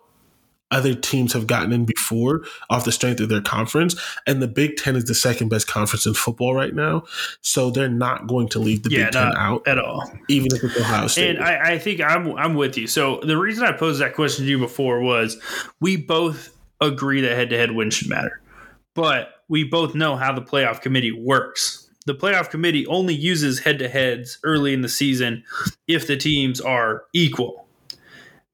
other 0.70 0.94
teams 0.94 1.32
have 1.32 1.48
gotten 1.48 1.72
in 1.72 1.86
before 1.86 2.42
off 2.70 2.84
the 2.84 2.92
strength 2.92 3.22
of 3.22 3.30
their 3.30 3.40
conference. 3.42 3.96
And 4.28 4.42
the 4.42 4.50
Big 4.50 4.76
Ten 4.76 4.98
is 4.98 5.06
the 5.06 5.16
second 5.16 5.48
best 5.48 5.66
conference 5.66 6.06
in 6.06 6.14
football 6.14 6.54
right 6.54 6.76
now. 6.76 7.04
So 7.42 7.72
they're 7.72 7.88
not 7.88 8.28
going 8.28 8.50
to 8.50 8.60
leave 8.60 8.84
the 8.84 8.90
Yeah, 8.92 9.06
Big 9.06 9.14
Ten 9.14 9.32
out, 9.38 9.66
at 9.66 9.80
all. 9.80 10.12
even 10.28 10.48
if 10.54 10.62
it's 10.64 10.78
Ohio 10.78 11.08
State. 11.08 11.38
And 11.38 11.46
I, 11.46 11.72
I 11.76 11.80
think 11.80 12.02
I'm 12.02 12.34
I'm 12.36 12.56
with 12.56 12.78
you. 12.78 12.86
So 12.88 13.22
the 13.24 13.38
reason 13.38 13.64
I 13.64 13.72
posed 13.72 14.02
that 14.02 14.14
question 14.14 14.44
to 14.44 14.52
you 14.52 14.60
before 14.60 15.00
was 15.02 15.38
we 15.80 15.96
both 15.96 16.54
agree 16.82 17.22
that 17.22 17.32
head 17.32 17.50
to 17.52 17.58
head 17.58 17.72
wins 17.72 17.94
should 17.94 18.10
matter, 18.10 18.42
but 18.94 19.30
we 19.48 19.64
both 19.64 19.96
know 19.96 20.18
how 20.18 20.34
the 20.34 20.42
playoff 20.42 20.82
committee 20.82 21.14
works. 21.14 21.87
The 22.08 22.16
playoff 22.16 22.50
committee 22.50 22.88
only 22.88 23.14
uses 23.14 23.60
head 23.60 23.80
to 23.80 23.90
heads 23.90 24.40
early 24.46 24.74
in 24.74 24.80
the 24.80 24.88
season 24.88 25.44
if 25.90 26.08
the 26.08 26.16
teams 26.16 26.62
are 26.62 27.04
equal. 27.12 27.68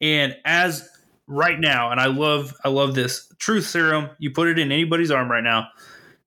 And 0.02 0.36
as 0.44 0.90
right 1.28 1.60
now, 1.60 1.92
and 1.92 2.00
I 2.00 2.08
love 2.08 2.56
I 2.66 2.70
love 2.70 2.96
this 2.96 3.32
truth 3.38 3.68
serum. 3.68 4.10
You 4.18 4.32
put 4.32 4.48
it 4.48 4.58
in 4.58 4.72
anybody's 4.72 5.12
arm 5.12 5.30
right 5.30 5.44
now. 5.44 5.68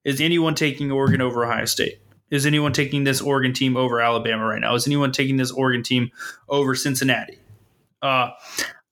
Is 0.04 0.20
anyone 0.20 0.54
taking 0.54 0.92
Oregon 0.92 1.20
over 1.20 1.44
Ohio 1.44 1.64
State? 1.64 1.98
Is 2.30 2.46
anyone 2.46 2.72
taking 2.72 3.02
this 3.02 3.20
Oregon 3.20 3.52
team 3.52 3.76
over 3.76 4.00
Alabama 4.00 4.46
right 4.46 4.60
now? 4.60 4.76
Is 4.76 4.86
anyone 4.86 5.10
taking 5.10 5.36
this 5.36 5.50
Oregon 5.50 5.82
team 5.82 6.12
over 6.48 6.76
Cincinnati? 6.76 7.40
Uh, 8.02 8.30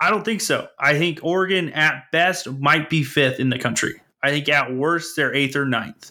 I 0.01 0.11
don't 0.11 0.25
think 0.25 0.41
so. 0.41 0.67
I 0.81 0.99
think 0.99 1.21
Oregon 1.23 1.69
at 1.73 2.11
best 2.11 2.51
might 2.51 2.91
be 2.91 3.05
fifth 3.05 3.39
in 3.39 3.51
the 3.51 3.61
country. 3.61 4.03
I 4.25 4.31
think 4.31 4.49
at 4.49 4.75
worst 4.75 5.15
they're 5.15 5.33
eighth 5.33 5.55
or 5.55 5.67
ninth. 5.67 6.11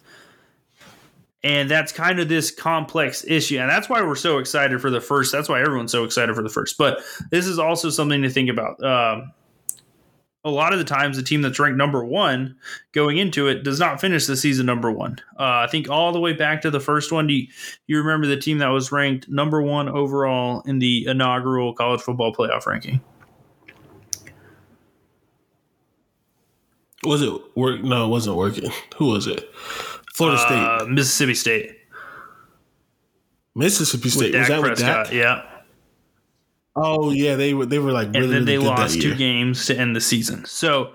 And 1.43 1.69
that's 1.69 1.91
kind 1.91 2.19
of 2.19 2.29
this 2.29 2.51
complex 2.51 3.25
issue. 3.27 3.57
And 3.57 3.69
that's 3.69 3.89
why 3.89 4.01
we're 4.01 4.15
so 4.15 4.37
excited 4.37 4.79
for 4.79 4.89
the 4.89 5.01
first. 5.01 5.31
That's 5.31 5.49
why 5.49 5.61
everyone's 5.61 5.91
so 5.91 6.05
excited 6.05 6.35
for 6.35 6.41
the 6.41 6.49
first. 6.49 6.77
But 6.77 7.01
this 7.31 7.47
is 7.47 7.59
also 7.59 7.89
something 7.89 8.21
to 8.21 8.29
think 8.29 8.49
about. 8.49 8.81
Um, 8.83 9.33
a 10.45 10.49
lot 10.49 10.73
of 10.73 10.79
the 10.79 10.85
times, 10.85 11.15
the 11.15 11.23
team 11.23 11.41
that's 11.41 11.59
ranked 11.59 11.77
number 11.77 12.03
one 12.03 12.55
going 12.91 13.17
into 13.17 13.47
it 13.47 13.63
does 13.63 13.79
not 13.79 14.01
finish 14.01 14.25
the 14.25 14.35
season 14.35 14.65
number 14.65 14.91
one. 14.91 15.17
Uh, 15.39 15.63
I 15.63 15.67
think 15.67 15.89
all 15.89 16.11
the 16.11 16.19
way 16.19 16.33
back 16.33 16.61
to 16.61 16.71
the 16.71 16.81
first 16.81 17.11
one. 17.11 17.27
Do 17.27 17.33
you, 17.33 17.47
you 17.87 17.97
remember 17.97 18.27
the 18.27 18.37
team 18.37 18.57
that 18.57 18.67
was 18.67 18.91
ranked 18.91 19.29
number 19.29 19.61
one 19.61 19.87
overall 19.87 20.61
in 20.65 20.79
the 20.79 21.05
inaugural 21.07 21.73
college 21.73 22.01
football 22.01 22.33
playoff 22.33 22.65
ranking? 22.65 23.01
was 27.05 27.21
it 27.21 27.33
work? 27.55 27.83
No, 27.83 28.05
it 28.05 28.09
wasn't 28.09 28.37
working. 28.37 28.71
Who 28.97 29.07
was 29.07 29.27
it? 29.27 29.49
Florida 30.13 30.37
State, 30.39 30.53
Uh, 30.53 30.85
Mississippi 30.87 31.33
State. 31.33 31.77
Mississippi 33.55 34.09
State. 34.09 34.35
Was 34.35 34.47
Dak 34.47 34.47
that 34.49 34.61
with 34.61 34.67
Prescott, 34.77 35.05
Dak? 35.07 35.13
yeah. 35.13 35.43
Oh 36.75 37.11
yeah, 37.11 37.35
they 37.35 37.53
were. 37.53 37.65
They 37.67 37.77
were 37.79 37.91
like 37.91 38.07
really, 38.13 38.17
and 38.25 38.25
then 38.25 38.31
really 38.31 38.45
they 38.45 38.57
good 38.57 38.65
lost 38.65 39.01
two 39.01 39.15
games 39.15 39.65
to 39.67 39.77
end 39.77 39.95
the 39.95 40.01
season. 40.01 40.43
So, 40.45 40.93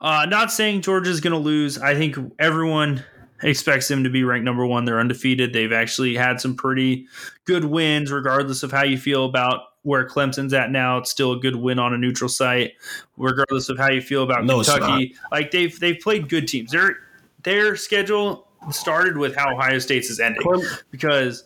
uh, 0.00 0.26
not 0.28 0.50
saying 0.50 0.82
Georgia's 0.82 1.20
going 1.20 1.32
to 1.32 1.38
lose. 1.38 1.78
I 1.78 1.94
think 1.94 2.16
everyone 2.40 3.04
expects 3.42 3.86
them 3.86 4.02
to 4.02 4.10
be 4.10 4.24
ranked 4.24 4.44
number 4.44 4.66
one. 4.66 4.84
They're 4.86 4.98
undefeated. 4.98 5.52
They've 5.52 5.72
actually 5.72 6.16
had 6.16 6.40
some 6.40 6.56
pretty 6.56 7.06
good 7.44 7.64
wins, 7.64 8.10
regardless 8.10 8.64
of 8.64 8.72
how 8.72 8.82
you 8.82 8.98
feel 8.98 9.24
about 9.24 9.60
where 9.82 10.04
Clemson's 10.06 10.52
at 10.52 10.72
now. 10.72 10.98
It's 10.98 11.10
still 11.10 11.32
a 11.32 11.38
good 11.38 11.54
win 11.56 11.78
on 11.78 11.94
a 11.94 11.98
neutral 11.98 12.28
site, 12.28 12.72
regardless 13.16 13.68
of 13.68 13.78
how 13.78 13.88
you 13.90 14.02
feel 14.02 14.24
about 14.24 14.44
No, 14.44 14.64
Kentucky. 14.64 15.14
Like 15.30 15.52
they've 15.52 15.78
they've 15.78 15.98
played 16.00 16.28
good 16.28 16.48
teams. 16.48 16.72
Their 16.72 16.96
their 17.44 17.76
schedule 17.76 18.48
started 18.70 19.16
with 19.16 19.34
how 19.34 19.52
Ohio 19.54 19.78
State's 19.78 20.10
is 20.10 20.20
ending 20.20 20.42
because 20.90 21.44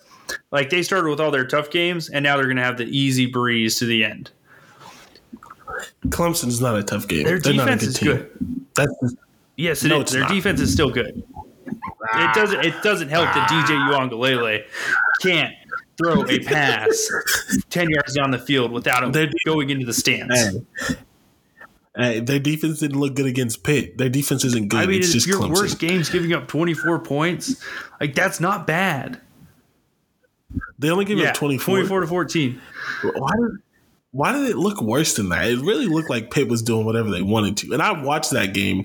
like 0.51 0.71
they 0.71 0.83
started 0.83 1.09
with 1.09 1.21
all 1.21 1.31
their 1.31 1.47
tough 1.47 1.71
games 1.71 2.09
and 2.09 2.23
now 2.23 2.37
they're 2.37 2.47
going 2.47 2.57
to 2.57 2.63
have 2.63 2.77
the 2.79 2.87
easy 2.87 3.27
breeze 3.27 3.79
to 3.79 3.85
the 3.87 4.05
end. 4.05 4.31
Clemson's 6.09 6.61
not 6.61 6.77
a 6.79 6.83
tough 6.83 7.09
game. 7.09 7.25
Their 7.25 7.39
They're 7.39 7.53
not 7.55 7.69
a 7.69 7.77
defense 7.77 7.83
good 7.83 7.89
is 7.89 7.99
team. 7.99 8.09
good. 8.09 8.67
That's 8.75 9.15
Yes, 9.57 9.85
it 9.85 9.89
No, 9.89 10.01
is. 10.03 10.11
Their 10.11 10.23
not. 10.23 10.31
defense 10.31 10.61
is 10.61 10.73
still 10.73 10.91
good. 10.91 11.23
It 11.67 11.77
ah. 12.13 12.33
doesn't. 12.35 12.65
It 12.65 12.83
doesn't 12.83 13.09
help 13.09 13.27
that 13.27 13.49
DJ 13.49 13.77
Uiagalelei 13.91 14.65
can't 15.23 15.55
throw 15.97 16.27
a 16.29 16.39
pass 16.41 17.09
ten 17.71 17.89
yards 17.89 18.15
down 18.15 18.31
the 18.33 18.39
field 18.39 18.73
without 18.73 19.03
him 19.05 19.13
Their 19.13 19.27
de- 19.27 19.37
going 19.47 19.71
into 19.71 19.87
the 19.87 19.93
stands. 19.95 20.35
Hey, 21.97 22.19
their 22.21 22.41
defense 22.41 22.81
didn't 22.81 22.99
look 22.99 23.15
good 23.15 23.27
against 23.27 23.63
Pitt. 23.63 23.99
Their 23.99 24.09
defense 24.09 24.45
isn't 24.45 24.69
good. 24.69 24.81
I 24.81 24.87
mean, 24.87 24.99
it's 24.99 25.09
if 25.09 25.15
just 25.15 25.27
your 25.29 25.39
Clemson. 25.41 25.55
worst 25.55 25.79
game's 25.79 26.11
giving 26.11 26.33
up 26.33 26.49
24 26.49 26.99
points, 27.01 27.63
like 28.01 28.15
that's 28.17 28.41
not 28.41 28.67
bad. 28.67 29.21
They 30.79 30.91
only 30.91 31.05
gave 31.05 31.19
Yeah, 31.19 31.31
up 31.31 31.35
24. 31.37 31.77
24 31.77 32.01
to 32.01 32.07
14. 32.07 32.61
Why 33.03 33.31
did 33.37 33.51
why 34.11 34.33
did 34.33 34.49
it 34.49 34.57
look 34.57 34.81
worse 34.81 35.15
than 35.15 35.29
that? 35.31 35.47
It 35.49 35.59
really 35.59 35.87
looked 35.87 36.09
like 36.11 36.31
Pitt 36.31 36.49
was 36.49 36.63
doing 36.63 36.87
whatever 36.87 37.11
they 37.11 37.23
wanted 37.23 37.57
to. 37.59 37.73
And 37.73 37.83
I 37.83 38.01
watched 38.01 38.31
that 38.31 38.55
game. 38.55 38.85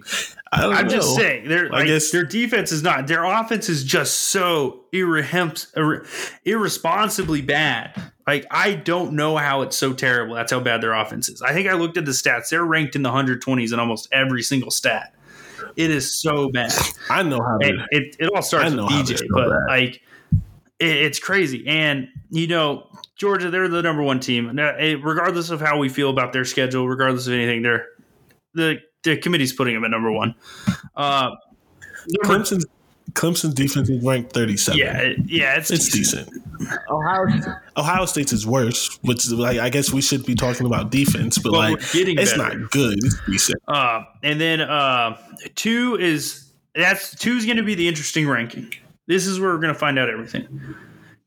I 0.52 0.82
know. 0.82 0.90
just 0.90 1.16
saying, 1.16 1.48
their 1.48 1.68
I 1.74 1.80
like, 1.80 1.86
guess- 1.88 2.10
their 2.12 2.24
defense 2.24 2.72
is 2.72 2.82
not. 2.82 3.06
Their 3.06 3.24
offense 3.24 3.70
is 3.70 3.84
just 3.84 4.18
so 4.18 4.86
irrehem- 4.92 5.72
irre- 5.76 6.08
irresponsibly 6.46 7.42
bad. 7.44 7.94
Like 8.30 8.46
I 8.52 8.76
don't 8.76 9.14
know 9.14 9.38
how 9.38 9.64
it's 9.64 9.76
so 9.76 9.92
terrible. 9.92 10.36
That's 10.36 10.52
how 10.52 10.60
bad 10.60 10.82
their 10.82 10.94
offense 10.94 11.30
is. 11.30 11.42
I 11.42 11.52
think 11.52 11.68
I 11.68 11.74
looked 11.74 11.98
at 11.98 12.06
the 12.06 12.12
stats. 12.12 12.50
They're 12.50 12.64
ranked 12.64 12.96
in 12.96 13.02
the 13.02 13.10
120s 13.10 13.74
in 13.74 13.80
almost 13.80 14.08
every 14.12 14.44
single 14.44 14.70
stat. 14.70 15.16
It 15.76 15.90
is 15.90 16.14
so 16.14 16.52
bad. 16.52 16.72
I 17.10 17.24
know 17.24 17.42
how 17.42 17.58
And 17.60 17.82
it, 17.90 18.16
it 18.20 18.30
all 18.36 18.44
starts 18.44 18.72
with 18.72 18.86
DJ, 18.86 19.20
but 19.32 19.50
bad. 19.50 19.66
like 19.68 20.04
it, 20.78 20.96
it's 20.98 21.18
crazy. 21.18 21.68
And 21.68 22.08
you 22.30 22.46
know, 22.46 22.92
Georgia, 23.16 23.50
they're 23.50 23.68
the 23.68 23.82
number 23.82 24.04
one 24.04 24.20
team. 24.20 24.54
Now, 24.54 24.76
eh, 24.78 24.96
regardless 25.02 25.50
of 25.50 25.60
how 25.60 25.80
we 25.80 25.90
feel 25.90 26.12
about 26.12 26.32
their 26.32 26.46
schedule, 26.46 26.88
regardless 26.88 27.26
of 27.26 27.34
anything, 27.34 27.64
they're 27.64 27.88
the 28.54 28.78
the 29.02 29.18
committee's 29.18 29.54
putting 29.54 29.74
them 29.74 29.84
at 29.86 29.90
number 29.90 30.12
one. 30.12 30.36
Uh, 30.96 31.32
Clemson's 32.24 32.68
Clemson's 33.14 33.54
defense 33.54 33.90
is 33.90 34.04
ranked 34.04 34.34
37. 34.34 34.78
yeah, 34.80 35.14
yeah, 35.26 35.56
it's, 35.58 35.72
It's 35.72 35.90
decent. 35.90 36.30
decent. 36.60 36.80
Ohio 36.90 37.28
Ohio 37.78 38.06
State's 38.06 38.34
is 38.34 38.46
worse, 38.46 38.98
which 39.04 39.26
is 39.26 39.32
like 39.34 39.58
I 39.60 39.70
guess 39.70 39.92
we 39.94 40.02
should 40.02 40.26
be 40.26 40.36
talking 40.36 40.66
about 40.66 40.92
defense, 40.92 41.38
but 41.38 41.52
But 41.52 41.58
like 41.58 41.72
we're 41.80 41.94
getting 41.94 42.20
it's 42.20 42.36
better. 42.38 42.60
not 42.60 42.72
good. 42.72 42.98
It's 43.04 43.20
decent. 43.26 43.62
Uh, 43.68 44.04
and 44.24 44.40
then 44.42 44.62
uh, 44.62 45.18
two 45.56 45.98
is 46.00 46.52
that's 46.76 47.16
two 47.16 47.34
is 47.34 47.46
going 47.46 47.58
to 47.58 47.64
be 47.64 47.76
the 47.76 47.88
interesting 47.88 48.28
ranking. 48.28 48.72
This 49.08 49.26
is 49.26 49.40
where 49.40 49.50
we're 49.52 49.60
going 49.62 49.74
to 49.74 49.80
find 49.80 49.98
out 49.98 50.10
everything. 50.10 50.76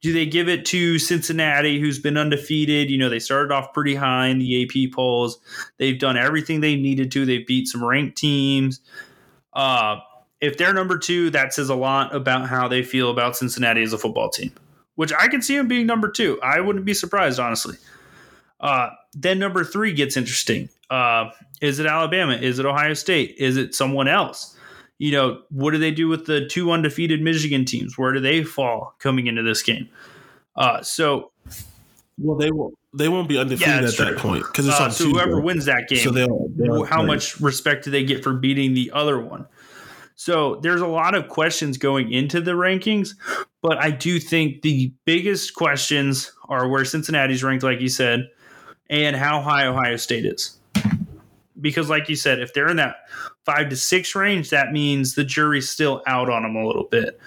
Do 0.02 0.12
they 0.12 0.26
give 0.26 0.48
it 0.48 0.66
to 0.66 0.98
Cincinnati, 0.98 1.80
who's 1.80 1.98
been 1.98 2.16
undefeated? 2.16 2.90
You 2.90 2.98
know, 2.98 3.08
they 3.08 3.18
started 3.20 3.52
off 3.52 3.72
pretty 3.72 3.94
high 3.94 4.26
in 4.26 4.38
the 4.38 4.64
AP 4.64 4.92
polls. 4.92 5.38
They've 5.78 5.98
done 5.98 6.16
everything 6.16 6.60
they 6.60 6.76
needed 6.76 7.10
to. 7.12 7.24
They've 7.24 7.46
beat 7.46 7.68
some 7.68 7.84
ranked 7.84 8.18
teams. 8.18 8.80
Uh, 9.52 9.96
if 10.42 10.58
they're 10.58 10.74
number 10.74 10.98
two, 10.98 11.30
that 11.30 11.54
says 11.54 11.70
a 11.70 11.74
lot 11.74 12.14
about 12.14 12.48
how 12.48 12.68
they 12.68 12.82
feel 12.82 13.10
about 13.10 13.36
Cincinnati 13.36 13.82
as 13.82 13.94
a 13.94 13.98
football 13.98 14.28
team, 14.28 14.52
which 14.96 15.12
I 15.18 15.28
can 15.28 15.40
see 15.40 15.56
them 15.56 15.68
being 15.68 15.86
number 15.86 16.10
two. 16.10 16.38
I 16.42 16.60
wouldn't 16.60 16.84
be 16.84 16.92
surprised, 16.92 17.40
honestly. 17.40 17.76
Uh, 18.60 18.90
then 19.14 19.38
number 19.38 19.64
three 19.64 19.92
gets 19.92 20.16
interesting. 20.16 20.68
Uh, 20.90 21.30
is 21.60 21.78
it 21.78 21.86
Alabama? 21.86 22.34
Is 22.34 22.58
it 22.58 22.66
Ohio 22.66 22.92
State? 22.94 23.34
Is 23.38 23.56
it 23.56 23.74
someone 23.74 24.08
else? 24.08 24.56
You 24.98 25.12
know, 25.12 25.42
what 25.50 25.70
do 25.72 25.78
they 25.78 25.90
do 25.90 26.06
with 26.08 26.26
the 26.26 26.46
two 26.46 26.70
undefeated 26.70 27.22
Michigan 27.22 27.64
teams? 27.64 27.96
Where 27.98 28.12
do 28.12 28.20
they 28.20 28.44
fall 28.44 28.94
coming 28.98 29.26
into 29.26 29.42
this 29.42 29.62
game? 29.62 29.88
Uh, 30.54 30.82
so, 30.82 31.32
Well, 32.18 32.36
they 32.36 32.50
won't 32.50 32.74
they 32.94 33.08
won't 33.08 33.28
be 33.28 33.38
undefeated 33.38 33.68
Yeah, 33.68 33.76
at 33.78 33.82
that's 33.82 33.96
that 33.96 34.18
point 34.18 34.42
because 34.44 34.68
it's 34.68 34.78
uh, 34.78 34.84
on 34.84 34.90
so 34.92 35.04
Tuesday. 35.04 35.18
whoever 35.18 35.40
wins 35.40 35.64
that 35.64 35.88
game, 35.88 36.00
So 36.04 36.10
they'll, 36.10 36.48
they'll 36.54 36.84
how 36.84 36.98
play. 36.98 37.06
much 37.06 37.40
respect 37.40 37.84
do 37.84 37.90
they 37.90 38.04
get 38.04 38.22
for 38.22 38.34
beating 38.34 38.74
the 38.74 38.90
other 38.92 39.18
one? 39.18 39.46
So 40.24 40.60
there's 40.62 40.80
a 40.80 40.86
lot 40.86 41.16
of 41.16 41.26
questions 41.26 41.78
going 41.78 42.12
into 42.12 42.40
the 42.40 42.52
rankings, 42.52 43.16
but 43.60 43.78
I 43.78 43.90
do 43.90 44.20
think 44.20 44.62
the 44.62 44.92
biggest 45.04 45.54
questions 45.54 46.30
are 46.48 46.68
where 46.68 46.84
Cincinnati's 46.84 47.42
ranked, 47.42 47.64
like 47.64 47.80
you 47.80 47.88
said, 47.88 48.30
and 48.88 49.16
how 49.16 49.40
high 49.40 49.66
Ohio 49.66 49.96
State 49.96 50.24
is. 50.24 50.60
Because, 51.60 51.90
like 51.90 52.08
you 52.08 52.14
said, 52.14 52.38
if 52.38 52.54
they're 52.54 52.68
in 52.68 52.76
that 52.76 52.98
five 53.44 53.68
to 53.70 53.76
six 53.76 54.14
range, 54.14 54.50
that 54.50 54.70
means 54.70 55.16
the 55.16 55.24
jury's 55.24 55.68
still 55.68 56.04
out 56.06 56.30
on 56.30 56.44
them 56.44 56.54
a 56.54 56.64
little 56.64 56.84
bit. 56.84 57.18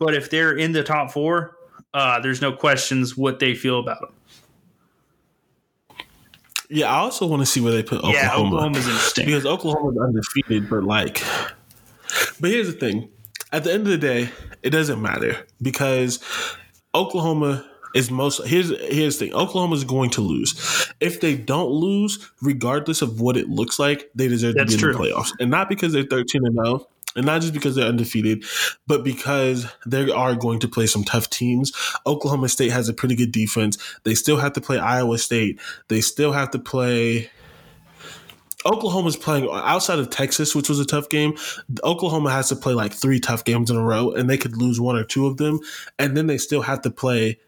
But 0.00 0.14
if 0.14 0.28
they're 0.28 0.56
in 0.56 0.72
the 0.72 0.82
top 0.82 1.12
four, 1.12 1.56
uh, 1.94 2.18
there's 2.18 2.42
no 2.42 2.50
questions 2.52 3.16
what 3.16 3.38
they 3.38 3.54
feel 3.54 3.78
about 3.78 4.00
them. 4.00 4.14
Yeah, 6.68 6.90
I 6.90 6.96
also 6.96 7.24
want 7.24 7.38
to 7.42 7.46
see 7.46 7.60
where 7.60 7.72
they 7.72 7.84
put 7.84 7.98
Oklahoma. 7.98 8.18
Yeah, 8.18 8.34
Oklahoma's 8.34 8.86
interesting. 8.88 9.26
because 9.26 9.46
Oklahoma's 9.46 9.96
undefeated, 9.96 10.68
but 10.68 10.82
like, 10.82 11.22
but 12.40 12.50
here's 12.50 12.72
the 12.72 12.78
thing: 12.78 13.08
at 13.52 13.64
the 13.64 13.72
end 13.72 13.82
of 13.82 13.88
the 13.88 13.98
day, 13.98 14.30
it 14.62 14.70
doesn't 14.70 15.00
matter 15.00 15.46
because 15.60 16.22
Oklahoma 16.94 17.64
is 17.94 18.10
most. 18.10 18.46
Here's 18.46 18.70
here's 18.92 19.18
the 19.18 19.26
thing: 19.26 19.34
Oklahoma 19.34 19.74
is 19.76 19.84
going 19.84 20.10
to 20.10 20.20
lose. 20.20 20.92
If 21.00 21.20
they 21.20 21.36
don't 21.36 21.70
lose, 21.70 22.30
regardless 22.40 23.02
of 23.02 23.20
what 23.20 23.36
it 23.36 23.48
looks 23.48 23.78
like, 23.78 24.10
they 24.14 24.28
deserve 24.28 24.54
That's 24.54 24.76
to 24.76 24.78
be 24.78 24.84
in 24.84 24.92
the 24.92 24.98
playoffs, 24.98 25.32
and 25.40 25.50
not 25.50 25.68
because 25.68 25.92
they're 25.92 26.04
thirteen 26.04 26.42
and 26.44 26.54
zero. 26.54 26.86
And 27.14 27.26
not 27.26 27.42
just 27.42 27.52
because 27.52 27.74
they're 27.74 27.88
undefeated, 27.88 28.42
but 28.86 29.04
because 29.04 29.66
they 29.84 30.10
are 30.10 30.34
going 30.34 30.60
to 30.60 30.66
play 30.66 30.86
some 30.86 31.04
tough 31.04 31.28
teams. 31.28 31.70
Oklahoma 32.06 32.48
State 32.48 32.72
has 32.72 32.88
a 32.88 32.94
pretty 32.94 33.14
good 33.14 33.32
defense. 33.32 33.76
They 34.04 34.14
still 34.14 34.38
have 34.38 34.54
to 34.54 34.62
play 34.62 34.78
Iowa 34.78 35.18
State. 35.18 35.60
They 35.88 36.00
still 36.00 36.32
have 36.32 36.50
to 36.52 36.58
play 36.58 37.30
Oklahoma's 38.64 39.16
playing 39.16 39.48
outside 39.52 39.98
of 39.98 40.10
Texas, 40.10 40.54
which 40.54 40.68
was 40.68 40.78
a 40.78 40.84
tough 40.84 41.08
game. 41.08 41.36
Oklahoma 41.84 42.30
has 42.30 42.48
to 42.48 42.56
play 42.56 42.74
like 42.74 42.92
three 42.92 43.20
tough 43.20 43.44
games 43.44 43.70
in 43.70 43.76
a 43.76 43.82
row, 43.82 44.10
and 44.12 44.28
they 44.28 44.38
could 44.38 44.56
lose 44.56 44.80
one 44.80 44.96
or 44.96 45.04
two 45.04 45.26
of 45.26 45.36
them, 45.36 45.60
and 45.98 46.16
then 46.16 46.26
they 46.26 46.38
still 46.38 46.62
have 46.62 46.82
to 46.82 46.90
play 46.90 47.38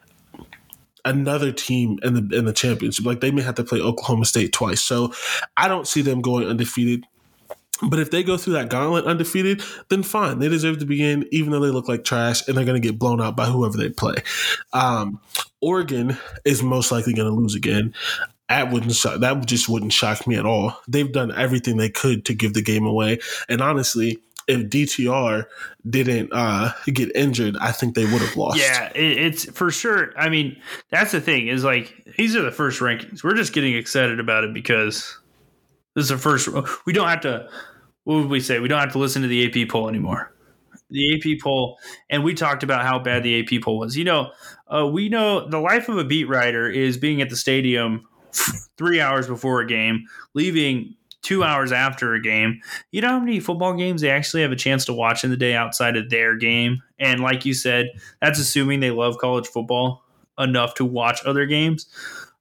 another 1.05 1.53
team 1.53 1.99
in 2.03 2.15
the 2.15 2.37
in 2.37 2.45
the 2.45 2.53
championship. 2.53 3.05
Like 3.05 3.21
they 3.21 3.31
may 3.31 3.43
have 3.43 3.57
to 3.57 3.65
play 3.65 3.81
Oklahoma 3.81 4.25
State 4.25 4.53
twice. 4.53 4.83
So 4.83 5.13
I 5.57 5.69
don't 5.69 5.87
see 5.87 6.03
them 6.03 6.21
going 6.21 6.47
undefeated. 6.47 7.05
But 7.83 7.99
if 7.99 8.11
they 8.11 8.23
go 8.23 8.37
through 8.37 8.55
that 8.55 8.71
gauntlet 8.71 9.05
undefeated, 9.05 9.63
then 9.89 10.05
fine. 10.05 10.39
They 10.39 10.49
deserve 10.49 10.79
to 10.79 10.87
be 10.87 11.03
in, 11.03 11.27
even 11.33 11.51
though 11.51 11.61
they 11.61 11.73
look 11.73 11.89
like 11.89 12.05
trash 12.05 12.47
and 12.47 12.57
they're 12.57 12.65
going 12.65 12.81
to 12.81 12.89
get 12.89 13.01
blown 13.01 13.21
out 13.21 13.37
by 13.37 13.47
whoever 13.47 13.77
they 13.77 13.89
play. 13.89 14.15
Um, 14.73 15.21
Oregon 15.61 16.17
is 16.45 16.63
most 16.63 16.93
likely 16.93 17.15
going 17.15 17.29
to 17.29 17.35
lose 17.35 17.57
again. 17.57 17.93
That 18.55 18.71
wouldn't 18.71 18.93
that 18.93 19.47
just 19.47 19.69
wouldn't 19.69 19.93
shock 19.93 20.29
me 20.29 20.37
at 20.37 20.47
all. 20.47 20.81
They've 20.87 21.11
done 21.11 21.35
everything 21.35 21.77
they 21.77 21.91
could 21.91 22.25
to 22.27 22.35
give 22.35 22.55
the 22.55 22.63
game 22.63 22.87
away, 22.87 23.19
and 23.49 23.61
honestly, 23.61 24.23
if 24.47 24.69
DTR 24.69 25.47
didn't 25.91 26.31
uh, 26.33 26.71
get 26.87 27.11
injured, 27.17 27.57
I 27.61 27.73
think 27.73 27.97
they 27.97 28.05
would 28.05 28.23
have 28.23 28.37
lost. 28.37 28.59
Yeah, 28.59 28.93
it, 28.95 29.19
it's 29.19 29.51
for 29.51 29.73
sure. 29.73 30.13
I 30.17 30.29
mean, 30.29 30.57
that's 30.89 31.11
the 31.11 31.21
thing 31.21 31.49
is 31.49 31.65
like 31.65 32.15
these 32.17 32.37
are 32.37 32.43
the 32.43 32.53
first 32.53 32.81
rankings. 32.81 33.25
We're 33.25 33.35
just 33.35 33.53
getting 33.53 33.75
excited 33.75 34.21
about 34.21 34.45
it 34.45 34.55
because 34.55 35.19
this 35.97 36.05
is 36.05 36.11
the 36.11 36.19
first. 36.19 36.49
We 36.87 36.93
don't 36.93 37.09
have 37.09 37.23
to. 37.23 37.49
What 38.05 38.19
would 38.19 38.29
we 38.29 38.39
say? 38.39 38.61
We 38.61 38.69
don't 38.69 38.79
have 38.79 38.93
to 38.93 38.99
listen 39.01 39.23
to 39.23 39.29
the 39.29 39.65
AP 39.65 39.69
poll 39.69 39.89
anymore. 39.89 40.33
The 40.91 41.17
AP 41.17 41.43
poll, 41.43 41.77
and 42.09 42.23
we 42.23 42.35
talked 42.35 42.63
about 42.63 42.83
how 42.83 43.01
bad 43.01 43.25
the 43.25 43.41
AP 43.41 43.63
poll 43.65 43.81
was. 43.81 43.97
You 43.97 44.05
know, 44.05 44.31
uh, 44.73 44.87
we 44.87 45.09
know 45.09 45.49
the 45.49 45.59
life 45.59 45.89
of 45.89 45.99
a 45.99 46.05
beat 46.05 46.29
writer 46.29 46.71
is 46.71 46.99
being 46.99 47.21
at 47.21 47.31
the 47.31 47.37
stadium 47.37 48.07
three 48.77 49.01
hours 49.01 49.27
before 49.27 49.61
a 49.61 49.67
game, 49.67 50.07
leaving 50.35 50.95
two 51.23 51.43
hours 51.43 51.73
after 51.73 52.15
a 52.15 52.21
game. 52.21 52.61
You 52.93 53.01
know 53.01 53.09
how 53.09 53.21
many 53.21 53.41
football 53.41 53.75
games 53.75 54.03
they 54.03 54.11
actually 54.11 54.43
have 54.43 54.53
a 54.53 54.57
chance 54.57 54.85
to 54.85 54.93
watch 54.93 55.25
in 55.25 55.31
the 55.31 55.37
day 55.37 55.55
outside 55.55 55.97
of 55.97 56.11
their 56.11 56.37
game? 56.37 56.83
And 56.99 57.21
like 57.21 57.45
you 57.45 57.55
said, 57.55 57.91
that's 58.21 58.39
assuming 58.39 58.81
they 58.81 58.91
love 58.91 59.19
college 59.19 59.47
football 59.47 60.05
enough 60.39 60.75
to 60.75 60.85
watch 60.85 61.25
other 61.25 61.47
games. 61.47 61.87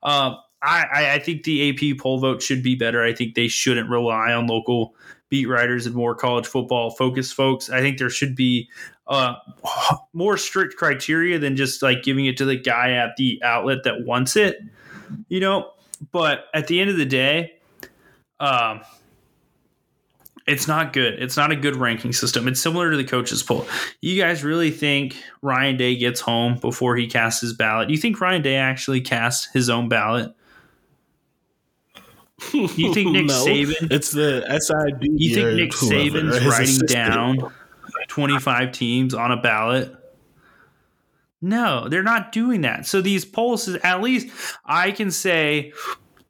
I, 0.04 0.36
I, 0.64 1.14
I 1.14 1.20
think 1.20 1.44
the 1.44 1.70
AP 1.70 2.00
poll 2.00 2.20
vote 2.20 2.42
should 2.42 2.64
be 2.64 2.76
better. 2.76 3.04
I 3.04 3.14
think 3.14 3.36
they 3.36 3.48
shouldn't 3.48 3.90
rely 3.90 4.34
on 4.34 4.48
local 4.48 4.96
beat 5.30 5.46
writers 5.48 5.86
and 5.86 5.96
more 5.96 6.16
college 6.16 6.46
football 6.46 6.92
focused 6.92 7.34
folks. 7.34 7.70
I 7.70 7.82
think 7.82 7.98
there 7.98 8.10
should 8.10 8.36
be 8.36 8.70
uh, 9.08 9.36
more 10.14 10.38
strict 10.38 10.76
criteria 10.76 11.40
than 11.40 11.56
just 11.56 11.82
like 11.82 12.04
giving 12.04 12.26
it 12.26 12.38
to 12.38 12.46
the 12.46 12.56
guy 12.56 12.92
at 12.92 13.16
the 13.18 13.42
outlet 13.44 13.80
that 13.84 14.06
wants 14.06 14.36
it, 14.36 14.60
you 15.30 15.40
know. 15.40 15.72
But 16.12 16.46
at 16.54 16.68
the 16.68 16.80
end 16.82 16.90
of 16.90 16.98
the 16.98 17.06
day, 17.06 17.54
um, 18.40 18.82
it's 20.46 20.68
not 20.68 20.92
good. 20.92 21.22
It's 21.22 21.38
not 21.38 21.52
a 21.52 21.56
good 21.56 21.76
ranking 21.76 22.12
system. 22.12 22.48
It's 22.48 22.60
similar 22.60 22.92
to 22.92 22.98
the 22.98 23.04
coaches 23.04 23.42
poll. 23.42 23.66
You 24.02 24.22
guys 24.22 24.44
really 24.44 24.72
think 24.72 25.16
Ryan 25.42 25.78
Day 25.78 25.96
gets 25.96 26.20
home 26.20 26.58
before 26.60 26.96
he 26.98 27.08
casts 27.08 27.42
his 27.42 27.54
ballot? 27.54 27.88
Do 27.88 27.94
you 27.94 28.00
think 28.00 28.20
Ryan 28.20 28.42
Day 28.42 28.56
actually 28.56 29.02
casts 29.02 29.46
his 29.54 29.70
own 29.70 29.88
ballot? 29.88 30.34
You 32.52 32.68
think 32.94 33.12
Nick 33.12 33.28
No, 33.28 33.46
Saban? 33.46 33.92
It's 33.92 34.12
the 34.12 34.42
SID. 34.60 34.98
You 35.02 35.34
think 35.34 35.56
Nick 35.56 35.72
Saban's 35.72 36.46
writing 36.46 36.64
assistant. 36.64 36.90
down 36.90 37.54
25 38.10 38.72
teams 38.74 39.14
on 39.14 39.32
a 39.32 39.38
ballot? 39.38 39.96
No, 41.46 41.90
they're 41.90 42.04
not 42.04 42.32
doing 42.32 42.62
that. 42.62 42.86
So 42.86 43.02
these 43.02 43.26
polls, 43.26 43.68
is 43.68 43.76
at 43.84 44.02
least 44.02 44.34
I 44.64 44.92
can 44.92 45.12
say 45.12 45.74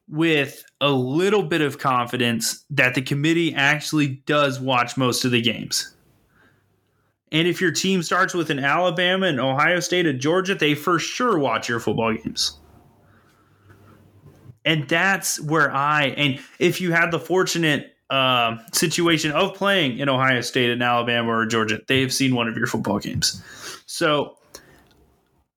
with 0.09 0.65
a 0.81 0.89
little 0.89 1.43
bit 1.43 1.61
of 1.61 1.77
confidence 1.77 2.65
that 2.71 2.95
the 2.95 3.01
committee 3.03 3.53
actually 3.53 4.23
does 4.25 4.59
watch 4.59 4.97
most 4.97 5.23
of 5.23 5.29
the 5.29 5.39
games. 5.39 5.95
And 7.31 7.47
if 7.47 7.61
your 7.61 7.71
team 7.71 8.01
starts 8.01 8.33
with 8.33 8.49
an 8.49 8.57
Alabama 8.57 9.27
and 9.27 9.39
Ohio 9.39 9.79
State 9.81 10.07
and 10.07 10.19
Georgia, 10.19 10.55
they 10.55 10.73
for 10.73 10.97
sure 10.97 11.37
watch 11.37 11.69
your 11.69 11.79
football 11.79 12.15
games. 12.15 12.57
and 14.65 14.87
that's 14.87 15.39
where 15.41 15.71
I 15.71 16.05
and 16.17 16.39
if 16.59 16.81
you 16.81 16.91
had 16.91 17.11
the 17.11 17.19
fortunate 17.19 17.95
uh, 18.09 18.57
situation 18.71 19.31
of 19.31 19.55
playing 19.55 19.99
in 19.99 20.09
Ohio 20.09 20.41
State 20.41 20.69
and 20.69 20.83
Alabama 20.83 21.29
or 21.29 21.45
Georgia, 21.45 21.79
they've 21.87 22.13
seen 22.13 22.35
one 22.35 22.47
of 22.47 22.55
your 22.57 22.67
football 22.67 22.99
games. 22.99 23.43
So 23.85 24.37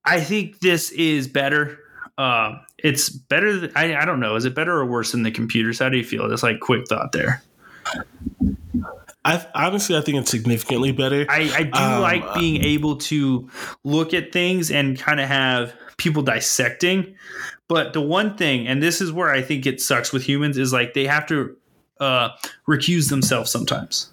I 0.07 0.21
think 0.21 0.61
this 0.61 0.91
is 0.93 1.29
better. 1.29 1.79
Uh, 2.17 2.59
it's 2.79 3.09
better. 3.09 3.59
Than, 3.59 3.73
I, 3.77 3.97
I 3.97 4.05
don't 4.05 4.21
know. 4.21 4.37
Is 4.37 4.45
it 4.45 4.55
better 4.55 4.73
or 4.73 4.87
worse 4.87 5.13
than 5.13 5.23
the 5.23 5.31
computers? 5.31 5.79
How 5.79 5.89
do 5.89 5.97
you 5.97 6.05
feel? 6.05 6.29
Just 6.29 6.43
like 6.43 6.61
quick 6.61 6.89
thought 6.89 7.13
there. 7.13 7.43
I 9.25 9.45
honestly, 9.55 9.97
I 9.97 10.03
think 10.03 10.19
it's 10.19 10.31
significantly 10.31 10.93
better. 10.93 11.27
I, 11.29 11.53
I 11.53 11.63
do 11.65 11.79
um, 11.79 12.01
like 12.01 12.35
being 12.35 12.63
able 12.63 12.97
to 12.97 13.51
look 13.83 14.15
at 14.15 14.33
things 14.33 14.71
and 14.71 14.97
kind 14.97 15.19
of 15.19 15.29
have 15.29 15.75
people 15.97 16.23
dissecting. 16.23 17.17
But 17.69 17.93
the 17.93 18.01
one 18.01 18.37
thing, 18.37 18.69
and 18.69 18.81
this 18.81 19.01
is 19.01 19.11
where 19.11 19.29
I 19.29 19.43
think 19.43 19.67
it 19.67 19.81
sucks 19.81 20.13
with 20.13 20.23
humans, 20.23 20.57
is 20.57 20.73
like 20.73 20.95
they 20.95 21.07
have 21.07 21.27
to 21.27 21.57
uh, 21.99 22.29
recuse 22.69 23.11
themselves 23.11 23.51
sometimes. 23.51 24.13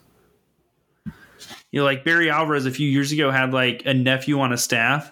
You 1.71 1.79
know, 1.79 1.83
like 1.83 2.03
Barry 2.03 2.31
Alvarez 2.31 2.65
a 2.65 2.71
few 2.71 2.89
years 2.89 3.11
ago 3.11 3.29
had 3.29 3.53
like 3.53 3.83
a 3.85 3.93
nephew 3.93 4.39
on 4.39 4.51
a 4.51 4.57
staff, 4.57 5.11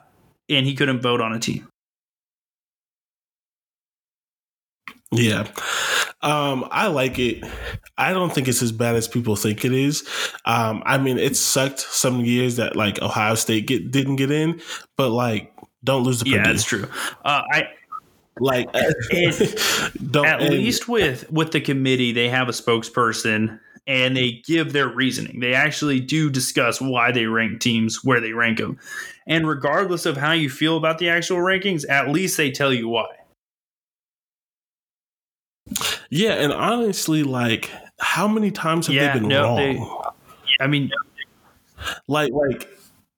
and 0.51 0.65
he 0.65 0.75
couldn't 0.75 1.01
vote 1.01 1.21
on 1.21 1.33
a 1.33 1.39
team. 1.39 1.67
Yeah. 5.11 5.47
Um, 6.21 6.67
I 6.71 6.87
like 6.87 7.19
it. 7.19 7.43
I 7.97 8.13
don't 8.13 8.33
think 8.33 8.47
it's 8.47 8.61
as 8.61 8.71
bad 8.71 8.95
as 8.95 9.07
people 9.07 9.35
think 9.35 9.65
it 9.65 9.73
is. 9.73 10.07
Um, 10.45 10.83
I 10.85 10.97
mean, 10.97 11.17
it 11.17 11.35
sucked 11.35 11.79
some 11.79 12.21
years 12.21 12.55
that 12.57 12.75
like 12.75 13.01
Ohio 13.01 13.35
State 13.35 13.67
get 13.67 13.91
didn't 13.91 14.17
get 14.17 14.31
in, 14.31 14.61
but 14.97 15.09
like 15.09 15.53
don't 15.83 16.03
lose 16.03 16.21
the 16.21 16.29
yeah, 16.29 16.43
that's 16.43 16.63
true. 16.63 16.87
Uh, 17.25 17.41
I 17.51 17.67
like 18.39 18.69
it, 18.73 20.15
at 20.25 20.41
least 20.51 20.87
with 20.87 21.29
with 21.31 21.51
the 21.51 21.61
committee, 21.61 22.11
they 22.11 22.29
have 22.29 22.47
a 22.47 22.53
spokesperson 22.53 23.59
and 23.87 24.15
they 24.15 24.41
give 24.45 24.73
their 24.73 24.87
reasoning. 24.87 25.39
They 25.39 25.53
actually 25.53 25.99
do 25.99 26.29
discuss 26.29 26.79
why 26.79 27.11
they 27.11 27.25
rank 27.25 27.59
teams 27.61 28.03
where 28.03 28.21
they 28.21 28.31
rank 28.31 28.59
them. 28.59 28.79
And 29.32 29.47
regardless 29.47 30.05
of 30.05 30.17
how 30.17 30.34
you 30.34 30.49
feel 30.49 30.75
about 30.75 30.97
the 30.97 31.07
actual 31.07 31.38
rankings, 31.38 31.89
at 31.89 32.09
least 32.09 32.36
they 32.36 32.51
tell 32.51 32.73
you 32.73 32.89
why. 32.89 33.07
Yeah, 36.09 36.34
and 36.34 36.51
honestly, 36.51 37.23
like, 37.23 37.71
how 37.97 38.27
many 38.27 38.51
times 38.51 38.88
have 38.88 38.95
yeah, 38.97 39.13
they 39.13 39.19
been 39.19 39.29
no, 39.29 39.43
wrong? 39.43 39.55
They, 39.55 39.79
I 40.59 40.67
mean, 40.67 40.91
like, 42.09 42.34
like 42.34 42.67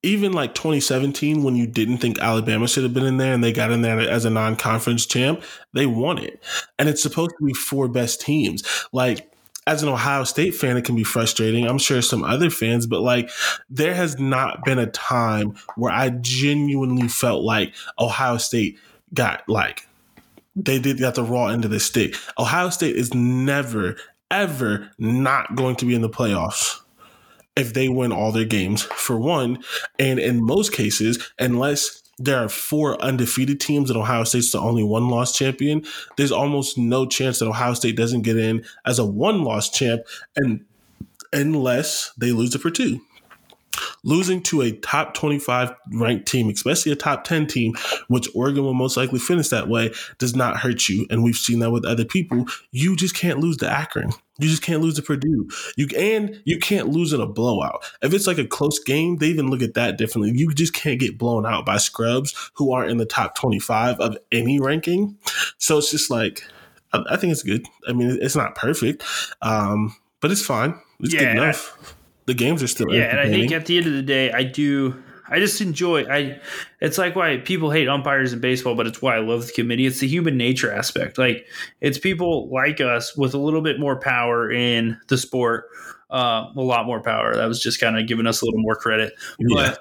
even 0.03 0.34
like 0.34 0.53
2017 0.53 1.41
when 1.41 1.55
you 1.55 1.66
didn't 1.66 1.97
think 1.97 2.20
Alabama 2.20 2.68
should 2.68 2.84
have 2.84 2.93
been 2.93 3.05
in 3.05 3.18
there 3.18 3.34
and 3.34 3.43
they 3.43 3.51
got 3.51 3.72
in 3.72 3.82
there 3.82 3.99
as 3.99 4.24
a 4.24 4.30
non-conference 4.30 5.07
champ, 5.07 5.41
they 5.74 5.88
won 5.88 6.20
it. 6.20 6.43
And 6.78 6.88
it's 6.88 7.01
supposed 7.01 7.32
to 7.39 7.43
be 7.43 7.53
four 7.53 7.88
best 7.88 8.22
teams. 8.22 8.64
Like 8.93 9.32
as 9.66 9.84
an 9.84 9.89
Ohio 9.89 10.24
State 10.24 10.55
fan, 10.55 10.78
it 10.78 10.86
can 10.86 10.95
be 10.95 11.03
frustrating. 11.03 11.68
I'm 11.68 11.78
sure 11.78 12.01
some 12.01 12.24
other 12.24 12.49
fans, 12.49 12.86
but 12.86 13.01
like 13.01 13.30
there 13.70 13.93
has 13.93 14.20
not 14.20 14.64
been 14.66 14.80
a 14.80 14.88
time 14.88 15.55
where 15.76 15.91
I 15.91 16.09
genuinely 16.09 17.07
felt 17.07 17.43
like 17.43 17.74
Ohio 17.99 18.38
State 18.38 18.78
got 19.14 19.47
like 19.47 19.88
they 20.55 20.80
did 20.80 20.99
got 20.99 21.16
the 21.16 21.24
raw 21.24 21.47
end 21.47 21.66
of 21.66 21.72
the 21.72 21.80
stick. 21.80 22.16
Ohio 22.38 22.70
State 22.70 22.95
is 22.95 23.14
never, 23.14 23.95
ever 24.30 24.91
not 24.97 25.55
going 25.55 25.76
to 25.78 25.86
be 25.86 25.95
in 25.95 26.01
the 26.01 26.09
playoffs 26.09 26.80
if 27.55 27.74
they 27.74 27.88
win 27.88 28.11
all 28.11 28.32
their 28.32 28.45
games, 28.45 28.82
for 28.82 29.18
one. 29.18 29.64
And 29.99 30.20
in 30.20 30.43
most 30.43 30.74
cases, 30.74 31.32
unless 31.39 32.03
there 32.18 32.38
are 32.38 32.49
four 32.49 33.01
undefeated 33.01 33.59
teams 33.59 33.89
and 33.89 33.97
Ohio 33.97 34.24
State's 34.24 34.51
the 34.51 34.59
only 34.59 34.84
one 34.84 35.09
loss 35.09 35.36
champion, 35.36 35.84
there's 36.18 36.32
almost 36.32 36.78
no 36.78 37.05
chance 37.05 37.39
that 37.39 37.47
Ohio 37.47 37.74
State 37.74 37.97
doesn't 37.97 38.22
get 38.22 38.38
in 38.38 38.64
as 38.86 38.99
a 38.99 39.05
one 39.05 39.43
loss 39.43 39.70
champ 39.70 40.01
and 40.36 40.64
unless 41.32 42.11
they 42.18 42.32
lose 42.32 42.53
it 42.53 42.61
for 42.61 42.70
two. 42.70 43.01
Losing 44.03 44.43
to 44.43 44.61
a 44.61 44.72
top 44.72 45.16
25 45.16 45.74
ranked 45.93 46.28
team, 46.28 46.47
especially 46.49 46.91
a 46.91 46.95
top 46.95 47.24
10 47.24 47.47
team, 47.47 47.74
which 48.07 48.30
Oregon 48.36 48.64
will 48.64 48.76
most 48.76 48.95
likely 48.95 49.18
finish 49.18 49.47
that 49.47 49.68
way, 49.68 49.91
does 50.20 50.36
not 50.36 50.57
hurt 50.57 50.88
you. 50.88 51.07
And 51.09 51.24
we've 51.24 51.36
seen 51.36 51.59
that 51.59 51.72
with 51.72 51.84
other 51.84 52.05
people. 52.05 52.45
You 52.72 52.95
just 52.95 53.16
can't 53.16 53.39
lose 53.39 53.57
to 53.57 53.70
Akron. 53.70 54.11
You 54.39 54.49
just 54.49 54.63
can't 54.63 54.81
lose 54.81 54.95
to 54.95 55.01
Purdue. 55.01 55.47
You 55.77 55.88
and 55.97 56.41
you 56.45 56.57
can't 56.57 56.89
lose 56.89 57.13
in 57.13 57.21
a 57.21 57.27
blowout. 57.27 57.84
If 58.01 58.13
it's 58.13 58.25
like 58.25 58.39
a 58.39 58.47
close 58.47 58.79
game, 58.79 59.17
they 59.17 59.27
even 59.27 59.49
look 59.49 59.61
at 59.61 59.75
that 59.75 59.97
differently. 59.97 60.31
You 60.36 60.51
just 60.53 60.73
can't 60.73 60.99
get 60.99 61.17
blown 61.17 61.45
out 61.45 61.65
by 61.65 61.77
scrubs 61.77 62.51
who 62.55 62.71
aren't 62.71 62.91
in 62.91 62.97
the 62.97 63.05
top 63.05 63.36
25 63.36 63.99
of 63.99 64.17
any 64.31 64.59
ranking. 64.59 65.17
So 65.59 65.77
it's 65.77 65.91
just 65.91 66.09
like 66.09 66.43
I, 66.93 67.03
I 67.11 67.17
think 67.17 67.31
it's 67.31 67.43
good. 67.43 67.65
I 67.88 67.93
mean, 67.93 68.17
it's 68.21 68.36
not 68.36 68.55
perfect, 68.55 69.03
um, 69.41 69.95
but 70.19 70.31
it's 70.31 70.45
fine. 70.45 70.79
It's 70.99 71.13
yeah, 71.13 71.19
good 71.19 71.29
enough 71.38 71.95
the 72.25 72.34
games 72.34 72.63
are 72.63 72.67
still 72.67 72.93
yeah 72.93 73.03
and 73.03 73.19
i 73.19 73.29
think 73.29 73.51
at 73.51 73.65
the 73.65 73.77
end 73.77 73.86
of 73.88 73.93
the 73.93 74.01
day 74.01 74.31
i 74.31 74.43
do 74.43 75.03
i 75.30 75.39
just 75.39 75.61
enjoy 75.61 76.03
i 76.09 76.39
it's 76.82 76.97
like 76.97 77.15
why 77.15 77.38
people 77.38 77.71
hate 77.71 77.88
umpires 77.88 78.34
in 78.34 78.39
baseball 78.39 78.76
but 78.76 78.88
it's 78.88 79.01
why 79.01 79.15
i 79.15 79.19
love 79.19 79.47
the 79.47 79.53
committee. 79.53 79.86
It's 79.86 79.99
the 79.99 80.07
human 80.07 80.38
nature 80.38 80.71
aspect. 80.71 81.17
Like 81.17 81.45
it's 81.82 81.97
people 81.97 82.49
like 82.49 82.82
us 82.82 83.15
with 83.15 83.34
a 83.34 83.38
little 83.38 83.61
bit 83.61 83.80
more 83.80 83.99
power 83.99 84.51
in 84.51 84.99
the 85.07 85.17
sport 85.17 85.69
uh, 86.09 86.51
a 86.55 86.61
lot 86.61 86.86
more 86.86 87.01
power. 87.01 87.36
That 87.36 87.47
was 87.47 87.59
just 87.59 87.80
kind 87.82 87.97
of 87.97 88.07
giving 88.07 88.28
us 88.28 88.41
a 88.41 88.45
little 88.45 88.59
more 88.59 88.76
credit. 88.76 89.13
Yeah. 89.39 89.76
but 89.76 89.80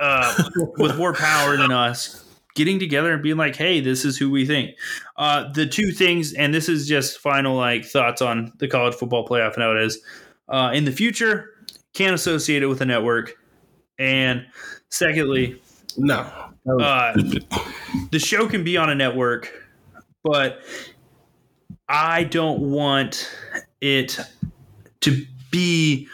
uh, 0.00 0.50
with 0.78 0.96
more 0.96 1.12
power 1.12 1.56
than 1.56 1.72
us 1.72 2.24
getting 2.54 2.78
together 2.78 3.12
and 3.12 3.20
being 3.20 3.36
like 3.36 3.56
hey 3.56 3.80
this 3.80 4.04
is 4.04 4.16
who 4.16 4.30
we 4.30 4.46
think. 4.46 4.76
Uh, 5.16 5.52
the 5.52 5.66
two 5.66 5.90
things 5.90 6.32
and 6.34 6.54
this 6.54 6.68
is 6.68 6.86
just 6.86 7.18
final 7.18 7.56
like 7.56 7.84
thoughts 7.84 8.22
on 8.22 8.52
the 8.58 8.68
college 8.68 8.94
football 8.94 9.26
playoff 9.26 9.54
and 9.54 9.58
nowadays 9.58 9.98
uh, 10.48 10.70
in 10.74 10.84
the 10.84 10.92
future, 10.92 11.50
can't 11.94 12.14
associate 12.14 12.62
it 12.62 12.66
with 12.66 12.80
a 12.80 12.84
network. 12.84 13.36
And 13.98 14.46
secondly, 14.90 15.60
no, 15.96 16.20
uh, 16.66 17.12
the 18.10 18.18
show 18.18 18.48
can 18.48 18.64
be 18.64 18.76
on 18.76 18.90
a 18.90 18.94
network, 18.94 19.52
but 20.22 20.62
I 21.88 22.24
don't 22.24 22.70
want 22.70 23.30
it 23.80 24.18
to 25.02 25.24
be, 25.50 26.08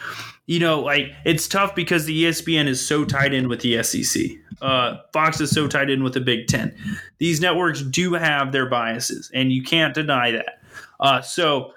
you 0.45 0.59
know, 0.59 0.81
like 0.81 1.11
it's 1.25 1.47
tough 1.47 1.73
because 1.73 2.05
the 2.05 2.25
ESPN 2.25 2.67
is 2.67 2.85
so 2.85 3.05
tied 3.05 3.33
in 3.33 3.47
with 3.47 3.61
the 3.61 3.81
SEC. 3.81 4.23
Uh, 4.61 4.97
Fox 5.11 5.41
is 5.41 5.49
so 5.49 5.67
tied 5.67 5.89
in 5.89 6.03
with 6.03 6.13
the 6.13 6.21
Big 6.21 6.47
Ten. 6.47 6.75
These 7.17 7.41
networks 7.41 7.81
do 7.81 8.13
have 8.13 8.51
their 8.51 8.67
biases, 8.67 9.31
and 9.33 9.51
you 9.51 9.63
can't 9.63 9.93
deny 9.95 10.31
that. 10.31 10.61
Uh, 10.99 11.21
so 11.21 11.73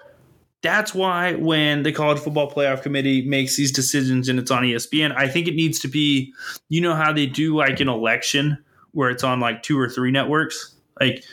that's 0.65 0.95
why 0.95 1.35
when 1.35 1.83
the 1.83 1.91
college 1.91 2.19
football 2.19 2.49
playoff 2.49 2.81
committee 2.81 3.21
makes 3.27 3.55
these 3.55 3.71
decisions 3.71 4.27
and 4.27 4.39
it's 4.39 4.49
on 4.49 4.63
ESPN, 4.63 5.15
I 5.15 5.27
think 5.27 5.47
it 5.47 5.55
needs 5.55 5.79
to 5.79 5.87
be, 5.87 6.33
you 6.69 6.81
know, 6.81 6.95
how 6.95 7.13
they 7.13 7.27
do 7.27 7.55
like 7.55 7.79
an 7.79 7.87
election 7.87 8.57
where 8.91 9.09
it's 9.09 9.23
on 9.23 9.39
like 9.39 9.61
two 9.61 9.79
or 9.79 9.87
three 9.87 10.09
networks. 10.09 10.75
Like 10.99 11.23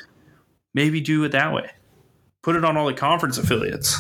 maybe 0.74 1.00
do 1.00 1.24
it 1.24 1.32
that 1.32 1.52
way. 1.52 1.70
Put 2.42 2.56
it 2.56 2.64
on 2.64 2.76
all 2.76 2.86
the 2.86 2.94
conference 2.94 3.38
affiliates. 3.38 3.96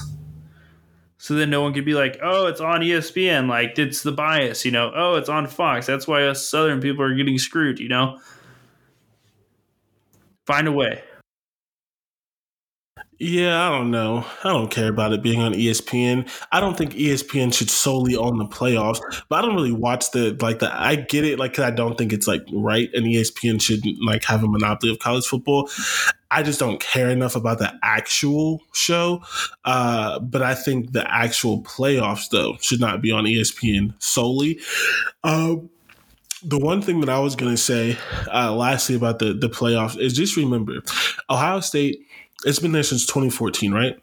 So 1.16 1.34
then 1.34 1.50
no 1.50 1.62
one 1.62 1.72
could 1.72 1.84
be 1.84 1.94
like, 1.94 2.18
oh, 2.20 2.48
it's 2.48 2.60
on 2.60 2.80
ESPN. 2.80 3.48
Like 3.48 3.78
it's 3.78 4.02
the 4.02 4.12
bias, 4.12 4.64
you 4.64 4.72
know. 4.72 4.92
Oh, 4.94 5.14
it's 5.14 5.28
on 5.28 5.46
Fox. 5.46 5.86
That's 5.86 6.06
why 6.06 6.24
us 6.24 6.46
Southern 6.46 6.80
people 6.80 7.04
are 7.04 7.14
getting 7.14 7.38
screwed, 7.38 7.78
you 7.78 7.88
know. 7.88 8.18
Find 10.46 10.66
a 10.66 10.72
way. 10.72 11.02
Yeah, 13.24 13.68
I 13.68 13.70
don't 13.70 13.92
know. 13.92 14.26
I 14.42 14.48
don't 14.48 14.68
care 14.68 14.88
about 14.88 15.12
it 15.12 15.22
being 15.22 15.40
on 15.40 15.52
ESPN. 15.54 16.28
I 16.50 16.58
don't 16.58 16.76
think 16.76 16.94
ESPN 16.94 17.54
should 17.54 17.70
solely 17.70 18.16
own 18.16 18.38
the 18.38 18.46
playoffs, 18.46 18.98
but 19.28 19.38
I 19.38 19.42
don't 19.42 19.54
really 19.54 19.70
watch 19.70 20.10
the 20.10 20.36
like 20.40 20.58
the. 20.58 20.74
I 20.74 20.96
get 20.96 21.24
it, 21.24 21.38
like 21.38 21.54
cause 21.54 21.64
I 21.64 21.70
don't 21.70 21.96
think 21.96 22.12
it's 22.12 22.26
like 22.26 22.42
right, 22.52 22.90
and 22.92 23.06
ESPN 23.06 23.62
shouldn't 23.62 24.02
like 24.04 24.24
have 24.24 24.42
a 24.42 24.48
monopoly 24.48 24.90
of 24.90 24.98
college 24.98 25.24
football. 25.24 25.70
I 26.32 26.42
just 26.42 26.58
don't 26.58 26.80
care 26.80 27.10
enough 27.10 27.36
about 27.36 27.60
the 27.60 27.72
actual 27.84 28.60
show. 28.74 29.22
Uh, 29.64 30.18
but 30.18 30.42
I 30.42 30.56
think 30.56 30.90
the 30.90 31.08
actual 31.08 31.62
playoffs 31.62 32.28
though 32.28 32.56
should 32.60 32.80
not 32.80 33.02
be 33.02 33.12
on 33.12 33.22
ESPN 33.22 33.94
solely. 34.00 34.58
Um, 35.22 35.70
the 36.42 36.58
one 36.58 36.82
thing 36.82 36.98
that 37.02 37.08
I 37.08 37.20
was 37.20 37.36
going 37.36 37.52
to 37.52 37.56
say, 37.56 37.96
uh, 38.34 38.52
lastly 38.52 38.96
about 38.96 39.20
the 39.20 39.32
the 39.32 39.48
playoffs 39.48 39.96
is 39.96 40.12
just 40.12 40.36
remember, 40.36 40.82
Ohio 41.30 41.60
State 41.60 42.04
it's 42.44 42.58
been 42.58 42.72
there 42.72 42.82
since 42.82 43.06
2014, 43.06 43.72
right? 43.72 43.96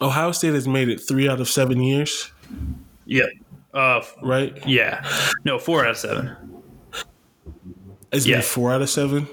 Ohio 0.00 0.32
State 0.32 0.54
has 0.54 0.66
made 0.66 0.88
it 0.88 0.98
three 0.98 1.28
out 1.28 1.40
of 1.40 1.48
seven 1.48 1.80
years. 1.80 2.30
Yeah. 3.06 3.26
Uh, 3.72 4.02
right? 4.22 4.66
Yeah. 4.66 5.06
No, 5.44 5.58
four 5.58 5.84
out 5.84 5.92
of 5.92 5.96
seven. 5.96 6.36
It's 8.12 8.26
yeah. 8.26 8.36
been 8.36 8.42
four 8.42 8.72
out 8.72 8.82
of 8.82 8.90
seven? 8.90 9.28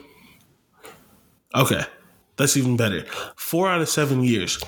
Okay. 1.55 1.83
That's 2.37 2.57
even 2.57 2.77
better. 2.77 3.05
Four 3.35 3.69
out 3.69 3.81
of 3.81 3.89
seven 3.89 4.23
years. 4.23 4.59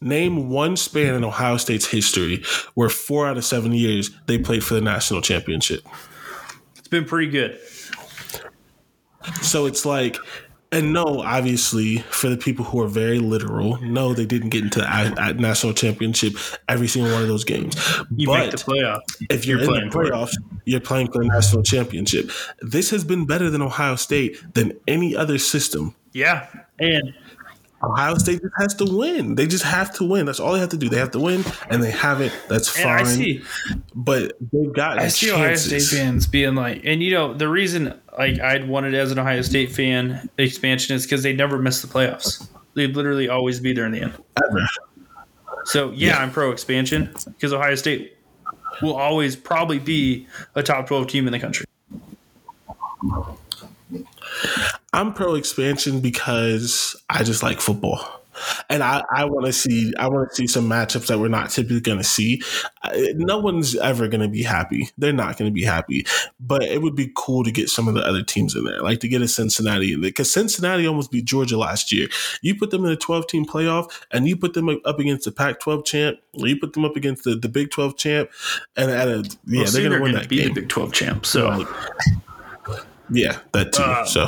Name 0.00 0.50
one 0.50 0.76
span 0.76 1.14
in 1.14 1.24
Ohio 1.24 1.56
State's 1.56 1.86
history 1.86 2.42
where 2.74 2.88
four 2.88 3.26
out 3.26 3.36
of 3.38 3.44
seven 3.44 3.72
years 3.72 4.10
they 4.26 4.36
played 4.36 4.64
for 4.64 4.74
the 4.74 4.80
national 4.80 5.22
championship. 5.22 5.86
It's 6.76 6.88
been 6.88 7.04
pretty 7.04 7.30
good. 7.30 7.58
So 9.40 9.66
it's 9.66 9.86
like 9.86 10.16
And 10.72 10.94
no, 10.94 11.20
obviously, 11.20 11.98
for 11.98 12.28
the 12.28 12.38
people 12.38 12.64
who 12.64 12.80
are 12.80 12.88
very 12.88 13.18
literal, 13.18 13.76
no, 13.82 14.14
they 14.14 14.24
didn't 14.24 14.48
get 14.48 14.64
into 14.64 14.80
the 14.80 15.34
national 15.38 15.74
championship 15.74 16.32
every 16.66 16.88
single 16.88 17.12
one 17.12 17.20
of 17.20 17.28
those 17.28 17.44
games. 17.44 17.76
You 18.16 18.28
but 18.28 18.38
make 18.38 18.50
the 18.52 18.56
playoff. 18.56 19.00
If 19.28 19.44
you're, 19.44 19.60
you're 19.60 19.82
in 19.82 19.90
the 19.90 19.94
playoffs, 19.94 20.32
you're 20.64 20.80
playing 20.80 21.12
for 21.12 21.22
the 21.22 21.28
national 21.28 21.62
championship. 21.62 22.30
This 22.62 22.88
has 22.88 23.04
been 23.04 23.26
better 23.26 23.50
than 23.50 23.60
Ohio 23.60 23.96
State 23.96 24.38
than 24.54 24.72
any 24.88 25.14
other 25.14 25.36
system. 25.36 25.94
Yeah, 26.14 26.48
and 26.78 27.14
Ohio 27.82 28.14
State 28.14 28.40
just 28.40 28.54
has 28.58 28.74
to 28.74 28.84
win. 28.84 29.34
They 29.34 29.46
just 29.46 29.64
have 29.64 29.92
to 29.94 30.04
win. 30.04 30.26
That's 30.26 30.38
all 30.38 30.52
they 30.52 30.60
have 30.60 30.68
to 30.70 30.76
do. 30.76 30.88
They 30.88 30.98
have 30.98 31.10
to 31.12 31.18
win, 31.18 31.44
and 31.68 31.82
they 31.82 31.90
have 31.90 32.20
it. 32.20 32.32
That's 32.48 32.68
fine. 32.68 32.86
I 32.86 33.02
see, 33.04 33.42
but 33.94 34.34
they've 34.52 34.72
got. 34.72 34.98
I 34.98 35.08
see 35.08 35.26
chances. 35.26 35.66
Ohio 35.72 35.80
State 35.80 35.98
fans 35.98 36.26
being 36.26 36.54
like, 36.54 36.82
and 36.84 37.02
you 37.02 37.12
know, 37.12 37.34
the 37.34 37.48
reason 37.48 37.98
like 38.18 38.38
I'd 38.40 38.68
wanted 38.68 38.94
as 38.94 39.10
an 39.10 39.18
Ohio 39.18 39.42
State 39.42 39.72
fan 39.72 40.28
expansion 40.38 40.94
is 40.94 41.04
because 41.04 41.22
they 41.22 41.32
never 41.32 41.58
miss 41.58 41.82
the 41.82 41.88
playoffs. 41.88 42.46
They'd 42.74 42.94
literally 42.94 43.28
always 43.28 43.60
be 43.60 43.72
there 43.72 43.86
in 43.86 43.92
the 43.92 44.02
end. 44.02 44.14
Ever. 44.36 44.66
So 45.64 45.90
yeah, 45.90 46.08
yeah. 46.08 46.18
I'm 46.18 46.30
pro 46.30 46.52
expansion 46.52 47.10
because 47.26 47.52
Ohio 47.52 47.74
State 47.74 48.16
will 48.80 48.94
always 48.94 49.36
probably 49.36 49.78
be 49.78 50.26
a 50.54 50.62
top 50.62 50.86
12 50.86 51.06
team 51.08 51.26
in 51.26 51.32
the 51.32 51.38
country. 51.38 51.66
I'm 54.92 55.12
pro 55.12 55.34
expansion 55.34 56.00
because 56.00 56.96
I 57.08 57.22
just 57.24 57.42
like 57.42 57.60
football. 57.60 58.22
And 58.70 58.82
I, 58.82 59.04
I 59.14 59.24
want 59.26 59.46
to 59.46 59.52
see 59.52 59.92
I 59.98 60.08
want 60.08 60.30
to 60.30 60.34
see 60.34 60.46
some 60.46 60.68
matchups 60.68 61.06
that 61.08 61.18
we're 61.18 61.28
not 61.28 61.50
typically 61.50 61.80
going 61.80 61.98
to 61.98 62.04
see. 62.04 62.42
No 63.14 63.38
one's 63.38 63.76
ever 63.76 64.08
going 64.08 64.22
to 64.22 64.28
be 64.28 64.42
happy. 64.42 64.88
They're 64.96 65.12
not 65.12 65.36
going 65.36 65.50
to 65.50 65.54
be 65.54 65.64
happy. 65.64 66.06
But 66.40 66.62
it 66.62 66.80
would 66.80 66.96
be 66.96 67.12
cool 67.14 67.44
to 67.44 67.50
get 67.50 67.68
some 67.68 67.88
of 67.88 67.94
the 67.94 68.00
other 68.00 68.22
teams 68.22 68.56
in 68.56 68.64
there, 68.64 68.80
like 68.80 69.00
to 69.00 69.08
get 69.08 69.22
a 69.22 69.28
Cincinnati 69.28 69.92
in 69.92 70.00
there, 70.00 70.08
because 70.08 70.32
Cincinnati 70.32 70.86
almost 70.86 71.10
beat 71.10 71.26
Georgia 71.26 71.58
last 71.58 71.92
year. 71.92 72.08
You 72.40 72.54
put 72.54 72.70
them 72.70 72.84
in 72.84 72.90
a 72.90 72.96
12 72.96 73.26
team 73.26 73.44
playoff, 73.44 73.90
and 74.10 74.26
you 74.26 74.36
put 74.36 74.54
them 74.54 74.68
up 74.68 74.98
against 74.98 75.26
the 75.26 75.32
Pac-12 75.32 75.84
champ, 75.84 76.18
or 76.40 76.48
you 76.48 76.58
put 76.58 76.72
them 76.72 76.84
up 76.84 76.96
against 76.96 77.24
the, 77.24 77.34
the 77.34 77.48
Big 77.48 77.70
12 77.70 77.96
champ, 77.98 78.30
and 78.76 78.90
at 78.90 79.08
a 79.08 79.28
yeah, 79.46 79.62
well, 79.62 79.72
they're 79.72 79.88
going 79.88 79.98
to 79.98 80.02
win 80.02 80.12
that 80.12 80.28
be 80.28 80.36
game. 80.38 80.54
the 80.54 80.62
Big 80.62 80.68
12 80.68 80.92
champ. 80.92 81.26
So. 81.26 81.68
Yeah, 83.12 83.38
that 83.52 83.72
too. 83.72 83.82
Uh, 83.82 84.04
so 84.04 84.26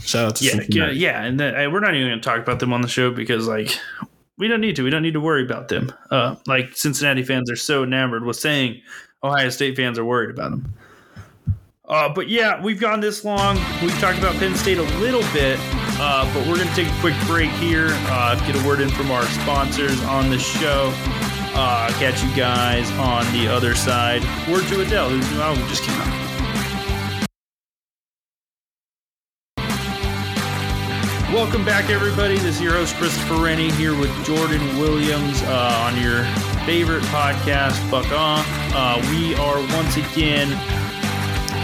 shout 0.00 0.26
out 0.26 0.36
to 0.36 0.44
yeah, 0.44 0.50
Cincinnati. 0.52 0.96
yeah, 0.96 1.22
and 1.24 1.40
then, 1.40 1.72
we're 1.72 1.80
not 1.80 1.94
even 1.94 2.08
going 2.08 2.20
to 2.20 2.24
talk 2.24 2.38
about 2.38 2.60
them 2.60 2.72
on 2.72 2.82
the 2.82 2.88
show 2.88 3.10
because 3.10 3.46
like 3.48 3.78
we 4.38 4.48
don't 4.48 4.60
need 4.60 4.76
to. 4.76 4.82
We 4.82 4.90
don't 4.90 5.02
need 5.02 5.14
to 5.14 5.20
worry 5.20 5.42
about 5.42 5.68
them. 5.68 5.92
Uh, 6.10 6.36
like 6.46 6.76
Cincinnati 6.76 7.22
fans 7.22 7.50
are 7.50 7.56
so 7.56 7.82
enamored 7.82 8.24
with 8.24 8.36
saying 8.36 8.80
Ohio 9.22 9.48
State 9.48 9.76
fans 9.76 9.98
are 9.98 10.04
worried 10.04 10.30
about 10.30 10.50
them. 10.50 10.74
Uh, 11.88 12.12
but 12.12 12.28
yeah, 12.28 12.60
we've 12.60 12.80
gone 12.80 13.00
this 13.00 13.24
long. 13.24 13.56
We've 13.80 13.96
talked 14.00 14.18
about 14.18 14.34
Penn 14.36 14.56
State 14.56 14.78
a 14.78 14.82
little 14.98 15.22
bit, 15.32 15.56
uh, 16.00 16.28
but 16.34 16.46
we're 16.48 16.56
going 16.56 16.68
to 16.68 16.74
take 16.74 16.88
a 16.88 17.00
quick 17.00 17.14
break 17.26 17.50
here, 17.52 17.88
uh, 17.90 18.34
get 18.44 18.60
a 18.60 18.66
word 18.66 18.80
in 18.80 18.88
from 18.90 19.10
our 19.12 19.22
sponsors 19.24 20.02
on 20.04 20.28
the 20.28 20.38
show. 20.38 20.92
Uh, 21.58 21.88
catch 21.98 22.22
you 22.22 22.36
guys 22.36 22.90
on 22.92 23.24
the 23.32 23.48
other 23.48 23.74
side. 23.74 24.22
Word 24.50 24.66
to 24.66 24.82
Adele, 24.82 25.10
whose 25.10 25.30
new 25.30 25.40
album 25.40 25.66
just 25.68 25.84
came 25.84 25.98
out. 26.00 26.25
Welcome 31.32 31.64
back, 31.64 31.90
everybody. 31.90 32.36
This 32.36 32.56
is 32.56 32.60
your 32.60 32.74
host, 32.74 32.94
Christopher 32.94 33.42
Rennie, 33.42 33.72
here 33.72 33.98
with 33.98 34.12
Jordan 34.24 34.64
Williams 34.78 35.42
uh, 35.42 35.84
on 35.84 36.00
your 36.00 36.24
favorite 36.64 37.02
podcast, 37.04 37.90
Buck 37.90 38.06
On. 38.12 38.44
Uh, 38.72 39.04
we 39.10 39.34
are 39.34 39.56
once 39.76 39.96
again 39.96 40.48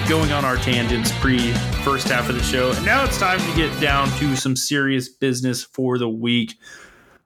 going 0.08 0.32
on 0.32 0.44
our 0.44 0.56
tangents 0.56 1.16
pre 1.20 1.52
first 1.84 2.08
half 2.08 2.28
of 2.28 2.34
the 2.34 2.42
show. 2.42 2.72
And 2.72 2.84
now 2.84 3.04
it's 3.04 3.18
time 3.18 3.38
to 3.38 3.56
get 3.56 3.80
down 3.80 4.08
to 4.18 4.34
some 4.34 4.56
serious 4.56 5.08
business 5.08 5.62
for 5.62 5.96
the 5.96 6.08
week. 6.08 6.58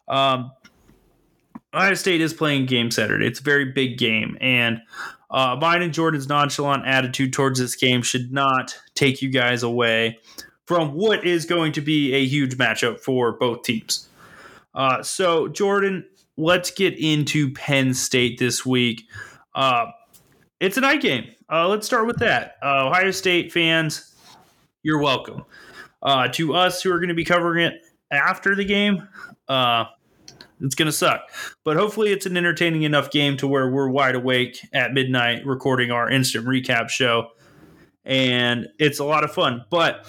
Um, 0.06 0.52
Ohio 1.72 1.94
State 1.94 2.20
is 2.20 2.34
playing 2.34 2.66
game 2.66 2.90
Saturday. 2.90 3.26
It's 3.26 3.40
a 3.40 3.44
very 3.44 3.72
big 3.72 3.96
game. 3.96 4.36
And 4.42 4.82
uh, 5.30 5.56
mine 5.58 5.80
and 5.80 5.92
Jordan's 5.92 6.28
nonchalant 6.28 6.86
attitude 6.86 7.32
towards 7.32 7.58
this 7.58 7.76
game 7.76 8.02
should 8.02 8.30
not 8.30 8.78
take 8.94 9.22
you 9.22 9.30
guys 9.30 9.62
away 9.62 10.18
from 10.66 10.94
what 10.94 11.24
is 11.24 11.44
going 11.44 11.72
to 11.72 11.80
be 11.80 12.12
a 12.12 12.24
huge 12.26 12.56
matchup 12.56 13.00
for 13.00 13.32
both 13.32 13.62
teams. 13.62 14.08
Uh, 14.74 15.02
so, 15.02 15.48
Jordan, 15.48 16.04
let's 16.36 16.70
get 16.70 16.98
into 16.98 17.52
Penn 17.52 17.94
State 17.94 18.38
this 18.38 18.66
week. 18.66 19.04
Uh, 19.54 19.86
it's 20.60 20.76
a 20.76 20.80
night 20.80 21.00
game. 21.00 21.30
Uh, 21.50 21.68
let's 21.68 21.86
start 21.86 22.06
with 22.06 22.18
that. 22.18 22.56
Uh, 22.62 22.88
Ohio 22.88 23.10
State 23.10 23.52
fans, 23.52 24.14
you're 24.82 25.00
welcome. 25.00 25.44
Uh, 26.02 26.28
to 26.28 26.54
us 26.54 26.82
who 26.82 26.92
are 26.92 26.98
going 26.98 27.08
to 27.08 27.14
be 27.14 27.24
covering 27.24 27.64
it 27.64 27.74
after 28.10 28.54
the 28.54 28.64
game, 28.64 29.08
uh, 29.48 29.84
it's 30.60 30.74
going 30.74 30.86
to 30.86 30.92
suck. 30.92 31.22
But 31.64 31.76
hopefully, 31.76 32.12
it's 32.12 32.26
an 32.26 32.36
entertaining 32.36 32.82
enough 32.82 33.10
game 33.10 33.36
to 33.38 33.46
where 33.46 33.70
we're 33.70 33.88
wide 33.88 34.14
awake 34.14 34.58
at 34.72 34.92
midnight 34.92 35.44
recording 35.46 35.90
our 35.90 36.10
instant 36.10 36.46
recap 36.46 36.88
show. 36.88 37.28
And 38.04 38.68
it's 38.78 38.98
a 38.98 39.04
lot 39.04 39.24
of 39.24 39.32
fun. 39.32 39.64
But 39.70 40.06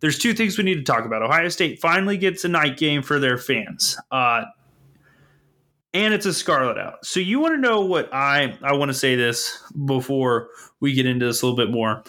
there's 0.00 0.18
two 0.18 0.34
things 0.34 0.56
we 0.56 0.64
need 0.64 0.76
to 0.76 0.82
talk 0.82 1.04
about. 1.04 1.22
Ohio 1.22 1.48
State 1.48 1.80
finally 1.80 2.16
gets 2.16 2.44
a 2.44 2.48
night 2.48 2.76
game 2.76 3.02
for 3.02 3.18
their 3.18 3.36
fans. 3.36 3.98
Uh, 4.10 4.44
and 5.94 6.14
it's 6.14 6.26
a 6.26 6.34
Scarlet 6.34 6.78
out. 6.78 7.04
So 7.04 7.20
you 7.20 7.40
want 7.40 7.54
to 7.54 7.60
know 7.60 7.80
what 7.80 8.12
I 8.12 8.56
I 8.62 8.74
want 8.74 8.90
to 8.90 8.94
say 8.94 9.16
this 9.16 9.62
before 9.86 10.48
we 10.80 10.92
get 10.92 11.06
into 11.06 11.26
this 11.26 11.42
a 11.42 11.46
little 11.46 11.56
bit 11.56 11.72
more. 11.72 12.02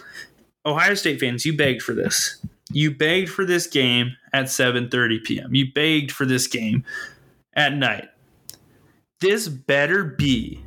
Ohio 0.66 0.94
State 0.94 1.20
fans, 1.20 1.46
you 1.46 1.56
begged 1.56 1.82
for 1.82 1.94
this. 1.94 2.46
You 2.72 2.92
begged 2.94 3.30
for 3.30 3.46
this 3.46 3.66
game 3.68 4.16
at 4.34 4.46
7:30 4.46 5.24
p.m. 5.24 5.56
You 5.56 5.72
begged 5.74 6.12
for 6.12 6.26
this 6.26 6.46
game 6.48 6.84
at 7.54 7.74
night. 7.74 8.10
This 9.22 9.48
better 9.48 10.04
be 10.04 10.64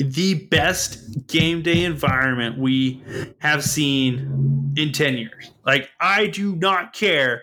the 0.00 0.34
best 0.46 1.26
game 1.26 1.62
day 1.62 1.84
environment 1.84 2.58
we 2.58 3.02
have 3.38 3.62
seen 3.62 4.72
in 4.76 4.92
10 4.92 5.18
years. 5.18 5.50
Like, 5.66 5.90
I 6.00 6.26
do 6.28 6.56
not 6.56 6.94
care 6.94 7.42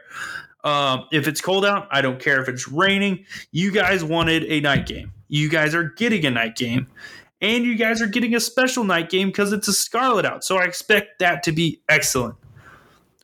um, 0.63 1.05
if 1.11 1.27
it's 1.27 1.39
cold 1.39 1.65
out. 1.65 1.87
I 1.91 2.01
don't 2.01 2.19
care 2.19 2.41
if 2.41 2.49
it's 2.49 2.67
raining. 2.67 3.25
You 3.51 3.71
guys 3.71 4.03
wanted 4.03 4.43
a 4.45 4.59
night 4.59 4.87
game. 4.87 5.13
You 5.27 5.49
guys 5.49 5.75
are 5.75 5.83
getting 5.83 6.25
a 6.25 6.31
night 6.31 6.55
game. 6.55 6.87
And 7.39 7.63
you 7.63 7.75
guys 7.75 8.01
are 8.01 8.07
getting 8.07 8.33
a 8.33 8.39
special 8.39 8.83
night 8.83 9.11
game 9.11 9.27
because 9.27 9.53
it's 9.53 9.67
a 9.67 9.73
Scarlet 9.73 10.25
out. 10.25 10.43
So 10.43 10.57
I 10.57 10.63
expect 10.63 11.19
that 11.19 11.43
to 11.43 11.51
be 11.51 11.81
excellent. 11.87 12.35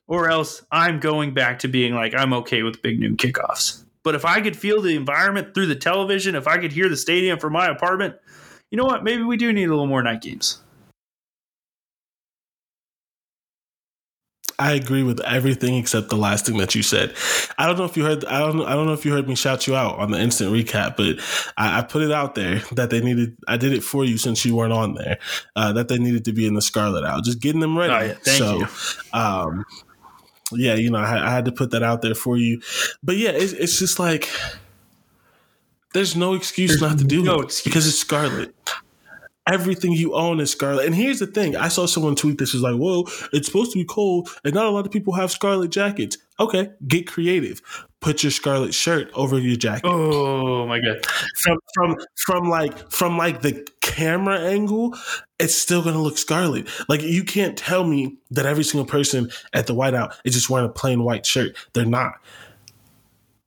Or 0.06 0.30
else 0.30 0.64
I'm 0.72 1.00
going 1.00 1.34
back 1.34 1.60
to 1.60 1.68
being 1.68 1.96
like, 1.96 2.14
I'm 2.14 2.34
okay 2.34 2.62
with 2.62 2.84
big 2.84 3.00
noon 3.00 3.18
kickoffs. 3.18 3.84
But 4.04 4.16
if 4.16 4.26
I 4.26 4.42
could 4.42 4.56
feel 4.56 4.82
the 4.82 4.96
environment 4.96 5.56
through 5.56 5.68
the 5.68 5.76
television, 5.76 6.36
if 6.36 6.48
I 6.48 6.60
could 6.60 6.74
hear 6.74 6.90
the 6.90 6.98
stadium 6.98 7.40
from 7.40 7.54
my 7.54 7.68
apartment, 7.68 8.16
you 8.74 8.78
know 8.78 8.86
what? 8.86 9.04
Maybe 9.04 9.22
we 9.22 9.38
do 9.38 9.54
need 9.54 9.66
a 9.66 9.70
little 9.70 9.86
more 9.86 10.02
night 10.02 10.24
games. 10.24 10.60
I 14.58 14.72
agree 14.74 15.04
with 15.04 15.20
everything 15.22 15.76
except 15.76 16.10
the 16.10 16.16
last 16.16 16.48
thing 16.48 16.58
that 16.58 16.74
you 16.74 16.82
said. 16.82 17.14
I 17.60 17.68
don't 17.68 17.78
know 17.78 17.86
if 17.86 17.96
you 17.96 18.04
heard. 18.04 18.26
I 18.26 18.40
don't. 18.40 18.62
I 18.62 18.74
don't 18.74 18.88
know 18.88 18.94
if 18.94 19.06
you 19.06 19.14
heard 19.14 19.28
me 19.28 19.36
shout 19.36 19.68
you 19.68 19.76
out 19.76 20.00
on 20.00 20.10
the 20.10 20.20
instant 20.20 20.52
recap, 20.52 20.98
but 20.98 21.24
I, 21.56 21.80
I 21.80 21.82
put 21.84 22.02
it 22.02 22.12
out 22.12 22.34
there 22.34 22.64
that 22.72 22.90
they 22.90 23.00
needed. 23.00 23.38
I 23.48 23.58
did 23.58 23.74
it 23.74 23.84
for 23.84 24.06
you 24.06 24.18
since 24.18 24.44
you 24.44 24.56
weren't 24.56 24.74
on 24.74 24.96
there. 24.96 25.20
Uh, 25.56 25.72
that 25.74 25.88
they 25.88 26.00
needed 26.00 26.26
to 26.26 26.34
be 26.34 26.48
in 26.48 26.56
the 26.56 26.62
Scarlet 26.62 27.06
out, 27.06 27.26
just 27.26 27.40
getting 27.40 27.62
them 27.62 27.78
ready. 27.78 27.94
Oh, 27.94 28.00
yeah. 28.00 28.14
Thank 28.24 28.38
so, 28.40 28.58
you. 28.58 28.68
Um, 29.14 29.66
yeah, 30.52 30.74
you 30.74 30.90
know, 30.90 30.98
I, 30.98 31.28
I, 31.28 31.30
had 31.30 31.46
to 31.46 31.52
put 31.52 31.70
that 31.72 31.84
out 31.84 32.02
there 32.02 32.16
for 32.16 32.38
you. 32.38 32.60
But 33.04 33.18
yeah, 33.18 33.32
it's, 33.32 33.54
it's 33.54 33.78
just 33.78 34.00
like 34.00 34.30
there's 35.94 36.16
no 36.16 36.34
excuse 36.34 36.72
There's 36.72 36.82
not 36.82 36.98
to 37.00 37.04
do 37.04 37.24
no 37.24 37.40
it 37.42 37.46
excuse. 37.46 37.64
because 37.64 37.88
it's 37.88 37.98
Scarlet. 38.00 38.54
Everything 39.46 39.92
you 39.92 40.14
own 40.14 40.40
is 40.40 40.52
Scarlet. 40.52 40.86
And 40.86 40.96
here's 40.96 41.20
the 41.20 41.28
thing: 41.28 41.56
I 41.58 41.68
saw 41.68 41.86
someone 41.86 42.16
tweet 42.16 42.38
this 42.38 42.54
is 42.54 42.62
like, 42.62 42.76
"Whoa, 42.76 43.06
it's 43.34 43.48
supposed 43.48 43.74
to 43.74 43.78
be 43.80 43.84
cold, 43.84 44.30
and 44.46 44.54
not 44.54 44.66
a 44.68 44.70
lot 44.70 44.86
of 44.86 44.92
people 44.92 45.14
have 45.16 45.32
Scarlet 45.32 45.70
jackets." 45.70 46.18
Okay, 46.40 46.72
get 46.88 47.08
creative. 47.08 47.62
Put 48.00 48.24
your 48.24 48.32
Scarlet 48.32 48.74
shirt 48.74 49.12
over 49.14 49.38
your 49.38 49.58
jacket. 49.58 49.84
Oh 49.86 50.66
my 50.66 50.80
god! 50.80 51.06
From 51.36 51.58
from 51.76 51.98
from 52.16 52.50
like 52.50 52.90
from 52.90 53.18
like 53.18 53.42
the 53.42 53.68
camera 53.82 54.40
angle, 54.40 54.96
it's 55.40 55.56
still 55.56 55.84
gonna 55.84 56.02
look 56.02 56.18
Scarlet. 56.18 56.70
Like 56.88 57.02
you 57.02 57.26
can't 57.26 57.58
tell 57.58 57.84
me 57.84 58.18
that 58.32 58.46
every 58.46 58.64
single 58.64 58.86
person 58.86 59.30
at 59.52 59.68
the 59.68 59.76
whiteout 59.76 60.16
is 60.24 60.36
just 60.36 60.50
wearing 60.50 60.70
a 60.70 60.72
plain 60.72 61.04
white 61.04 61.26
shirt. 61.26 61.58
They're 61.74 61.86
not. 61.86 62.14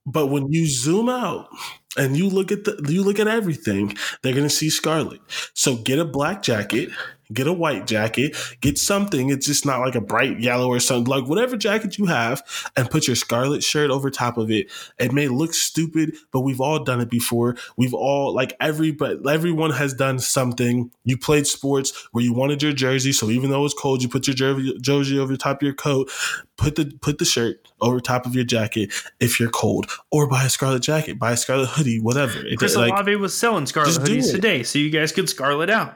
But 0.05 0.27
when 0.27 0.51
you 0.53 0.67
zoom 0.67 1.09
out 1.09 1.49
and 1.97 2.17
you 2.17 2.29
look 2.29 2.51
at 2.51 2.63
the 2.63 2.83
you 2.87 3.03
look 3.03 3.19
at 3.19 3.27
everything, 3.27 3.95
they're 4.21 4.33
gonna 4.33 4.49
see 4.49 4.69
scarlet. 4.69 5.21
So 5.53 5.77
get 5.77 5.99
a 5.99 6.05
black 6.05 6.43
jacket, 6.43 6.89
get 7.33 7.47
a 7.47 7.53
white 7.53 7.87
jacket, 7.87 8.35
get 8.61 8.77
something. 8.77 9.29
It's 9.29 9.45
just 9.45 9.65
not 9.65 9.81
like 9.81 9.95
a 9.95 10.01
bright 10.01 10.39
yellow 10.39 10.67
or 10.67 10.79
something. 10.79 11.09
Like 11.09 11.27
whatever 11.27 11.57
jacket 11.57 11.97
you 11.97 12.05
have, 12.05 12.43
and 12.75 12.89
put 12.89 13.07
your 13.07 13.15
scarlet 13.15 13.63
shirt 13.63 13.89
over 13.89 14.09
top 14.09 14.37
of 14.37 14.51
it. 14.51 14.71
It 14.99 15.11
may 15.11 15.27
look 15.27 15.53
stupid, 15.53 16.15
but 16.31 16.41
we've 16.41 16.61
all 16.61 16.83
done 16.83 17.01
it 17.01 17.09
before. 17.09 17.55
We've 17.77 17.93
all 17.93 18.33
like 18.33 18.55
every 18.59 18.91
but 18.91 19.27
everyone 19.27 19.71
has 19.71 19.93
done 19.93 20.19
something. 20.19 20.91
You 21.03 21.17
played 21.17 21.47
sports 21.47 22.07
where 22.11 22.23
you 22.23 22.33
wanted 22.33 22.61
your 22.63 22.73
jersey, 22.73 23.11
so 23.11 23.29
even 23.29 23.49
though 23.49 23.65
it's 23.65 23.73
cold, 23.73 24.01
you 24.01 24.09
put 24.09 24.27
your 24.27 24.35
jersey, 24.35 24.77
jersey 24.81 25.19
over 25.19 25.31
the 25.31 25.37
top 25.37 25.57
of 25.57 25.63
your 25.63 25.73
coat. 25.73 26.09
Put 26.57 26.75
the 26.75 26.91
put 27.01 27.19
the 27.19 27.25
shirt 27.25 27.67
over 27.81 27.99
top 27.99 28.25
of 28.25 28.33
your 28.33 28.43
jacket 28.43 28.91
if 29.19 29.39
you're 29.39 29.49
cold, 29.49 29.91
or 30.11 30.27
buy 30.27 30.45
a 30.45 30.49
scarlet 30.49 30.81
jacket, 30.81 31.19
buy 31.19 31.33
a 31.33 31.37
scarlet 31.37 31.67
hoodie, 31.67 31.99
whatever. 31.99 32.43
It, 32.45 32.57
Chris 32.57 32.75
like, 32.75 32.91
Olave 32.91 33.15
was 33.17 33.37
selling 33.37 33.67
scarlet 33.67 33.91
hoodies 33.91 34.29
it. 34.29 34.31
today, 34.31 34.63
so 34.63 34.79
you 34.79 34.89
guys 34.89 35.11
could 35.11 35.29
scarlet 35.29 35.69
out. 35.69 35.95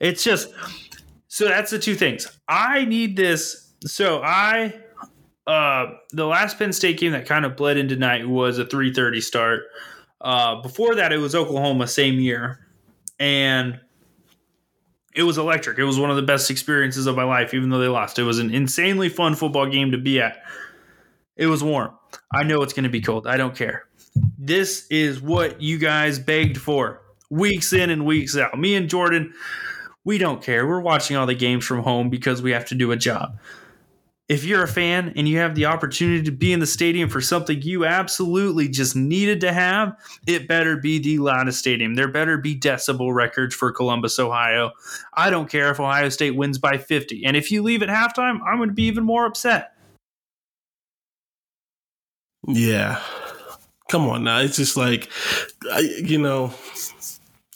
It's 0.00 0.22
just 0.22 0.52
so 1.28 1.46
that's 1.46 1.70
the 1.70 1.78
two 1.78 1.94
things. 1.94 2.26
I 2.48 2.84
need 2.84 3.16
this. 3.16 3.72
So 3.86 4.22
I 4.22 4.74
uh 5.46 5.92
the 6.12 6.26
last 6.26 6.58
Penn 6.58 6.72
State 6.72 6.98
game 6.98 7.12
that 7.12 7.26
kind 7.26 7.44
of 7.44 7.56
bled 7.56 7.76
into 7.76 7.96
night 7.96 8.28
was 8.28 8.58
a 8.58 8.64
3:30 8.64 9.22
start. 9.22 9.62
Uh 10.20 10.60
before 10.62 10.94
that 10.94 11.12
it 11.12 11.18
was 11.18 11.34
Oklahoma 11.34 11.86
same 11.86 12.20
year. 12.20 12.66
And 13.18 13.80
it 15.14 15.22
was 15.22 15.38
electric. 15.38 15.78
It 15.78 15.84
was 15.84 15.98
one 15.98 16.10
of 16.10 16.16
the 16.16 16.22
best 16.22 16.50
experiences 16.50 17.06
of 17.06 17.16
my 17.16 17.24
life 17.24 17.54
even 17.54 17.70
though 17.70 17.78
they 17.78 17.88
lost. 17.88 18.18
It 18.18 18.24
was 18.24 18.38
an 18.38 18.50
insanely 18.50 19.08
fun 19.08 19.34
football 19.34 19.66
game 19.66 19.92
to 19.92 19.98
be 19.98 20.20
at. 20.20 20.42
It 21.36 21.46
was 21.46 21.62
warm. 21.62 21.92
I 22.32 22.42
know 22.42 22.62
it's 22.62 22.72
going 22.72 22.84
to 22.84 22.90
be 22.90 23.00
cold. 23.00 23.26
I 23.26 23.36
don't 23.36 23.54
care. 23.54 23.84
This 24.38 24.86
is 24.88 25.20
what 25.20 25.60
you 25.60 25.78
guys 25.78 26.18
begged 26.18 26.58
for 26.58 27.02
weeks 27.30 27.72
in 27.72 27.90
and 27.90 28.06
weeks 28.06 28.36
out. 28.36 28.58
Me 28.58 28.74
and 28.74 28.88
Jordan, 28.88 29.32
we 30.06 30.16
don't 30.16 30.42
care. 30.42 30.66
We're 30.66 30.80
watching 30.80 31.16
all 31.16 31.26
the 31.26 31.34
games 31.34 31.66
from 31.66 31.82
home 31.82 32.08
because 32.08 32.40
we 32.40 32.52
have 32.52 32.64
to 32.66 32.74
do 32.74 32.92
a 32.92 32.96
job. 32.96 33.38
If 34.28 34.44
you're 34.44 34.62
a 34.62 34.68
fan 34.68 35.12
and 35.14 35.28
you 35.28 35.38
have 35.38 35.54
the 35.54 35.66
opportunity 35.66 36.22
to 36.24 36.32
be 36.32 36.52
in 36.52 36.60
the 36.60 36.66
stadium 36.66 37.08
for 37.08 37.20
something 37.20 37.60
you 37.62 37.84
absolutely 37.84 38.68
just 38.68 38.96
needed 38.96 39.40
to 39.42 39.52
have, 39.52 39.96
it 40.26 40.48
better 40.48 40.76
be 40.76 40.98
the 40.98 41.18
loudest 41.18 41.58
stadium. 41.58 41.94
There 41.94 42.08
better 42.08 42.38
be 42.38 42.58
decibel 42.58 43.14
records 43.14 43.54
for 43.54 43.70
Columbus, 43.70 44.18
Ohio. 44.18 44.72
I 45.14 45.28
don't 45.30 45.50
care 45.50 45.70
if 45.70 45.78
Ohio 45.78 46.08
State 46.08 46.36
wins 46.36 46.58
by 46.58 46.78
50. 46.78 47.24
And 47.24 47.36
if 47.36 47.52
you 47.52 47.62
leave 47.62 47.82
at 47.82 47.88
halftime, 47.88 48.40
I'm 48.46 48.56
going 48.56 48.68
to 48.68 48.74
be 48.74 48.84
even 48.84 49.04
more 49.04 49.26
upset. 49.26 49.74
Yeah. 52.48 53.00
Come 53.88 54.08
on 54.08 54.24
now. 54.24 54.40
It's 54.40 54.56
just 54.56 54.76
like, 54.76 55.10
you 56.00 56.18
know, 56.18 56.52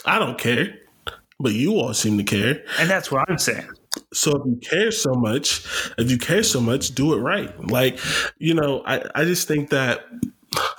I 0.05 0.19
don't 0.19 0.39
care, 0.39 0.79
but 1.41 1.53
you 1.53 1.75
all 1.75 1.95
seem 1.95 2.19
to 2.19 2.25
care. 2.25 2.63
And 2.79 2.89
that's 2.89 3.11
what 3.11 3.29
I'm 3.29 3.39
saying. 3.39 3.69
So 4.13 4.37
if 4.37 4.47
you 4.47 4.57
care 4.57 4.93
so 4.93 5.15
much, 5.15 5.67
if 5.99 6.11
you 6.11 6.19
care 6.19 6.43
so 6.43 6.61
much, 6.61 6.95
do 6.95 7.15
it 7.15 7.19
right. 7.19 7.59
Like, 7.69 7.99
you 8.39 8.55
know, 8.55 8.83
I, 8.87 9.03
I 9.15 9.25
just 9.25 9.49
think 9.49 9.71
that 9.71 10.05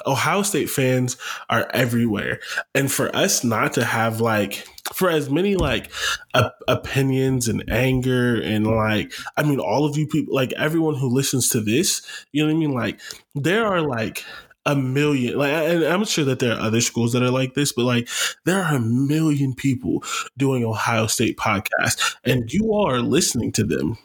Ohio 0.06 0.44
State 0.44 0.70
fans 0.70 1.18
are 1.50 1.70
everywhere. 1.74 2.40
And 2.76 2.92
for 2.92 3.14
us 3.16 3.44
not 3.44 3.74
to 3.74 3.84
have 3.84 4.22
like, 4.22 4.66
for 4.94 5.10
as 5.10 5.30
many 5.30 5.56
like 5.56 5.92
op- 6.34 6.62
opinions 6.68 7.48
and 7.48 7.64
anger 7.70 8.42
and 8.42 8.68
like, 8.68 9.14
I 9.38 9.44
mean, 9.44 9.60
all 9.60 9.86
of 9.86 9.98
you 9.98 10.08
people, 10.08 10.34
like 10.34 10.54
everyone 10.54 10.96
who 10.96 11.08
listens 11.08 11.50
to 11.50 11.62
this, 11.62 12.02
you 12.32 12.44
know 12.44 12.54
what 12.54 12.58
I 12.58 12.60
mean? 12.60 12.74
Like, 12.74 13.00
there 13.34 13.66
are 13.66 13.82
like, 13.82 14.24
a 14.68 14.76
million 14.76 15.36
like 15.38 15.52
and 15.52 15.84
i'm 15.86 16.06
sure 16.06 16.24
that 16.24 16.38
there 16.40 16.54
are 16.54 16.60
other 16.60 16.82
schools 16.82 17.14
that 17.14 17.24
are 17.24 17.32
like 17.32 17.56
this 17.56 17.72
but 17.74 17.84
like 17.84 18.08
there 18.46 18.62
are 18.62 18.76
a 18.76 18.80
million 18.80 19.56
people 19.56 20.04
doing 20.38 20.64
ohio 20.64 21.08
state 21.08 21.36
podcast 21.38 22.16
and 22.26 22.54
you 22.54 22.72
all 22.72 22.88
are 22.88 23.00
listening 23.02 23.52
to 23.52 23.64
them. 23.64 23.98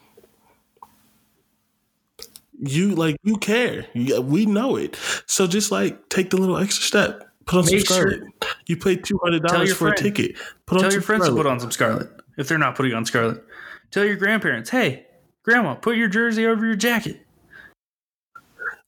You 2.59 2.95
like 2.95 3.17
you 3.23 3.37
care. 3.37 3.87
We 3.95 4.47
know 4.47 4.77
it. 4.77 4.97
So 5.27 5.47
just 5.47 5.71
like 5.71 6.09
take 6.09 6.31
the 6.31 6.39
little 6.39 6.57
extra 6.57 6.85
step. 6.85 7.23
Put 7.45 7.59
on 7.59 7.65
some 7.65 7.77
Make 7.77 7.87
sure- 7.87 8.11
scarlet 8.11 8.23
you 8.67 8.77
paid 8.79 9.03
$200 9.05 9.47
Tell 9.47 9.67
your 9.67 9.75
for 9.77 9.89
a 9.89 9.97
ticket. 9.97 10.37
Put 10.65 10.77
on 10.79 10.81
Tell 10.83 10.91
some 10.91 10.97
your 10.97 11.03
friends 11.03 11.25
scarlet. 11.25 11.37
to 11.37 11.43
put 11.43 11.51
on 11.51 11.61
some 11.61 11.71
scarlet 11.71 12.11
if 12.39 12.49
they're 12.49 12.57
not 12.59 12.75
putting 12.75 12.95
on 12.95 13.05
scarlet. 13.05 13.45
Tell 13.91 14.05
your 14.07 14.17
grandparents, 14.17 14.71
hey, 14.71 15.07
grandma, 15.43 15.75
put 15.75 15.97
your 15.97 16.09
jersey 16.09 16.47
over 16.47 16.65
your 16.67 16.77
jacket. 16.77 17.26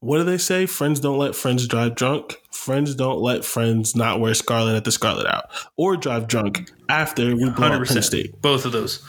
What 0.00 0.18
do 0.18 0.24
they 0.24 0.38
say 0.38 0.64
friends 0.66 1.00
don't 1.00 1.18
let 1.18 1.34
friends 1.34 1.66
drive 1.66 1.94
drunk 1.94 2.36
friends 2.52 2.94
don't 2.94 3.20
let 3.20 3.44
friends 3.44 3.96
not 3.96 4.20
wear 4.20 4.32
scarlet 4.34 4.76
at 4.76 4.84
the 4.84 4.92
scarlet 4.92 5.26
out 5.26 5.44
or 5.76 5.96
drive 5.96 6.28
drunk 6.28 6.70
after 6.88 7.34
we 7.34 7.50
blow 7.50 7.68
up 7.68 7.86
Penn. 7.86 8.02
State. 8.02 8.40
Both 8.40 8.64
of 8.64 8.72
those. 8.72 9.02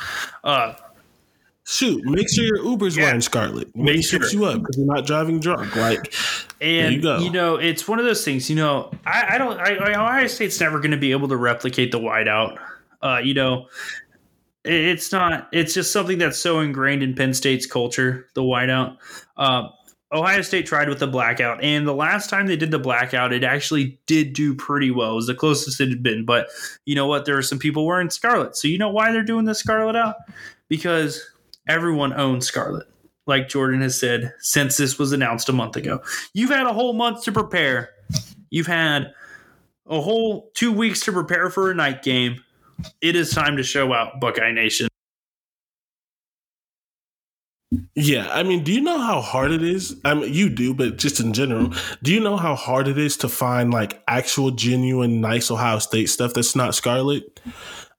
Uh, 0.44 0.74
Shoot, 1.66 2.04
make 2.04 2.28
sure 2.34 2.44
your 2.46 2.64
Uber's 2.66 2.98
Yeah. 2.98 3.04
wearing 3.04 3.22
scarlet. 3.22 3.76
Make 3.76 4.04
sure. 4.04 4.20
you 4.32 4.46
up 4.46 4.60
because 4.60 4.76
you're 4.78 4.88
not 4.88 5.06
driving 5.06 5.40
drunk. 5.40 5.76
Like, 5.76 6.12
and 6.60 6.96
you 6.96 7.02
go. 7.02 7.30
know, 7.30 7.56
it's 7.58 7.88
one 7.88 8.00
of 8.00 8.06
those 8.06 8.26
things. 8.26 8.50
You 8.50 8.56
know, 8.56 8.90
I, 9.06 9.36
I 9.36 9.38
don't. 9.38 9.60
I, 9.60 9.76
I, 9.76 9.92
Ohio 9.94 10.26
State's 10.26 10.60
never 10.60 10.80
going 10.80 10.92
to 10.92 10.98
be 10.98 11.12
able 11.12 11.28
to 11.28 11.38
replicate 11.38 11.92
the 11.92 12.00
whiteout. 12.00 12.58
Uh, 13.04 13.20
you 13.24 13.36
know, 13.36 13.68
it- 14.64 14.74
it's 14.74 15.12
not. 15.12 15.48
It's 15.54 15.76
just 15.76 15.92
something 15.94 16.18
that's 16.18 16.40
so 16.40 16.60
ingrained 16.60 17.04
in 17.04 17.14
Penn 17.14 17.36
State's 17.36 17.68
culture. 17.68 18.28
The 18.34 18.42
whiteout. 18.42 18.98
Uh, 19.38 19.68
Ohio 20.12 20.42
State 20.42 20.66
tried 20.66 20.90
with 20.90 21.00
the 21.00 21.08
blackout, 21.08 21.64
and 21.64 21.88
the 21.88 21.94
last 21.94 22.30
time 22.30 22.48
they 22.48 22.56
did 22.56 22.72
the 22.72 22.80
blackout, 22.80 23.32
it 23.32 23.44
actually 23.44 24.00
did 24.08 24.34
do 24.34 24.56
pretty 24.56 24.90
well. 24.90 25.12
It 25.12 25.16
was 25.16 25.28
the 25.28 25.36
closest 25.36 25.80
it 25.80 25.90
had 25.90 26.02
been. 26.02 26.26
But 26.26 26.48
you 26.86 26.96
know 26.96 27.06
what? 27.06 27.26
There 27.26 27.38
are 27.38 27.44
some 27.44 27.60
people 27.60 27.86
wearing 27.86 28.10
scarlet. 28.10 28.58
So 28.58 28.68
you 28.68 28.80
know 28.80 28.90
why 28.90 29.12
they're 29.12 29.24
doing 29.24 29.46
the 29.46 29.54
scarlet 29.54 29.96
out? 29.96 30.16
Because 30.68 31.24
everyone 31.68 32.14
owns 32.14 32.48
scarlet. 32.48 32.88
Like 33.28 33.50
Jordan 33.50 33.82
has 33.82 34.00
said, 34.00 34.34
since 34.40 34.78
this 34.78 34.98
was 34.98 35.12
announced 35.12 35.50
a 35.50 35.54
month 35.54 35.76
ago, 35.76 36.02
you've 36.34 36.50
had 36.50 36.66
a 36.66 36.74
whole 36.74 36.94
month 36.94 37.24
to 37.26 37.32
prepare. 37.32 37.92
You've 38.50 38.66
had 38.66 39.14
a 39.86 40.02
whole 40.02 40.50
two 40.56 40.72
weeks 40.72 41.02
to 41.02 41.12
prepare 41.12 41.52
for 41.52 41.70
a 41.70 41.76
night 41.76 42.02
game. 42.02 42.44
It 43.02 43.16
is 43.16 43.30
time 43.30 43.58
to 43.58 43.64
show 43.64 43.94
out, 43.94 44.20
Buckeye 44.20 44.52
Nation. 44.52 44.89
Yeah, 47.96 48.28
I 48.32 48.44
mean, 48.44 48.64
do 48.64 48.72
you 48.74 48.82
know 48.82 48.98
how 49.00 49.22
hard 49.22 49.52
it 49.52 49.64
is? 49.64 49.96
I 50.04 50.14
mean, 50.16 50.34
you 50.34 50.50
do, 50.50 50.74
but 50.74 50.98
just 50.98 51.20
in 51.20 51.34
general, 51.34 51.72
do 52.02 52.12
you 52.14 52.20
know 52.20 52.36
how 52.36 52.56
hard 52.56 52.88
it 52.88 52.98
is 52.98 53.18
to 53.18 53.30
find 53.30 53.72
like 53.72 54.02
actual, 54.08 54.52
genuine, 54.52 55.22
nice 55.22 55.52
Ohio 55.52 55.80
State 55.80 56.08
stuff 56.08 56.34
that's 56.34 56.56
not 56.56 56.74
scarlet? 56.74 57.40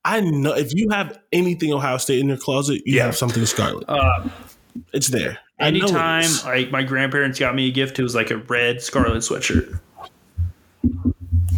I 0.05 0.21
know 0.21 0.55
if 0.55 0.75
you 0.75 0.89
have 0.91 1.19
anything 1.33 1.73
Ohio 1.73 1.99
State 1.99 2.19
in 2.21 2.29
your 2.29 2.37
closet, 2.39 2.83
you 2.85 2.97
Yeah. 2.97 3.07
have 3.07 3.17
something 3.17 3.45
scarlet. 3.47 3.85
Uh, 3.89 4.29
It's 4.93 5.09
there. 5.09 5.33
It 5.33 5.39
anytime, 5.59 6.31
like 6.45 6.71
my 6.71 6.83
grandparents 6.83 7.39
got 7.39 7.55
me 7.55 7.69
a 7.69 7.71
gift, 7.73 7.99
it 7.99 8.03
was 8.03 8.15
like 8.15 8.31
a 8.31 8.39
red 8.39 8.81
scarlet 8.81 9.19
sweatshirt. 9.19 9.79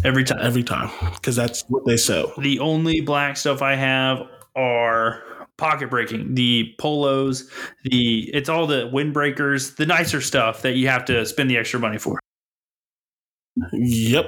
Every 0.03 0.23
time. 0.25 0.39
every 0.41 0.63
time 0.63 0.89
because 1.13 1.35
that's 1.37 1.63
what 1.69 1.85
they 1.85 1.95
sell. 1.95 2.33
The 2.37 2.59
only 2.59 2.99
black 3.01 3.37
stuff 3.37 3.61
I 3.61 3.75
have 3.75 4.27
are 4.55 5.23
pocket 5.63 5.89
breaking, 5.89 6.35
the 6.35 6.75
polos, 6.77 7.49
the 7.85 8.29
it's 8.33 8.49
all 8.49 8.67
the 8.67 8.89
windbreakers, 8.93 9.77
the 9.77 9.85
nicer 9.85 10.19
stuff 10.19 10.61
that 10.61 10.75
you 10.75 10.89
have 10.89 11.05
to 11.05 11.25
spend 11.25 11.49
the 11.49 11.55
extra 11.55 11.79
money 11.79 11.97
for. 11.97 12.19
Yep. 13.71 14.25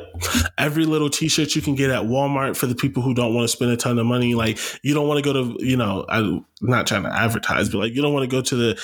Every 0.57 0.85
little 0.85 1.09
t 1.09 1.27
shirt 1.27 1.53
you 1.53 1.61
can 1.61 1.75
get 1.75 1.89
at 1.89 2.03
Walmart 2.03 2.55
for 2.55 2.67
the 2.67 2.75
people 2.75 3.03
who 3.03 3.13
don't 3.13 3.33
want 3.33 3.43
to 3.43 3.49
spend 3.49 3.71
a 3.71 3.75
ton 3.75 3.99
of 3.99 4.05
money. 4.05 4.33
Like, 4.33 4.59
you 4.81 4.93
don't 4.93 5.09
want 5.09 5.21
to 5.21 5.33
go 5.33 5.33
to, 5.33 5.65
you 5.65 5.75
know, 5.75 6.05
I'm 6.07 6.45
not 6.61 6.87
trying 6.87 7.03
to 7.03 7.13
advertise, 7.13 7.67
but 7.67 7.79
like, 7.79 7.93
you 7.93 8.01
don't 8.01 8.13
want 8.13 8.29
to 8.29 8.33
go 8.33 8.41
to 8.41 8.55
the, 8.55 8.81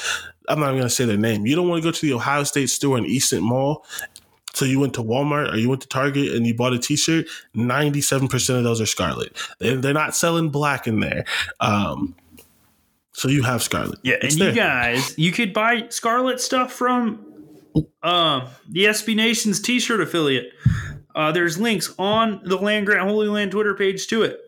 I'm 0.49 0.60
not 0.60 0.68
even 0.68 0.80
going 0.80 0.89
to 0.89 0.93
say 0.93 1.06
their 1.06 1.16
name. 1.16 1.45
You 1.45 1.56
don't 1.56 1.70
want 1.70 1.82
to 1.82 1.88
go 1.88 1.91
to 1.91 2.02
the 2.02 2.14
Ohio 2.14 2.43
State 2.43 2.70
store 2.70 2.97
in 2.97 3.06
Easton 3.06 3.43
Mall. 3.43 3.86
So 4.54 4.66
you 4.66 4.80
went 4.80 4.95
to 4.95 5.04
Walmart 5.04 5.54
or 5.54 5.58
you 5.58 5.70
went 5.70 5.82
to 5.84 5.88
Target 5.88 6.34
and 6.36 6.45
you 6.45 6.54
bought 6.54 6.74
a 6.74 6.80
t 6.80 6.97
shirt. 6.97 7.28
97% 7.56 8.58
of 8.58 8.64
those 8.66 8.82
are 8.82 8.86
scarlet. 8.86 9.38
They're, 9.60 9.78
they're 9.78 9.93
not 9.93 10.16
selling 10.16 10.49
black 10.49 10.88
in 10.88 10.99
there. 10.99 11.24
Um, 11.62 12.16
so 13.14 13.28
you 13.28 13.43
have 13.43 13.62
scarlet. 13.62 13.99
Yeah, 14.03 14.16
It's 14.22 14.36
and 14.36 14.43
you 14.45 14.51
guys, 14.53 15.18
you 15.18 15.32
could 15.32 15.53
buy 15.53 15.88
Scarlet 15.89 16.39
stuff 16.39 16.72
from 16.72 17.26
um, 18.03 18.47
the 18.70 18.86
SB 18.86 19.16
Nation's 19.16 19.59
T-shirt 19.59 20.01
affiliate. 20.01 20.53
Uh, 21.14 21.32
there's 21.32 21.59
links 21.59 21.93
on 21.99 22.41
the 22.45 22.55
Land 22.55 22.86
Grant 22.86 23.07
Holy 23.07 23.28
Land 23.28 23.51
Twitter 23.51 23.76
page 23.76 24.07
to 24.07 24.24
it, 24.24 24.39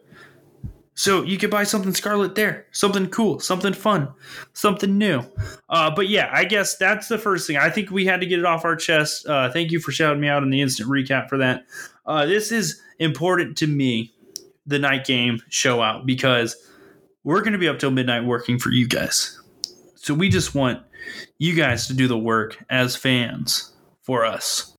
so 0.95 1.24
you 1.24 1.38
could 1.38 1.49
buy 1.49 1.64
something 1.64 1.93
Scarlet 1.93 2.36
there, 2.36 2.68
something 2.72 3.09
cool, 3.09 3.39
something 3.39 3.74
fun, 3.74 4.07
something 4.53 4.97
new. 4.97 5.24
Uh, 5.68 5.91
but 5.93 6.07
yeah, 6.07 6.30
I 6.32 6.45
guess 6.45 6.78
that's 6.78 7.07
the 7.09 7.18
first 7.18 7.47
thing. 7.47 7.57
I 7.57 7.70
think 7.70 7.91
we 7.91 8.05
had 8.05 8.22
to 8.22 8.28
get 8.28 8.39
it 8.39 8.45
off 8.45 8.64
our 8.64 8.76
chest. 8.76 9.28
Uh, 9.28 9.51
thank 9.51 9.72
you 9.72 9.80
for 9.80 9.91
shouting 9.91 10.22
me 10.22 10.30
out 10.30 10.43
in 10.43 10.49
the 10.51 10.61
instant 10.61 10.89
recap 10.89 11.28
for 11.28 11.38
that. 11.39 11.66
Uh, 12.05 12.26
this 12.26 12.51
is 12.51 12.82
important 12.99 13.57
to 13.57 13.68
me, 13.68 14.14
the 14.66 14.80
night 14.80 15.05
game 15.05 15.41
show 15.49 15.82
out 15.82 16.05
because 16.05 16.55
we're 17.24 17.41
going 17.41 17.53
to 17.53 17.59
be 17.59 17.67
up 17.67 17.80
till 17.80 17.91
midnight 17.91 18.26
working 18.26 18.59
for 18.59 18.69
you 18.69 18.88
guys. 18.88 19.39
So 19.95 20.13
we 20.13 20.30
just 20.30 20.53
want 20.53 20.82
you 21.38 21.55
guys 21.55 21.88
to 21.88 21.93
do 21.93 22.07
the 22.07 22.17
work 22.17 22.63
as 22.69 22.95
fans 22.95 23.71
for 24.01 24.26
us. 24.26 24.76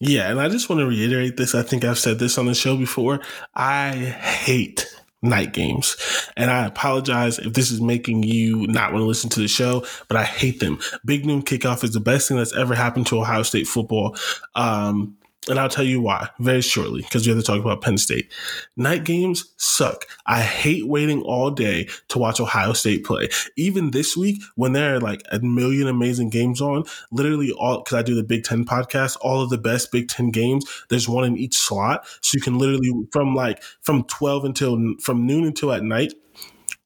Yeah, 0.00 0.30
and 0.30 0.40
I 0.40 0.48
just 0.48 0.68
want 0.68 0.80
to 0.80 0.86
reiterate 0.86 1.36
this. 1.36 1.54
I 1.54 1.62
think 1.62 1.84
I've 1.84 1.98
said 1.98 2.18
this 2.18 2.38
on 2.38 2.46
the 2.46 2.54
show 2.54 2.76
before. 2.76 3.20
I 3.54 3.94
hate 3.94 4.86
night 5.24 5.52
games. 5.52 5.96
And 6.36 6.50
I 6.50 6.66
apologize 6.66 7.38
if 7.38 7.54
this 7.54 7.70
is 7.70 7.80
making 7.80 8.22
you 8.22 8.66
not 8.66 8.92
want 8.92 9.02
to 9.02 9.06
listen 9.06 9.30
to 9.30 9.40
the 9.40 9.48
show, 9.48 9.84
but 10.08 10.16
I 10.16 10.24
hate 10.24 10.60
them. 10.60 10.78
Big 11.04 11.24
noon 11.24 11.42
kickoff 11.42 11.82
is 11.82 11.92
the 11.92 12.00
best 12.00 12.28
thing 12.28 12.36
that's 12.36 12.54
ever 12.54 12.74
happened 12.74 13.06
to 13.08 13.20
Ohio 13.20 13.42
State 13.42 13.66
football. 13.66 14.16
Um, 14.54 15.16
and 15.48 15.58
I'll 15.58 15.68
tell 15.68 15.84
you 15.84 16.00
why 16.00 16.28
very 16.38 16.62
shortly 16.62 17.02
because 17.02 17.26
we 17.26 17.32
have 17.32 17.40
to 17.40 17.46
talk 17.46 17.60
about 17.60 17.82
Penn 17.82 17.98
State. 17.98 18.32
Night 18.76 19.04
games 19.04 19.52
suck. 19.56 20.06
I 20.26 20.40
hate 20.40 20.86
waiting 20.86 21.22
all 21.22 21.50
day 21.50 21.88
to 22.08 22.18
watch 22.18 22.40
Ohio 22.40 22.72
State 22.72 23.04
play. 23.04 23.28
Even 23.56 23.90
this 23.90 24.16
week, 24.16 24.40
when 24.56 24.72
there 24.72 24.94
are 24.94 25.00
like 25.00 25.22
a 25.30 25.40
million 25.40 25.86
amazing 25.86 26.30
games 26.30 26.60
on, 26.60 26.84
literally 27.10 27.52
all, 27.52 27.82
because 27.82 27.98
I 27.98 28.02
do 28.02 28.14
the 28.14 28.22
Big 28.22 28.44
Ten 28.44 28.64
podcast, 28.64 29.16
all 29.20 29.42
of 29.42 29.50
the 29.50 29.58
best 29.58 29.92
Big 29.92 30.08
Ten 30.08 30.30
games, 30.30 30.64
there's 30.88 31.08
one 31.08 31.24
in 31.24 31.36
each 31.36 31.56
slot. 31.56 32.06
So 32.22 32.36
you 32.36 32.40
can 32.40 32.58
literally, 32.58 32.90
from 33.12 33.34
like, 33.34 33.62
from 33.82 34.04
12 34.04 34.44
until, 34.44 34.94
from 35.00 35.26
noon 35.26 35.44
until 35.44 35.72
at 35.72 35.82
night, 35.82 36.14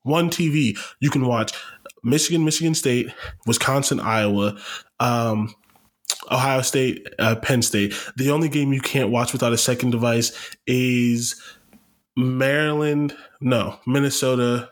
one 0.02 0.30
TV, 0.30 0.78
you 1.00 1.10
can 1.10 1.26
watch 1.26 1.52
Michigan, 2.02 2.44
Michigan 2.44 2.74
State, 2.74 3.12
Wisconsin, 3.46 4.00
Iowa, 4.00 4.58
um, 5.00 5.54
Ohio 6.30 6.62
State, 6.62 7.06
uh, 7.18 7.36
Penn 7.36 7.62
State. 7.62 7.94
The 8.16 8.30
only 8.30 8.48
game 8.48 8.72
you 8.72 8.80
can't 8.80 9.10
watch 9.10 9.32
without 9.32 9.52
a 9.52 9.58
second 9.58 9.90
device 9.90 10.32
is 10.66 11.40
Maryland. 12.16 13.16
No, 13.40 13.78
Minnesota. 13.86 14.70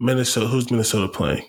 Minnesota. 0.00 0.46
Who's 0.46 0.70
Minnesota 0.70 1.08
playing? 1.08 1.44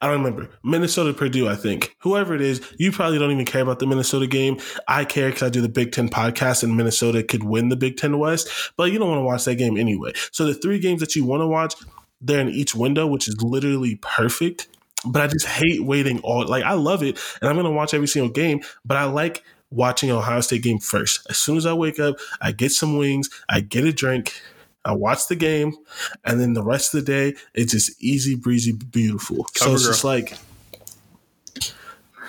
I 0.00 0.06
don't 0.06 0.22
remember. 0.22 0.48
Minnesota, 0.62 1.12
Purdue, 1.12 1.48
I 1.48 1.56
think. 1.56 1.96
Whoever 2.00 2.34
it 2.34 2.40
is, 2.40 2.60
you 2.78 2.92
probably 2.92 3.18
don't 3.18 3.32
even 3.32 3.44
care 3.44 3.62
about 3.62 3.80
the 3.80 3.86
Minnesota 3.86 4.26
game. 4.26 4.58
I 4.86 5.04
care 5.04 5.28
because 5.28 5.42
I 5.42 5.48
do 5.48 5.60
the 5.60 5.68
Big 5.68 5.92
Ten 5.92 6.08
podcast 6.08 6.62
and 6.62 6.76
Minnesota 6.76 7.22
could 7.22 7.42
win 7.42 7.68
the 7.68 7.76
Big 7.76 7.96
Ten 7.96 8.18
West, 8.18 8.48
but 8.76 8.92
you 8.92 8.98
don't 8.98 9.08
want 9.08 9.18
to 9.18 9.24
watch 9.24 9.44
that 9.44 9.56
game 9.56 9.76
anyway. 9.76 10.12
So 10.30 10.44
the 10.44 10.54
three 10.54 10.78
games 10.78 11.00
that 11.00 11.16
you 11.16 11.24
want 11.24 11.40
to 11.40 11.46
watch, 11.48 11.74
they're 12.20 12.40
in 12.40 12.48
each 12.48 12.74
window, 12.74 13.06
which 13.06 13.26
is 13.26 13.42
literally 13.42 13.96
perfect 13.96 14.68
but 15.06 15.22
I 15.22 15.26
just 15.26 15.46
hate 15.46 15.84
waiting 15.84 16.20
all 16.20 16.46
like 16.46 16.64
I 16.64 16.74
love 16.74 17.02
it 17.02 17.18
and 17.40 17.48
I'm 17.48 17.56
gonna 17.56 17.70
watch 17.70 17.94
every 17.94 18.08
single 18.08 18.30
game, 18.30 18.60
but 18.84 18.96
I 18.96 19.04
like 19.04 19.42
watching 19.70 20.10
Ohio 20.10 20.40
State 20.40 20.62
game 20.62 20.78
first. 20.78 21.26
As 21.28 21.36
soon 21.36 21.56
as 21.56 21.66
I 21.66 21.72
wake 21.72 21.98
up, 21.98 22.16
I 22.40 22.52
get 22.52 22.72
some 22.72 22.96
wings, 22.98 23.28
I 23.48 23.60
get 23.60 23.84
a 23.84 23.92
drink, 23.92 24.40
I 24.84 24.92
watch 24.92 25.28
the 25.28 25.36
game, 25.36 25.76
and 26.24 26.40
then 26.40 26.52
the 26.54 26.62
rest 26.62 26.94
of 26.94 27.04
the 27.04 27.12
day 27.12 27.38
it's 27.54 27.72
just 27.72 28.02
easy 28.02 28.34
breezy 28.34 28.72
beautiful. 28.72 29.44
Cover 29.54 29.70
so 29.70 29.74
it's 29.74 29.82
girl. 29.84 29.92
just 29.92 30.04
like 30.04 30.38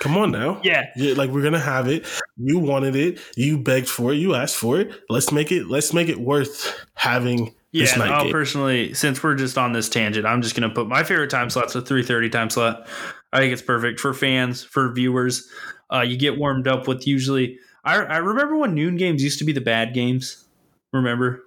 Come 0.00 0.16
on 0.16 0.30
now. 0.30 0.60
Yeah. 0.62 0.86
yeah. 0.96 1.14
Like 1.14 1.30
we're 1.30 1.42
gonna 1.42 1.58
have 1.58 1.88
it. 1.88 2.06
You 2.36 2.58
wanted 2.58 2.94
it. 2.94 3.20
You 3.36 3.58
begged 3.58 3.88
for 3.88 4.12
it. 4.12 4.16
You 4.16 4.34
asked 4.34 4.56
for 4.56 4.78
it. 4.80 4.92
Let's 5.08 5.32
make 5.32 5.50
it 5.50 5.66
let's 5.66 5.92
make 5.92 6.08
it 6.08 6.20
worth 6.20 6.86
having 6.94 7.54
yeah, 7.78 8.02
I'll 8.02 8.24
game. 8.24 8.32
personally, 8.32 8.94
since 8.94 9.22
we're 9.22 9.34
just 9.34 9.58
on 9.58 9.72
this 9.72 9.88
tangent, 9.88 10.26
I'm 10.26 10.42
just 10.42 10.54
going 10.54 10.68
to 10.68 10.74
put 10.74 10.88
my 10.88 11.02
favorite 11.02 11.30
time 11.30 11.50
slot's 11.50 11.74
a 11.76 11.82
3:30 11.82 12.30
time 12.30 12.50
slot. 12.50 12.88
I 13.32 13.38
think 13.38 13.52
it's 13.52 13.62
perfect 13.62 14.00
for 14.00 14.14
fans, 14.14 14.64
for 14.64 14.92
viewers. 14.92 15.48
Uh, 15.92 16.00
you 16.00 16.16
get 16.16 16.38
warmed 16.38 16.68
up 16.68 16.88
with 16.88 17.06
usually. 17.06 17.58
I, 17.84 17.96
I 17.96 18.16
remember 18.18 18.56
when 18.56 18.74
noon 18.74 18.96
games 18.96 19.22
used 19.22 19.38
to 19.38 19.44
be 19.44 19.52
the 19.52 19.60
bad 19.60 19.94
games. 19.94 20.44
Remember, 20.92 21.44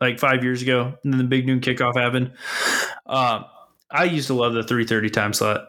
like 0.00 0.18
five 0.18 0.42
years 0.42 0.62
ago, 0.62 0.94
and 1.04 1.12
then 1.12 1.18
the 1.18 1.24
big 1.24 1.46
noon 1.46 1.60
kickoff 1.60 1.96
happened. 1.96 2.32
Uh, 3.06 3.44
I 3.90 4.04
used 4.04 4.26
to 4.28 4.34
love 4.34 4.54
the 4.54 4.62
3:30 4.62 5.12
time 5.12 5.32
slot. 5.32 5.68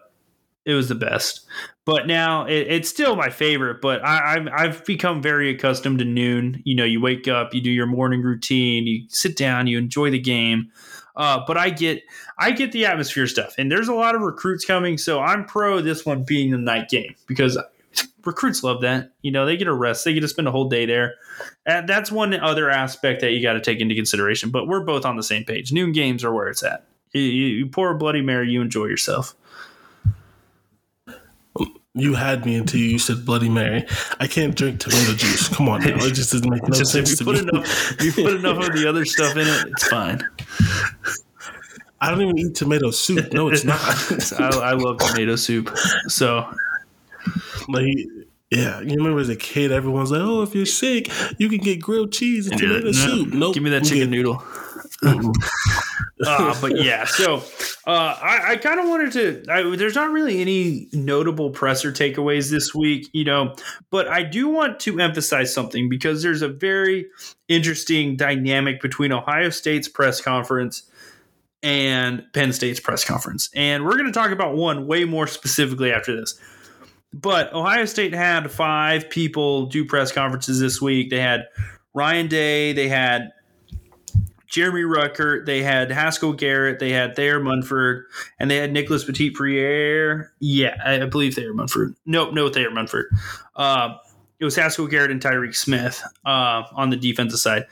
It 0.67 0.73
was 0.73 0.89
the 0.89 0.95
best. 0.95 1.47
But 1.85 2.07
now 2.07 2.45
it, 2.45 2.67
it's 2.67 2.89
still 2.89 3.15
my 3.15 3.29
favorite. 3.29 3.79
But 3.81 4.03
I, 4.05 4.35
I've, 4.35 4.47
I've 4.53 4.85
become 4.85 5.21
very 5.21 5.49
accustomed 5.49 5.99
to 5.99 6.05
noon. 6.05 6.61
You 6.65 6.75
know, 6.75 6.83
you 6.83 6.99
wake 6.99 7.29
up, 7.29 7.53
you 7.53 7.61
do 7.61 7.71
your 7.71 7.85
morning 7.85 8.21
routine, 8.21 8.85
you 8.85 9.05
sit 9.07 9.37
down, 9.37 9.67
you 9.67 9.77
enjoy 9.77 10.11
the 10.11 10.19
game. 10.19 10.69
Uh, 11.15 11.41
but 11.47 11.57
I 11.57 11.69
get 11.71 12.03
I 12.37 12.51
get 12.51 12.73
the 12.73 12.85
atmosphere 12.85 13.25
stuff, 13.25 13.55
and 13.57 13.71
there's 13.71 13.87
a 13.87 13.93
lot 13.93 14.13
of 14.13 14.21
recruits 14.21 14.65
coming, 14.65 14.99
so 14.99 15.19
I'm 15.19 15.45
pro 15.45 15.81
this 15.81 16.05
one 16.05 16.23
being 16.23 16.51
the 16.51 16.59
night 16.59 16.89
game 16.89 17.15
because 17.25 17.57
recruits 18.23 18.61
love 18.61 18.81
that. 18.81 19.11
You 19.21 19.31
know, 19.31 19.45
they 19.45 19.57
get 19.57 19.67
a 19.67 19.73
rest, 19.73 20.05
they 20.05 20.13
get 20.13 20.19
to 20.19 20.27
spend 20.27 20.47
a 20.47 20.51
whole 20.51 20.69
day 20.69 20.85
there. 20.85 21.15
And 21.65 21.87
that's 21.89 22.11
one 22.11 22.33
other 22.35 22.69
aspect 22.69 23.21
that 23.21 23.31
you 23.31 23.41
got 23.41 23.53
to 23.53 23.61
take 23.61 23.79
into 23.79 23.95
consideration. 23.95 24.51
But 24.51 24.67
we're 24.67 24.83
both 24.83 25.05
on 25.05 25.15
the 25.15 25.23
same 25.23 25.43
page. 25.43 25.71
Noon 25.71 25.91
games 25.91 26.23
are 26.23 26.33
where 26.33 26.49
it's 26.49 26.61
at. 26.61 26.85
You, 27.13 27.21
you 27.21 27.67
pour 27.67 27.89
a 27.89 27.97
Bloody 27.97 28.21
Mary, 28.21 28.51
you 28.51 28.61
enjoy 28.61 28.85
yourself. 28.85 29.33
You 31.97 32.13
had 32.13 32.45
me 32.45 32.55
until 32.55 32.79
you 32.79 32.99
said 32.99 33.25
Bloody 33.25 33.49
Mary. 33.49 33.85
I 34.19 34.27
can't 34.27 34.55
drink 34.55 34.79
tomato 34.79 35.13
juice. 35.13 35.49
Come 35.49 35.69
on 35.69 35.81
now. 35.81 35.95
It 35.95 36.13
just 36.13 36.31
doesn't 36.31 36.49
make 36.49 36.63
no 36.63 36.75
just 36.75 36.91
sense 36.91 37.13
if 37.13 37.19
you 37.19 37.25
put 37.25 37.35
me. 37.43 37.49
Enough, 37.49 38.01
you 38.01 38.11
put 38.11 38.33
enough 38.35 38.67
of 38.67 38.73
the 38.73 38.87
other 38.87 39.05
stuff 39.05 39.35
in 39.35 39.47
it, 39.47 39.67
it's 39.67 39.87
fine. 39.87 40.27
I 41.99 42.11
don't 42.11 42.21
even 42.21 42.37
eat 42.37 42.55
tomato 42.55 42.91
soup. 42.91 43.33
No, 43.33 43.49
it's 43.49 43.63
not. 43.63 43.79
I, 44.39 44.69
I, 44.69 44.71
love 44.73 44.99
tomato 44.99 45.35
soup. 45.35 45.75
So, 46.07 46.47
like, 47.67 47.87
yeah, 48.51 48.79
you 48.81 48.95
remember 48.95 49.19
as 49.19 49.29
a 49.29 49.35
kid, 49.35 49.71
everyone's 49.71 50.11
like, 50.11 50.21
"Oh, 50.21 50.43
if 50.43 50.53
you're 50.53 50.67
sick, 50.67 51.09
you 51.39 51.49
can 51.49 51.57
get 51.57 51.81
grilled 51.81 52.13
cheese 52.13 52.47
and 52.47 52.59
tomato 52.59 52.85
no, 52.85 52.91
soup." 52.91 53.33
Nope. 53.33 53.55
Give 53.55 53.63
me 53.63 53.71
that 53.71 53.83
chicken 53.83 54.11
noodle 54.11 54.43
uh, 55.03 55.23
but 56.61 56.81
yeah, 56.81 57.05
so 57.05 57.43
uh, 57.87 58.19
I, 58.21 58.51
I 58.51 58.57
kind 58.57 58.81
of 58.81 58.89
wanted 58.89 59.13
to. 59.13 59.45
I, 59.49 59.75
there's 59.77 59.95
not 59.95 60.11
really 60.11 60.41
any 60.41 60.89
notable 60.91 61.51
presser 61.51 61.89
takeaways 61.89 62.51
this 62.51 62.75
week, 62.75 63.09
you 63.13 63.23
know, 63.23 63.55
but 63.91 64.09
I 64.09 64.23
do 64.23 64.49
want 64.49 64.81
to 64.81 64.99
emphasize 64.99 65.53
something 65.53 65.87
because 65.87 66.21
there's 66.21 66.41
a 66.41 66.49
very 66.49 67.05
interesting 67.47 68.17
dynamic 68.17 68.81
between 68.81 69.13
Ohio 69.13 69.49
State's 69.49 69.87
press 69.87 70.19
conference 70.19 70.83
and 71.63 72.25
Penn 72.33 72.51
State's 72.51 72.81
press 72.81 73.05
conference, 73.05 73.49
and 73.55 73.85
we're 73.85 73.97
going 73.97 74.05
to 74.05 74.11
talk 74.11 74.31
about 74.31 74.57
one 74.57 74.85
way 74.85 75.05
more 75.05 75.25
specifically 75.25 75.93
after 75.93 76.13
this. 76.13 76.37
But 77.13 77.53
Ohio 77.53 77.85
State 77.85 78.13
had 78.13 78.51
five 78.51 79.09
people 79.09 79.67
do 79.67 79.85
press 79.85 80.11
conferences 80.11 80.59
this 80.59 80.81
week. 80.81 81.09
They 81.09 81.21
had 81.21 81.45
Ryan 81.93 82.27
Day, 82.27 82.73
they 82.73 82.89
had 82.89 83.31
Jeremy 84.47 84.81
Ruckert, 84.81 85.45
they 85.45 85.61
had 85.61 85.91
Haskell 85.91 86.33
Garrett, 86.33 86.79
they 86.79 86.91
had 86.91 87.15
Thayer 87.15 87.39
Munford, 87.39 88.05
and 88.39 88.49
they 88.49 88.57
had 88.57 88.71
Nicholas 88.71 89.03
Petit 89.03 89.33
Frere. 89.33 90.31
Yeah, 90.39 90.77
I 90.85 91.05
believe 91.05 91.35
Thayer 91.35 91.53
Munford. 91.53 91.95
Nope, 92.05 92.33
no 92.33 92.49
Thayer 92.49 92.71
Munford. 92.71 93.07
Uh, 93.55 93.95
it 94.39 94.45
was 94.45 94.55
Haskell 94.55 94.87
Garrett 94.87 95.11
and 95.11 95.21
Tyreke 95.21 95.55
Smith 95.55 96.01
uh, 96.25 96.63
on 96.73 96.89
the 96.89 96.95
defensive 96.95 97.39
side. 97.39 97.65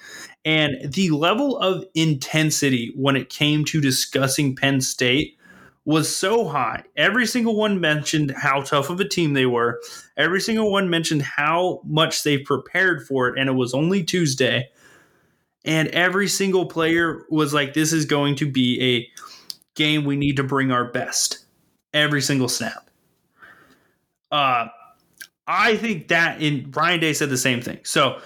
And 0.44 0.92
the 0.94 1.12
level 1.12 1.58
of 1.58 1.86
intensity 1.94 2.92
when 2.96 3.16
it 3.16 3.30
came 3.30 3.66
to 3.66 3.82
discussing 3.82 4.56
Penn 4.56 4.82
State 4.82 5.38
was 5.86 6.14
so 6.14 6.48
high. 6.48 6.84
Every 6.98 7.28
single 7.28 7.56
one 7.56 7.80
mentioned 7.80 8.32
how 8.32 8.62
tough 8.62 8.90
of 8.90 9.00
a 9.00 9.08
team 9.08 9.34
they 9.34 9.46
were. 9.46 9.80
Every 10.18 10.42
single 10.42 10.72
one 10.72 10.90
mentioned 10.90 11.22
how 11.22 11.82
much 11.86 12.24
they 12.24 12.40
prepared 12.40 13.06
for 13.08 13.28
it. 13.28 13.40
And 13.40 13.48
it 13.48 13.54
was 13.54 13.74
only 13.74 14.04
Tuesday 14.04 14.70
and 15.66 15.88
every 15.90 16.28
single 16.28 16.68
player 16.68 17.26
was 17.30 17.54
like, 17.54 17.74
this 17.74 17.92
is 17.92 18.06
going 18.06 18.36
to 18.36 18.50
be 18.50 18.82
a 18.82 19.10
game 19.76 20.06
we 20.06 20.16
need 20.16 20.38
to 20.38 20.44
bring 20.44 20.72
our 20.72 20.86
best 20.86 21.46
every 21.94 22.22
single 22.22 22.48
snap. 22.48 22.90
Uh, 24.32 24.68
I 25.48 25.78
think 25.78 26.08
that 26.10 26.42
in 26.42 26.72
Ryan 26.76 27.00
Day 27.00 27.14
said 27.14 27.30
the 27.30 27.38
same 27.38 27.62
thing. 27.62 27.80
So, 27.84 28.20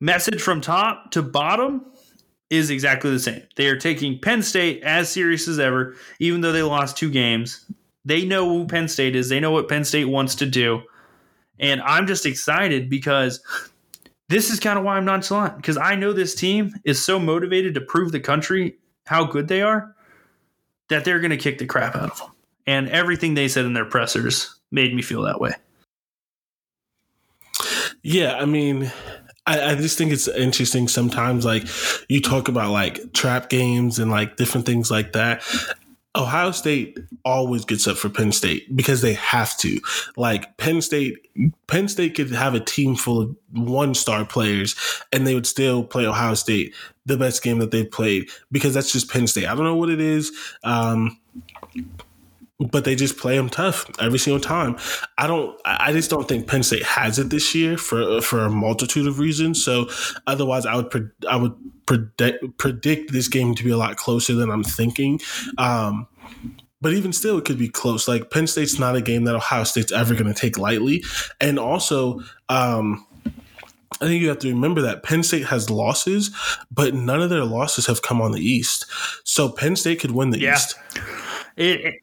message 0.00 0.40
from 0.40 0.60
top 0.60 1.10
to 1.12 1.22
bottom 1.22 1.84
is 2.50 2.70
exactly 2.70 3.10
the 3.10 3.18
same. 3.18 3.42
They 3.56 3.68
are 3.68 3.76
taking 3.76 4.18
Penn 4.18 4.42
State 4.42 4.82
as 4.82 5.08
serious 5.08 5.48
as 5.48 5.58
ever, 5.58 5.96
even 6.20 6.40
though 6.40 6.52
they 6.52 6.62
lost 6.62 6.96
two 6.96 7.10
games. 7.10 7.70
They 8.04 8.24
know 8.24 8.48
who 8.48 8.66
Penn 8.66 8.88
State 8.88 9.16
is, 9.16 9.28
they 9.28 9.40
know 9.40 9.50
what 9.50 9.68
Penn 9.68 9.84
State 9.84 10.04
wants 10.04 10.36
to 10.36 10.46
do. 10.46 10.82
And 11.58 11.80
I'm 11.82 12.06
just 12.06 12.26
excited 12.26 12.90
because 12.90 13.40
this 14.28 14.50
is 14.50 14.58
kind 14.60 14.78
of 14.78 14.84
why 14.84 14.96
I'm 14.96 15.04
nonchalant 15.04 15.56
because 15.56 15.76
I 15.76 15.94
know 15.94 16.12
this 16.12 16.34
team 16.34 16.74
is 16.84 17.02
so 17.02 17.18
motivated 17.18 17.74
to 17.74 17.80
prove 17.80 18.12
the 18.12 18.20
country 18.20 18.76
how 19.06 19.24
good 19.24 19.48
they 19.48 19.62
are 19.62 19.94
that 20.88 21.04
they're 21.04 21.20
going 21.20 21.30
to 21.30 21.36
kick 21.36 21.58
the 21.58 21.66
crap 21.66 21.94
out 21.94 22.10
of 22.10 22.18
them. 22.18 22.30
And 22.66 22.88
everything 22.88 23.34
they 23.34 23.48
said 23.48 23.64
in 23.64 23.74
their 23.74 23.84
pressers 23.84 24.54
made 24.70 24.94
me 24.94 25.02
feel 25.02 25.22
that 25.22 25.40
way. 25.40 25.52
Yeah, 28.02 28.36
I 28.36 28.44
mean, 28.44 28.90
I, 29.46 29.72
I, 29.72 29.74
just 29.76 29.98
think 29.98 30.12
it's 30.12 30.28
interesting 30.28 30.86
sometimes 30.88 31.44
like 31.44 31.64
you 32.08 32.20
talk 32.20 32.48
about 32.48 32.70
like 32.70 33.12
trap 33.12 33.48
games 33.48 33.98
and 33.98 34.10
like 34.10 34.36
different 34.36 34.66
things 34.66 34.90
like 34.90 35.12
that 35.12 35.42
Ohio 36.16 36.50
State 36.50 36.98
always 37.24 37.64
gets 37.64 37.86
up 37.86 37.96
for 37.96 38.08
Penn 38.08 38.32
State 38.32 38.74
because 38.74 39.02
they 39.02 39.14
have 39.14 39.56
to. 39.58 39.80
Like 40.16 40.56
Penn 40.56 40.80
State, 40.80 41.28
Penn 41.66 41.88
State 41.88 42.14
could 42.14 42.30
have 42.30 42.54
a 42.54 42.60
team 42.60 42.96
full 42.96 43.20
of 43.20 43.36
one 43.52 43.94
star 43.94 44.24
players 44.24 44.74
and 45.12 45.26
they 45.26 45.34
would 45.34 45.46
still 45.46 45.84
play 45.84 46.06
Ohio 46.06 46.34
State 46.34 46.74
the 47.04 47.16
best 47.16 47.42
game 47.42 47.58
that 47.58 47.70
they've 47.70 47.90
played 47.90 48.28
because 48.50 48.74
that's 48.74 48.92
just 48.92 49.10
Penn 49.10 49.26
State. 49.26 49.46
I 49.46 49.54
don't 49.54 49.64
know 49.64 49.76
what 49.76 49.90
it 49.90 50.00
is. 50.00 50.32
Um, 50.64 51.18
but 52.58 52.84
they 52.84 52.94
just 52.94 53.18
play 53.18 53.36
them 53.36 53.50
tough 53.50 53.86
every 54.00 54.18
single 54.18 54.40
time. 54.40 54.76
I 55.18 55.26
don't. 55.26 55.58
I 55.64 55.92
just 55.92 56.10
don't 56.10 56.26
think 56.26 56.46
Penn 56.46 56.62
State 56.62 56.84
has 56.84 57.18
it 57.18 57.30
this 57.30 57.54
year 57.54 57.76
for 57.76 58.20
for 58.20 58.44
a 58.44 58.50
multitude 58.50 59.06
of 59.06 59.18
reasons. 59.18 59.62
So 59.64 59.88
otherwise, 60.26 60.64
I 60.64 60.76
would 60.76 61.10
I 61.28 61.36
would 61.36 61.54
predict 61.86 62.58
predict 62.58 63.12
this 63.12 63.28
game 63.28 63.54
to 63.54 63.64
be 63.64 63.70
a 63.70 63.76
lot 63.76 63.96
closer 63.96 64.34
than 64.34 64.50
I'm 64.50 64.64
thinking. 64.64 65.20
Um, 65.58 66.06
but 66.80 66.92
even 66.92 67.12
still, 67.12 67.38
it 67.38 67.44
could 67.44 67.58
be 67.58 67.68
close. 67.68 68.08
Like 68.08 68.30
Penn 68.30 68.46
State's 68.46 68.78
not 68.78 68.96
a 68.96 69.02
game 69.02 69.24
that 69.24 69.34
Ohio 69.34 69.64
State's 69.64 69.92
ever 69.92 70.14
going 70.14 70.32
to 70.32 70.34
take 70.34 70.58
lightly, 70.58 71.04
and 71.40 71.58
also. 71.58 72.20
Um, 72.48 73.06
I 73.98 74.06
think 74.06 74.20
you 74.20 74.28
have 74.28 74.40
to 74.40 74.48
remember 74.52 74.82
that 74.82 75.04
Penn 75.04 75.22
State 75.22 75.46
has 75.46 75.70
losses, 75.70 76.30
but 76.70 76.92
none 76.92 77.22
of 77.22 77.30
their 77.30 77.44
losses 77.44 77.86
have 77.86 78.02
come 78.02 78.20
on 78.20 78.32
the 78.32 78.42
East. 78.42 78.84
So 79.24 79.48
Penn 79.48 79.74
State 79.74 80.00
could 80.00 80.10
win 80.10 80.30
the 80.30 80.40
yeah. 80.40 80.54
East. 80.54 80.74
It, 81.56 81.80
it, 81.80 81.94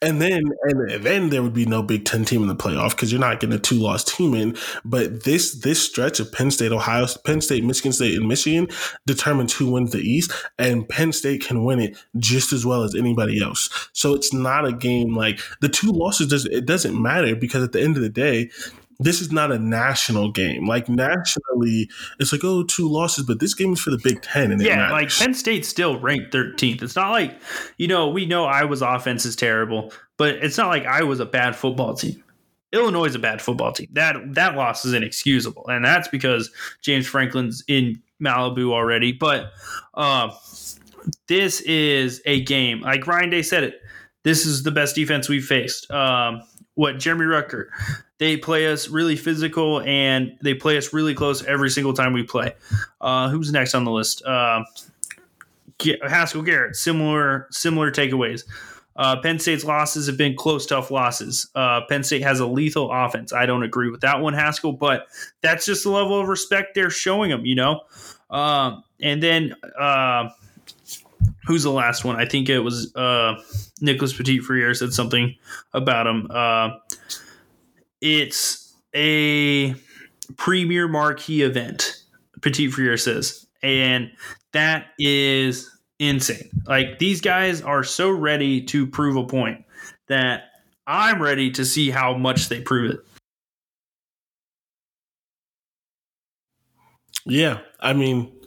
and 0.00 0.20
then 0.20 0.44
and 0.62 1.02
then 1.02 1.28
there 1.30 1.42
would 1.42 1.54
be 1.54 1.66
no 1.66 1.82
Big 1.82 2.04
Ten 2.04 2.24
team 2.24 2.42
in 2.42 2.48
the 2.48 2.56
playoff 2.56 2.90
because 2.90 3.10
you're 3.10 3.20
not 3.20 3.40
getting 3.40 3.56
a 3.56 3.58
two 3.58 3.76
loss 3.76 4.04
team 4.04 4.34
in. 4.34 4.56
But 4.84 5.24
this 5.24 5.54
this 5.54 5.84
stretch 5.84 6.20
of 6.20 6.30
Penn 6.32 6.50
State, 6.50 6.72
Ohio, 6.72 7.06
Penn 7.24 7.40
State, 7.40 7.64
Michigan 7.64 7.92
State, 7.92 8.16
and 8.16 8.28
Michigan 8.28 8.68
determines 9.06 9.54
who 9.54 9.72
wins 9.72 9.92
the 9.92 10.00
East, 10.00 10.32
and 10.58 10.88
Penn 10.88 11.12
State 11.12 11.44
can 11.44 11.64
win 11.64 11.80
it 11.80 11.96
just 12.18 12.52
as 12.52 12.64
well 12.64 12.82
as 12.82 12.94
anybody 12.94 13.42
else. 13.42 13.88
So 13.92 14.14
it's 14.14 14.32
not 14.32 14.66
a 14.66 14.72
game 14.72 15.16
like 15.16 15.40
the 15.60 15.68
two 15.68 15.90
losses. 15.90 16.28
Does 16.28 16.46
it 16.46 16.66
doesn't 16.66 17.00
matter 17.00 17.34
because 17.34 17.62
at 17.62 17.72
the 17.72 17.82
end 17.82 17.96
of 17.96 18.02
the 18.02 18.08
day, 18.08 18.50
this 19.00 19.20
is 19.20 19.30
not 19.30 19.52
a 19.52 19.58
national 19.58 20.32
game. 20.32 20.66
Like 20.66 20.88
nationally, 20.88 21.88
it's 22.18 22.32
like 22.32 22.42
oh 22.44 22.64
two 22.64 22.88
losses, 22.88 23.24
but 23.24 23.40
this 23.40 23.54
game 23.54 23.72
is 23.72 23.80
for 23.80 23.90
the 23.90 24.00
Big 24.02 24.22
Ten. 24.22 24.50
And 24.50 24.60
yeah, 24.60 24.90
like 24.90 25.10
Penn 25.10 25.34
State's 25.34 25.68
still 25.68 25.98
ranked 26.00 26.32
13th. 26.32 26.82
It's 26.82 26.96
not 26.96 27.10
like 27.10 27.40
you 27.76 27.86
know 27.86 28.08
we 28.08 28.26
know 28.26 28.44
Iowa's 28.44 28.82
offense 28.82 29.24
is 29.24 29.36
terrible, 29.36 29.92
but 30.16 30.36
it's 30.36 30.58
not 30.58 30.68
like 30.68 30.84
Iowa's 30.84 31.20
a 31.20 31.26
bad 31.26 31.54
football 31.54 31.94
team. 31.94 32.22
Illinois 32.72 33.06
is 33.06 33.14
a 33.14 33.20
bad 33.20 33.40
football 33.40 33.72
team. 33.72 33.88
That 33.92 34.16
that 34.34 34.56
loss 34.56 34.84
is 34.84 34.92
inexcusable, 34.92 35.66
and 35.68 35.84
that's 35.84 36.08
because 36.08 36.50
James 36.82 37.06
Franklin's 37.06 37.62
in 37.68 38.02
Malibu 38.22 38.72
already. 38.72 39.12
But 39.12 39.52
uh, 39.94 40.30
this 41.28 41.60
is 41.62 42.20
a 42.26 42.42
game 42.42 42.80
like 42.80 43.06
Ryan 43.06 43.30
Day 43.30 43.42
said 43.42 43.64
it. 43.64 43.80
This 44.24 44.44
is 44.44 44.64
the 44.64 44.72
best 44.72 44.96
defense 44.96 45.28
we've 45.28 45.44
faced. 45.44 45.90
Um, 45.90 46.42
what 46.78 46.96
Jeremy 46.96 47.24
Ruckert. 47.24 47.70
they 48.18 48.36
play 48.36 48.70
us 48.70 48.88
really 48.88 49.16
physical 49.16 49.80
and 49.80 50.38
they 50.42 50.54
play 50.54 50.78
us 50.78 50.92
really 50.92 51.12
close 51.12 51.44
every 51.44 51.70
single 51.70 51.92
time 51.92 52.12
we 52.12 52.22
play. 52.22 52.54
Uh, 53.00 53.28
who's 53.30 53.50
next 53.50 53.74
on 53.74 53.84
the 53.84 53.90
list? 53.90 54.24
Uh, 54.24 54.62
Haskell 56.06 56.42
Garrett. 56.42 56.76
Similar 56.76 57.48
similar 57.50 57.90
takeaways. 57.90 58.44
Uh, 58.94 59.20
Penn 59.20 59.40
State's 59.40 59.64
losses 59.64 60.06
have 60.06 60.16
been 60.16 60.36
close, 60.36 60.66
tough 60.66 60.92
losses. 60.92 61.50
Uh, 61.56 61.80
Penn 61.88 62.04
State 62.04 62.22
has 62.22 62.38
a 62.38 62.46
lethal 62.46 62.92
offense. 62.92 63.32
I 63.32 63.44
don't 63.44 63.64
agree 63.64 63.90
with 63.90 64.02
that 64.02 64.20
one, 64.20 64.34
Haskell, 64.34 64.72
but 64.72 65.08
that's 65.40 65.66
just 65.66 65.82
the 65.82 65.90
level 65.90 66.20
of 66.20 66.28
respect 66.28 66.76
they're 66.76 66.90
showing 66.90 67.30
them, 67.30 67.44
you 67.44 67.56
know? 67.56 67.80
Um, 68.30 68.84
and 69.00 69.20
then 69.20 69.54
uh, 69.78 70.28
who's 71.48 71.62
the 71.62 71.72
last 71.72 72.04
one? 72.04 72.16
I 72.16 72.26
think 72.26 72.50
it 72.50 72.58
was 72.58 72.94
uh, 72.94 73.42
Nicholas 73.80 74.12
Petit 74.12 74.38
Frere 74.40 74.74
said 74.74 74.92
something 74.92 75.34
about 75.72 76.06
him. 76.06 76.28
Uh, 76.30 76.72
it's 78.02 78.74
a 78.94 79.74
premier 80.36 80.86
marquee 80.88 81.40
event, 81.42 82.02
Petit 82.42 82.68
Frere 82.68 82.98
says. 82.98 83.46
And 83.62 84.10
that 84.52 84.88
is 84.98 85.74
insane. 85.98 86.50
Like 86.66 86.98
these 86.98 87.22
guys 87.22 87.62
are 87.62 87.82
so 87.82 88.10
ready 88.10 88.60
to 88.66 88.86
prove 88.86 89.16
a 89.16 89.24
point 89.24 89.64
that 90.08 90.50
I'm 90.86 91.20
ready 91.20 91.50
to 91.52 91.64
see 91.64 91.90
how 91.90 92.14
much 92.14 92.50
they 92.50 92.60
prove 92.60 92.90
it. 92.90 93.00
Yeah, 97.24 97.60
I 97.80 97.94
mean, 97.94 98.37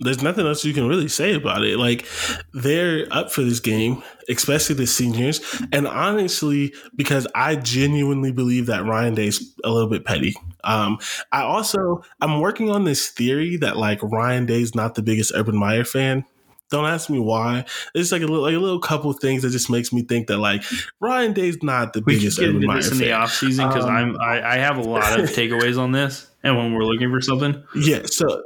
there's 0.00 0.22
nothing 0.22 0.46
else 0.46 0.64
you 0.64 0.74
can 0.74 0.88
really 0.88 1.08
say 1.08 1.34
about 1.34 1.64
it. 1.64 1.78
Like 1.78 2.06
they're 2.52 3.06
up 3.10 3.32
for 3.32 3.42
this 3.42 3.60
game, 3.60 4.02
especially 4.28 4.74
the 4.74 4.86
seniors. 4.86 5.40
And 5.72 5.86
honestly, 5.86 6.74
because 6.94 7.26
I 7.34 7.56
genuinely 7.56 8.32
believe 8.32 8.66
that 8.66 8.84
Ryan 8.84 9.14
Day's 9.14 9.54
a 9.64 9.70
little 9.70 9.88
bit 9.88 10.04
petty. 10.04 10.34
Um, 10.64 10.98
I 11.32 11.42
also 11.42 12.04
I'm 12.20 12.40
working 12.40 12.70
on 12.70 12.84
this 12.84 13.08
theory 13.08 13.56
that 13.58 13.76
like 13.76 14.02
Ryan 14.02 14.46
Day's 14.46 14.74
not 14.74 14.94
the 14.94 15.02
biggest 15.02 15.32
Urban 15.34 15.56
Meyer 15.56 15.84
fan. 15.84 16.24
Don't 16.70 16.86
ask 16.86 17.10
me 17.10 17.18
why. 17.18 17.66
It's 17.94 18.12
like 18.12 18.22
a 18.22 18.26
little, 18.26 18.42
like 18.42 18.54
a 18.54 18.58
little 18.58 18.80
couple 18.80 19.12
things 19.12 19.42
that 19.42 19.50
just 19.50 19.68
makes 19.68 19.92
me 19.92 20.02
think 20.02 20.28
that 20.28 20.38
like 20.38 20.64
Ryan 21.00 21.34
Day's 21.34 21.62
not 21.62 21.92
the 21.92 22.00
we 22.00 22.14
biggest 22.14 22.40
Urban 22.40 22.64
Meyer 22.64 22.78
this 22.78 22.92
in 22.92 22.98
the 22.98 23.12
off 23.12 23.32
season 23.32 23.68
because 23.68 23.84
um, 23.84 23.90
I'm 23.90 24.20
I, 24.20 24.54
I 24.54 24.56
have 24.56 24.78
a 24.78 24.82
lot 24.82 25.20
of 25.20 25.28
takeaways 25.30 25.78
on 25.78 25.92
this, 25.92 26.30
and 26.42 26.56
when 26.56 26.72
we're 26.72 26.84
looking 26.84 27.10
for 27.10 27.20
something, 27.20 27.62
yeah. 27.74 28.02
So 28.06 28.44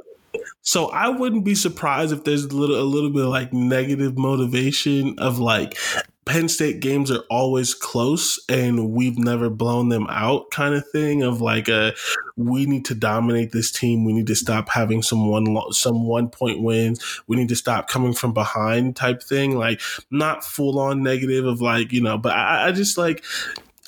so 0.67 0.87
I 0.87 1.07
wouldn't 1.07 1.45
be 1.45 1.55
surprised 1.55 2.11
if 2.11 2.25
there's 2.25 2.43
a 2.43 2.49
little 2.49 2.77
a 2.77 2.83
little 2.83 3.09
bit 3.09 3.23
of 3.23 3.29
like 3.29 3.53
negative 3.53 4.17
motivation 4.17 5.17
of 5.17 5.39
like 5.39 5.77
Penn 6.25 6.49
State 6.49 6.81
games 6.81 7.09
are 7.09 7.23
always 7.29 7.73
close 7.73 8.37
and 8.49 8.91
we've 8.91 9.17
never 9.17 9.49
blown 9.49 9.87
them 9.87 10.05
out 10.09 10.51
kind 10.51 10.75
of 10.75 10.85
thing 10.89 11.23
of 11.23 11.39
like 11.39 11.69
a 11.69 11.93
we 12.35 12.65
need 12.65 12.83
to 12.83 12.95
dominate 12.95 13.53
this 13.53 13.71
team. 13.71 14.03
We 14.03 14.11
need 14.11 14.27
to 14.27 14.35
stop 14.35 14.67
having 14.67 15.01
some 15.01 15.29
one 15.29 15.55
some 15.71 16.05
one 16.05 16.27
point 16.27 16.61
wins. 16.61 17.21
We 17.27 17.37
need 17.37 17.47
to 17.47 17.55
stop 17.55 17.87
coming 17.87 18.13
from 18.13 18.33
behind 18.33 18.97
type 18.97 19.23
thing. 19.23 19.57
Like 19.57 19.79
not 20.11 20.43
full 20.43 20.79
on 20.79 21.01
negative 21.01 21.45
of 21.45 21.61
like 21.61 21.93
you 21.93 22.01
know, 22.01 22.17
but 22.17 22.33
I, 22.35 22.67
I 22.67 22.71
just 22.73 22.97
like 22.97 23.23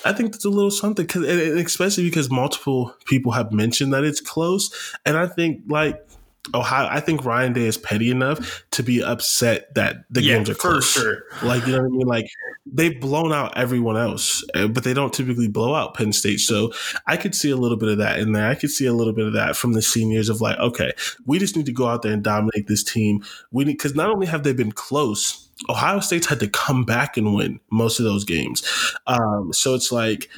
I 0.06 0.14
think 0.14 0.32
that's 0.32 0.46
a 0.46 0.50
little 0.50 0.72
something 0.72 1.06
because 1.06 1.24
especially 1.26 2.06
because 2.06 2.32
multiple 2.32 2.96
people 3.04 3.34
have 3.34 3.52
mentioned 3.52 3.94
that 3.94 4.06
it's 4.06 4.22
close, 4.22 4.96
and 5.06 5.18
I 5.18 5.28
think 5.28 5.64
like 5.68 6.06
Ohio, 6.54 6.88
I 6.90 7.00
think 7.00 7.26
Ryan 7.26 7.54
Day 7.54 7.66
is 7.66 7.78
petty 7.78 8.10
enough 8.10 8.66
to 8.72 8.84
be 8.84 9.04
upset 9.04 9.74
that 9.76 9.98
the 10.10 10.24
yeah, 10.24 10.36
games 10.36 10.50
are 10.50 10.56
close. 10.56 10.90
Sure. 10.90 11.24
Like 11.44 11.66
you 11.68 11.74
know 11.74 11.84
what 11.84 11.88
I 11.88 11.90
mean? 11.90 12.08
Like 12.08 12.30
they've 12.66 13.00
blown 13.00 13.32
out 13.32 13.58
everyone 13.58 13.98
else, 13.98 14.44
eh, 14.56 14.68
but 14.68 14.84
they 14.84 14.94
don't 14.94 15.14
typically 15.14 15.48
blow 15.48 15.76
out 15.76 15.96
Penn 15.96 16.12
State. 16.12 16.40
So 16.40 16.72
I 17.08 17.18
could 17.18 17.36
see 17.36 17.52
a 17.52 17.58
little 17.58 17.78
bit 17.78 17.90
of 17.90 17.98
that 18.00 18.20
in 18.20 18.32
there. 18.32 18.48
I 18.48 18.56
could 18.56 18.72
see 18.72 18.86
a 18.86 18.94
little 18.94 19.14
bit 19.14 19.28
of 19.28 19.34
that 19.34 19.56
from 19.56 19.74
the 19.74 19.82
seniors 19.82 20.30
of 20.30 20.42
like, 20.42 20.58
okay, 20.60 20.92
we 21.26 21.40
just 21.40 21.56
need 21.56 21.66
to 21.68 21.72
go 21.72 21.88
out 21.88 22.02
there 22.02 22.14
and 22.14 22.24
dominate 22.24 22.68
this 22.68 22.84
team. 22.84 23.24
We 23.52 23.66
need 23.66 23.74
because 23.74 23.96
not 23.96 24.10
only 24.10 24.28
have 24.28 24.44
they 24.44 24.54
been 24.54 24.72
close. 24.72 25.46
Ohio 25.70 26.00
State's 26.00 26.28
had 26.28 26.40
to 26.40 26.48
come 26.48 26.86
back 26.86 27.18
and 27.18 27.36
win 27.36 27.60
most 27.70 28.00
of 28.00 28.06
those 28.06 28.24
games. 28.24 28.64
Um, 29.08 29.52
so 29.52 29.76
it's 29.76 29.92
like 29.92 30.30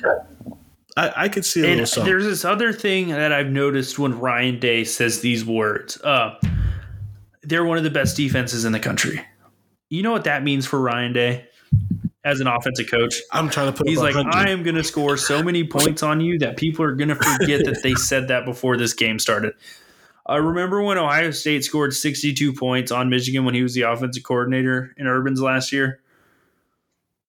I, 0.98 1.14
I 1.16 1.30
could 1.30 1.46
see 1.46 1.62
a 1.62 1.64
and 1.64 1.72
little 1.72 1.86
something. 1.86 2.12
There's 2.12 2.26
this 2.26 2.46
other 2.46 2.74
thing 2.74 3.10
that 3.10 3.32
I've 3.32 3.50
noticed 3.50 3.98
when 3.98 4.20
Ryan 4.20 4.60
Day 4.60 4.84
says 4.84 5.22
these 5.22 5.46
words. 5.46 6.00
Uh, 6.02 6.36
they're 7.44 7.66
one 7.66 7.78
of 7.78 7.84
the 7.84 7.90
best 7.90 8.18
defenses 8.18 8.66
in 8.66 8.72
the 8.72 8.80
country. 8.80 9.22
You 9.90 10.04
know 10.04 10.12
what 10.12 10.26
that 10.26 10.44
means 10.44 10.66
for 10.66 10.80
Ryan 10.80 11.14
Day 11.14 11.46
as 12.24 12.40
an 12.40 12.48
offensive 12.48 12.90
coach? 12.90 13.16
I'm 13.32 13.50
trying 13.50 13.72
to 13.72 13.78
put. 13.78 13.88
He's 13.88 14.00
like, 14.00 14.16
I 14.16 14.50
am 14.50 14.64
going 14.64 14.76
to 14.76 14.84
score 14.84 15.18
so 15.18 15.42
many 15.42 15.66
points 15.66 16.04
on 16.04 16.22
you 16.22 16.40
that 16.40 16.58
people 16.58 16.86
are 16.86 16.96
going 16.96 17.10
to 17.10 17.16
forget 17.16 17.66
that 17.66 17.82
they 17.84 17.96
said 17.96 18.28
that 18.28 18.46
before 18.46 18.78
this 18.78 18.94
game 18.94 19.20
started. 19.20 19.54
I 20.26 20.38
uh, 20.38 20.40
remember 20.40 20.82
when 20.84 20.98
Ohio 20.98 21.32
State 21.32 21.64
scored 21.64 21.94
62 21.94 22.54
points 22.54 22.92
on 22.92 23.10
Michigan 23.10 23.44
when 23.44 23.56
he 23.56 23.64
was 23.64 23.74
the 23.74 23.82
offensive 23.82 24.24
coordinator 24.24 24.94
in 24.96 25.08
Urban's 25.08 25.42
last 25.42 25.72
year 25.72 26.00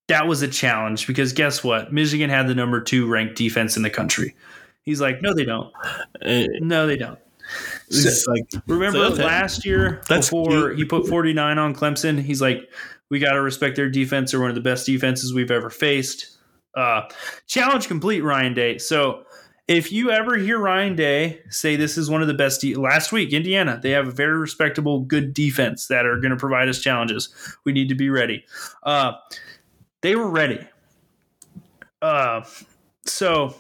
that 0.09 0.27
was 0.27 0.43
a 0.43 0.49
challenge 0.49 1.07
because 1.07 1.33
guess 1.33 1.63
what? 1.63 1.93
Michigan 1.93 2.31
had 2.31 2.49
the 2.49 2.55
number 2.55 2.81
two 2.81 3.07
ranked 3.07 3.37
defense 3.37 3.77
in 3.77 3.83
the 3.83 3.91
country. 3.91 4.35
He's 4.83 5.01
like, 5.01 5.23
no, 5.23 5.33
they 5.35 5.45
don't. 5.45 5.73
Uh, 6.21 6.45
no, 6.61 6.87
they 6.87 6.97
don't. 6.97 7.19
So, 7.91 8.33
like, 8.33 8.45
remember 8.67 8.99
okay. 8.99 9.25
last 9.25 9.65
year 9.65 10.03
before 10.09 10.69
cute. 10.69 10.79
he 10.79 10.85
put 10.85 11.07
49 11.07 11.59
on 11.59 11.75
Clemson? 11.75 12.21
He's 12.21 12.41
like, 12.41 12.71
we 13.11 13.19
got 13.19 13.33
to 13.33 13.43
respect 13.43 13.77
their 13.77 13.91
defense. 13.91 14.31
They're 14.31 14.41
one 14.41 14.49
of 14.49 14.55
the 14.55 14.63
best 14.63 14.87
defenses 14.87 15.35
we've 15.35 15.51
ever 15.51 15.71
faced. 15.71 16.39
Uh, 16.75 17.03
challenge 17.47 17.89
complete, 17.89 18.23
Ryan 18.23 18.55
Day. 18.55 18.79
So 18.79 19.25
if 19.69 19.93
you 19.93 20.11
ever 20.11 20.37
hear 20.37 20.59
Ryan 20.59 20.97
Day 20.97 21.41
say 21.51 21.77
this 21.77 21.99
is 21.99 22.11
one 22.11 22.23
of 22.23 22.29
the 22.29 22.35
best, 22.35 22.63
de- 22.63 22.75
last 22.75 23.13
week, 23.13 23.33
Indiana, 23.33 23.79
they 23.83 23.91
have 23.91 24.09
a 24.09 24.13
very 24.13 24.39
respectable, 24.39 25.01
good 25.01 25.35
defense 25.35 25.87
that 25.89 26.07
are 26.07 26.19
going 26.21 26.31
to 26.31 26.37
provide 26.37 26.69
us 26.69 26.81
challenges. 26.81 27.35
We 27.65 27.73
need 27.73 27.89
to 27.91 27.95
be 27.95 28.09
ready. 28.09 28.45
Uh, 28.83 29.13
they 30.03 30.15
were 30.15 30.29
ready. 30.29 30.67
Uh, 32.01 32.45
so 33.07 33.55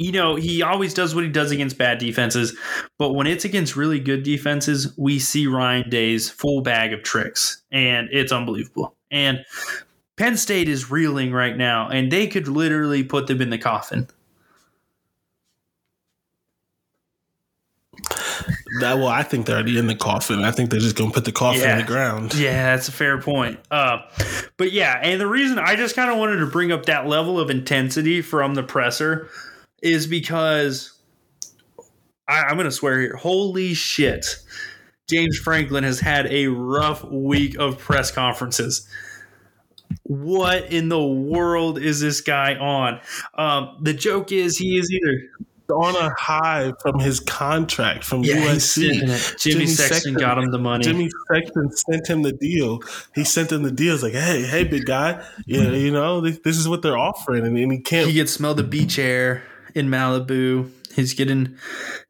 you 0.00 0.12
know, 0.12 0.34
he 0.34 0.62
always 0.62 0.94
does 0.94 1.14
what 1.14 1.24
he 1.24 1.30
does 1.30 1.50
against 1.50 1.76
bad 1.76 1.98
defenses, 1.98 2.56
but 2.96 3.12
when 3.12 3.26
it's 3.26 3.44
against 3.44 3.76
really 3.76 4.00
good 4.00 4.22
defenses, 4.22 4.96
we 4.96 5.18
see 5.18 5.46
Ryan 5.46 5.90
Day's 5.90 6.30
full 6.30 6.62
bag 6.62 6.94
of 6.94 7.02
tricks, 7.02 7.62
and 7.70 8.08
it's 8.10 8.32
unbelievable. 8.32 8.96
And 9.10 9.44
Penn 10.16 10.38
State 10.38 10.70
is 10.70 10.90
reeling 10.90 11.32
right 11.32 11.54
now, 11.54 11.90
and 11.90 12.10
they 12.10 12.26
could 12.28 12.48
literally 12.48 13.04
put 13.04 13.26
them 13.26 13.42
in 13.42 13.50
the 13.50 13.58
coffin. 13.58 14.08
That, 18.80 18.98
well, 18.98 19.08
I 19.08 19.22
think 19.22 19.46
they're 19.46 19.56
already 19.56 19.78
in 19.78 19.86
the 19.86 19.94
coffin. 19.94 20.44
I 20.44 20.50
think 20.50 20.70
they're 20.70 20.80
just 20.80 20.96
going 20.96 21.10
to 21.10 21.14
put 21.14 21.24
the 21.24 21.32
coffin 21.32 21.62
Yeah. 21.62 21.72
in 21.72 21.78
the 21.78 21.86
ground. 21.86 22.34
Yeah, 22.34 22.74
that's 22.74 22.88
a 22.88 22.92
fair 22.92 23.20
point. 23.20 23.58
Uh, 23.70 23.98
but 24.56 24.72
yeah, 24.72 24.98
and 25.02 25.20
the 25.20 25.26
reason 25.26 25.58
I 25.58 25.76
just 25.76 25.94
kind 25.96 26.10
of 26.10 26.18
wanted 26.18 26.38
to 26.38 26.46
bring 26.46 26.72
up 26.72 26.86
that 26.86 27.06
level 27.06 27.38
of 27.38 27.50
intensity 27.50 28.22
from 28.22 28.54
the 28.54 28.62
presser 28.62 29.28
is 29.82 30.06
because 30.06 30.92
I, 32.28 32.42
I'm 32.42 32.56
going 32.56 32.64
to 32.66 32.72
swear 32.72 33.00
here. 33.00 33.16
Holy 33.16 33.74
shit. 33.74 34.26
James 35.08 35.36
Franklin 35.38 35.82
has 35.84 35.98
had 36.00 36.26
a 36.28 36.46
rough 36.46 37.02
week 37.04 37.58
of 37.58 37.78
press 37.78 38.10
conferences. 38.12 38.88
What 40.04 40.72
in 40.72 40.88
the 40.88 41.04
world 41.04 41.78
is 41.80 42.00
this 42.00 42.20
guy 42.20 42.54
on? 42.54 43.00
Um, 43.34 43.76
the 43.82 43.92
joke 43.92 44.30
is 44.30 44.56
he 44.56 44.78
is 44.78 44.88
either 44.90 45.46
On 45.70 45.96
a 45.96 46.14
high 46.18 46.72
from 46.80 46.98
his 46.98 47.20
contract 47.20 48.04
from 48.04 48.22
yeah, 48.24 48.36
USC. 48.36 49.02
it. 49.02 49.38
Jimmy, 49.38 49.66
Sexton, 49.66 50.14
got 50.14 50.38
him 50.38 50.50
the 50.50 50.58
money. 50.58 50.84
Jimmy 50.84 51.08
Sexton 51.32 51.70
sent 51.72 52.08
him 52.08 52.22
the 52.22 52.32
deal. 52.32 52.80
He 53.14 53.24
sent 53.24 53.52
him 53.52 53.62
the 53.62 53.70
deal. 53.70 53.94
It's 53.94 54.02
like, 54.02 54.12
hey, 54.12 54.42
hey, 54.42 54.64
big 54.64 54.86
guy, 54.86 55.24
yeah, 55.46 55.66
hmm. 55.66 55.74
you 55.74 55.90
know, 55.90 56.20
this, 56.20 56.38
this 56.44 56.56
is 56.56 56.68
what 56.68 56.82
they're 56.82 56.98
offering, 56.98 57.46
and, 57.46 57.56
and 57.56 57.72
he 57.72 57.78
can't. 57.80 58.08
he 58.08 58.16
can 58.16 58.26
smell 58.26 58.54
the 58.54 58.64
beach 58.64 58.98
air 58.98 59.42
in 59.74 59.88
Malibu. 59.88 60.70
He's 60.94 61.14
getting, 61.14 61.56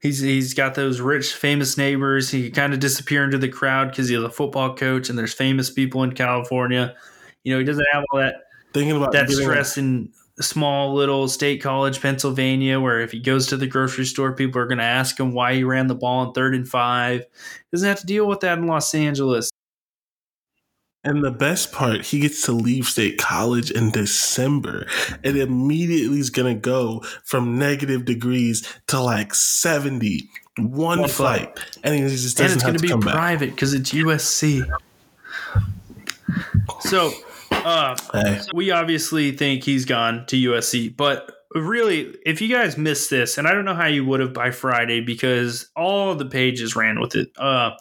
he's 0.00 0.20
he's 0.20 0.54
got 0.54 0.74
those 0.74 1.00
rich, 1.00 1.34
famous 1.34 1.76
neighbors. 1.76 2.30
He 2.30 2.50
kind 2.50 2.72
of 2.72 2.80
disappear 2.80 3.24
into 3.24 3.38
the 3.38 3.48
crowd 3.48 3.90
because 3.90 4.08
he's 4.08 4.18
a 4.18 4.30
football 4.30 4.74
coach, 4.74 5.10
and 5.10 5.18
there's 5.18 5.34
famous 5.34 5.70
people 5.70 6.02
in 6.02 6.12
California. 6.12 6.94
You 7.44 7.52
know, 7.52 7.58
he 7.58 7.64
doesn't 7.64 7.86
have 7.92 8.04
all 8.10 8.20
that 8.20 8.36
thinking 8.72 8.96
about 8.96 9.12
that 9.12 9.28
stress 9.30 9.76
in 9.76 10.10
a 10.19 10.19
small 10.40 10.94
little 10.94 11.28
state 11.28 11.62
college, 11.62 12.00
Pennsylvania, 12.00 12.80
where 12.80 13.00
if 13.00 13.12
he 13.12 13.20
goes 13.20 13.46
to 13.48 13.56
the 13.56 13.66
grocery 13.66 14.04
store, 14.04 14.32
people 14.34 14.60
are 14.60 14.66
going 14.66 14.78
to 14.78 14.84
ask 14.84 15.18
him 15.18 15.32
why 15.32 15.54
he 15.54 15.64
ran 15.64 15.86
the 15.86 15.94
ball 15.94 16.26
on 16.26 16.32
third 16.32 16.54
and 16.54 16.68
five. 16.68 17.24
Doesn't 17.72 17.88
have 17.88 18.00
to 18.00 18.06
deal 18.06 18.26
with 18.26 18.40
that 18.40 18.58
in 18.58 18.66
Los 18.66 18.94
Angeles. 18.94 19.50
And 21.02 21.24
the 21.24 21.30
best 21.30 21.72
part, 21.72 22.04
he 22.04 22.20
gets 22.20 22.42
to 22.42 22.52
leave 22.52 22.84
state 22.84 23.16
college 23.16 23.70
in 23.70 23.90
December 23.90 24.86
and 25.24 25.38
immediately 25.38 26.18
is 26.18 26.28
going 26.28 26.54
to 26.54 26.60
go 26.60 27.00
from 27.24 27.58
negative 27.58 28.04
degrees 28.04 28.68
to 28.88 29.00
like 29.00 29.34
70, 29.34 30.28
one, 30.58 31.00
One 31.00 31.08
flight. 31.08 31.58
And 31.82 31.94
he 31.94 32.00
just 32.02 32.36
doesn't 32.36 32.56
it's 32.56 32.62
have 32.64 32.76
going 32.76 32.90
to 32.90 32.98
be 32.98 33.10
private 33.10 33.50
because 33.50 33.72
it's 33.72 33.92
USC. 33.92 34.68
So, 36.80 37.12
uh, 37.50 37.96
Hey, 38.12 38.40
we 38.54 38.70
obviously 38.70 39.32
think 39.32 39.64
he's 39.64 39.84
gone 39.84 40.26
to 40.26 40.36
USC, 40.36 40.96
but 40.96 41.30
really, 41.54 42.14
if 42.24 42.40
you 42.40 42.48
guys 42.48 42.76
missed 42.76 43.10
this, 43.10 43.38
and 43.38 43.46
I 43.46 43.52
don't 43.52 43.64
know 43.64 43.74
how 43.74 43.86
you 43.86 44.04
would 44.04 44.20
have 44.20 44.32
by 44.32 44.50
Friday 44.50 45.00
because 45.00 45.68
all 45.76 46.14
the 46.14 46.26
pages 46.26 46.76
ran 46.76 47.00
with 47.00 47.14
it. 47.14 47.30
Uh, 47.36 47.72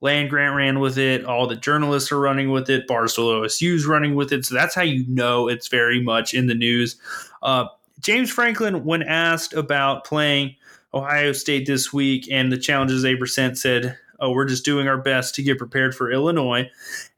Land 0.00 0.30
Grant 0.30 0.56
ran 0.56 0.80
with 0.80 0.98
it. 0.98 1.24
All 1.24 1.46
the 1.46 1.56
journalists 1.56 2.10
are 2.10 2.18
running 2.18 2.50
with 2.50 2.68
it. 2.68 2.88
Barstool 2.88 3.40
OSU's 3.40 3.86
running 3.86 4.16
with 4.16 4.32
it. 4.32 4.44
So 4.44 4.54
that's 4.54 4.74
how 4.74 4.82
you 4.82 5.04
know 5.06 5.48
it's 5.48 5.68
very 5.68 6.02
much 6.02 6.34
in 6.34 6.48
the 6.48 6.56
news. 6.56 6.96
Uh, 7.40 7.66
James 8.00 8.28
Franklin, 8.28 8.84
when 8.84 9.04
asked 9.04 9.54
about 9.54 10.04
playing 10.04 10.56
Ohio 10.92 11.32
State 11.32 11.66
this 11.66 11.92
week 11.92 12.26
and 12.32 12.50
the 12.50 12.58
challenges 12.58 13.02
they 13.02 13.14
present, 13.14 13.56
said, 13.56 13.96
"Oh, 14.18 14.32
we're 14.32 14.44
just 14.44 14.64
doing 14.64 14.88
our 14.88 14.98
best 14.98 15.36
to 15.36 15.42
get 15.42 15.56
prepared 15.56 15.94
for 15.94 16.10
Illinois." 16.10 16.68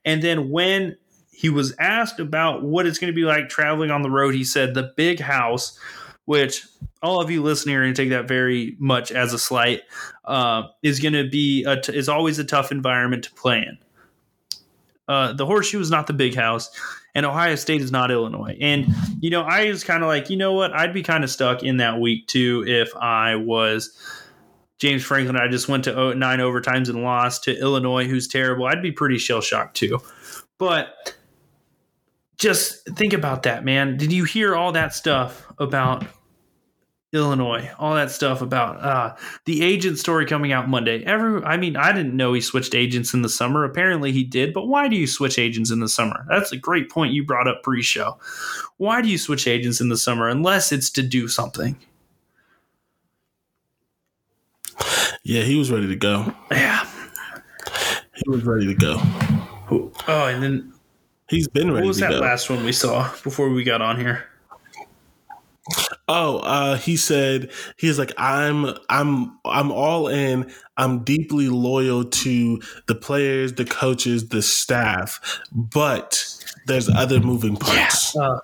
And 0.05 0.23
then 0.23 0.51
when 0.51 0.99
he 1.35 1.49
was 1.49 1.75
asked 1.79 2.21
about 2.21 2.63
what 2.63 2.87
it's 2.87 2.99
going 2.99 3.13
to 3.13 3.17
be 3.17 3.25
like 3.25 3.49
traveling 3.49 3.91
on 3.91 4.03
the 4.03 4.11
road, 4.11 4.35
he 4.35 4.45
said, 4.45 4.75
"The 4.75 4.93
big 4.97 5.21
house." 5.21 5.79
Which 6.27 6.67
all 7.03 7.21
of 7.21 7.31
you 7.31 7.43
listening 7.43 7.77
are 7.77 7.83
going 7.83 7.93
to 7.93 8.03
take 8.03 8.09
that 8.09 8.27
very 8.27 8.77
much 8.79 9.13
as 9.13 9.35
a 9.35 9.39
slight. 9.39 9.83
Uh, 10.25 10.63
is 10.83 10.99
going 10.99 11.13
to 11.13 11.29
be 11.29 11.65
a 11.65 11.79
t- 11.79 11.95
is 11.95 12.09
always 12.09 12.39
a 12.39 12.45
tough 12.45 12.73
environment 12.73 13.25
to 13.25 13.33
play 13.35 13.59
in. 13.59 13.79
Uh, 15.07 15.35
the 15.35 15.45
horseshoe 15.45 15.81
is 15.81 15.91
not 15.91 16.07
the 16.07 16.15
big 16.15 16.35
house, 16.35 16.71
and 17.15 17.27
Ohio 17.27 17.57
State 17.57 17.83
is 17.83 17.93
not 17.93 18.11
Illinois. 18.11 18.57
And 18.59 18.87
you 19.21 19.29
know, 19.29 19.43
I 19.43 19.69
was 19.69 19.85
kind 19.85 20.03
of 20.03 20.09
like, 20.09 20.31
you 20.31 20.37
know 20.39 20.55
what, 20.55 20.73
I'd 20.73 20.95
be 20.95 21.03
kind 21.03 21.25
of 21.25 21.31
stuck 21.31 21.63
in 21.63 21.77
that 21.77 22.01
week 22.01 22.27
too 22.27 22.65
if 22.67 22.95
I 22.97 23.37
was 23.37 23.95
James 24.79 25.05
Franklin. 25.05 25.37
I 25.37 25.49
just 25.49 25.69
went 25.69 25.85
to 25.85 26.15
nine 26.15 26.39
overtimes 26.39 26.89
and 26.89 27.03
lost 27.03 27.45
to 27.45 27.59
Illinois, 27.59 28.07
who's 28.07 28.27
terrible. 28.27 28.65
I'd 28.67 28.83
be 28.83 28.93
pretty 28.93 29.19
shell 29.19 29.43
shocked 29.43 29.77
too. 29.77 30.01
But 30.59 31.15
just 32.45 32.85
think 32.91 33.15
about 33.15 33.45
that, 33.45 33.65
man. 33.65 33.97
Did 33.97 34.13
you 34.13 34.25
hear 34.25 34.55
all 34.55 34.73
that 34.73 34.95
stuff 34.95 35.47
about 35.59 36.05
Illinois? 37.15 37.71
All 37.79 37.95
that 37.95 38.11
stuff 38.11 38.43
about 38.43 38.85
uh, 38.85 39.17
the 39.47 39.65
agent 39.65 39.99
story 39.99 40.27
coming 40.27 40.53
out 40.53 40.69
Monday. 40.69 41.03
Every, 41.05 41.43
I 41.43 41.57
mean, 41.57 41.75
I 41.75 41.91
didn't 41.93 42.15
know 42.15 42.35
he 42.35 42.43
switched 42.43 42.75
agents 42.75 43.15
in 43.15 43.23
the 43.23 43.31
summer. 43.31 43.65
Apparently, 43.65 44.13
he 44.13 44.25
did. 44.25 44.53
But 44.53 44.67
why 44.67 44.89
do 44.89 44.97
you 44.97 45.07
switch 45.07 45.39
agents 45.39 45.71
in 45.71 45.81
the 45.81 45.89
summer? 45.89 46.27
That's 46.29 46.53
a 46.53 46.59
great 46.59 46.91
point 46.91 47.15
you 47.15 47.25
brought 47.25 47.49
up 47.49 47.63
pre-show. 47.63 48.19
Why 48.77 49.01
do 49.01 49.09
you 49.09 49.17
switch 49.17 49.47
agents 49.47 49.81
in 49.81 49.89
the 49.89 49.97
summer 49.97 50.29
unless 50.29 50.71
it's 50.71 50.91
to 50.91 51.03
do 51.03 51.29
something? 51.29 51.79
yeah, 55.25 55.45
he 55.45 55.57
was 55.57 55.71
ready 55.71 55.89
to 55.89 55.97
go. 55.97 56.31
Yeah. 56.51 56.87
He 58.15 58.29
was 58.29 58.45
ready 58.45 58.67
to 58.67 58.75
go. 58.75 59.01
Oh, 60.07 60.27
and 60.27 60.43
then 60.43 60.74
He's 61.35 61.49
been 61.49 61.73
ready 61.73 61.83
what 61.83 61.89
was 61.89 61.97
to 61.99 62.05
that 62.05 62.11
go. 62.11 62.19
last 62.21 62.49
one 62.49 62.65
we 62.65 62.73
saw 62.73 63.11
before 63.23 63.51
we 63.51 63.65
got 63.65 63.83
on 63.83 63.99
here? 63.99 64.25
Oh, 66.07 66.39
uh, 66.39 66.77
he 66.77 66.97
said 66.97 67.51
he's 67.79 67.99
like 67.99 68.13
I'm 68.19 68.67
I'm 68.91 69.39
I'm 69.45 69.73
all 69.73 70.09
in. 70.09 70.53
I'm 70.77 71.03
deeply 71.05 71.49
loyal 71.49 72.05
to 72.05 72.61
the 72.87 72.95
players, 72.95 73.55
the 73.55 73.65
coaches, 73.65 74.29
the 74.29 74.43
staff, 74.43 75.41
but 75.51 76.27
there's 76.67 76.89
other 76.89 77.21
moving 77.21 77.57
parts. 77.57 78.17
Uh, 78.17 78.41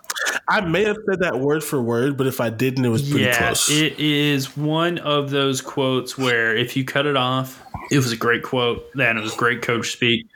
I 0.48 0.62
may 0.62 0.84
have 0.84 0.96
said 1.08 1.20
that 1.20 1.40
word 1.40 1.62
for 1.62 1.82
word, 1.82 2.16
but 2.16 2.26
if 2.26 2.40
I 2.40 2.50
didn't, 2.50 2.84
it 2.84 2.88
was 2.88 3.08
pretty 3.08 3.26
yeah, 3.26 3.38
close. 3.38 3.70
it 3.70 3.98
is 3.98 4.56
one 4.56 4.98
of 4.98 5.30
those 5.30 5.60
quotes 5.60 6.16
where 6.16 6.56
if 6.56 6.76
you 6.76 6.84
cut 6.84 7.04
it 7.06 7.16
off, 7.16 7.62
it 7.90 7.98
was 7.98 8.12
a 8.12 8.16
great 8.16 8.42
quote. 8.42 8.84
Then 8.94 9.18
it 9.18 9.20
was 9.20 9.34
great 9.34 9.60
coach 9.60 9.92
speak. 9.92 10.26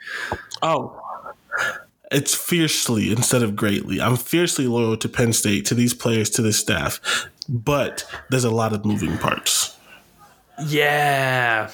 oh, 0.61 1.01
it's 2.11 2.33
fiercely 2.33 3.11
instead 3.11 3.43
of 3.43 3.55
greatly. 3.55 3.99
I'm 4.01 4.15
fiercely 4.17 4.67
loyal 4.67 4.97
to 4.97 5.09
Penn 5.09 5.33
State, 5.33 5.65
to 5.65 5.75
these 5.75 5.93
players, 5.93 6.29
to 6.31 6.41
this 6.41 6.57
staff, 6.59 6.99
but 7.49 8.05
there's 8.29 8.43
a 8.43 8.51
lot 8.51 8.73
of 8.73 8.85
moving 8.85 9.17
parts. 9.17 9.77
Yeah. 10.67 11.69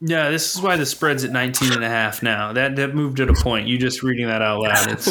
Yeah, 0.00 0.30
this 0.30 0.54
is 0.54 0.60
why 0.60 0.76
the 0.76 0.84
spread's 0.86 1.22
at 1.24 1.30
19 1.30 1.72
and 1.72 1.84
a 1.84 1.88
half 1.88 2.22
now. 2.22 2.52
That 2.52 2.74
that 2.76 2.94
moved 2.94 3.20
at 3.20 3.28
a 3.30 3.34
point. 3.34 3.68
You 3.68 3.78
just 3.78 4.02
reading 4.02 4.26
that 4.26 4.42
out 4.42 4.60
loud. 4.60 4.90
It's 4.90 5.08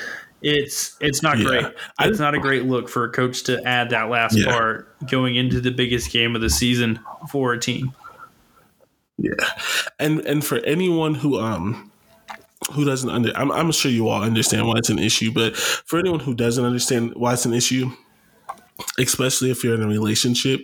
it's 0.42 0.96
it's 1.00 1.22
not 1.22 1.38
Yeah. 1.38 1.44
great. 1.44 1.66
It's 2.00 2.18
not 2.18 2.34
a 2.34 2.40
great 2.40 2.64
look 2.64 2.88
for 2.88 3.04
a 3.04 3.10
coach 3.10 3.44
to 3.44 3.62
add 3.66 3.90
that 3.90 4.10
last 4.10 4.36
Yeah. 4.36 4.50
part 4.50 5.08
going 5.08 5.36
into 5.36 5.60
the 5.60 5.70
biggest 5.70 6.10
game 6.10 6.34
of 6.34 6.42
the 6.42 6.50
season 6.50 6.98
for 7.30 7.52
a 7.52 7.58
team. 7.60 7.92
Yeah, 9.18 9.34
and 10.00 10.18
and 10.26 10.44
for 10.44 10.58
anyone 10.58 11.14
who 11.14 11.38
um 11.38 11.92
who 12.72 12.84
doesn't 12.84 13.10
under, 13.10 13.32
I'm 13.36 13.52
I'm 13.52 13.72
sure 13.72 13.90
you 13.90 14.08
all 14.08 14.22
understand 14.22 14.66
why 14.66 14.74
it's 14.76 14.90
an 14.90 14.98
issue, 14.98 15.32
but 15.32 15.56
for 15.56 15.98
anyone 15.98 16.20
who 16.20 16.34
doesn't 16.34 16.64
understand 16.64 17.14
why 17.14 17.34
it's 17.34 17.46
an 17.46 17.54
issue, 17.54 17.90
especially 18.98 19.50
if 19.50 19.62
you're 19.62 19.74
in 19.74 19.82
a 19.82 19.88
relationship, 19.88 20.60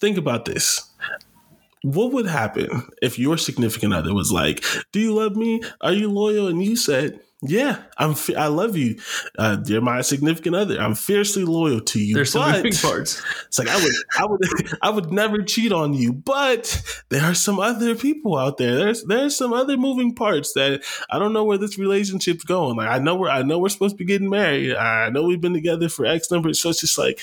think 0.00 0.18
about 0.18 0.44
this. 0.44 0.84
What 1.82 2.12
would 2.12 2.26
happen 2.26 2.88
if 3.00 3.18
your 3.18 3.38
significant 3.38 3.94
other 3.94 4.12
was 4.12 4.32
like, 4.32 4.64
"Do 4.92 5.00
you 5.00 5.14
love 5.14 5.36
me? 5.36 5.62
Are 5.80 5.92
you 5.92 6.10
loyal?" 6.10 6.48
And 6.48 6.62
you 6.62 6.76
said, 6.76 7.20
"Yeah, 7.42 7.82
I'm. 7.96 8.14
I 8.36 8.48
love 8.48 8.76
you. 8.76 8.98
Uh, 9.38 9.58
you're 9.64 9.80
my 9.80 10.00
significant 10.00 10.56
other. 10.56 10.80
I'm 10.80 10.94
fiercely 10.94 11.44
loyal 11.44 11.80
to 11.80 12.00
you." 12.00 12.14
There's 12.14 12.32
some 12.32 12.50
moving 12.50 12.72
parts. 12.72 13.22
it's 13.46 13.58
like 13.58 13.68
I 13.68 13.76
would, 13.76 13.92
I 14.18 14.26
would, 14.26 14.40
I 14.82 14.90
would 14.90 15.12
never 15.12 15.42
cheat 15.42 15.72
on 15.72 15.94
you, 15.94 16.12
but 16.12 16.82
there 17.10 17.24
are 17.24 17.34
some 17.34 17.58
other 17.58 17.94
people 17.94 18.36
out 18.36 18.58
there. 18.58 18.76
There's, 18.76 19.04
there's 19.04 19.36
some 19.36 19.52
other 19.52 19.76
moving 19.76 20.14
parts 20.14 20.52
that 20.54 20.82
I 21.10 21.18
don't 21.18 21.32
know 21.32 21.44
where 21.44 21.58
this 21.58 21.78
relationship's 21.78 22.44
going. 22.44 22.76
Like 22.76 22.88
I 22.88 22.98
know 22.98 23.14
we're, 23.14 23.30
I 23.30 23.42
know 23.42 23.58
we're 23.58 23.68
supposed 23.68 23.94
to 23.94 23.98
be 23.98 24.04
getting 24.04 24.30
married. 24.30 24.74
I 24.74 25.10
know 25.10 25.24
we've 25.24 25.40
been 25.40 25.54
together 25.54 25.88
for 25.88 26.06
X 26.06 26.30
number. 26.30 26.52
So 26.54 26.70
it's 26.70 26.80
just 26.80 26.98
like, 26.98 27.20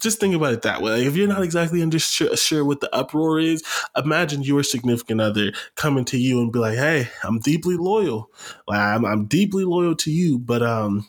just 0.00 0.18
think 0.20 0.34
about 0.34 0.52
it 0.52 0.62
that 0.62 0.82
way. 0.82 0.98
Like 0.98 1.06
if 1.06 1.16
you're 1.16 1.28
not 1.28 1.42
exactly 1.42 1.80
under 1.82 1.98
sure, 1.98 2.36
sure 2.36 2.64
what 2.64 2.80
the 2.80 2.94
uproar 2.94 3.38
is, 3.38 3.62
imagine 3.96 4.42
your 4.42 4.62
significant 4.62 5.20
other 5.20 5.52
coming 5.76 6.04
to 6.06 6.18
you 6.18 6.40
and 6.40 6.52
be 6.52 6.58
like, 6.58 6.76
"Hey, 6.76 7.08
I'm 7.22 7.38
deeply 7.38 7.76
loyal. 7.76 8.30
Like 8.66 8.80
I'm, 8.80 9.04
I'm 9.04 9.26
deeply 9.26 9.64
loyal 9.64 9.94
to 9.96 10.10
you, 10.10 10.38
but 10.38 10.62
um." 10.62 11.06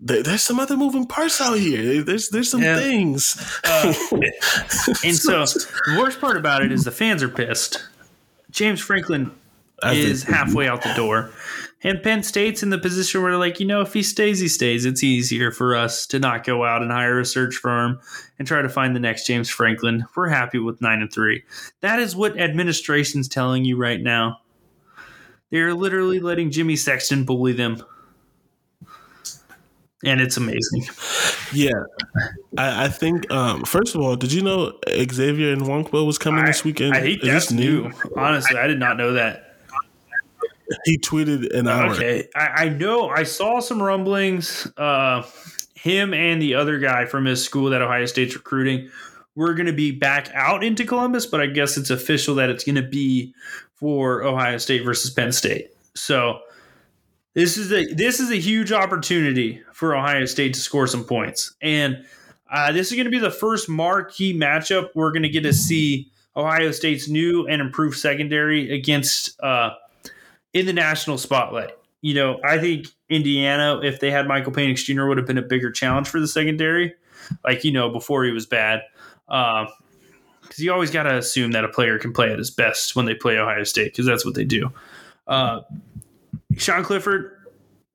there- 0.00 0.22
There's 0.22 0.42
some 0.42 0.60
other 0.60 0.76
moving 0.76 1.06
parts 1.06 1.40
out 1.40 1.54
here. 1.58 2.02
There's 2.02 2.28
there's 2.28 2.50
some 2.50 2.62
Yeah. 2.62 2.76
things. 2.78 3.36
Uh, 3.64 3.94
and 5.04 5.16
so 5.16 5.44
the 5.46 5.96
worst 5.98 6.20
part 6.20 6.36
about 6.36 6.62
it 6.62 6.70
is 6.72 6.84
the 6.84 6.90
fans 6.90 7.22
are 7.22 7.28
pissed. 7.28 7.82
James 8.50 8.80
Franklin 8.80 9.30
is 9.84 10.22
halfway 10.24 10.68
out 10.68 10.82
the 10.82 10.92
door. 10.94 11.30
And 11.82 12.02
Penn 12.02 12.22
State's 12.22 12.62
in 12.62 12.70
the 12.70 12.78
position 12.78 13.22
where, 13.22 13.36
like, 13.36 13.60
you 13.60 13.66
know, 13.66 13.82
if 13.82 13.92
he 13.92 14.02
stays, 14.02 14.40
he 14.40 14.48
stays. 14.48 14.86
It's 14.86 15.04
easier 15.04 15.50
for 15.50 15.76
us 15.76 16.06
to 16.08 16.18
not 16.18 16.44
go 16.44 16.64
out 16.64 16.82
and 16.82 16.90
hire 16.90 17.20
a 17.20 17.24
search 17.24 17.56
firm 17.56 18.00
and 18.38 18.48
try 18.48 18.62
to 18.62 18.68
find 18.68 18.96
the 18.96 19.00
next 19.00 19.26
James 19.26 19.50
Franklin. 19.50 20.04
We're 20.16 20.28
happy 20.28 20.58
with 20.58 20.80
nine 20.80 21.02
and 21.02 21.12
three. 21.12 21.44
That 21.82 21.98
is 21.98 22.16
what 22.16 22.40
administration's 22.40 23.28
telling 23.28 23.64
you 23.64 23.76
right 23.76 24.00
now. 24.00 24.40
They're 25.50 25.74
literally 25.74 26.18
letting 26.18 26.50
Jimmy 26.50 26.76
Sexton 26.76 27.24
bully 27.24 27.52
them. 27.52 27.82
And 30.04 30.20
it's 30.20 30.36
amazing. 30.36 30.86
Yeah. 31.52 31.70
I, 32.58 32.86
I 32.86 32.88
think, 32.88 33.30
um, 33.30 33.64
first 33.64 33.94
of 33.94 34.00
all, 34.00 34.16
did 34.16 34.32
you 34.32 34.42
know 34.42 34.78
Xavier 34.88 35.52
and 35.52 35.62
Nwankpa 35.62 36.04
was 36.06 36.18
coming 36.18 36.44
I, 36.44 36.46
this 36.46 36.64
weekend? 36.64 36.94
I 36.94 37.00
think 37.00 37.22
Is 37.22 37.28
that's 37.28 37.46
this 37.46 37.52
new. 37.52 37.92
Honestly, 38.16 38.58
I 38.58 38.66
did 38.66 38.78
not 38.78 38.96
know 38.96 39.12
that. 39.12 39.45
He 40.84 40.98
tweeted 40.98 41.54
an 41.54 41.68
hour. 41.68 41.92
Okay, 41.92 42.28
I, 42.34 42.46
I 42.64 42.68
know. 42.68 43.08
I 43.08 43.22
saw 43.22 43.60
some 43.60 43.82
rumblings. 43.82 44.66
Uh, 44.76 45.22
him 45.74 46.12
and 46.12 46.42
the 46.42 46.54
other 46.54 46.78
guy 46.78 47.04
from 47.04 47.24
his 47.24 47.44
school 47.44 47.70
that 47.70 47.82
Ohio 47.82 48.06
State's 48.06 48.34
recruiting 48.34 48.90
we're 49.36 49.54
going 49.54 49.66
to 49.66 49.72
be 49.72 49.92
back 49.92 50.30
out 50.34 50.64
into 50.64 50.84
Columbus, 50.84 51.26
but 51.26 51.40
I 51.40 51.46
guess 51.46 51.76
it's 51.76 51.90
official 51.90 52.34
that 52.36 52.50
it's 52.50 52.64
going 52.64 52.76
to 52.76 52.82
be 52.82 53.34
for 53.74 54.24
Ohio 54.24 54.56
State 54.56 54.82
versus 54.82 55.10
Penn 55.10 55.30
State. 55.30 55.68
So 55.94 56.40
this 57.34 57.58
is 57.58 57.70
a 57.70 57.84
this 57.94 58.18
is 58.18 58.30
a 58.30 58.36
huge 58.36 58.72
opportunity 58.72 59.62
for 59.72 59.94
Ohio 59.94 60.24
State 60.24 60.54
to 60.54 60.60
score 60.60 60.86
some 60.86 61.04
points, 61.04 61.54
and 61.60 62.04
uh, 62.50 62.72
this 62.72 62.88
is 62.88 62.94
going 62.94 63.04
to 63.04 63.10
be 63.10 63.18
the 63.18 63.30
first 63.30 63.68
marquee 63.68 64.36
matchup 64.36 64.88
we're 64.94 65.12
going 65.12 65.22
to 65.22 65.28
get 65.28 65.42
to 65.42 65.52
see 65.52 66.10
Ohio 66.34 66.70
State's 66.70 67.08
new 67.08 67.46
and 67.46 67.60
improved 67.60 67.98
secondary 67.98 68.74
against. 68.74 69.38
Uh, 69.40 69.70
in 70.56 70.64
the 70.66 70.72
national 70.72 71.18
spotlight. 71.18 71.72
You 72.00 72.14
know, 72.14 72.40
I 72.42 72.58
think 72.58 72.86
Indiana, 73.10 73.80
if 73.82 74.00
they 74.00 74.10
had 74.10 74.26
Michael 74.26 74.52
Penix 74.52 74.84
Jr., 74.84 75.04
would 75.06 75.18
have 75.18 75.26
been 75.26 75.38
a 75.38 75.42
bigger 75.42 75.70
challenge 75.70 76.08
for 76.08 76.18
the 76.18 76.28
secondary. 76.28 76.94
Like, 77.44 77.62
you 77.64 77.72
know, 77.72 77.90
before 77.90 78.24
he 78.24 78.30
was 78.30 78.46
bad. 78.46 78.82
Because 79.26 79.68
uh, 79.68 80.56
you 80.56 80.72
always 80.72 80.90
got 80.90 81.02
to 81.02 81.16
assume 81.16 81.52
that 81.52 81.64
a 81.64 81.68
player 81.68 81.98
can 81.98 82.12
play 82.12 82.32
at 82.32 82.38
his 82.38 82.50
best 82.50 82.96
when 82.96 83.04
they 83.04 83.14
play 83.14 83.36
Ohio 83.36 83.64
State, 83.64 83.92
because 83.92 84.06
that's 84.06 84.24
what 84.24 84.34
they 84.34 84.44
do. 84.44 84.72
Uh, 85.26 85.60
Sean 86.56 86.84
Clifford, 86.84 87.32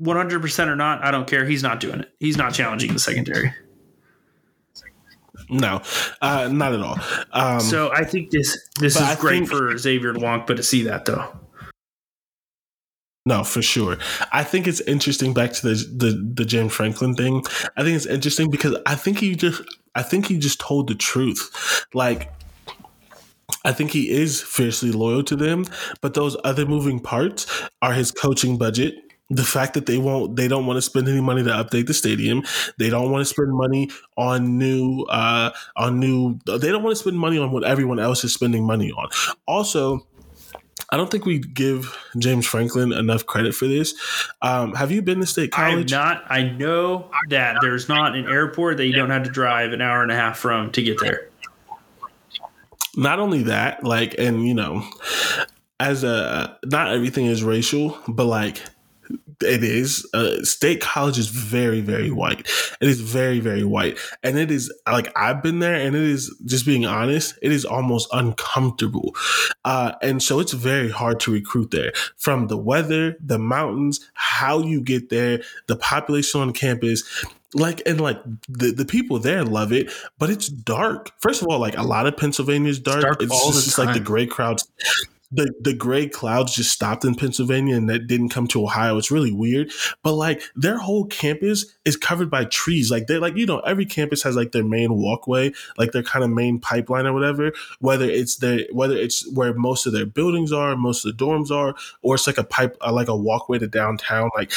100% 0.02 0.68
or 0.68 0.76
not, 0.76 1.04
I 1.04 1.10
don't 1.10 1.28
care. 1.28 1.46
He's 1.46 1.64
not 1.64 1.80
doing 1.80 2.02
it. 2.02 2.10
He's 2.20 2.38
not 2.38 2.54
challenging 2.54 2.94
the 2.94 3.00
secondary. 3.00 3.54
No, 5.50 5.82
uh, 6.22 6.48
not 6.52 6.74
at 6.74 6.82
all. 6.82 6.98
Um, 7.32 7.60
so 7.60 7.92
I 7.92 8.04
think 8.06 8.30
this 8.32 8.58
this 8.80 8.96
is 8.96 9.02
I 9.02 9.16
great 9.16 9.40
think- 9.40 9.50
for 9.50 9.78
Xavier 9.78 10.14
Nwankpa, 10.14 10.48
but 10.48 10.58
to 10.58 10.64
see 10.64 10.84
that 10.84 11.06
though. 11.06 11.28
No, 13.26 13.43
for 13.43 13.61
sure. 13.61 13.98
I 14.31 14.43
think 14.43 14.68
it's 14.68 14.81
interesting 14.81 15.34
back 15.34 15.53
to 15.53 15.69
the, 15.69 15.76
the 15.76 16.43
the 16.43 16.69
Franklin 16.69 17.14
thing. 17.14 17.43
I 17.77 17.84
think 17.84 17.95
it's 17.95 18.07
interesting 18.07 18.49
because 18.49 18.76
I 18.88 18.95
think 18.95 19.19
he 19.19 19.35
just 19.35 19.61
I 19.93 20.02
think 20.02 20.26
he 20.26 20.39
just 20.39 20.60
told 20.60 20.88
the 20.88 20.95
truth. 20.95 21.85
Like 21.93 22.31
I 23.64 23.73
think 23.73 23.91
he 23.91 24.10
is 24.10 24.41
fiercely 24.41 24.91
loyal 24.91 25.23
to 25.26 25.35
them, 25.35 25.65
but 26.02 26.15
those 26.15 26.35
other 26.43 26.65
moving 26.65 26.99
parts 26.99 27.45
are 27.81 27.93
his 27.93 28.11
coaching 28.11 28.57
budget. 28.57 28.95
The 29.30 29.43
fact 29.43 29.76
that 29.76 29.85
they 29.85 29.98
won't, 29.98 30.35
they 30.35 30.49
don't 30.49 30.65
want 30.65 30.76
to 30.77 30.81
spend 30.81 31.07
any 31.07 31.22
money 31.22 31.41
to 31.43 31.49
update 31.52 31.88
the 31.88 31.93
stadium. 31.93 32.43
They 32.77 32.89
don't 32.89 33.11
want 33.11 33.22
to 33.22 33.26
spend 33.26 33.53
money 33.53 33.89
on 34.18 34.57
new, 34.57 35.03
uh, 35.03 35.52
on 35.77 35.99
new. 35.99 36.38
They 36.45 36.69
don't 36.69 36.84
want 36.84 36.98
to 36.98 37.02
spend 37.02 37.18
money 37.18 37.38
on 37.38 37.52
what 37.52 37.64
everyone 37.64 37.98
else 37.99 38.26
is 38.26 38.34
spending 38.34 38.65
money 38.65 38.91
on. 38.91 39.07
Also, 39.48 40.06
I 40.90 40.98
don't 40.98 41.10
think 41.10 41.26
we 41.26 41.40
give 41.40 41.98
James 42.18 42.45
Franklin 42.45 42.91
enough 42.91 43.26
credit 43.26 43.56
for 43.56 43.68
this. 43.68 43.94
Um, 44.41 44.74
have 44.76 44.91
you 44.91 45.02
been 45.02 45.20
to 45.20 45.26
State 45.26 45.52
college? 45.52 45.72
I'm 45.72 45.72
College? 45.74 45.91
not. 45.91 46.24
I 46.30 46.44
know 46.44 47.10
that 47.30 47.58
there's 47.62 47.88
not 47.88 48.16
an 48.16 48.28
airport 48.28 48.78
that 48.78 48.86
you 48.86 48.94
don't 48.94 49.10
have 49.10 49.24
to 49.24 49.30
drive 49.30 49.72
an 49.74 49.82
hour 49.82 50.03
and 50.03 50.12
a 50.12 50.16
half 50.16 50.38
from 50.38 50.72
to 50.72 50.82
get 50.82 50.99
there. 50.99 51.30
Not 52.98 53.20
only 53.20 53.44
that, 53.44 53.84
like, 53.84 54.16
and 54.18 54.45
you 54.45 54.53
know, 54.53 54.86
as 55.80 56.03
a 56.03 56.58
not 56.66 56.94
everything 56.94 57.26
is 57.26 57.44
racial, 57.44 57.98
but 58.08 58.26
like 58.26 58.62
it 59.44 59.64
is. 59.64 60.08
Uh, 60.14 60.44
state 60.44 60.82
college 60.82 61.18
is 61.18 61.28
very, 61.28 61.82
very 61.82 62.12
white. 62.12 62.48
It 62.80 62.88
is 62.88 63.02
very, 63.02 63.40
very 63.40 63.64
white, 63.64 63.98
and 64.24 64.38
it 64.38 64.52
is 64.52 64.72
like 64.86 65.12
I've 65.16 65.42
been 65.42 65.60
there, 65.60 65.76
and 65.76 65.96
it 65.96 66.02
is 66.02 66.36
just 66.46 66.66
being 66.66 66.86
honest. 66.86 67.38
It 67.42 67.52
is 67.52 67.66
almost 67.66 68.10
uncomfortable, 68.12 69.16
uh, 69.66 69.94
and 70.02 70.22
so 70.22 70.40
it's 70.40 70.54
very 70.54 70.90
hard 70.90 71.20
to 71.22 71.32
recruit 71.32 71.72
there. 71.72 71.94
From 72.18 72.48
the 72.48 72.58
weather, 72.58 73.18
the 73.20 73.40
mountains, 73.40 74.10
how 74.14 74.60
you 74.60 74.82
get 74.82 75.10
there, 75.10 75.42
the 75.68 75.76
population 75.76 76.42
on 76.42 76.54
campus. 76.54 77.04
Like 77.54 77.82
and 77.86 78.00
like 78.00 78.18
the, 78.48 78.72
the 78.72 78.86
people 78.86 79.20
there 79.20 79.44
love 79.44 79.74
it, 79.74 79.92
but 80.18 80.30
it's 80.30 80.48
dark. 80.48 81.12
First 81.20 81.42
of 81.42 81.50
all, 81.50 81.60
like 81.60 81.78
a 81.78 81.84
lot 81.84 82.08
of 82.08 82.16
Pennsylvania 82.16 82.70
is 82.70 82.80
dark. 82.80 83.02
dark 83.02 83.22
It's, 83.22 83.30
all 83.30 83.52
just, 83.52 83.68
it's 83.68 83.78
like 83.78 83.94
the 83.94 84.00
gray 84.00 84.26
crowds 84.26 84.66
the 85.32 85.53
the 85.62 85.74
gray 85.74 86.08
clouds 86.08 86.56
just 86.56 86.72
stopped 86.72 87.06
in 87.06 87.16
Pennsylvania 87.16 87.76
and 87.76 87.90
that 87.90 88.08
didn't 88.08 88.30
come 88.30 88.48
to 88.48 88.64
Ohio. 88.64 88.98
It's 88.98 89.12
really 89.12 89.32
weird. 89.32 89.72
But 90.03 90.14
like 90.14 90.41
their 90.56 90.78
whole 90.78 91.06
campus 91.06 91.66
is 91.86 91.95
covered 91.95 92.30
by 92.30 92.45
trees. 92.45 92.91
Like 92.91 93.08
they're 93.08 93.20
like, 93.20 93.38
you 93.38 93.45
know, 93.45 93.60
every 93.60 93.86
campus 93.86 94.24
has 94.24 94.36
like 94.36 94.52
their 94.52 94.64
main 94.64 94.94
walkway, 94.94 95.53
like 95.78 95.91
their 95.91 96.03
kind 96.03 96.24
of 96.26 96.32
main 96.32 96.60
pipeline 96.60 97.06
or 97.06 97.14
whatever, 97.14 97.53
whether 97.80 98.06
it's 98.06 98.38
their 98.38 98.66
whether 98.72 98.95
it's 98.95 99.30
where 99.34 99.53
most 99.53 99.86
of 99.86 99.94
their 99.94 100.06
buildings 100.06 100.52
are, 100.52 100.76
most 100.76 101.06
of 101.06 101.18
the 101.18 101.24
dorms 101.24 101.52
are, 101.52 101.76
or 102.02 102.16
it's 102.16 102.28
like 102.28 102.38
a 102.38 102.44
pipe 102.44 102.76
uh, 102.82 102.91
like 102.91 103.08
a 103.08 103.16
walkway 103.16 103.60
to 103.60 103.68
downtown. 103.68 104.30
Like 104.36 104.52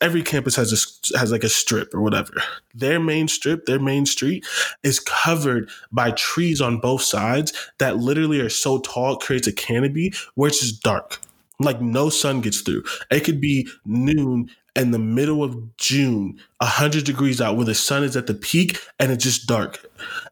every 0.00 0.22
campus 0.22 0.56
has 0.56 0.72
a 0.72 1.18
has 1.18 1.30
like 1.30 1.44
a 1.44 1.48
strip 1.48 1.94
or 1.94 2.00
whatever. 2.00 2.42
Their 2.74 3.00
main 3.00 3.28
strip, 3.28 3.66
their 3.66 3.78
main 3.78 4.06
street 4.06 4.46
is 4.82 5.00
covered 5.00 5.68
by 5.92 6.12
trees 6.12 6.60
on 6.60 6.78
both 6.78 7.02
sides 7.02 7.52
that 7.78 7.98
literally 7.98 8.40
are 8.40 8.48
so 8.48 8.78
tall 8.80 9.14
it 9.14 9.20
creates 9.20 9.46
a 9.46 9.52
canopy 9.52 10.12
where 10.34 10.48
it's 10.48 10.60
just 10.60 10.82
dark. 10.82 11.20
Like 11.58 11.80
no 11.80 12.08
sun 12.08 12.40
gets 12.40 12.62
through. 12.62 12.84
It 13.10 13.20
could 13.20 13.40
be 13.40 13.68
noon 13.84 14.50
in 14.76 14.92
the 14.92 14.98
middle 14.98 15.42
of 15.42 15.76
June, 15.76 16.40
100 16.58 17.04
degrees 17.04 17.40
out 17.40 17.56
where 17.56 17.66
the 17.66 17.74
sun 17.74 18.04
is 18.04 18.16
at 18.16 18.26
the 18.26 18.34
peak 18.34 18.80
and 18.98 19.12
it's 19.12 19.24
just 19.24 19.46
dark. 19.46 19.84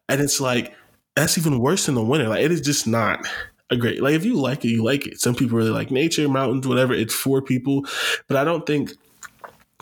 And 0.07 0.21
it's 0.21 0.39
like 0.39 0.73
that's 1.15 1.37
even 1.37 1.59
worse 1.59 1.87
in 1.87 1.95
the 1.95 2.03
winter. 2.03 2.29
Like 2.29 2.43
it 2.43 2.51
is 2.51 2.61
just 2.61 2.87
not 2.87 3.27
a 3.69 3.77
great 3.77 4.01
like 4.01 4.15
if 4.15 4.25
you 4.25 4.35
like 4.35 4.65
it, 4.65 4.69
you 4.69 4.83
like 4.83 5.05
it. 5.05 5.19
Some 5.19 5.35
people 5.35 5.57
really 5.57 5.69
like 5.69 5.91
nature, 5.91 6.27
mountains, 6.27 6.67
whatever. 6.67 6.93
It's 6.93 7.13
for 7.13 7.41
people. 7.41 7.85
But 8.27 8.37
I 8.37 8.43
don't 8.43 8.65
think 8.65 8.93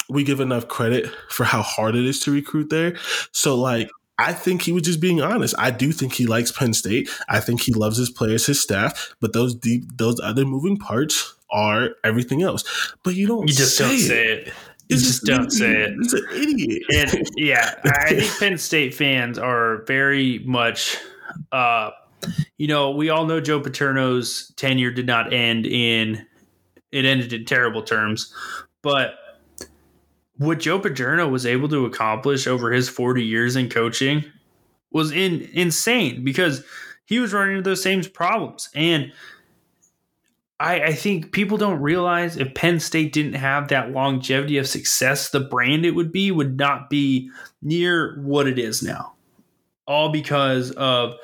we 0.10 0.24
give 0.24 0.40
enough 0.40 0.68
credit 0.68 1.08
for 1.30 1.44
how 1.44 1.62
hard 1.62 1.96
it 1.96 2.06
is 2.06 2.20
to 2.22 2.32
recruit 2.32 2.70
there. 2.70 2.96
So 3.32 3.56
like 3.56 3.90
I 4.20 4.34
think 4.34 4.64
he 4.64 4.72
was 4.72 4.84
just 4.84 5.00
being 5.00 5.22
honest. 5.22 5.54
I 5.60 5.70
do 5.70 5.92
think 5.92 6.14
he 6.14 6.26
likes 6.26 6.52
Penn 6.52 6.74
State. 6.74 7.08
I 7.30 7.40
think 7.40 7.62
he 7.62 7.74
loves 7.74 7.98
his 7.98 8.10
players, 8.10 8.48
his 8.48 8.60
staff, 8.60 9.16
but 9.22 9.34
those 9.34 9.54
deep 9.54 9.84
those 9.98 10.20
other 10.20 10.46
moving 10.46 10.78
parts 10.78 11.36
are 11.52 11.92
everything 12.04 12.42
else. 12.42 12.94
But 13.04 13.16
you 13.16 13.28
don't 13.28 13.48
You 13.48 13.54
just 13.54 13.78
say 13.78 13.84
don't 13.86 13.96
it. 13.96 14.00
say 14.00 14.24
it. 14.24 14.48
You 14.90 14.96
It's 14.96 15.04
just 15.04 15.24
don't 15.26 15.52
say 15.52 15.72
it. 15.72 15.94
It's 16.00 16.14
an 16.14 16.26
idiot. 16.34 16.84
And 16.96 17.30
yeah, 17.36 17.76
I 17.86 18.16
think 18.16 18.32
Penn 18.40 18.58
State 18.58 18.94
fans 18.96 19.38
are 19.38 19.84
very 19.86 20.40
much, 20.46 20.98
uh, 21.52 21.92
you 22.58 22.68
know, 22.68 22.92
we 22.92 23.10
all 23.10 23.26
know 23.26 23.40
Joe 23.42 23.60
Paterno's 23.60 24.52
tenure 24.56 24.92
did 24.92 25.06
not 25.06 25.34
end 25.34 25.66
in, 25.66 26.26
it 26.92 27.06
ended 27.06 27.34
in 27.34 27.46
terrible 27.46 27.84
terms, 27.84 28.34
but 28.82 29.12
what 30.38 30.60
Joe 30.60 30.80
Paterno 30.80 31.28
was 31.28 31.46
able 31.46 31.70
to 31.70 31.86
accomplish 31.86 32.48
over 32.48 32.72
his 32.72 32.90
40 32.90 33.24
years 33.24 33.56
in 33.56 33.70
coaching 33.70 34.24
was 34.92 35.12
in 35.12 35.50
insane 35.54 36.24
because 36.24 36.64
he 37.06 37.20
was 37.20 37.34
running 37.34 37.58
into 37.58 37.70
those 37.70 37.82
same 37.82 38.04
problems. 38.04 38.70
And 38.76 39.12
I, 40.60 40.82
I 40.82 40.94
think 40.94 41.32
people 41.32 41.58
don't 41.58 41.82
realize 41.82 42.38
if 42.38 42.54
Penn 42.54 42.80
State 42.80 43.14
didn't 43.14 43.34
have 43.34 43.68
that 43.70 43.92
longevity 43.92 44.58
of 44.58 44.68
success, 44.68 45.30
the 45.30 45.40
brand 45.40 45.86
it 45.86 45.92
would 45.92 46.12
be 46.12 46.32
would 46.32 46.58
not 46.58 46.90
be 46.90 47.30
near 47.62 48.20
what 48.22 48.48
it 48.48 48.58
is 48.58 48.82
now. 48.82 49.14
All 49.86 50.10
because 50.10 50.72
of 50.72 51.16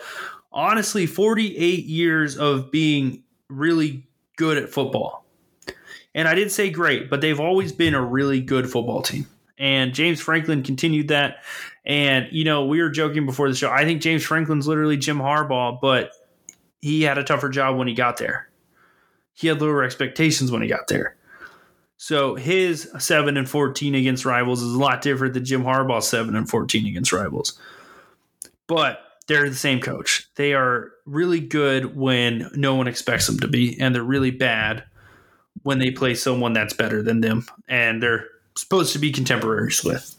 honestly 0.52 1.06
48 1.06 1.86
years 1.86 2.38
of 2.38 2.72
being 2.72 3.24
really 3.50 4.08
good 4.38 4.58
at 4.58 4.70
football. 4.70 5.23
And 6.16 6.28
I 6.28 6.36
did 6.36 6.52
say 6.52 6.70
great, 6.70 7.10
but 7.10 7.22
they've 7.22 7.40
always 7.40 7.72
been 7.72 7.94
a 7.94 8.02
really 8.04 8.40
good 8.40 8.70
football 8.70 9.02
team. 9.02 9.26
And 9.58 9.94
James 9.94 10.20
Franklin 10.20 10.64
continued 10.64 11.08
that. 11.10 11.38
And, 11.86 12.28
you 12.32 12.44
know, 12.44 12.66
we 12.66 12.82
were 12.82 12.90
joking 12.90 13.26
before 13.26 13.50
the 13.50 13.56
show. 13.56 13.70
I 13.70 13.84
think 13.86 14.02
James 14.02 14.24
Franklin's 14.24 14.68
literally 14.68 14.98
Jim 14.98 15.18
Harbaugh, 15.18 15.80
but 15.82 16.12
he 16.82 17.02
had 17.02 17.18
a 17.18 17.24
tougher 17.24 17.50
job 17.50 17.78
when 17.78 17.88
he 17.88 17.94
got 17.94 18.18
there. 18.18 18.50
He 19.34 19.48
had 19.48 19.62
lower 19.62 19.84
expectations 19.84 20.52
when 20.52 20.62
he 20.62 20.68
got 20.68 20.88
there. 20.88 21.16
So 21.98 22.36
his 22.36 22.92
7 23.00 23.38
and 23.38 23.50
14 23.50 23.96
against 23.96 24.26
rivals 24.26 24.62
is 24.62 24.74
a 24.74 24.80
lot 24.80 25.02
different 25.02 25.34
than 25.34 25.46
Jim 25.46 25.64
Harbaugh's 25.64 26.08
7 26.08 26.36
and 26.36 26.50
14 26.50 26.86
against 26.86 27.14
rivals. 27.14 27.58
But 28.68 29.00
they're 29.28 29.50
the 29.50 29.56
same 29.56 29.80
coach. 29.80 30.28
They 30.36 30.54
are 30.54 30.92
really 31.06 31.40
good 31.40 31.96
when 31.96 32.50
no 32.56 32.76
one 32.76 32.88
expects 32.88 33.28
them 33.28 33.40
to 33.40 33.48
be, 33.48 33.80
and 33.80 33.96
they're 33.96 34.04
really 34.04 34.32
bad 34.32 34.84
when 35.64 35.80
they 35.80 35.92
play 35.92 36.14
someone 36.14 36.54
that's 36.54 36.74
better 36.74 37.02
than 37.02 37.22
them 37.22 37.46
and 37.68 38.04
they're 38.04 38.28
supposed 38.56 38.94
to 38.94 39.00
be 39.00 39.12
contemporaries 39.12 39.84
with. 39.84 40.16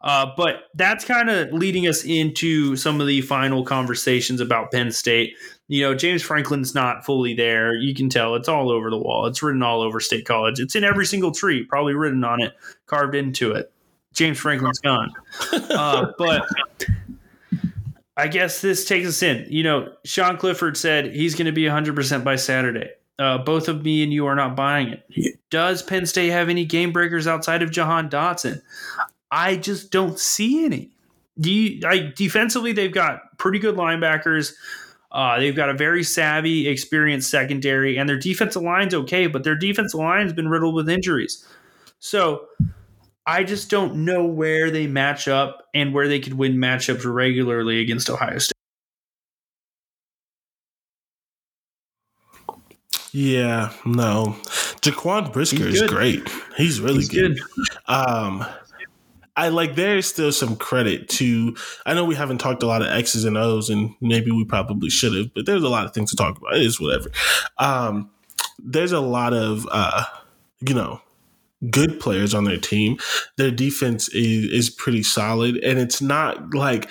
Uh, 0.00 0.26
but 0.36 0.64
that's 0.74 1.04
kind 1.04 1.28
of 1.28 1.52
leading 1.52 1.86
us 1.86 2.04
into 2.04 2.76
some 2.76 3.00
of 3.00 3.06
the 3.06 3.20
final 3.20 3.64
conversations 3.64 4.40
about 4.40 4.70
Penn 4.70 4.92
State. 4.92 5.34
You 5.66 5.82
know, 5.82 5.94
James 5.94 6.22
Franklin's 6.22 6.74
not 6.74 7.04
fully 7.04 7.34
there. 7.34 7.74
You 7.74 7.94
can 7.94 8.08
tell 8.08 8.34
it's 8.36 8.48
all 8.48 8.70
over 8.70 8.90
the 8.90 8.96
wall. 8.96 9.26
It's 9.26 9.42
written 9.42 9.62
all 9.62 9.82
over 9.82 10.00
State 10.00 10.24
College. 10.24 10.60
It's 10.60 10.74
in 10.74 10.84
every 10.84 11.04
single 11.04 11.32
tree, 11.32 11.64
probably 11.64 11.94
written 11.94 12.24
on 12.24 12.40
it, 12.40 12.54
carved 12.86 13.14
into 13.14 13.52
it. 13.52 13.72
James 14.14 14.38
Franklin's 14.38 14.78
gone. 14.78 15.12
Uh, 15.52 16.12
but 16.18 16.46
I 18.16 18.28
guess 18.28 18.60
this 18.60 18.84
takes 18.84 19.08
us 19.08 19.22
in. 19.22 19.46
You 19.48 19.62
know, 19.62 19.92
Sean 20.04 20.38
Clifford 20.38 20.76
said 20.76 21.12
he's 21.12 21.34
going 21.34 21.46
to 21.46 21.52
be 21.52 21.64
100% 21.64 22.24
by 22.24 22.36
Saturday. 22.36 22.90
Uh, 23.18 23.38
both 23.38 23.66
of 23.68 23.82
me 23.82 24.02
and 24.02 24.12
you 24.12 24.26
are 24.26 24.36
not 24.36 24.54
buying 24.54 24.88
it. 24.88 25.40
Does 25.50 25.82
Penn 25.82 26.06
State 26.06 26.28
have 26.28 26.48
any 26.48 26.64
game 26.64 26.92
breakers 26.92 27.26
outside 27.26 27.62
of 27.62 27.70
Jahan 27.70 28.08
Dotson? 28.08 28.62
I 29.30 29.56
just 29.56 29.90
don't 29.90 30.18
see 30.18 30.64
any. 30.64 30.90
Do 31.40 31.52
you, 31.52 31.80
like 31.80 32.14
defensively? 32.14 32.72
They've 32.72 32.92
got 32.92 33.36
pretty 33.38 33.58
good 33.58 33.76
linebackers. 33.76 34.54
Uh, 35.10 35.38
they've 35.38 35.56
got 35.56 35.70
a 35.70 35.74
very 35.74 36.04
savvy, 36.04 36.68
experienced 36.68 37.30
secondary, 37.30 37.96
and 37.96 38.08
their 38.08 38.18
defensive 38.18 38.62
line's 38.62 38.94
okay, 38.94 39.26
but 39.26 39.42
their 39.42 39.56
defensive 39.56 39.98
line's 39.98 40.32
been 40.32 40.48
riddled 40.48 40.74
with 40.74 40.88
injuries. 40.88 41.46
So 41.98 42.46
I 43.26 43.44
just 43.44 43.70
don't 43.70 44.04
know 44.04 44.24
where 44.24 44.70
they 44.70 44.86
match 44.86 45.28
up 45.28 45.66
and 45.74 45.94
where 45.94 46.08
they 46.08 46.20
could 46.20 46.34
win 46.34 46.56
matchups 46.56 47.10
regularly 47.10 47.80
against 47.80 48.10
Ohio 48.10 48.38
State. 48.38 48.57
Yeah, 53.12 53.72
no. 53.86 54.36
Jaquan 54.82 55.32
Brisker 55.32 55.66
is 55.66 55.82
great. 55.82 56.28
He's 56.56 56.80
really 56.80 56.98
He's 56.98 57.08
good. 57.08 57.38
good. 57.38 57.66
Um, 57.86 58.46
I 59.38 59.50
like 59.50 59.76
there's 59.76 60.06
still 60.06 60.32
some 60.32 60.56
credit 60.56 61.08
to 61.10 61.56
I 61.86 61.94
know 61.94 62.04
we 62.04 62.16
haven't 62.16 62.38
talked 62.38 62.64
a 62.64 62.66
lot 62.66 62.82
of 62.82 62.88
X's 62.88 63.24
and 63.24 63.38
O's 63.38 63.70
and 63.70 63.94
maybe 64.00 64.32
we 64.32 64.44
probably 64.44 64.90
should 64.90 65.14
have, 65.14 65.32
but 65.32 65.46
there's 65.46 65.62
a 65.62 65.68
lot 65.68 65.86
of 65.86 65.94
things 65.94 66.10
to 66.10 66.16
talk 66.16 66.36
about. 66.36 66.56
It 66.56 66.62
is 66.62 66.80
whatever. 66.80 67.10
Um, 67.56 68.10
there's 68.58 68.92
a 68.92 69.00
lot 69.00 69.32
of 69.32 69.66
uh, 69.70 70.04
you 70.60 70.74
know, 70.74 71.00
good 71.70 72.00
players 72.00 72.34
on 72.34 72.44
their 72.44 72.58
team. 72.58 72.98
Their 73.36 73.52
defense 73.52 74.08
is, 74.08 74.50
is 74.52 74.70
pretty 74.70 75.04
solid 75.04 75.56
and 75.58 75.78
it's 75.78 76.02
not 76.02 76.52
like 76.52 76.90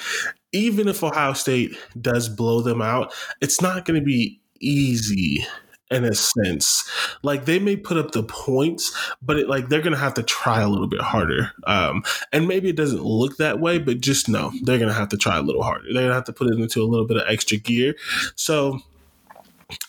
even 0.53 0.87
if 0.87 1.03
Ohio 1.03 1.33
State 1.33 1.75
does 1.99 2.29
blow 2.29 2.61
them 2.61 2.81
out, 2.81 3.13
it's 3.41 3.61
not 3.61 3.83
going 3.83 3.99
to 3.99 4.05
be 4.05 4.39
easy 4.61 5.45
in 5.89 6.03
a 6.03 6.13
sense. 6.13 6.89
Like 7.23 7.45
they 7.45 7.59
may 7.59 7.75
put 7.75 7.97
up 7.97 8.11
the 8.11 8.23
points, 8.23 8.95
but 9.21 9.37
it 9.37 9.47
like 9.47 9.69
they're 9.69 9.81
gonna 9.81 9.97
have 9.97 10.15
to 10.15 10.23
try 10.23 10.61
a 10.61 10.67
little 10.67 10.87
bit 10.87 11.01
harder. 11.01 11.51
Um, 11.65 12.03
and 12.31 12.47
maybe 12.47 12.69
it 12.69 12.75
doesn't 12.75 13.03
look 13.03 13.37
that 13.37 13.59
way, 13.59 13.79
but 13.79 14.01
just 14.01 14.29
know 14.29 14.51
they're 14.63 14.79
gonna 14.79 14.93
have 14.93 15.09
to 15.09 15.17
try 15.17 15.37
a 15.37 15.41
little 15.41 15.63
harder. 15.63 15.85
They're 15.93 16.03
gonna 16.03 16.13
have 16.13 16.25
to 16.25 16.33
put 16.33 16.47
it 16.47 16.59
into 16.59 16.81
a 16.81 16.85
little 16.85 17.07
bit 17.07 17.17
of 17.17 17.23
extra 17.27 17.57
gear. 17.57 17.95
So 18.35 18.79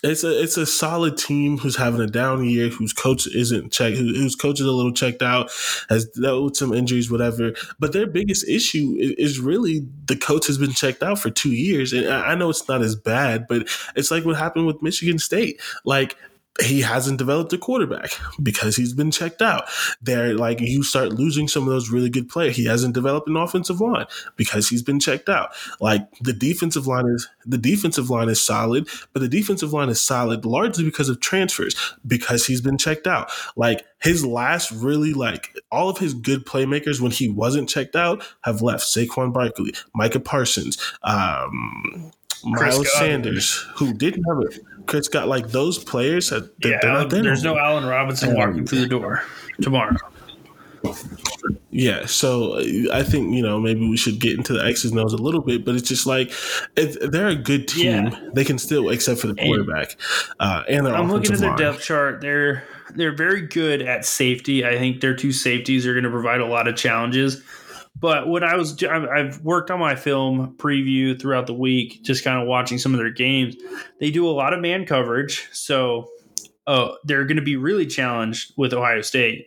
it's 0.02 0.24
a 0.24 0.42
it's 0.42 0.56
a 0.56 0.66
solid 0.66 1.16
team 1.16 1.58
who's 1.58 1.76
having 1.76 2.00
a 2.00 2.06
down 2.06 2.44
year, 2.44 2.68
whose 2.68 2.92
coach 2.92 3.28
isn't 3.28 3.72
checked, 3.72 3.96
whose 3.96 4.34
coach 4.34 4.58
is 4.60 4.66
a 4.66 4.72
little 4.72 4.92
checked 4.92 5.22
out, 5.22 5.50
has 5.88 6.06
dealt 6.06 6.44
with 6.44 6.56
some 6.56 6.74
injuries, 6.74 7.10
whatever. 7.10 7.52
But 7.78 7.92
their 7.92 8.06
biggest 8.06 8.48
issue 8.48 8.96
is 8.98 9.38
really 9.38 9.86
the 10.06 10.16
coach 10.16 10.48
has 10.48 10.58
been 10.58 10.72
checked 10.72 11.02
out 11.02 11.20
for 11.20 11.30
two 11.30 11.52
years, 11.52 11.92
and 11.92 12.08
I 12.08 12.34
know 12.34 12.50
it's 12.50 12.68
not 12.68 12.82
as 12.82 12.96
bad, 12.96 13.46
but 13.48 13.68
it's 13.94 14.10
like 14.10 14.24
what 14.24 14.36
happened 14.36 14.66
with 14.66 14.82
Michigan 14.82 15.18
State. 15.18 15.60
Like 15.84 16.16
he 16.60 16.80
hasn't 16.80 17.18
developed 17.18 17.52
a 17.52 17.58
quarterback 17.58 18.10
because 18.42 18.74
he's 18.74 18.92
been 18.92 19.10
checked 19.10 19.40
out. 19.40 19.64
There, 20.02 20.34
like 20.34 20.60
you 20.60 20.82
start 20.82 21.12
losing 21.12 21.46
some 21.46 21.62
of 21.64 21.68
those 21.68 21.90
really 21.90 22.10
good 22.10 22.28
players. 22.28 22.56
He 22.56 22.64
hasn't 22.64 22.94
developed 22.94 23.28
an 23.28 23.36
offensive 23.36 23.80
line 23.80 24.06
because 24.36 24.68
he's 24.68 24.82
been 24.82 24.98
checked 24.98 25.28
out. 25.28 25.50
Like 25.80 26.08
the 26.20 26.32
defensive 26.32 26.86
line 26.86 27.06
is 27.06 27.28
the 27.46 27.58
defensive 27.58 28.10
line 28.10 28.28
is 28.28 28.40
solid, 28.40 28.88
but 29.12 29.20
the 29.20 29.28
defensive 29.28 29.72
line 29.72 29.88
is 29.88 30.00
solid 30.00 30.44
largely 30.44 30.84
because 30.84 31.08
of 31.08 31.20
transfers 31.20 31.76
because 32.06 32.46
he's 32.46 32.60
been 32.60 32.78
checked 32.78 33.06
out. 33.06 33.30
Like 33.56 33.84
his 34.00 34.26
last 34.26 34.70
really 34.72 35.12
like 35.12 35.56
all 35.70 35.88
of 35.88 35.98
his 35.98 36.14
good 36.14 36.44
playmakers 36.44 37.00
when 37.00 37.12
he 37.12 37.28
wasn't 37.28 37.68
checked 37.68 37.94
out 37.94 38.24
have 38.42 38.62
left. 38.62 38.84
Saquon 38.84 39.32
Barkley, 39.32 39.74
Micah 39.94 40.20
Parsons, 40.20 40.78
um, 41.02 42.10
Miles 42.44 42.92
Sanders, 42.98 43.64
who 43.74 43.92
didn't 43.92 44.24
have 44.24 44.38
it. 44.42 44.60
Chris 44.88 45.06
got 45.06 45.28
like 45.28 45.48
those 45.48 45.82
players. 45.82 46.30
That, 46.30 46.50
yeah, 46.64 46.78
they're 46.82 46.92
not 46.92 47.10
there 47.10 47.22
there's 47.22 47.44
no 47.44 47.56
Allen 47.56 47.84
Robinson 47.84 48.34
walking 48.34 48.66
through 48.66 48.80
the 48.80 48.88
door 48.88 49.22
tomorrow. 49.60 49.96
Yeah, 51.70 52.06
so 52.06 52.54
uh, 52.54 52.62
I 52.92 53.02
think 53.02 53.34
you 53.34 53.42
know 53.42 53.60
maybe 53.60 53.88
we 53.88 53.96
should 53.96 54.18
get 54.18 54.36
into 54.36 54.54
the 54.54 54.64
X's 54.64 54.90
and 54.90 54.98
O's 54.98 55.12
a 55.12 55.18
little 55.18 55.42
bit, 55.42 55.64
but 55.64 55.74
it's 55.74 55.88
just 55.88 56.06
like 56.06 56.32
it, 56.76 57.12
they're 57.12 57.28
a 57.28 57.36
good 57.36 57.68
team. 57.68 58.06
Yeah. 58.06 58.30
They 58.32 58.44
can 58.44 58.58
still, 58.58 58.88
except 58.88 59.20
for 59.20 59.26
the 59.26 59.34
quarterback 59.34 59.96
uh, 60.40 60.62
and 60.68 60.86
their. 60.86 60.94
I'm 60.94 61.12
looking 61.12 61.32
at 61.32 61.40
their 61.40 61.56
depth 61.56 61.82
chart. 61.82 62.20
They're 62.20 62.64
they're 62.94 63.14
very 63.14 63.42
good 63.42 63.82
at 63.82 64.06
safety. 64.06 64.64
I 64.64 64.78
think 64.78 65.00
their 65.00 65.14
two 65.14 65.32
safeties 65.32 65.86
are 65.86 65.92
going 65.92 66.04
to 66.04 66.10
provide 66.10 66.40
a 66.40 66.46
lot 66.46 66.66
of 66.66 66.76
challenges. 66.76 67.42
But 68.00 68.28
when 68.28 68.44
I 68.44 68.56
was, 68.56 68.82
I've 68.84 69.40
worked 69.42 69.70
on 69.70 69.80
my 69.80 69.96
film 69.96 70.54
preview 70.56 71.20
throughout 71.20 71.46
the 71.46 71.54
week, 71.54 72.04
just 72.04 72.22
kind 72.22 72.40
of 72.40 72.46
watching 72.46 72.78
some 72.78 72.94
of 72.94 72.98
their 72.98 73.10
games. 73.10 73.56
They 73.98 74.10
do 74.10 74.28
a 74.28 74.30
lot 74.30 74.52
of 74.52 74.60
man 74.60 74.86
coverage, 74.86 75.48
so 75.52 76.08
oh, 76.66 76.96
they're 77.04 77.24
going 77.24 77.36
to 77.36 77.42
be 77.42 77.56
really 77.56 77.86
challenged 77.86 78.52
with 78.56 78.72
Ohio 78.72 79.02
State, 79.02 79.46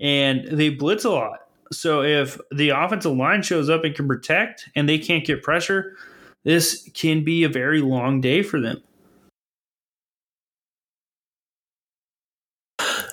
and 0.00 0.46
they 0.46 0.70
blitz 0.70 1.04
a 1.04 1.10
lot. 1.10 1.40
So 1.72 2.02
if 2.02 2.38
the 2.50 2.70
offensive 2.70 3.16
line 3.16 3.42
shows 3.42 3.68
up 3.68 3.84
and 3.84 3.94
can 3.94 4.08
protect, 4.08 4.68
and 4.74 4.88
they 4.88 4.98
can't 4.98 5.26
get 5.26 5.42
pressure, 5.42 5.96
this 6.44 6.88
can 6.94 7.24
be 7.24 7.42
a 7.44 7.48
very 7.48 7.80
long 7.80 8.20
day 8.20 8.42
for 8.42 8.60
them. 8.60 8.80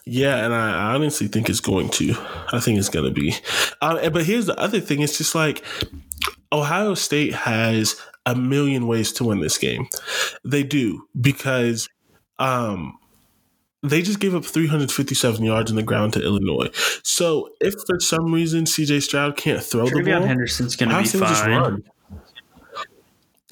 Yeah, 0.06 0.44
and 0.44 0.54
I 0.54 0.94
honestly 0.94 1.28
think 1.28 1.50
it's 1.50 1.62
going 1.62 1.90
to. 1.92 2.14
I 2.52 2.60
think 2.60 2.78
it's 2.78 2.90
going 2.90 3.06
to 3.06 3.12
be. 3.12 3.36
Uh, 3.82 4.10
but 4.10 4.26
here's 4.26 4.48
the 4.48 4.60
other 4.60 4.82
thing: 4.82 5.02
it's 5.02 5.18
just 5.18 5.34
like 5.34 5.64
Ohio 6.52 6.94
State 6.94 7.34
has 7.34 7.96
a 8.26 8.36
million 8.36 8.88
ways 8.88 9.12
to 9.14 9.24
win 9.24 9.40
this 9.40 9.58
game. 9.58 9.88
They 10.44 10.64
do 10.64 11.08
because 11.20 11.90
um, 12.38 12.98
they 13.82 14.02
just 14.02 14.20
gave 14.20 14.34
up 14.36 14.46
357 14.46 15.44
yards 15.44 15.70
in 15.70 15.78
the 15.78 15.84
ground 15.84 16.14
to 16.14 16.24
Illinois. 16.24 16.70
So 17.04 17.50
if 17.60 17.74
for 17.88 18.00
some 18.00 18.34
reason 18.34 18.66
CJ 18.66 19.02
Stroud 19.04 19.38
can't 19.38 19.62
throw 19.64 19.86
the 19.86 20.02
ball, 20.02 20.22
Henderson's 20.28 20.76
going 20.76 20.90
to 20.90 20.96
be 21.02 21.08
fine. 21.08 21.84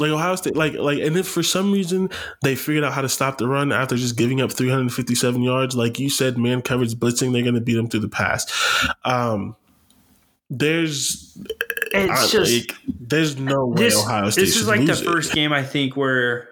Like 0.02 0.11
Ohio 0.11 0.36
State, 0.36 0.56
like 0.56 0.73
like, 0.73 0.99
and 0.99 1.15
if 1.15 1.28
for 1.28 1.44
some 1.44 1.72
reason 1.72 2.10
they 2.41 2.56
figured 2.56 2.84
out 2.84 2.94
how 2.94 3.02
to 3.02 3.10
stop 3.10 3.38
the 3.38 3.48
run 3.48 3.72
after 3.72 3.95
just 3.95 4.18
giving 4.18 4.41
up 4.41 4.52
357 4.52 5.41
yards, 5.41 5.76
like 5.76 5.99
you 5.99 6.10
said, 6.10 6.38
man 6.38 6.61
coverage 6.61 6.95
blitzing, 6.95 7.32
they're 7.32 7.44
going 7.44 7.56
to 7.56 7.61
beat 7.61 7.76
them 7.76 7.88
through 7.88 8.02
the 8.02 8.10
pass. 8.10 8.45
Um, 9.06 9.56
there's, 10.49 11.38
it's 11.94 12.11
I, 12.11 12.28
just 12.28 12.52
like, 12.52 12.76
there's 12.99 13.38
no 13.40 13.68
way 13.68 13.84
this, 13.84 13.98
Ohio 13.98 14.30
State. 14.30 14.41
This 14.41 14.57
is 14.57 14.68
like 14.68 14.86
the 14.86 14.95
first 14.95 15.34
game 15.34 15.53
I 15.53 15.64
think 15.64 15.95
where 15.95 16.49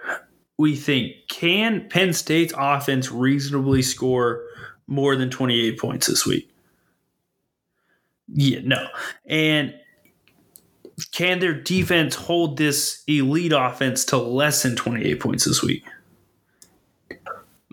we 0.57 0.75
think 0.75 1.13
can 1.27 1.87
Penn 1.89 2.13
State's 2.13 2.53
offense 2.57 3.11
reasonably 3.11 3.81
score 3.81 4.43
more 4.87 5.15
than 5.15 5.29
28 5.29 5.77
points 5.79 6.07
this 6.07 6.25
week? 6.25 6.49
Yeah, 8.31 8.59
no, 8.63 8.87
and 9.25 9.73
can 11.11 11.39
their 11.39 11.53
defense 11.53 12.15
hold 12.15 12.57
this 12.57 13.03
elite 13.07 13.53
offense 13.53 14.05
to 14.05 14.17
less 14.17 14.63
than 14.63 14.75
28 14.75 15.19
points 15.19 15.45
this 15.45 15.61
week? 15.61 15.83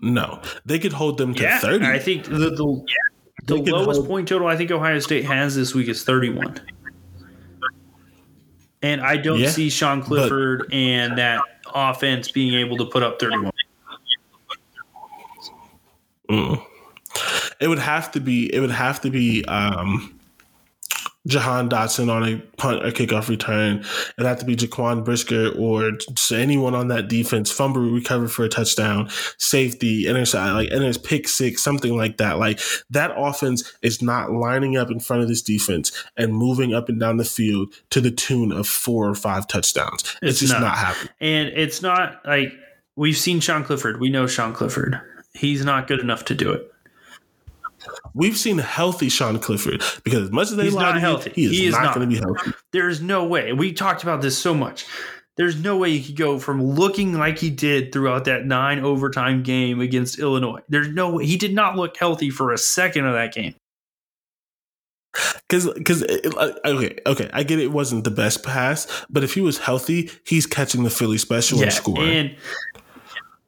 No, 0.02 0.40
they 0.64 0.78
could 0.78 0.92
hold 0.92 1.18
them 1.18 1.34
to 1.34 1.42
yeah, 1.42 1.58
30. 1.58 1.86
I 1.86 1.98
think 1.98 2.24
the, 2.24 2.50
the, 2.50 2.84
the 3.44 3.56
lowest 3.56 3.98
hold- 3.98 4.08
point 4.08 4.28
total 4.28 4.46
I 4.46 4.56
think 4.56 4.70
Ohio 4.70 4.98
State 4.98 5.24
has 5.24 5.56
this 5.56 5.74
week 5.74 5.88
is 5.88 6.04
31. 6.04 6.60
And 8.82 9.00
I 9.00 9.16
don't 9.16 9.40
yeah, 9.40 9.48
see 9.48 9.70
Sean 9.70 10.02
Clifford 10.02 10.64
but, 10.68 10.74
and 10.74 11.18
that 11.18 11.42
offense 11.74 12.30
being 12.30 12.54
able 12.54 12.76
to 12.76 12.84
put 12.84 13.02
up 13.02 13.18
31. 13.18 13.52
Mm. 16.28 16.62
It 17.60 17.68
would 17.68 17.78
have 17.78 18.12
to 18.12 18.20
be. 18.20 18.52
It 18.54 18.60
would 18.60 18.70
have 18.70 19.00
to 19.00 19.10
be. 19.10 19.44
Um, 19.46 20.15
Jahan 21.26 21.68
Dotson 21.68 22.10
on 22.10 22.22
a 22.22 22.36
punt 22.56 22.84
or 22.84 22.90
kickoff 22.90 23.28
return. 23.28 23.84
It'd 24.16 24.26
have 24.26 24.38
to 24.38 24.44
be 24.44 24.56
Jaquan 24.56 25.04
Brisker 25.04 25.48
or 25.58 25.92
anyone 26.32 26.74
on 26.74 26.88
that 26.88 27.08
defense, 27.08 27.50
fumble 27.50 27.82
recover 27.82 28.28
for 28.28 28.44
a 28.44 28.48
touchdown, 28.48 29.08
safety, 29.38 30.06
intercept, 30.06 30.54
like 30.54 30.70
and 30.70 30.82
there's 30.82 30.98
pick 30.98 31.28
six, 31.28 31.62
something 31.62 31.96
like 31.96 32.18
that. 32.18 32.38
Like 32.38 32.60
that 32.90 33.12
offense 33.16 33.72
is 33.82 34.00
not 34.00 34.32
lining 34.32 34.76
up 34.76 34.90
in 34.90 35.00
front 35.00 35.22
of 35.22 35.28
this 35.28 35.42
defense 35.42 35.92
and 36.16 36.34
moving 36.34 36.74
up 36.74 36.88
and 36.88 37.00
down 37.00 37.16
the 37.16 37.24
field 37.24 37.74
to 37.90 38.00
the 38.00 38.10
tune 38.10 38.52
of 38.52 38.68
four 38.68 39.08
or 39.08 39.14
five 39.14 39.48
touchdowns. 39.48 40.02
It's, 40.22 40.32
it's 40.32 40.40
just 40.40 40.52
not. 40.52 40.62
not 40.62 40.78
happening. 40.78 41.12
And 41.20 41.48
it's 41.48 41.82
not 41.82 42.24
like 42.24 42.52
we've 42.94 43.16
seen 43.16 43.40
Sean 43.40 43.64
Clifford. 43.64 44.00
We 44.00 44.10
know 44.10 44.26
Sean 44.26 44.52
Clifford. 44.52 45.00
He's 45.34 45.64
not 45.64 45.86
good 45.86 46.00
enough 46.00 46.24
to 46.26 46.34
do 46.34 46.52
it. 46.52 46.70
We've 48.16 48.36
seen 48.36 48.58
healthy 48.58 49.08
Sean 49.08 49.38
Clifford 49.38 49.82
because 50.02 50.24
as 50.24 50.30
much 50.32 50.48
as 50.50 50.56
they 50.56 50.64
He's 50.64 50.74
lie 50.74 50.92
not 50.92 51.00
healthy. 51.00 51.30
he 51.34 51.44
is 51.44 51.50
He 51.52 51.66
is 51.66 51.72
not, 51.74 51.82
not. 51.84 51.94
going 51.94 52.08
to 52.08 52.14
be 52.14 52.20
healthy. 52.20 52.50
There's 52.72 53.00
no 53.00 53.24
way. 53.26 53.52
We 53.52 53.72
talked 53.72 54.02
about 54.02 54.22
this 54.22 54.36
so 54.36 54.54
much. 54.54 54.86
There's 55.36 55.62
no 55.62 55.76
way 55.76 55.98
he 55.98 56.02
could 56.02 56.16
go 56.16 56.38
from 56.38 56.62
looking 56.64 57.12
like 57.12 57.38
he 57.38 57.50
did 57.50 57.92
throughout 57.92 58.24
that 58.24 58.46
nine 58.46 58.78
overtime 58.80 59.42
game 59.42 59.80
against 59.80 60.18
Illinois. 60.18 60.60
There's 60.70 60.88
no 60.88 61.12
way. 61.16 61.26
He 61.26 61.36
did 61.36 61.54
not 61.54 61.76
look 61.76 61.94
healthy 61.96 62.30
for 62.30 62.52
a 62.52 62.58
second 62.58 63.04
of 63.04 63.12
that 63.12 63.34
game. 63.34 63.54
Because, 65.48 65.72
because 65.72 66.02
okay, 66.02 66.98
okay, 67.06 67.30
I 67.32 67.42
get 67.42 67.58
it 67.58 67.70
wasn't 67.72 68.04
the 68.04 68.10
best 68.10 68.42
pass, 68.42 68.86
but 69.08 69.24
if 69.24 69.32
he 69.34 69.40
was 69.40 69.58
healthy, 69.58 70.10
he's 70.26 70.46
catching 70.46 70.82
the 70.84 70.90
Philly 70.90 71.16
special 71.18 71.62
and 71.62 71.72
scoring. 71.72 72.10
and 72.10 72.36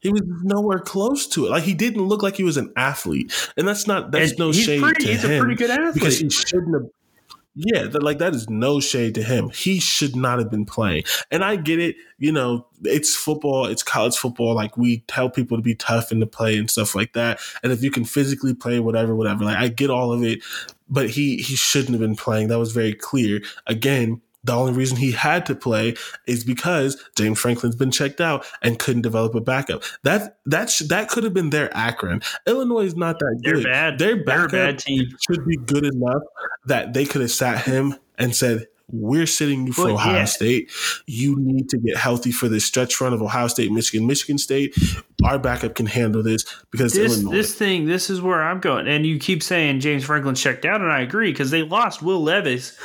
he 0.00 0.10
was 0.10 0.22
nowhere 0.42 0.78
close 0.78 1.26
to 1.28 1.46
it. 1.46 1.50
Like 1.50 1.64
he 1.64 1.74
didn't 1.74 2.02
look 2.02 2.22
like 2.22 2.36
he 2.36 2.44
was 2.44 2.56
an 2.56 2.72
athlete, 2.76 3.32
and 3.56 3.66
that's 3.66 3.86
not 3.86 4.10
that's 4.12 4.30
And 4.30 4.38
no 4.38 4.50
he's 4.50 4.64
shade 4.64 4.80
pretty- 4.82 5.04
to 5.04 5.10
he's 5.12 5.24
a 5.24 5.38
pretty 5.38 5.54
good 5.54 5.70
athlete 5.70 5.94
because 5.94 6.18
he 6.18 6.30
shouldn't 6.30 6.74
have. 6.74 6.90
Yeah, 7.60 7.88
that, 7.88 8.04
like 8.04 8.18
that 8.18 8.36
is 8.36 8.48
no 8.48 8.78
shade 8.78 9.16
to 9.16 9.22
him. 9.22 9.48
He 9.50 9.80
should 9.80 10.14
not 10.14 10.38
have 10.38 10.48
been 10.48 10.64
playing. 10.64 11.02
And 11.32 11.42
I 11.42 11.56
get 11.56 11.80
it. 11.80 11.96
You 12.16 12.30
know, 12.30 12.68
it's 12.84 13.16
football. 13.16 13.66
It's 13.66 13.82
college 13.82 14.16
football. 14.16 14.54
Like 14.54 14.76
we 14.76 14.98
tell 15.08 15.28
people 15.28 15.56
to 15.58 15.62
be 15.62 15.74
tough 15.74 16.12
and 16.12 16.20
to 16.20 16.26
play 16.26 16.56
and 16.56 16.70
stuff 16.70 16.94
like 16.94 17.14
that. 17.14 17.40
And 17.64 17.72
if 17.72 17.82
you 17.82 17.90
can 17.90 18.04
physically 18.04 18.54
play, 18.54 18.78
whatever, 18.78 19.16
whatever. 19.16 19.44
Like 19.44 19.56
I 19.56 19.66
get 19.66 19.90
all 19.90 20.12
of 20.12 20.22
it, 20.22 20.38
but 20.88 21.10
he 21.10 21.38
he 21.38 21.56
shouldn't 21.56 21.90
have 21.90 22.00
been 22.00 22.14
playing. 22.14 22.46
That 22.46 22.60
was 22.60 22.70
very 22.70 22.94
clear. 22.94 23.40
Again, 23.66 24.20
the 24.48 24.54
only 24.54 24.72
reason 24.72 24.96
he 24.96 25.12
had 25.12 25.46
to 25.46 25.54
play 25.54 25.94
is 26.26 26.42
because 26.42 26.96
James 27.16 27.38
Franklin's 27.38 27.76
been 27.76 27.90
checked 27.90 28.20
out 28.20 28.44
and 28.62 28.78
couldn't 28.78 29.02
develop 29.02 29.34
a 29.34 29.40
backup. 29.40 29.82
That 30.04 30.38
that 30.46 30.70
sh- 30.70 30.80
that 30.88 31.08
could 31.08 31.24
have 31.24 31.34
been 31.34 31.50
their 31.50 31.74
Akron. 31.76 32.22
Illinois 32.46 32.86
is 32.86 32.96
not 32.96 33.18
that 33.18 33.40
good. 33.44 33.44
they're 33.44 33.54
good. 33.56 33.64
bad. 33.64 33.98
Their 33.98 34.24
They're 34.24 34.44
a 34.46 34.48
bad 34.48 34.78
team. 34.78 35.06
should 35.30 35.44
be 35.46 35.56
good 35.58 35.84
enough 35.84 36.22
that 36.66 36.94
they 36.94 37.04
could 37.04 37.20
have 37.20 37.30
sat 37.30 37.64
him 37.64 37.94
and 38.18 38.34
said, 38.34 38.66
"We're 38.90 39.26
sitting 39.26 39.66
you 39.66 39.72
for 39.72 39.86
Well, 39.86 39.94
Ohio 39.94 40.18
yeah. 40.18 40.24
State. 40.24 40.70
You 41.06 41.36
need 41.38 41.68
to 41.70 41.78
get 41.78 41.96
healthy 41.96 42.32
for 42.32 42.48
this 42.48 42.64
stretch 42.64 43.00
run 43.00 43.12
of 43.12 43.20
Ohio 43.20 43.48
State, 43.48 43.70
Michigan, 43.70 44.06
Michigan 44.06 44.38
State. 44.38 44.74
Our 45.24 45.38
backup 45.38 45.74
can 45.74 45.86
handle 45.86 46.22
this 46.22 46.44
because 46.70 46.94
This 46.94 47.18
Illinois." 47.18 47.36
this 47.36 47.54
thing, 47.54 47.86
this 47.86 48.08
is 48.08 48.22
where 48.22 48.42
I'm 48.42 48.60
going. 48.60 48.88
And 48.88 49.04
you 49.04 49.18
keep 49.18 49.42
saying 49.42 49.80
James 49.80 50.04
Franklin 50.04 50.34
checked 50.34 50.64
out, 50.64 50.80
and 50.80 50.90
I 50.90 51.00
agree 51.00 51.32
because 51.32 51.50
they 51.50 51.62
lost 51.62 52.02
Will 52.02 52.22
Levis, 52.22 52.78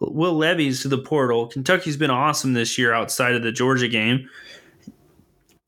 Will 0.00 0.34
Levis 0.34 0.82
to 0.82 0.88
the 0.88 0.98
portal. 0.98 1.46
Kentucky's 1.48 1.96
been 1.96 2.10
awesome 2.10 2.54
this 2.54 2.78
year 2.78 2.94
outside 2.94 3.34
of 3.34 3.42
the 3.42 3.52
Georgia 3.52 3.88
game. 3.88 4.28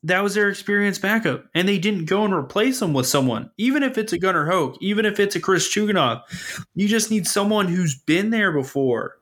That 0.04 0.22
was 0.22 0.34
their 0.34 0.48
experienced 0.48 1.00
backup, 1.00 1.44
and 1.54 1.68
they 1.68 1.78
didn't 1.78 2.06
go 2.06 2.24
and 2.24 2.34
replace 2.34 2.82
him 2.82 2.92
with 2.92 3.06
someone. 3.06 3.50
Even 3.56 3.84
if 3.84 3.96
it's 3.98 4.12
a 4.12 4.18
Gunnar 4.18 4.46
Hoke, 4.46 4.76
even 4.80 5.04
if 5.04 5.20
it's 5.20 5.36
a 5.36 5.40
Chris 5.40 5.68
Chuganov, 5.72 6.22
you 6.74 6.88
just 6.88 7.10
need 7.10 7.26
someone 7.28 7.68
who's 7.68 7.94
been 7.94 8.30
there 8.30 8.50
before. 8.50 9.18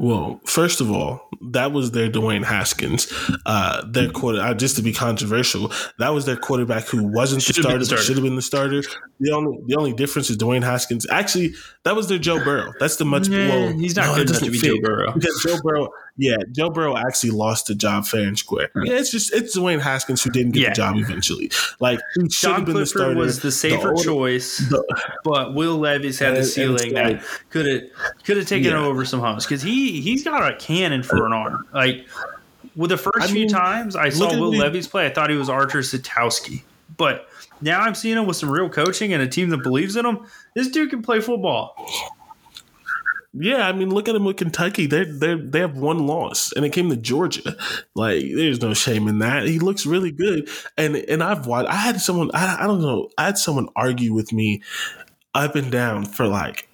Well, 0.00 0.40
first 0.46 0.80
of 0.80 0.90
all, 0.90 1.28
that 1.50 1.72
was 1.72 1.90
their 1.90 2.10
Dwayne 2.10 2.42
Haskins. 2.42 3.12
Uh, 3.44 3.84
their 3.86 4.10
quarter, 4.10 4.40
uh, 4.40 4.54
just 4.54 4.76
to 4.76 4.82
be 4.82 4.94
controversial, 4.94 5.70
that 5.98 6.08
was 6.08 6.24
their 6.24 6.38
quarterback 6.38 6.86
who 6.86 7.04
wasn't 7.04 7.42
Should've 7.42 7.56
the 7.56 7.68
starter, 7.68 7.84
starter. 7.84 8.04
should 8.04 8.16
have 8.16 8.24
been 8.24 8.34
the 8.34 8.40
starter. 8.40 8.82
The 9.20 9.32
only 9.32 9.58
the 9.66 9.76
only 9.76 9.92
difference 9.92 10.30
is 10.30 10.38
Dwayne 10.38 10.62
Haskins. 10.62 11.06
Actually, 11.10 11.52
that 11.84 11.94
was 11.94 12.08
their 12.08 12.18
Joe 12.18 12.42
Burrow. 12.42 12.72
That's 12.80 12.96
the 12.96 13.04
much. 13.04 13.28
Nah, 13.28 13.36
well, 13.36 13.72
he's 13.74 13.94
not 13.94 14.06
no, 14.06 14.14
good 14.14 14.30
enough 14.30 14.42
to 14.42 14.50
be. 14.50 14.58
Joe 14.58 14.80
Burrow. 14.82 15.12
because 15.12 15.44
Joe 15.46 15.58
Burrow. 15.62 15.90
Yeah, 16.16 16.36
Joe 16.52 16.68
Burrow 16.70 16.96
actually 16.96 17.30
lost 17.30 17.66
the 17.66 17.74
job 17.74 18.06
fair 18.06 18.26
and 18.26 18.38
square. 18.38 18.70
Yeah, 18.76 18.94
it's 18.94 19.10
just 19.10 19.32
it's 19.32 19.56
Dwayne 19.56 19.80
Haskins 19.80 20.22
who 20.22 20.30
didn't 20.30 20.52
get 20.52 20.60
Yeah. 20.62 20.68
the 20.70 20.74
job 20.74 20.96
eventually. 20.96 21.50
Like 21.80 21.98
he 22.14 22.22
should 22.22 22.30
John 22.30 22.54
have 22.56 22.64
been 22.66 22.74
the 22.74 22.80
Clifford 22.80 22.88
starter. 22.88 23.14
was 23.16 23.40
the 23.40 23.50
safer 23.52 23.90
older- 23.92 24.02
choice. 24.04 24.58
the- 24.58 24.84
but 25.24 25.54
Will 25.54 25.78
Levis 25.78 26.18
had 26.18 26.36
the 26.36 26.44
ceiling 26.44 26.94
that 26.94 27.22
could 27.50 27.66
have 27.66 27.82
could 28.24 28.36
have 28.36 28.46
taken 28.46 28.72
Yeah. 28.72 28.84
over 28.84 29.04
some 29.04 29.20
humps 29.20 29.44
because 29.46 29.62
he 29.62 30.00
he's 30.00 30.22
got 30.24 30.46
a 30.52 30.56
cannon 30.56 31.02
for 31.02 31.24
an 31.26 31.32
arm. 31.32 31.66
Like 31.72 32.06
with 32.76 32.90
the 32.90 32.96
first 32.98 33.18
I 33.22 33.26
few 33.28 33.40
mean, 33.40 33.48
times 33.48 33.96
I 33.96 34.10
saw 34.10 34.28
Will 34.38 34.50
the- 34.50 34.58
Levis 34.58 34.86
play, 34.86 35.06
I 35.06 35.10
thought 35.10 35.30
he 35.30 35.36
was 35.36 35.48
Archer 35.48 35.78
Satowski. 35.80 36.62
But 36.96 37.28
now 37.62 37.80
I'm 37.80 37.94
seeing 37.94 38.16
him 38.18 38.26
with 38.26 38.36
some 38.36 38.50
real 38.50 38.68
coaching 38.68 39.12
and 39.14 39.22
a 39.22 39.26
team 39.26 39.48
that 39.50 39.62
believes 39.62 39.96
in 39.96 40.04
him. 40.04 40.18
This 40.54 40.68
dude 40.68 40.90
can 40.90 41.00
play 41.02 41.20
football. 41.20 41.74
Yeah, 43.32 43.68
I 43.68 43.72
mean, 43.72 43.90
look 43.90 44.08
at 44.08 44.12
them 44.14 44.24
with 44.24 44.38
Kentucky. 44.38 44.86
They 44.86 45.04
they 45.04 45.36
they 45.36 45.60
have 45.60 45.76
one 45.76 46.06
loss, 46.06 46.52
and 46.52 46.64
it 46.64 46.70
came 46.72 46.90
to 46.90 46.96
Georgia. 46.96 47.56
Like, 47.94 48.22
there's 48.34 48.60
no 48.60 48.72
shame 48.74 49.08
in 49.08 49.18
that. 49.20 49.46
He 49.46 49.58
looks 49.58 49.86
really 49.86 50.10
good, 50.10 50.48
and 50.76 50.96
and 50.96 51.22
I've 51.22 51.46
watched. 51.46 51.68
I 51.68 51.76
had 51.76 52.00
someone. 52.00 52.30
I, 52.34 52.64
I 52.64 52.66
don't 52.66 52.82
know. 52.82 53.10
I 53.18 53.26
had 53.26 53.38
someone 53.38 53.68
argue 53.76 54.14
with 54.14 54.32
me 54.32 54.62
up 55.34 55.54
and 55.54 55.70
down 55.70 56.06
for 56.06 56.26
like 56.26 56.68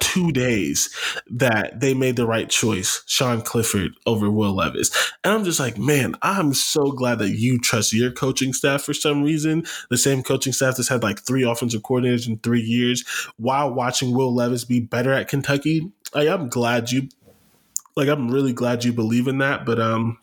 two 0.00 0.30
days 0.32 0.94
that 1.28 1.80
they 1.80 1.94
made 1.94 2.16
the 2.16 2.26
right 2.26 2.50
choice, 2.50 3.02
Sean 3.06 3.40
Clifford 3.40 3.92
over 4.06 4.30
Will 4.30 4.54
Levis, 4.54 4.90
and 5.24 5.32
I'm 5.32 5.44
just 5.44 5.60
like, 5.60 5.78
man, 5.78 6.14
I'm 6.22 6.52
so 6.52 6.92
glad 6.92 7.18
that 7.20 7.30
you 7.30 7.58
trust 7.58 7.92
your 7.92 8.10
coaching 8.10 8.52
staff 8.52 8.82
for 8.82 8.92
some 8.92 9.22
reason. 9.22 9.64
The 9.88 9.96
same 9.96 10.22
coaching 10.22 10.52
staff 10.52 10.76
that's 10.76 10.88
had 10.88 11.02
like 11.02 11.20
three 11.20 11.44
offensive 11.44 11.82
coordinators 11.82 12.28
in 12.28 12.38
three 12.38 12.60
years, 12.60 13.04
while 13.36 13.72
watching 13.72 14.14
Will 14.14 14.34
Levis 14.34 14.64
be 14.64 14.80
better 14.80 15.12
at 15.12 15.28
Kentucky. 15.28 15.90
Like, 16.14 16.28
I'm 16.28 16.48
glad 16.48 16.90
you, 16.90 17.08
like, 17.96 18.08
I'm 18.08 18.30
really 18.30 18.52
glad 18.52 18.84
you 18.84 18.92
believe 18.92 19.28
in 19.28 19.38
that, 19.38 19.64
but 19.64 19.80
um. 19.80 20.18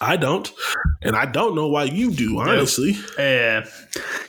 I 0.00 0.16
don't, 0.16 0.50
and 1.00 1.14
I 1.14 1.26
don't 1.26 1.54
know 1.54 1.68
why 1.68 1.84
you 1.84 2.10
do. 2.10 2.40
Honestly, 2.40 2.96
Yeah, 3.16 3.68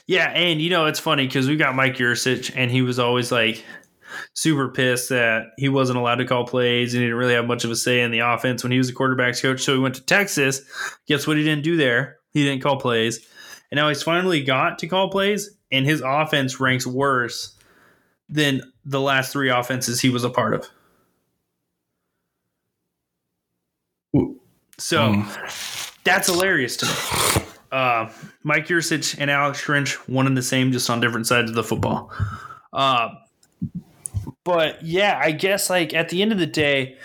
yeah, 0.05 0.29
and 0.29 0.61
you 0.61 0.69
know 0.69 0.85
it's 0.85 0.99
funny 0.99 1.25
because 1.25 1.47
we 1.47 1.55
got 1.55 1.73
Mike 1.73 1.97
Yurcich, 1.97 2.51
and 2.55 2.69
he 2.69 2.83
was 2.83 2.99
always 2.99 3.31
like 3.31 3.65
super 4.33 4.69
pissed 4.69 5.09
that 5.09 5.47
he 5.57 5.69
wasn't 5.69 5.97
allowed 5.97 6.15
to 6.15 6.25
call 6.25 6.45
plays 6.45 6.93
and 6.93 7.01
he 7.01 7.07
didn't 7.07 7.17
really 7.17 7.33
have 7.33 7.45
much 7.45 7.63
of 7.63 7.71
a 7.71 7.75
say 7.75 8.01
in 8.01 8.11
the 8.11 8.19
offense 8.19 8.63
when 8.63 8.71
he 8.71 8.77
was 8.77 8.89
a 8.89 8.93
quarterbacks 8.93 9.41
coach. 9.41 9.61
So 9.61 9.73
he 9.73 9.79
went 9.79 9.95
to 9.95 10.01
Texas. 10.01 10.61
Guess 11.07 11.27
what 11.27 11.37
he 11.37 11.43
didn't 11.43 11.63
do 11.63 11.77
there? 11.77 12.17
He 12.31 12.43
didn't 12.43 12.63
call 12.63 12.79
plays, 12.79 13.25
and 13.71 13.77
now 13.77 13.89
he's 13.89 14.03
finally 14.03 14.43
got 14.43 14.79
to 14.79 14.87
call 14.87 15.09
plays, 15.09 15.55
and 15.71 15.85
his 15.85 16.01
offense 16.01 16.59
ranks 16.59 16.87
worse 16.87 17.55
than 18.27 18.61
the 18.85 18.99
last 18.99 19.31
three 19.31 19.49
offenses 19.49 20.01
he 20.01 20.09
was 20.09 20.23
a 20.23 20.29
part 20.29 20.53
of. 20.53 20.69
So 24.79 25.23
that's 26.03 26.27
hilarious 26.27 26.77
to 26.77 26.85
me. 26.85 27.45
Uh, 27.71 28.11
Mike 28.43 28.67
Yurcich 28.67 29.15
and 29.17 29.31
Alex 29.31 29.63
Grinch, 29.63 29.95
one 30.07 30.27
and 30.27 30.37
the 30.37 30.43
same, 30.43 30.71
just 30.71 30.89
on 30.89 30.99
different 30.99 31.25
sides 31.25 31.49
of 31.49 31.55
the 31.55 31.63
football. 31.63 32.11
Uh, 32.71 33.09
but 34.43 34.83
yeah, 34.83 35.19
I 35.21 35.31
guess 35.31 35.69
like 35.69 35.93
at 35.93 36.09
the 36.09 36.21
end 36.21 36.31
of 36.31 36.39
the 36.39 36.45
day, 36.45 36.97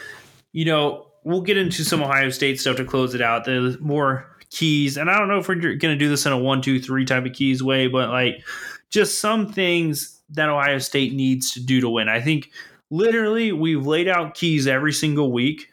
you 0.52 0.65
know, 0.65 1.06
we'll 1.24 1.43
get 1.43 1.56
into 1.56 1.85
some 1.85 2.02
Ohio 2.02 2.31
State 2.31 2.60
stuff 2.60 2.77
to 2.77 2.85
close 2.85 3.15
it 3.15 3.23
out. 3.23 3.44
The 3.44 3.77
more 3.81 4.27
keys, 4.51 4.97
and 4.97 5.10
I 5.10 5.19
don't 5.19 5.28
know 5.28 5.39
if 5.39 5.48
we're 5.48 5.56
going 5.56 5.78
to 5.78 5.97
do 5.97 6.09
this 6.09 6.27
in 6.27 6.32
a 6.32 6.39
one, 6.39 6.62
two, 6.62 6.81
three 6.81 7.05
type 7.05 7.27
of 7.27 7.32
keys 7.32 7.62
way, 7.62 7.86
but 7.86 8.09
like 8.09 8.43
just 8.90 9.20
some 9.20 9.52
things 9.52 10.20
that 10.31 10.48
Ohio 10.48 10.78
State 10.78 11.12
needs 11.15 11.52
to 11.52 11.60
do 11.60 11.81
to 11.81 11.89
win. 11.89 12.09
I 12.09 12.20
think 12.20 12.51
literally 12.90 13.52
we've 13.52 13.86
laid 13.86 14.09
out 14.09 14.35
keys 14.35 14.66
every 14.66 14.93
single 14.93 15.32
week 15.32 15.69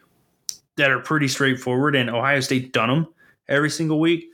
that 0.78 0.92
are 0.92 1.00
pretty 1.00 1.28
straightforward, 1.28 1.96
and 1.96 2.10
Ohio 2.10 2.42
State 2.42 2.74
done 2.74 2.90
them 2.90 3.08
every 3.48 3.70
single 3.70 4.00
week. 4.00 4.26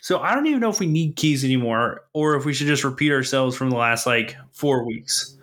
So 0.00 0.18
I 0.20 0.34
don't 0.34 0.46
even 0.46 0.60
know 0.60 0.70
if 0.70 0.80
we 0.80 0.86
need 0.86 1.16
keys 1.16 1.44
anymore, 1.44 2.02
or 2.14 2.36
if 2.36 2.46
we 2.46 2.54
should 2.54 2.66
just 2.66 2.84
repeat 2.84 3.12
ourselves 3.12 3.54
from 3.54 3.68
the 3.68 3.76
last 3.76 4.06
like 4.06 4.34
four 4.52 4.86
weeks. 4.86 5.36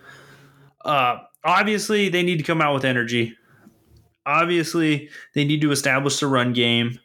Uh, 0.84 1.18
obviously, 1.48 2.10
they 2.10 2.22
need 2.22 2.38
to 2.38 2.44
come 2.44 2.62
out 2.62 2.76
with 2.76 2.86
energy. 2.86 3.36
Obviously, 4.26 5.10
they 5.34 5.46
need 5.46 5.62
to 5.62 5.72
establish 5.72 6.20
the 6.20 6.28
run 6.28 6.54
game, 6.54 7.00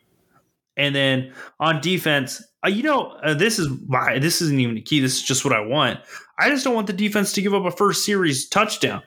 and 0.77 0.95
then 0.95 1.33
on 1.61 1.81
defense, 1.81 2.43
uh, 2.65 2.69
you 2.69 2.83
know, 2.83 3.13
uh, 3.23 3.33
this 3.33 3.59
is 3.59 3.69
my 3.87 4.19
this 4.19 4.43
isn't 4.43 4.59
even 4.59 4.77
a 4.77 4.81
key. 4.81 5.01
This 5.01 5.17
is 5.17 5.23
just 5.23 5.45
what 5.45 5.55
I 5.55 5.61
want. 5.61 6.01
I 6.39 6.51
just 6.51 6.65
don't 6.65 6.75
want 6.75 6.89
the 6.89 6.93
defense 6.93 7.33
to 7.35 7.43
give 7.43 7.55
up 7.55 7.65
a 7.65 7.71
first 7.71 8.05
series 8.05 8.49
touchdown. 8.49 9.03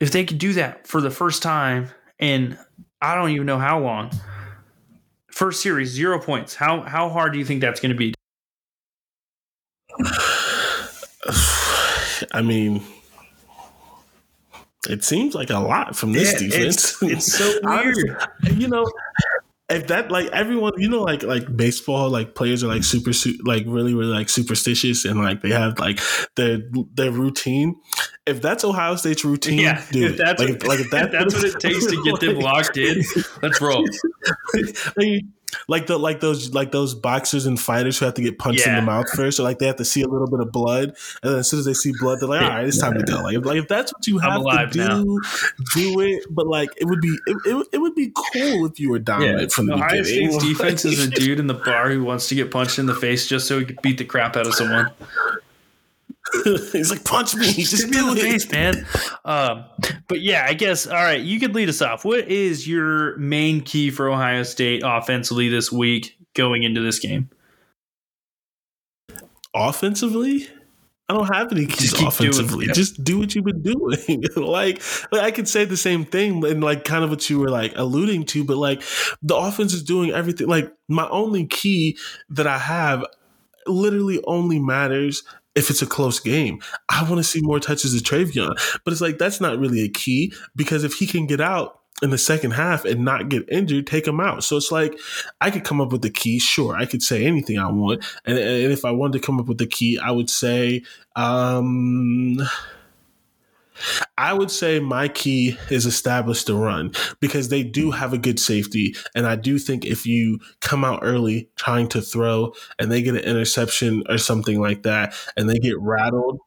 If 0.00 0.10
they 0.10 0.24
could 0.24 0.38
do 0.38 0.52
that 0.54 0.88
for 0.88 1.00
the 1.00 1.10
first 1.10 1.42
time, 1.42 1.88
and 2.18 2.58
I 3.00 3.14
don't 3.14 3.30
even 3.30 3.46
know 3.46 3.58
how 3.58 3.78
long. 3.78 4.10
First 5.30 5.62
series, 5.62 5.90
zero 5.90 6.20
points. 6.20 6.56
How 6.56 6.82
how 6.82 7.08
hard 7.08 7.32
do 7.32 7.38
you 7.38 7.44
think 7.44 7.60
that's 7.60 7.80
going 7.80 7.92
to 7.92 7.96
be? 7.96 8.14
I 12.32 12.42
mean, 12.42 12.82
it 14.88 15.04
seems 15.04 15.34
like 15.34 15.50
a 15.50 15.58
lot 15.58 15.96
from 15.96 16.12
this 16.12 16.32
Yeah, 16.32 16.48
defense. 16.48 17.02
it's- 17.02 17.12
it's 17.28 17.32
so 17.38 17.58
weird. 17.62 18.16
you 18.56 18.68
know, 18.68 18.90
if 19.68 19.86
that 19.86 20.10
like 20.10 20.26
everyone, 20.32 20.72
you 20.76 20.88
know, 20.88 21.02
like 21.02 21.22
like 21.22 21.56
baseball, 21.56 22.10
like 22.10 22.34
players 22.34 22.62
are 22.64 22.66
like 22.68 22.84
super, 22.84 23.12
su- 23.12 23.38
like 23.44 23.64
really, 23.66 23.94
really 23.94 24.12
like 24.12 24.28
superstitious, 24.28 25.04
and 25.04 25.22
like 25.22 25.40
they 25.40 25.50
have 25.50 25.78
like 25.78 26.00
their 26.36 26.58
their 26.94 27.10
routine. 27.12 27.76
If 28.26 28.42
that's 28.42 28.64
Ohio 28.64 28.96
State's 28.96 29.24
routine, 29.24 29.58
Yeah, 29.60 29.82
do 29.90 30.04
if 30.06 30.16
that's 30.16 30.40
like, 30.40 30.62
what, 30.62 30.62
if, 30.62 30.66
like 30.68 30.78
if 30.80 30.84
if 30.86 30.90
that, 30.92 31.12
that's 31.12 31.34
what 31.34 31.44
it 31.44 31.58
takes 31.60 31.86
to 31.86 32.02
get 32.04 32.20
them 32.20 32.38
locked 32.40 32.76
in, 32.76 33.02
let's 33.40 33.60
roll. 33.60 33.84
like, 34.96 35.24
like 35.68 35.86
the 35.86 35.98
like 35.98 36.20
those 36.20 36.52
like 36.52 36.72
those 36.72 36.94
boxers 36.94 37.46
and 37.46 37.58
fighters 37.58 37.98
who 37.98 38.04
have 38.04 38.14
to 38.14 38.22
get 38.22 38.38
punched 38.38 38.66
yeah. 38.66 38.78
in 38.78 38.84
the 38.84 38.90
mouth 38.90 39.08
first, 39.10 39.38
or 39.38 39.42
like 39.42 39.58
they 39.58 39.66
have 39.66 39.76
to 39.76 39.84
see 39.84 40.02
a 40.02 40.08
little 40.08 40.28
bit 40.28 40.40
of 40.40 40.52
blood, 40.52 40.96
and 41.22 41.32
then 41.32 41.38
as 41.38 41.48
soon 41.48 41.60
as 41.60 41.66
they 41.66 41.74
see 41.74 41.92
blood, 42.00 42.20
they're 42.20 42.28
like, 42.28 42.42
all 42.42 42.48
right, 42.48 42.66
it's 42.66 42.78
time 42.78 42.94
to 42.94 43.02
go. 43.02 43.22
Like, 43.22 43.44
like 43.44 43.58
if 43.58 43.68
that's 43.68 43.92
what 43.92 44.06
you 44.06 44.18
have 44.18 44.42
to 44.42 44.66
do, 44.70 44.78
now. 44.78 45.04
do 45.74 46.00
it. 46.00 46.24
But 46.30 46.46
like 46.46 46.70
it 46.76 46.84
would 46.84 47.00
be 47.00 47.16
it, 47.26 47.36
it, 47.46 47.66
it 47.72 47.78
would 47.78 47.94
be 47.94 48.12
cool 48.14 48.66
if 48.66 48.78
you 48.80 48.90
were 48.90 48.98
dominant 48.98 49.40
yeah. 49.40 49.46
from 49.48 49.66
the 49.66 49.74
Ohio 49.74 50.02
beginning. 50.02 50.40
State's 50.40 50.44
defense 50.58 50.84
is 50.84 51.06
a 51.06 51.10
dude 51.10 51.40
in 51.40 51.46
the 51.46 51.54
bar 51.54 51.90
who 51.90 52.04
wants 52.04 52.28
to 52.28 52.34
get 52.34 52.50
punched 52.50 52.78
in 52.78 52.86
the 52.86 52.94
face 52.94 53.26
just 53.26 53.46
so 53.46 53.58
he 53.58 53.66
can 53.66 53.78
beat 53.82 53.98
the 53.98 54.04
crap 54.04 54.36
out 54.36 54.46
of 54.46 54.54
someone. 54.54 54.90
He's 56.72 56.90
like, 56.90 57.04
punch 57.04 57.34
me. 57.34 57.52
Just 57.52 57.88
me 57.88 57.98
in 57.98 58.14
the 58.14 58.20
face, 58.20 58.50
man. 58.50 58.86
Um, 59.24 59.64
but 60.08 60.20
yeah, 60.20 60.46
I 60.48 60.54
guess, 60.54 60.86
all 60.86 60.94
right, 60.94 61.20
you 61.20 61.38
could 61.38 61.54
lead 61.54 61.68
us 61.68 61.82
off. 61.82 62.04
What 62.04 62.28
is 62.28 62.66
your 62.66 63.16
main 63.18 63.60
key 63.60 63.90
for 63.90 64.08
Ohio 64.08 64.42
State 64.42 64.82
offensively 64.84 65.48
this 65.48 65.70
week 65.70 66.16
going 66.34 66.62
into 66.62 66.80
this 66.80 66.98
game? 66.98 67.30
Offensively? 69.54 70.48
I 71.08 71.14
don't 71.14 71.34
have 71.34 71.52
any 71.52 71.66
keys 71.66 71.90
just 71.90 72.02
offensively. 72.02 72.68
Just 72.68 73.04
do 73.04 73.18
what 73.18 73.34
you've 73.34 73.44
been 73.44 73.60
doing. 73.60 74.22
like, 74.36 74.80
like 75.12 75.22
I 75.22 75.30
could 75.30 75.46
say 75.46 75.66
the 75.66 75.76
same 75.76 76.06
thing 76.06 76.42
and 76.46 76.64
like 76.64 76.84
kind 76.84 77.04
of 77.04 77.10
what 77.10 77.28
you 77.28 77.38
were 77.38 77.50
like 77.50 77.74
alluding 77.76 78.24
to, 78.26 78.44
but 78.44 78.56
like 78.56 78.82
the 79.20 79.36
offense 79.36 79.74
is 79.74 79.82
doing 79.82 80.10
everything. 80.10 80.46
Like 80.46 80.72
my 80.88 81.06
only 81.10 81.46
key 81.46 81.98
that 82.30 82.46
I 82.46 82.56
have 82.56 83.04
literally 83.66 84.22
only 84.24 84.58
matters 84.58 85.22
if 85.54 85.70
it's 85.70 85.82
a 85.82 85.86
close 85.86 86.20
game. 86.20 86.60
I 86.88 87.02
want 87.02 87.16
to 87.16 87.24
see 87.24 87.40
more 87.42 87.60
touches 87.60 87.94
of 87.94 88.02
TreVeyon. 88.02 88.80
But 88.84 88.92
it's 88.92 89.00
like 89.00 89.18
that's 89.18 89.40
not 89.40 89.58
really 89.58 89.82
a 89.82 89.88
key 89.88 90.32
because 90.56 90.84
if 90.84 90.94
he 90.94 91.06
can 91.06 91.26
get 91.26 91.40
out 91.40 91.78
in 92.02 92.10
the 92.10 92.18
second 92.18 92.50
half 92.52 92.84
and 92.84 93.04
not 93.04 93.28
get 93.28 93.48
injured, 93.48 93.86
take 93.86 94.06
him 94.06 94.20
out. 94.20 94.42
So 94.44 94.56
it's 94.56 94.72
like 94.72 94.98
I 95.40 95.50
could 95.50 95.64
come 95.64 95.80
up 95.80 95.92
with 95.92 96.02
the 96.02 96.10
key. 96.10 96.38
Sure, 96.38 96.74
I 96.74 96.84
could 96.84 97.02
say 97.02 97.24
anything 97.24 97.58
I 97.58 97.70
want, 97.70 98.04
and, 98.24 98.38
and 98.38 98.72
if 98.72 98.84
I 98.84 98.90
wanted 98.90 99.20
to 99.20 99.26
come 99.26 99.38
up 99.38 99.46
with 99.46 99.58
the 99.58 99.66
key, 99.66 99.98
I 99.98 100.10
would 100.10 100.30
say. 100.30 100.82
Um, 101.14 102.38
I 104.18 104.32
would 104.32 104.50
say 104.50 104.80
my 104.80 105.08
key 105.08 105.56
is 105.70 105.86
establish 105.86 106.44
the 106.44 106.54
run 106.54 106.92
because 107.20 107.48
they 107.48 107.62
do 107.62 107.90
have 107.90 108.12
a 108.12 108.18
good 108.18 108.38
safety. 108.38 108.94
And 109.14 109.26
I 109.26 109.36
do 109.36 109.58
think 109.58 109.84
if 109.84 110.06
you 110.06 110.38
come 110.60 110.84
out 110.84 111.00
early 111.02 111.50
trying 111.56 111.88
to 111.88 112.00
throw 112.00 112.52
and 112.78 112.90
they 112.90 113.02
get 113.02 113.14
an 113.14 113.22
interception 113.22 114.02
or 114.08 114.18
something 114.18 114.60
like 114.60 114.82
that 114.82 115.14
and 115.36 115.48
they 115.48 115.58
get 115.58 115.78
rattled, 115.78 116.40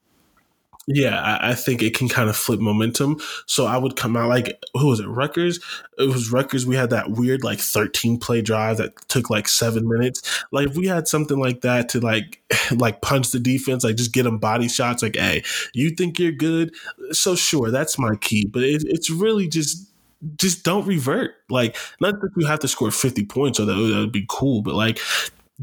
yeah, 0.87 1.19
I, 1.19 1.51
I, 1.51 1.55
think 1.55 1.81
it 1.81 1.95
can 1.95 2.07
kind 2.07 2.29
of 2.29 2.35
flip 2.35 2.59
momentum. 2.59 3.19
So 3.47 3.65
I 3.65 3.77
would 3.77 3.95
come 3.95 4.15
out 4.15 4.29
like 4.29 4.59
who 4.73 4.87
was 4.87 4.99
it? 4.99 5.07
Rutgers. 5.07 5.59
It 5.97 6.07
was 6.07 6.31
Rutgers. 6.31 6.65
We 6.65 6.75
had 6.75 6.91
that 6.91 7.11
weird 7.11 7.43
like 7.43 7.59
thirteen 7.59 8.19
play 8.19 8.41
drive 8.41 8.77
that 8.77 8.95
took 9.07 9.31
like 9.31 9.47
seven 9.47 9.87
minutes. 9.87 10.43
Like 10.51 10.69
if 10.69 10.77
we 10.77 10.85
had 10.85 11.07
something 11.07 11.39
like 11.39 11.61
that 11.61 11.89
to 11.89 11.99
like 11.99 12.41
like 12.71 13.01
punch 13.01 13.31
the 13.31 13.39
defense, 13.39 13.83
like 13.83 13.95
just 13.95 14.13
get 14.13 14.23
them 14.23 14.37
body 14.37 14.67
shots. 14.67 15.01
Like, 15.01 15.15
hey, 15.15 15.43
you 15.73 15.89
think 15.89 16.19
you're 16.19 16.31
good? 16.31 16.75
So 17.11 17.35
sure, 17.35 17.71
that's 17.71 17.97
my 17.97 18.15
key. 18.17 18.45
But 18.45 18.63
it, 18.63 18.83
it's 18.85 19.09
really 19.09 19.47
just 19.47 19.89
just 20.37 20.63
don't 20.63 20.85
revert. 20.85 21.31
Like, 21.49 21.77
not 21.99 22.19
that 22.21 22.31
you 22.35 22.45
have 22.47 22.59
to 22.59 22.67
score 22.67 22.91
50 22.91 23.25
points 23.25 23.59
or 23.59 23.65
that 23.65 23.75
oh, 23.75 24.01
would 24.01 24.11
be 24.11 24.25
cool, 24.29 24.61
but 24.61 24.75
like 24.75 24.99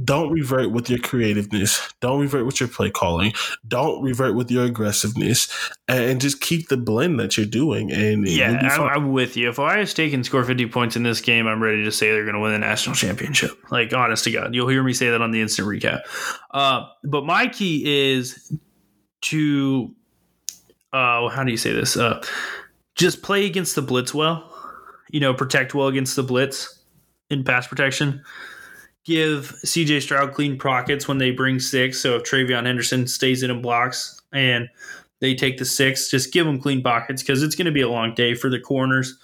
don't 0.03 0.31
revert 0.31 0.71
with 0.71 0.89
your 0.89 0.99
creativeness. 0.99 1.93
Don't 2.01 2.21
revert 2.21 2.47
with 2.47 2.61
your 2.61 2.69
play 2.69 2.91
calling. 2.91 3.35
Don't 3.69 4.03
revert 4.03 4.35
with 4.35 4.51
your 4.51 4.65
aggressiveness, 4.65 5.49
and 5.87 6.21
just 6.21 6.41
keep 6.41 6.69
the 6.69 6.79
blend 6.79 7.21
that 7.21 7.37
you're 7.37 7.45
doing. 7.45 7.93
And 7.93 8.27
yeah, 8.27 8.71
I'm, 8.73 8.83
I'm, 8.83 9.13
with 9.13 9.37
you. 9.37 9.51
If 9.51 9.59
Ohio 9.59 9.85
State 9.85 10.13
can 10.13 10.25
score 10.25 10.45
50 10.45 10.67
points 10.67 10.97
in 10.97 11.03
this 11.03 11.21
game, 11.21 11.47
I'm 11.47 11.63
ready 11.63 11.85
to 11.85 11.93
say 11.93 12.11
they're 12.11 12.25
going 12.25 12.35
to 12.35 12.41
win 12.41 12.53
the 12.53 12.59
national 12.59 12.97
championship. 12.97 13.53
Like, 13.71 13.93
honest 13.93 14.25
to 14.25 14.31
God, 14.31 14.55
you'll 14.55 14.69
hear 14.69 14.83
me 14.83 14.95
say 14.95 15.11
that 15.11 15.21
on 15.21 15.31
the 15.31 15.43
instant 15.43 15.69
recap. 15.69 16.01
Uh, 16.51 16.87
but 17.05 17.27
my 17.27 17.49
key 17.49 18.15
is 18.15 18.51
to, 19.23 19.95
uh, 20.95 21.29
how 21.29 21.45
do 21.45 21.51
you 21.51 21.59
say 21.59 21.73
this? 21.73 21.99
Uh, 21.99 22.23
just 22.95 23.23
play 23.23 23.45
against 23.45 23.75
the 23.75 23.83
blitz 23.83 24.15
well. 24.15 24.49
You 25.11 25.21
know, 25.21 25.35
protect 25.35 25.75
well 25.75 25.89
against 25.89 26.17
the 26.17 26.23
blitz 26.23 26.83
in 27.29 27.45
pass 27.45 27.67
protection 27.67 28.23
give 29.05 29.57
CJ 29.65 30.03
Stroud 30.03 30.33
clean 30.33 30.59
pockets 30.59 31.09
when 31.09 31.19
they 31.19 31.31
bring 31.31 31.59
six. 31.59 32.01
So 32.01 32.17
if 32.17 32.23
TreVeyon 32.23 32.67
Henderson 32.67 33.07
stays 33.07 33.43
in 33.43 33.51
and 33.51 33.63
blocks 33.63 34.21
and 34.33 34.69
they 35.21 35.35
take 35.35 35.59
the 35.59 35.65
six, 35.65 36.11
just 36.11 36.33
give 36.33 36.47
them 36.47 36.61
clean 36.61 36.83
pockets 36.83 37.23
because 37.23 37.43
it's 37.43 37.55
going 37.55 37.67
to 37.67 37.73
be 37.73 37.81
a 37.81 37.89
long 37.89 38.15
day 38.15 38.35
for 38.35 38.49
the 38.49 38.61
corners 38.61 39.17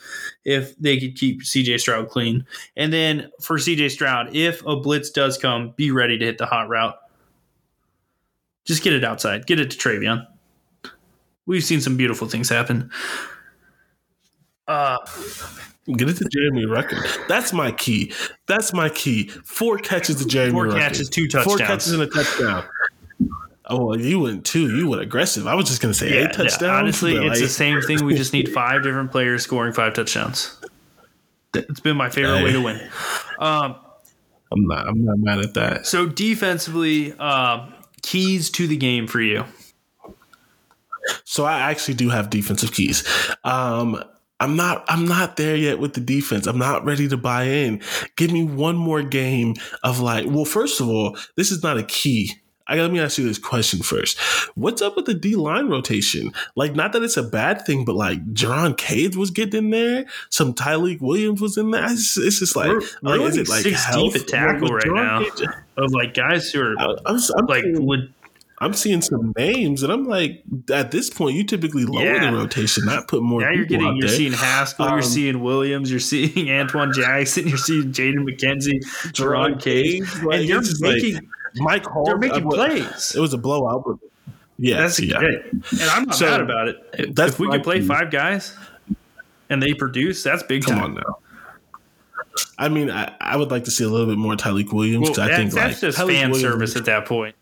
if 0.44 0.76
they 0.78 0.98
could 0.98 1.16
keep 1.16 1.42
CJ 1.42 1.80
Stroud 1.80 2.08
clean. 2.08 2.46
And 2.76 2.92
then 2.92 3.30
for 3.40 3.58
CJ 3.58 3.90
Stroud, 3.90 4.34
if 4.34 4.64
a 4.64 4.76
blitz 4.76 5.10
does 5.10 5.38
come, 5.38 5.74
be 5.76 5.90
ready 5.90 6.18
to 6.18 6.24
hit 6.24 6.38
the 6.38 6.46
hot 6.46 6.68
route. 6.68 6.94
Just 8.64 8.82
get 8.82 8.92
it 8.92 9.04
outside, 9.04 9.46
get 9.46 9.60
it 9.60 9.70
to 9.70 9.78
TreVeyon. 9.78 10.26
We've 11.46 11.64
seen 11.64 11.80
some 11.80 11.96
beautiful 11.96 12.28
things 12.28 12.48
happen. 12.48 12.90
Uh, 14.66 14.98
Get 15.96 16.10
it 16.10 16.16
to 16.18 16.28
Jeremy 16.30 16.66
Ruckert. 16.66 17.28
That's 17.28 17.52
my 17.52 17.70
key. 17.72 18.12
That's 18.46 18.72
my 18.74 18.90
key. 18.90 19.28
Four 19.44 19.78
catches 19.78 20.16
to 20.16 20.26
Jeremy 20.26 20.52
Four 20.52 20.66
Ruckert. 20.66 20.80
catches, 20.80 21.08
two 21.08 21.26
touchdowns. 21.26 21.46
Four 21.46 21.66
catches 21.66 21.92
and 21.92 22.02
a 22.02 22.06
touchdown. 22.06 22.64
Oh, 23.70 23.94
you 23.94 24.20
went 24.20 24.44
two. 24.44 24.76
You 24.76 24.88
went 24.88 25.02
aggressive. 25.02 25.46
I 25.46 25.54
was 25.54 25.66
just 25.66 25.80
going 25.80 25.92
to 25.92 25.98
say 25.98 26.14
yeah, 26.14 26.26
eight 26.26 26.32
touchdowns. 26.32 26.62
Yeah. 26.62 26.78
Honestly, 26.78 27.16
it's 27.16 27.28
like, 27.28 27.38
the 27.38 27.48
same 27.48 27.80
thing. 27.80 28.04
We 28.04 28.14
just 28.14 28.32
need 28.32 28.52
five 28.52 28.82
different 28.82 29.10
players 29.10 29.42
scoring 29.42 29.72
five 29.72 29.94
touchdowns. 29.94 30.58
It's 31.54 31.80
been 31.80 31.96
my 31.96 32.10
favorite 32.10 32.38
hey. 32.38 32.44
way 32.44 32.52
to 32.52 32.62
win. 32.62 32.80
Um, 33.38 33.76
I'm 34.52 34.66
not. 34.66 34.88
I'm 34.88 35.04
not 35.04 35.18
mad 35.18 35.38
at 35.38 35.54
that. 35.54 35.86
So 35.86 36.06
defensively, 36.06 37.14
uh, 37.18 37.66
keys 38.02 38.50
to 38.50 38.66
the 38.66 38.76
game 38.76 39.06
for 39.06 39.20
you. 39.20 39.44
So 41.24 41.44
I 41.44 41.70
actually 41.70 41.94
do 41.94 42.10
have 42.10 42.30
defensive 42.30 42.72
keys. 42.72 43.04
Um, 43.44 44.02
I'm 44.40 44.56
not 44.56 44.84
I'm 44.88 45.06
not 45.06 45.36
there 45.36 45.56
yet 45.56 45.78
with 45.78 45.94
the 45.94 46.00
defense. 46.00 46.46
I'm 46.46 46.58
not 46.58 46.84
ready 46.84 47.08
to 47.08 47.16
buy 47.16 47.44
in. 47.44 47.82
Give 48.16 48.30
me 48.30 48.44
one 48.44 48.76
more 48.76 49.02
game 49.02 49.54
of 49.82 50.00
like, 50.00 50.26
well, 50.28 50.44
first 50.44 50.80
of 50.80 50.88
all, 50.88 51.16
this 51.36 51.50
is 51.50 51.62
not 51.62 51.78
a 51.78 51.82
key. 51.82 52.40
I 52.68 52.76
let 52.76 52.92
me 52.92 53.00
ask 53.00 53.16
you 53.16 53.26
this 53.26 53.38
question 53.38 53.80
first. 53.80 54.18
What's 54.54 54.82
up 54.82 54.94
with 54.94 55.06
the 55.06 55.14
D 55.14 55.36
line 55.36 55.68
rotation? 55.68 56.32
Like, 56.54 56.74
not 56.74 56.92
that 56.92 57.02
it's 57.02 57.16
a 57.16 57.22
bad 57.22 57.64
thing, 57.64 57.86
but 57.86 57.94
like 57.94 58.22
Jerron 58.34 58.76
Cage 58.76 59.16
was 59.16 59.30
getting 59.30 59.64
in 59.64 59.70
there. 59.70 60.04
Some 60.28 60.52
Tyleik 60.52 61.00
Williams 61.00 61.40
was 61.40 61.56
in 61.56 61.70
there. 61.70 61.84
It's, 61.90 62.18
it's 62.18 62.40
just 62.40 62.56
like, 62.56 62.68
we're, 62.68 62.80
we're 63.02 63.16
like 63.16 63.30
is 63.30 63.36
it 63.38 63.48
like 63.48 63.62
six 63.62 63.82
health? 63.84 64.12
deep 64.12 64.22
at 64.22 64.28
tackle 64.28 64.68
right 64.68 64.84
now 64.86 65.20
Cage? 65.20 65.48
of 65.78 65.92
like 65.92 66.12
guys 66.12 66.50
who 66.50 66.60
are 66.60 66.74
I, 66.78 66.96
I'm, 67.06 67.18
I'm 67.38 67.46
like 67.46 67.64
would 67.66 68.12
I'm 68.60 68.72
seeing 68.72 69.00
some 69.02 69.32
names, 69.36 69.82
and 69.84 69.92
I'm 69.92 70.04
like, 70.04 70.42
at 70.72 70.90
this 70.90 71.10
point, 71.10 71.36
you 71.36 71.44
typically 71.44 71.84
lower 71.84 72.04
yeah. 72.04 72.30
the 72.30 72.36
rotation, 72.36 72.84
not 72.86 73.06
put 73.06 73.22
more. 73.22 73.40
Yeah, 73.42 73.52
you're 73.52 73.64
getting, 73.64 73.96
you're 73.96 74.08
there. 74.08 74.16
seeing 74.16 74.32
Haskell, 74.32 74.86
um, 74.86 74.94
you're 74.94 75.02
seeing 75.02 75.40
Williams, 75.42 75.90
you're 75.90 76.00
seeing 76.00 76.30
Antwuan 76.46 76.92
Jackson, 76.92 77.46
you're 77.46 77.56
seeing 77.56 77.92
Jaden 77.92 78.28
McKenzie, 78.28 78.82
Jerron 79.12 79.62
Cage, 79.62 80.12
like, 80.22 80.40
and 80.40 80.48
you're 80.48 80.62
making 80.80 81.14
like 81.14 81.24
Mike 81.56 81.86
Hall. 81.86 82.04
They're 82.04 82.18
making 82.18 82.46
uh, 82.46 82.50
plays. 82.50 83.14
It 83.14 83.20
was 83.20 83.32
a 83.32 83.38
blowout, 83.38 83.84
but 83.86 83.98
yeah, 84.58 84.78
that's 84.78 84.98
yeah. 84.98 85.18
great, 85.18 85.52
and 85.52 85.82
I'm 85.82 86.04
not 86.04 86.16
so, 86.16 86.26
mad 86.26 86.40
about 86.40 86.68
it. 86.68 86.76
If 86.94 87.38
we 87.38 87.48
could 87.48 87.62
play 87.62 87.80
five 87.80 88.10
guys 88.10 88.56
and 89.50 89.62
they 89.62 89.72
produce, 89.72 90.24
that's 90.24 90.42
big. 90.42 90.64
Come 90.64 90.76
time. 90.76 90.84
on 90.84 90.94
now. 90.94 91.18
I 92.58 92.68
mean, 92.68 92.90
I, 92.90 93.14
I 93.20 93.36
would 93.36 93.50
like 93.50 93.64
to 93.64 93.70
see 93.70 93.84
a 93.84 93.88
little 93.88 94.06
bit 94.06 94.18
more 94.18 94.34
Tyreek 94.34 94.72
Williams. 94.72 95.10
Well, 95.10 95.20
I 95.20 95.36
think 95.36 95.52
that's 95.52 95.80
like, 95.82 95.92
just 95.92 95.98
Tyleik 95.98 96.12
fan 96.12 96.30
Williams, 96.30 96.40
service 96.40 96.76
at 96.76 96.84
that 96.86 97.06
point. 97.06 97.36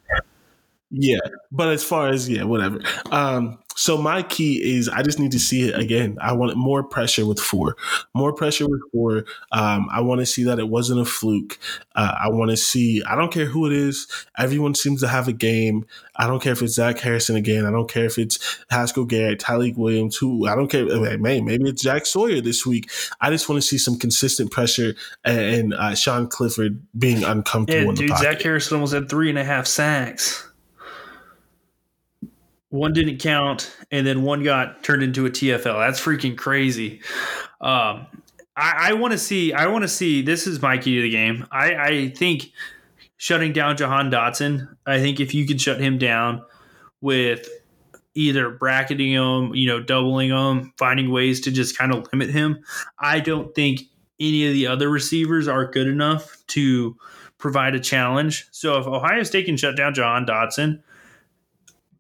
Yeah, 0.91 1.19
but 1.51 1.69
as 1.69 1.83
far 1.83 2.09
as 2.09 2.29
yeah, 2.29 2.45
whatever. 2.45 2.81
Um, 3.11 3.59
so 3.75 3.99
my 3.99 4.23
key 4.23 4.77
is 4.77 4.89
I 4.89 5.03
just 5.03 5.19
need 5.19 5.33
to 5.33 5.39
see 5.39 5.69
it 5.69 5.79
again. 5.79 6.17
I 6.21 6.33
want 6.33 6.57
more 6.57 6.83
pressure 6.83 7.27
with 7.27 7.39
four, 7.39 7.77
more 8.15 8.33
pressure 8.33 8.69
with 8.69 8.81
four. 8.93 9.25
Um, 9.53 9.89
I 9.93 10.01
want 10.01 10.21
to 10.21 10.27
see 10.27 10.45
that 10.45 10.59
it 10.59 10.69
wasn't 10.69 11.01
a 11.01 11.05
fluke. 11.05 11.59
Uh, 11.95 12.15
I 12.23 12.29
want 12.29 12.51
to 12.53 12.57
see. 12.57 13.03
I 13.03 13.17
don't 13.17 13.33
care 13.33 13.45
who 13.45 13.67
it 13.67 13.73
is. 13.73 14.07
Everyone 14.39 14.75
seems 14.75 15.01
to 15.03 15.09
have 15.09 15.29
a 15.29 15.33
game. 15.33 15.87
I 16.15 16.27
don't 16.27 16.41
care 16.41 16.53
if 16.53 16.63
it's 16.63 16.75
Zach 16.75 16.99
Harrison 17.01 17.37
again. 17.37 17.67
I 17.67 17.71
don't 17.71 17.91
care 17.91 18.07
if 18.07 18.17
it's 18.17 18.65
Haskell 18.71 19.05
Garrett, 19.05 19.41
Tyleik 19.41 19.77
Williams. 19.77 20.17
Who 20.17 20.47
I 20.47 20.55
don't 20.55 20.69
care. 20.69 20.87
Man, 21.19 21.45
maybe 21.45 21.69
it's 21.69 21.83
Jack 21.83 22.07
Sawyer 22.07 22.41
this 22.41 22.65
week. 22.65 22.91
I 23.21 23.31
just 23.31 23.49
want 23.49 23.61
to 23.61 23.67
see 23.67 23.77
some 23.77 23.99
consistent 23.99 24.53
pressure 24.53 24.95
and, 25.25 25.75
uh, 25.75 25.95
Sean 25.95 26.29
Clifford 26.29 26.81
being 26.99 27.25
uncomfortable. 27.25 27.93
Yeah, 27.93 28.07
dude, 28.07 28.19
Zach 28.19 28.41
Harrison 28.41 28.77
almost 28.77 28.95
had 28.95 29.09
three 29.11 29.29
and 29.29 29.39
a 29.39 29.45
half 29.45 29.67
sacks 29.67 30.47
one 32.71 32.93
didn't 32.93 33.19
count, 33.19 33.75
and 33.91 34.07
then 34.07 34.23
one 34.23 34.43
got 34.43 34.83
turned 34.83 35.03
into 35.03 35.27
a 35.27 35.31
TFL. 35.31 35.79
That's 35.79 36.01
freaking 36.01 36.37
crazy. 36.37 37.01
Um, 37.61 38.07
I, 38.57 38.91
I 38.91 38.93
want 38.95 39.13
to 39.13 39.19
see. 39.19 39.53
I 39.53 39.67
want 39.67 39.83
to 39.83 39.89
see. 39.89 40.23
This 40.23 40.47
is 40.47 40.61
my 40.61 40.79
key 40.79 40.97
to 40.97 41.03
the 41.03 41.11
game. 41.11 41.47
I, 41.51 41.75
I 41.75 42.09
think 42.11 42.51
shutting 43.17 43.53
down 43.53 43.77
Jahan 43.77 44.11
Dotson. 44.11 44.77
I 44.87 44.99
think 44.99 45.21
if 45.21 45.35
you 45.35 45.47
can 45.47 45.59
shut 45.59 45.81
him 45.81 45.99
down 45.99 46.43
with 47.01 47.49
either 48.15 48.51
bracketing 48.51 49.13
him, 49.13 49.55
you 49.55 49.67
know, 49.67 49.81
doubling 49.81 50.31
him, 50.31 50.73
finding 50.79 51.11
ways 51.11 51.41
to 51.43 51.51
just 51.51 51.77
kind 51.77 51.95
of 51.95 52.07
limit 52.13 52.31
him. 52.31 52.59
I 52.99 53.21
don't 53.21 53.55
think 53.55 53.83
any 54.19 54.47
of 54.47 54.55
the 54.55 54.67
other 54.67 54.89
receivers 54.89 55.47
are 55.47 55.71
good 55.71 55.87
enough 55.87 56.45
to 56.49 56.97
provide 57.39 57.75
a 57.75 57.81
challenge. 57.81 58.49
So 58.51 58.79
if 58.79 58.87
Ohio 58.87 59.23
State 59.23 59.45
can 59.45 59.59
shut 59.59 59.77
down 59.77 59.93
Jahan 59.93 60.25
Dotson, 60.25 60.83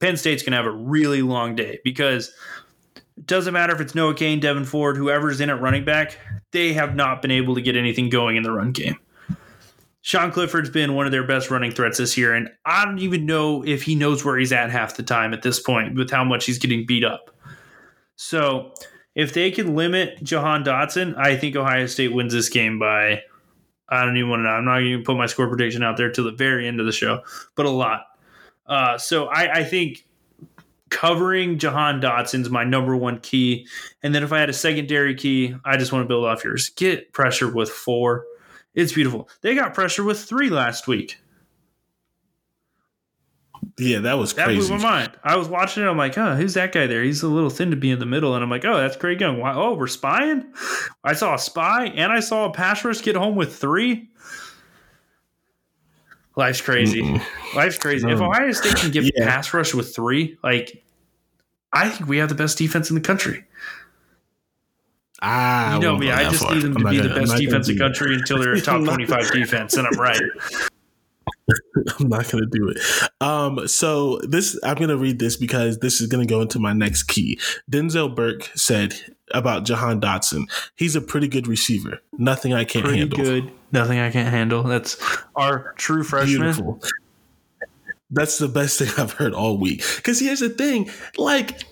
Penn 0.00 0.16
State's 0.16 0.42
going 0.42 0.52
to 0.52 0.56
have 0.56 0.66
a 0.66 0.70
really 0.70 1.22
long 1.22 1.54
day 1.54 1.80
because 1.84 2.32
it 2.94 3.26
doesn't 3.26 3.54
matter 3.54 3.74
if 3.74 3.80
it's 3.80 3.94
Noah 3.94 4.14
Cain, 4.14 4.40
Devyn 4.40 4.66
Ford, 4.66 4.96
whoever's 4.96 5.40
in 5.40 5.50
at 5.50 5.60
running 5.60 5.84
back, 5.84 6.18
they 6.52 6.72
have 6.72 6.94
not 6.94 7.22
been 7.22 7.30
able 7.30 7.54
to 7.54 7.62
get 7.62 7.76
anything 7.76 8.10
going 8.10 8.36
in 8.36 8.42
the 8.42 8.52
run 8.52 8.72
game. 8.72 8.96
Sean 10.02 10.30
Clifford's 10.30 10.70
been 10.70 10.94
one 10.94 11.06
of 11.06 11.12
their 11.12 11.26
best 11.26 11.50
running 11.50 11.72
threats 11.72 11.98
this 11.98 12.16
year, 12.16 12.32
and 12.32 12.48
I 12.64 12.84
don't 12.84 13.00
even 13.00 13.26
know 13.26 13.64
if 13.64 13.82
he 13.82 13.96
knows 13.96 14.24
where 14.24 14.38
he's 14.38 14.52
at 14.52 14.70
half 14.70 14.96
the 14.96 15.02
time 15.02 15.34
at 15.34 15.42
this 15.42 15.58
point 15.58 15.96
with 15.96 16.10
how 16.10 16.22
much 16.22 16.46
he's 16.46 16.58
getting 16.58 16.86
beat 16.86 17.04
up. 17.04 17.34
So 18.14 18.72
if 19.16 19.32
they 19.32 19.50
can 19.50 19.74
limit 19.74 20.22
Jahan 20.22 20.62
Dotson, 20.62 21.16
I 21.16 21.36
think 21.36 21.56
Ohio 21.56 21.86
State 21.86 22.12
wins 22.12 22.32
this 22.32 22.48
game 22.48 22.78
by 22.78 23.22
I 23.88 24.04
don't 24.04 24.16
even 24.16 24.30
want 24.30 24.40
to 24.40 24.44
know. 24.44 24.50
I'm 24.50 24.64
not 24.64 24.78
going 24.78 24.98
to 24.98 25.02
put 25.02 25.16
my 25.16 25.26
score 25.26 25.48
prediction 25.48 25.82
out 25.82 25.96
there 25.96 26.10
till 26.10 26.24
the 26.24 26.32
very 26.32 26.66
end 26.68 26.80
of 26.80 26.86
the 26.86 26.92
show, 26.92 27.22
but 27.54 27.66
a 27.66 27.70
lot. 27.70 28.04
Uh, 28.68 28.98
so 28.98 29.26
I, 29.26 29.58
I 29.60 29.64
think 29.64 30.04
covering 30.90 31.58
Jahan 31.58 32.00
Dotson's 32.00 32.48
my 32.50 32.64
number 32.64 32.96
one 32.96 33.18
key. 33.20 33.66
And 34.02 34.14
then 34.14 34.22
if 34.22 34.32
I 34.32 34.38
had 34.38 34.48
a 34.48 34.52
secondary 34.54 35.14
key, 35.14 35.54
I 35.64 35.76
just 35.76 35.92
want 35.92 36.04
to 36.04 36.08
build 36.08 36.24
off 36.24 36.44
yours. 36.44 36.68
Get 36.70 37.12
pressure 37.12 37.52
with 37.52 37.68
four. 37.68 38.24
It's 38.74 38.92
beautiful. 38.92 39.28
They 39.40 39.54
got 39.54 39.74
pressure 39.74 40.04
with 40.04 40.20
three 40.20 40.50
last 40.50 40.86
week. 40.86 41.18
Yeah, 43.78 43.98
that 44.00 44.14
was 44.14 44.32
That 44.34 44.46
crazy. 44.46 44.68
blew 44.68 44.78
my 44.78 44.82
mind. 44.82 45.12
I 45.22 45.36
was 45.36 45.48
watching 45.48 45.82
it. 45.82 45.86
I'm 45.86 45.98
like, 45.98 46.16
oh, 46.16 46.34
who's 46.34 46.54
that 46.54 46.72
guy 46.72 46.86
there? 46.86 47.02
He's 47.02 47.22
a 47.22 47.28
little 47.28 47.50
thin 47.50 47.70
to 47.72 47.76
be 47.76 47.90
in 47.90 47.98
the 47.98 48.06
middle. 48.06 48.34
And 48.34 48.42
I'm 48.42 48.48
like, 48.48 48.64
oh, 48.64 48.76
that's 48.76 48.96
Craig 48.96 49.20
Young. 49.20 49.38
Why? 49.38 49.52
Oh, 49.54 49.74
we're 49.74 49.86
spying? 49.86 50.44
I 51.04 51.12
saw 51.12 51.34
a 51.34 51.38
spy 51.38 51.86
and 51.88 52.10
I 52.10 52.20
saw 52.20 52.46
a 52.46 52.52
pass 52.52 52.84
rush 52.84 53.02
get 53.02 53.16
home 53.16 53.34
with 53.34 53.54
three. 53.56 54.08
Life's 56.36 56.60
crazy. 56.60 57.20
Life's 57.54 57.78
crazy. 57.78 58.10
If 58.10 58.20
Ohio 58.20 58.52
State 58.52 58.76
can 58.76 58.90
give 58.90 59.04
Yeah. 59.04 59.24
pass 59.26 59.52
rush 59.54 59.72
with 59.74 59.94
three, 59.94 60.36
like, 60.44 60.84
I 61.72 61.88
think 61.88 62.08
we 62.08 62.18
have 62.18 62.28
the 62.28 62.34
best 62.34 62.58
defense 62.58 62.90
in 62.90 62.94
the 62.94 63.00
country. 63.00 63.44
Ah, 65.22 65.74
You 65.74 65.80
know 65.80 65.96
me. 65.96 66.10
I 66.10 66.24
just 66.24 66.42
far. 66.42 66.54
need 66.54 66.62
them 66.62 66.72
I'm 66.72 66.78
to 66.78 66.84
not 66.84 66.90
be 66.90 66.96
gonna- 66.98 67.08
the 67.14 67.20
best 67.20 67.36
defense 67.36 67.68
in 67.68 67.76
the 67.76 67.80
country 67.82 68.14
until 68.14 68.38
they're 68.38 68.52
a 68.52 68.60
top 68.60 68.84
25 68.84 69.30
defense, 69.32 69.74
and 69.76 69.86
I'm 69.86 69.98
right. 69.98 70.20
I'm 72.00 72.08
not 72.08 72.28
gonna 72.30 72.46
do 72.50 72.68
it. 72.68 72.78
Um, 73.20 73.66
so 73.68 74.18
this 74.28 74.58
I'm 74.62 74.76
gonna 74.76 74.96
read 74.96 75.18
this 75.18 75.36
because 75.36 75.78
this 75.78 76.00
is 76.00 76.08
gonna 76.08 76.26
go 76.26 76.40
into 76.42 76.58
my 76.58 76.72
next 76.72 77.04
key. 77.04 77.38
Denzel 77.70 78.14
Burke 78.14 78.50
said 78.56 78.94
about 79.34 79.64
Jahan 79.64 80.00
Dotson, 80.00 80.44
he's 80.76 80.96
a 80.96 81.00
pretty 81.00 81.28
good 81.28 81.46
receiver. 81.46 82.00
Nothing 82.18 82.52
I 82.54 82.64
can't 82.64 82.84
Pretty 82.84 83.00
handle. 83.00 83.18
good. 83.18 83.52
Nothing 83.72 83.98
I 83.98 84.10
can't 84.10 84.28
handle. 84.30 84.62
That's 84.62 84.96
our 85.34 85.72
true 85.76 86.04
freshman. 86.04 86.40
Beautiful. 86.40 86.80
That's 88.10 88.38
the 88.38 88.48
best 88.48 88.78
thing 88.78 88.88
I've 88.96 89.12
heard 89.12 89.34
all 89.34 89.58
week. 89.58 89.82
Because 89.96 90.20
here's 90.20 90.40
the 90.40 90.48
thing, 90.50 90.90
like. 91.16 91.62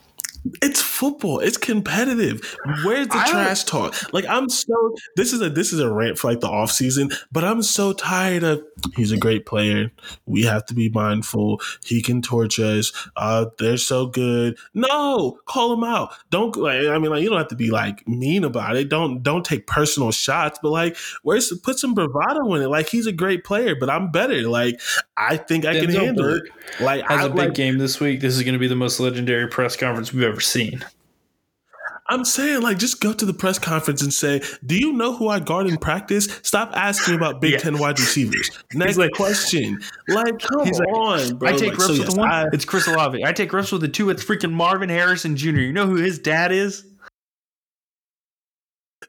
It's 0.63 0.83
football. 0.83 1.41
It's 1.41 1.57
competitive. 1.57 2.57
Where's 2.85 3.09
the 3.09 3.17
I 3.17 3.31
trash 3.31 3.65
talk? 3.65 3.95
Like 4.13 4.27
I'm 4.27 4.49
so 4.49 4.95
this 5.17 5.33
is 5.33 5.41
a 5.41 5.49
this 5.49 5.73
is 5.73 5.81
a 5.81 5.91
rant 5.91 6.19
for 6.19 6.31
like 6.31 6.41
the 6.41 6.49
off 6.49 6.71
season, 6.71 7.11
but 7.33 7.45
I'm 7.45 7.63
so 7.63 7.93
tired 7.93 8.43
of 8.43 8.63
he's 8.95 9.11
a 9.11 9.17
great 9.17 9.47
player. 9.47 9.91
We 10.27 10.43
have 10.43 10.67
to 10.67 10.75
be 10.75 10.91
mindful. 10.91 11.63
He 11.85 12.03
can 12.03 12.21
torch 12.21 12.59
us. 12.59 12.93
Uh 13.17 13.47
they're 13.59 13.79
so 13.79 14.07
good. 14.07 14.59
No, 14.75 15.39
call 15.47 15.73
him 15.73 15.85
out. 15.85 16.15
Don't 16.31 16.55
like 16.57 16.87
I 16.87 16.99
mean 16.99 17.11
like 17.11 17.23
you 17.23 17.31
don't 17.31 17.39
have 17.39 17.49
to 17.49 17.57
be 17.57 17.71
like 17.71 18.07
mean 18.07 18.45
about 18.45 18.77
it. 18.77 18.91
Don't 18.91 19.23
don't 19.23 19.45
take 19.45 19.67
personal 19.67 20.13
shots, 20.13 20.59
but 20.63 20.71
like 20.71 20.97
where's 21.23 21.57
put 21.61 21.79
some 21.79 21.95
bravado 21.95 22.53
in 22.55 22.63
it. 22.63 22.69
Like 22.69 22.89
he's 22.89 23.07
a 23.07 23.13
great 23.13 23.45
player, 23.45 23.75
but 23.75 23.89
I'm 23.89 24.11
better. 24.11 24.43
Like 24.43 24.81
I 25.17 25.39
think 25.39 25.65
I 25.65 25.81
can 25.81 25.91
handle 25.91 26.25
Burke 26.25 26.47
it. 26.47 26.83
Like 26.83 27.05
has 27.05 27.23
I 27.23 27.27
a 27.27 27.31
big 27.31 27.37
like, 27.37 27.55
game 27.55 27.79
this 27.79 27.99
week. 27.99 28.21
This 28.21 28.37
is 28.37 28.43
going 28.43 28.55
to 28.55 28.59
be 28.59 28.69
the 28.69 28.77
most 28.77 29.01
legendary 29.01 29.49
press 29.49 29.77
conference 29.77 30.13
we've 30.13 30.25
ever 30.25 30.34
seen. 30.41 30.85
I'm 32.07 32.25
saying, 32.27 32.61
like, 32.61 32.79
just 32.79 33.01
go 33.01 33.15
to 33.15 33.25
the 33.25 33.33
press 33.33 33.59
conference 33.59 34.03
and 34.03 34.13
say, 34.13 34.43
"Do 34.67 34.77
you 34.77 34.93
know 34.93 35.17
who 35.17 35.29
I 35.29 35.41
guard 35.41 35.67
in 35.67 35.79
practice?" 35.79 36.29
Stop 36.43 36.73
asking 36.75 37.15
about 37.15 37.41
Big. 37.41 37.59
Ten 37.61 37.79
wide 37.79 37.99
receivers. 37.99 38.51
Next 38.75 38.99
like- 38.99 39.13
question. 39.13 39.81
Like, 40.09 40.39
come 40.39 40.69
like, 40.69 40.89
on, 40.95 41.37
bro. 41.37 41.49
I 41.49 41.53
take 41.53 41.71
Like, 41.71 41.79
reps 41.79 41.85
so 41.87 41.93
with 41.93 41.99
yes, 42.01 42.15
the 42.15 42.21
one. 42.21 42.31
I- 42.31 42.47
it's 42.53 42.67
Chris 42.67 42.87
Olave. 42.89 43.25
I 43.25 43.33
take 43.33 43.53
reps 43.55 43.73
with 43.73 43.81
the 43.81 43.89
two. 43.89 44.11
It's 44.11 44.23
freaking 44.23 44.53
Marvin 44.53 44.91
Harrison 44.91 45.35
Jr. 45.35 45.61
You 45.61 45.73
know 45.73 45.87
who 45.87 45.97
his 45.97 46.19
dad 46.19 46.53
is? 46.53 46.85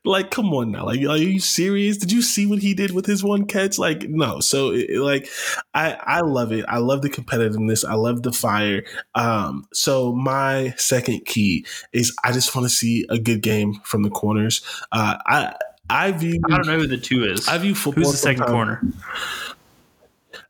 Like, 0.05 0.31
come 0.31 0.53
on 0.53 0.71
now. 0.71 0.85
Like, 0.85 0.99
are 1.01 1.17
you 1.17 1.39
serious? 1.39 1.97
Did 1.97 2.11
you 2.11 2.21
see 2.21 2.45
what 2.45 2.59
he 2.59 2.73
did 2.73 2.91
with 2.91 3.05
his 3.05 3.23
one 3.23 3.45
catch? 3.45 3.77
Like, 3.77 4.07
no. 4.09 4.39
So, 4.39 4.71
it, 4.71 4.89
like, 4.99 5.27
I 5.73 5.93
I 5.93 6.21
love 6.21 6.51
it. 6.51 6.65
I 6.67 6.77
love 6.77 7.01
the 7.01 7.09
competitiveness. 7.09 7.83
I 7.83 7.95
love 7.95 8.23
the 8.23 8.31
fire. 8.31 8.83
Um, 9.15 9.67
so 9.73 10.13
my 10.13 10.73
second 10.77 11.25
key 11.25 11.65
is 11.93 12.15
I 12.23 12.31
just 12.31 12.55
want 12.55 12.65
to 12.65 12.69
see 12.73 13.05
a 13.09 13.17
good 13.17 13.41
game 13.41 13.75
from 13.83 14.03
the 14.03 14.09
corners. 14.09 14.61
Uh, 14.91 15.17
I 15.25 15.53
I 15.89 16.11
view 16.11 16.39
I 16.45 16.55
don't 16.57 16.67
know 16.67 16.77
who 16.79 16.87
the 16.87 16.97
two 16.97 17.23
is. 17.23 17.47
I 17.47 17.57
view 17.57 17.75
football. 17.75 18.03
Who's 18.05 18.11
the 18.13 18.17
second 18.17 18.47
sometimes- 18.47 18.79
corner? 18.79 18.81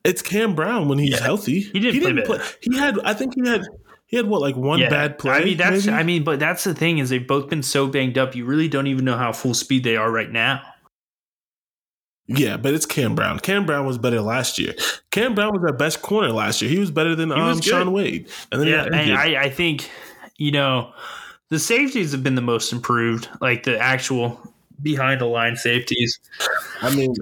It's 0.03 0.21
Cam 0.21 0.53
Brown 0.55 0.87
when 0.87 0.99
he's 0.99 1.11
Yeah. 1.11 1.23
healthy. 1.23 1.61
He 1.61 1.79
didn't 1.79 2.25
play 2.25 2.37
bad. 2.37 2.41
He 2.61 2.77
had, 2.77 2.99
I 3.03 3.13
think 3.13 3.33
he 3.35 3.47
had, 3.47 3.65
he 4.15 4.17
had 4.17 4.27
what 4.27 4.39
like 4.41 4.55
one 4.55 4.79
Yeah. 4.79 4.89
bad 4.89 5.17
play. 5.19 5.33
I 5.33 5.43
mean, 5.43 5.57
that's. 5.57 5.85
maybe? 5.85 5.97
I 5.97 6.03
mean, 6.03 6.23
but 6.23 6.39
that's 6.39 6.63
the 6.63 6.73
thing 6.73 6.99
is 6.99 7.09
they've 7.09 7.27
both 7.27 7.49
been 7.49 7.63
so 7.63 7.85
banged 7.87 8.17
up. 8.17 8.35
You 8.35 8.45
really 8.45 8.67
don't 8.69 8.87
even 8.87 9.03
know 9.03 9.17
how 9.17 9.33
full 9.33 9.53
speed 9.53 9.83
they 9.83 9.97
are 9.97 10.09
right 10.11 10.31
now. 10.31 10.61
yeah, 12.27 12.57
but 12.57 12.73
it's 12.73 12.85
Cam 12.85 13.13
Brown. 13.13 13.39
Cam 13.39 13.65
Brown 13.65 13.85
was 13.85 13.97
better 13.97 14.21
last 14.21 14.57
year. 14.57 14.73
Cam 15.11 15.35
Brown 15.35 15.53
was 15.53 15.63
our 15.63 15.75
best 15.77 16.01
corner 16.01 16.31
last 16.31 16.61
year. 16.61 16.71
He 16.71 16.79
was 16.79 16.89
better 16.91 17.15
than 17.15 17.29
was 17.29 17.57
um. 17.57 17.61
Shaun 17.61 17.91
Wade. 17.91 18.29
And 18.51 18.61
then 18.61 18.67
Yeah, 18.67 18.85
and. 18.85 19.13
I, 19.17 19.43
I 19.43 19.49
think 19.49 19.89
you 20.37 20.51
know 20.51 20.91
the 21.49 21.59
safeties 21.59 22.11
have 22.13 22.23
been 22.23 22.35
the 22.35 22.41
most 22.41 22.71
improved, 22.73 23.29
like 23.41 23.63
the 23.63 23.77
actual 23.79 24.39
behind 24.81 25.21
the 25.21 25.25
line 25.25 25.55
safeties. 25.55 26.19
I 26.81 26.93
mean, 26.95 27.13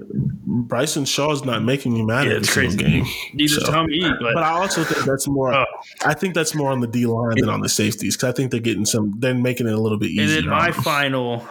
Bryson 0.46 1.04
Shaw's 1.04 1.44
not 1.44 1.62
making 1.62 1.94
me 1.94 2.02
mad 2.04 2.26
Yeah, 2.26 2.34
it's 2.34 2.52
crazy. 2.52 2.76
game. 2.76 3.06
Neither 3.32 3.60
So- 3.60 3.70
Tommy 3.70 3.94
E, 3.94 4.00
but, 4.20 4.34
But 4.34 4.42
I 4.42 4.50
also 4.50 4.84
think 4.84 5.04
that's 5.06 5.26
more. 5.28 5.54
Oh. 5.54 5.64
I 6.04 6.14
think 6.14 6.34
that's 6.34 6.54
more 6.54 6.70
on 6.72 6.80
the 6.80 6.86
D 6.86 7.06
line 7.06 7.34
than 7.38 7.48
on 7.48 7.60
the 7.60 7.68
safeties 7.68 8.16
because 8.16 8.28
I 8.28 8.32
think 8.36 8.50
they're 8.50 8.60
getting 8.60 8.84
some. 8.86 9.14
They're 9.18 9.34
making 9.34 9.66
it 9.66 9.72
a 9.74 9.80
little 9.80 9.98
bit 9.98 10.10
easier. 10.10 10.38
and 10.38 10.46
then 10.46 10.46
my 10.50 10.70
final, 10.72 11.46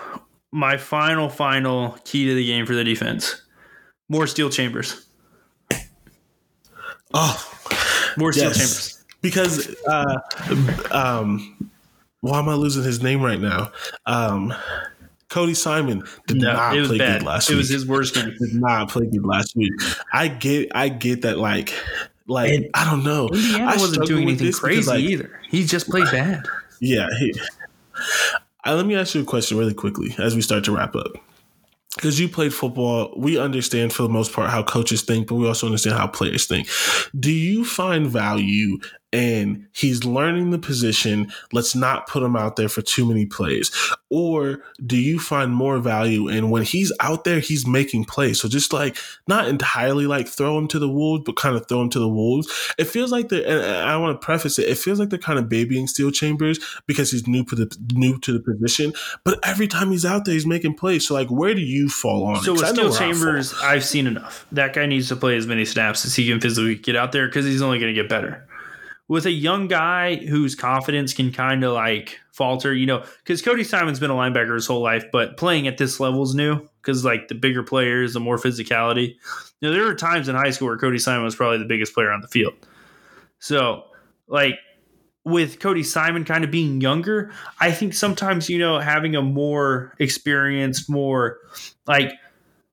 my 0.51 0.77
final, 0.77 1.29
final 1.29 1.97
key 2.05 2.25
to 2.27 2.35
the 2.35 2.45
game 2.45 2.65
for 2.65 2.75
the 2.75 2.83
defense: 2.83 3.41
more 4.09 4.27
Steele 4.27 4.49
Chambers, 4.49 5.05
oh, 7.13 7.49
more 8.17 8.33
Steele 8.33 8.47
Yes. 8.49 8.57
chambers. 8.57 9.03
because 9.21 9.75
uh, 9.87 10.19
um, 10.91 11.71
why 12.21 12.39
am 12.39 12.49
I 12.49 12.53
losing 12.55 12.83
his 12.83 13.01
name 13.01 13.21
right 13.21 13.39
now? 13.39 13.71
Um, 14.05 14.53
Cody 15.33 15.55
Simon 15.55 16.03
did 16.27 16.37
No, 16.37 16.53
not 16.53 16.73
play 16.85 16.97
bad. 16.99 17.21
good 17.21 17.25
last 17.25 17.49
it 17.49 17.53
week. 17.53 17.55
It 17.55 17.57
was 17.57 17.69
his 17.69 17.87
worst 17.87 18.13
game. 18.13 18.35
did 18.39 18.53
not 18.53 18.87
play 18.91 19.07
good 19.07 19.25
last 19.25 19.55
week. 19.55 19.73
I 20.13 20.27
get, 20.27 20.71
I 20.75 20.89
get 20.89 21.23
that. 21.23 21.39
Like, 21.39 21.73
like 22.27 22.51
And 22.51 22.69
I 22.75 22.85
don't 22.85 23.03
know. 23.03 23.29
Indiana 23.29 23.71
I 23.71 23.77
wasn't 23.77 24.05
doing 24.05 24.23
anything 24.23 24.51
crazy 24.51 24.75
because, 24.81 24.87
like, 24.89 24.99
either. 24.99 25.41
He 25.49 25.65
just 25.65 25.89
played 25.89 26.05
bad. 26.11 26.43
Yeah. 26.79 27.07
He, 27.17 27.33
uh, 28.63 28.75
let 28.75 28.85
me 28.85 28.95
ask 28.95 29.15
you 29.15 29.21
a 29.21 29.25
question 29.25 29.57
really 29.57 29.73
quickly 29.73 30.15
as 30.19 30.35
we 30.35 30.41
start 30.43 30.65
to 30.65 30.75
wrap 30.75 30.95
up. 30.95 31.13
Because 31.95 32.19
you 32.19 32.29
played 32.29 32.53
football, 32.53 33.11
we 33.17 33.39
understand 33.39 33.91
for 33.91 34.03
the 34.03 34.09
most 34.09 34.33
part 34.33 34.51
how 34.51 34.61
coaches 34.61 35.01
think, 35.01 35.27
but 35.27 35.35
we 35.35 35.47
also 35.47 35.65
understand 35.65 35.97
how 35.97 36.05
players 36.05 36.45
think. 36.45 36.67
Do 37.19 37.31
you 37.31 37.65
find 37.65 38.05
value 38.07 38.77
in 39.13 39.67
he's 39.71 40.03
learning 40.03 40.49
the 40.49 40.57
position? 40.57 41.31
Let's 41.53 41.75
not 41.75 42.07
put 42.07 42.23
him 42.23 42.35
out 42.35 42.57
there 42.57 42.67
for 42.67 42.81
too 42.81 43.07
many 43.07 43.25
plays. 43.25 43.71
Or 44.09 44.63
do 44.85 44.97
you 44.97 45.19
find 45.19 45.51
more 45.51 45.79
value 45.79 46.27
in 46.27 46.49
when 46.49 46.63
he's 46.63 46.91
out 46.99 47.23
there, 47.23 47.39
he's 47.39 47.65
making 47.65 48.05
plays? 48.05 48.41
So 48.41 48.47
just 48.47 48.73
like 48.73 48.97
not 49.27 49.47
entirely 49.47 50.07
like 50.07 50.27
throw 50.27 50.57
him 50.57 50.67
to 50.69 50.79
the 50.79 50.89
wolves, 50.89 51.23
but 51.25 51.35
kind 51.35 51.55
of 51.55 51.67
throw 51.67 51.81
him 51.81 51.89
to 51.91 51.99
the 51.99 52.09
wolves. 52.09 52.73
It 52.77 52.85
feels 52.85 53.11
like 53.11 53.29
the 53.29 53.47
and 53.47 53.89
I 53.89 53.97
want 53.97 54.19
to 54.19 54.25
preface 54.25 54.59
it. 54.59 54.67
It 54.67 54.77
feels 54.77 54.99
like 54.99 55.09
they're 55.09 55.19
kind 55.19 55.39
of 55.39 55.49
babying 55.49 55.87
Steele 55.87 56.11
Chambers 56.11 56.59
because 56.87 57.11
he's 57.11 57.27
new 57.27 57.43
to 57.45 57.55
the 57.55 57.77
new 57.93 58.19
to 58.19 58.33
the 58.33 58.39
position. 58.39 58.93
But 59.23 59.39
every 59.43 59.67
time 59.67 59.91
he's 59.91 60.05
out 60.05 60.25
there, 60.25 60.33
he's 60.33 60.45
making 60.45 60.75
plays. 60.75 61.07
So 61.07 61.13
like, 61.13 61.29
where 61.29 61.53
do 61.53 61.61
you 61.61 61.89
fall 61.89 62.25
on? 62.25 62.43
So 62.43 62.53
with 62.53 62.67
Steele 62.67 62.89
where 62.89 62.93
I 62.93 62.97
fall. 62.97 62.99
Chambers, 62.99 63.53
I've 63.61 63.85
seen 63.85 64.07
enough. 64.07 64.45
That 64.51 64.73
guy 64.73 64.85
needs 64.85 65.07
to 65.09 65.15
play 65.15 65.37
as 65.37 65.47
many 65.47 65.65
snaps 65.65 66.05
as 66.05 66.15
he 66.15 66.27
can 66.27 66.39
physically 66.39 66.75
get 66.75 66.95
out 66.95 67.11
there 67.11 67.27
because 67.27 67.45
he's 67.45 67.61
only 67.61 67.79
going 67.79 67.93
to 67.93 67.99
get 67.99 68.09
better. 68.09 68.47
With 69.07 69.25
a 69.25 69.31
young 69.31 69.67
guy 69.67 70.15
whose 70.15 70.55
confidence 70.55 71.13
can 71.13 71.31
kind 71.31 71.63
of 71.63 71.73
like 71.73 72.19
falter, 72.31 72.73
you 72.73 72.85
know, 72.85 73.03
because 73.17 73.41
Cody 73.41 73.63
Simon's 73.63 73.99
been 73.99 74.09
a 74.09 74.15
linebacker 74.15 74.55
his 74.55 74.65
whole 74.65 74.81
life, 74.81 75.05
but 75.11 75.37
playing 75.37 75.67
at 75.67 75.77
this 75.77 75.99
level 75.99 76.23
is 76.23 76.33
new 76.33 76.67
because 76.81 77.03
like 77.03 77.27
the 77.27 77.35
bigger 77.35 77.63
players, 77.63 78.13
the 78.13 78.19
more 78.19 78.37
physicality. 78.37 79.15
You 79.59 79.69
know, 79.69 79.71
there 79.71 79.83
were 79.83 79.95
times 79.95 80.29
in 80.29 80.35
high 80.35 80.49
school 80.49 80.69
where 80.69 80.77
Cody 80.77 80.99
Simon 80.99 81.23
was 81.23 81.35
probably 81.35 81.59
the 81.59 81.65
biggest 81.65 81.93
player 81.93 82.11
on 82.11 82.21
the 82.21 82.27
field. 82.27 82.53
So, 83.39 83.83
like, 84.27 84.55
with 85.25 85.59
Cody 85.59 85.83
Simon 85.83 86.25
kind 86.25 86.43
of 86.43 86.51
being 86.51 86.81
younger, 86.81 87.31
I 87.59 87.71
think 87.71 87.93
sometimes, 87.93 88.49
you 88.49 88.57
know, 88.57 88.79
having 88.79 89.15
a 89.15 89.21
more 89.21 89.93
experienced, 89.99 90.89
more 90.89 91.39
like 91.85 92.11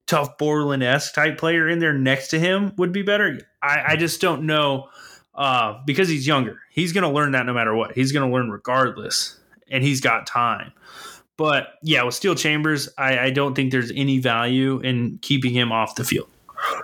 tough 0.06 0.36
Borland 0.38 0.82
esque 0.82 1.14
type 1.14 1.38
player 1.38 1.68
in 1.68 1.78
there 1.78 1.92
next 1.92 2.28
to 2.28 2.38
him 2.40 2.72
would 2.76 2.92
be 2.92 3.02
better. 3.02 3.40
I, 3.62 3.82
I 3.88 3.96
just 3.96 4.20
don't 4.20 4.44
know 4.44 4.88
uh, 5.40 5.80
because 5.86 6.06
he's 6.06 6.26
younger. 6.26 6.60
He's 6.70 6.92
going 6.92 7.02
to 7.02 7.08
learn 7.08 7.32
that 7.32 7.46
no 7.46 7.54
matter 7.54 7.74
what. 7.74 7.92
He's 7.92 8.12
going 8.12 8.28
to 8.28 8.32
learn 8.32 8.50
regardless, 8.50 9.40
and 9.70 9.82
he's 9.82 10.02
got 10.02 10.26
time. 10.26 10.70
But 11.38 11.78
yeah, 11.82 12.02
with 12.02 12.14
Steele 12.14 12.34
Chambers, 12.34 12.90
I, 12.98 13.18
I 13.18 13.30
don't 13.30 13.54
think 13.54 13.72
there's 13.72 13.90
any 13.92 14.18
value 14.18 14.80
in 14.80 15.18
keeping 15.22 15.54
him 15.54 15.72
off 15.72 15.94
the 15.94 16.04
field. 16.04 16.28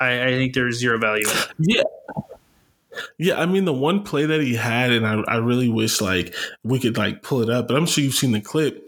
I, 0.01 0.23
I 0.23 0.31
think 0.31 0.55
there's 0.55 0.79
zero 0.79 0.99
value. 0.99 1.27
Yeah. 1.59 1.83
Yeah, 3.19 3.39
I 3.39 3.45
mean 3.45 3.67
the 3.67 3.75
one 3.75 4.05
play 4.05 4.25
that 4.25 4.41
he 4.41 4.55
had, 4.55 4.91
and 4.91 5.07
I, 5.07 5.21
I 5.29 5.37
really 5.37 5.69
wish 5.69 6.01
like 6.01 6.35
we 6.65 6.79
could 6.79 6.97
like 6.97 7.21
pull 7.21 7.43
it 7.43 7.51
up, 7.51 7.69
but 7.69 7.77
I'm 7.77 7.85
sure 7.85 8.03
you've 8.03 8.15
seen 8.15 8.33
the 8.33 8.41
clip. 8.41 8.83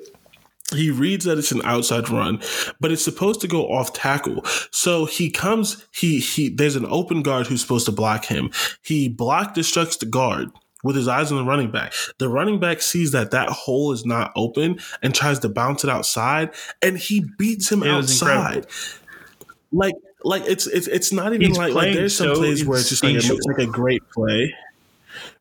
He 0.74 0.90
reads 0.90 1.24
that 1.24 1.38
it's 1.38 1.52
an 1.52 1.62
outside 1.64 2.10
run, 2.10 2.42
but 2.78 2.92
it's 2.92 3.04
supposed 3.04 3.40
to 3.40 3.48
go 3.48 3.68
off 3.72 3.94
tackle. 3.94 4.44
So 4.70 5.06
he 5.06 5.30
comes, 5.30 5.86
he 5.92 6.20
he 6.20 6.50
there's 6.50 6.76
an 6.76 6.86
open 6.86 7.22
guard 7.22 7.46
who's 7.46 7.62
supposed 7.62 7.86
to 7.86 7.92
block 7.92 8.26
him. 8.26 8.50
He 8.82 9.08
block 9.08 9.54
destructs 9.54 9.98
the 9.98 10.06
guard 10.06 10.50
with 10.84 10.94
his 10.94 11.08
eyes 11.08 11.32
on 11.32 11.38
the 11.38 11.44
running 11.44 11.70
back. 11.70 11.94
The 12.18 12.28
running 12.28 12.60
back 12.60 12.82
sees 12.82 13.12
that 13.12 13.30
that 13.30 13.48
hole 13.48 13.92
is 13.92 14.04
not 14.04 14.32
open 14.36 14.78
and 15.02 15.14
tries 15.14 15.38
to 15.40 15.48
bounce 15.48 15.84
it 15.84 15.90
outside, 15.90 16.50
and 16.82 16.98
he 16.98 17.24
beats 17.38 17.72
him 17.72 17.82
outside. 17.82 18.66
Like 19.72 19.94
like 20.24 20.42
it's 20.46 20.66
it's 20.66 20.86
it's 20.86 21.12
not 21.12 21.32
even 21.32 21.48
He's 21.48 21.58
like 21.58 21.74
like 21.74 21.94
there's 21.94 22.16
some 22.16 22.34
so 22.34 22.40
plays 22.40 22.64
where 22.64 22.78
it's 22.78 22.88
just 22.88 23.02
like 23.02 23.14
it 23.14 23.28
looks 23.28 23.46
like 23.46 23.58
a 23.58 23.70
great 23.70 24.02
play. 24.10 24.54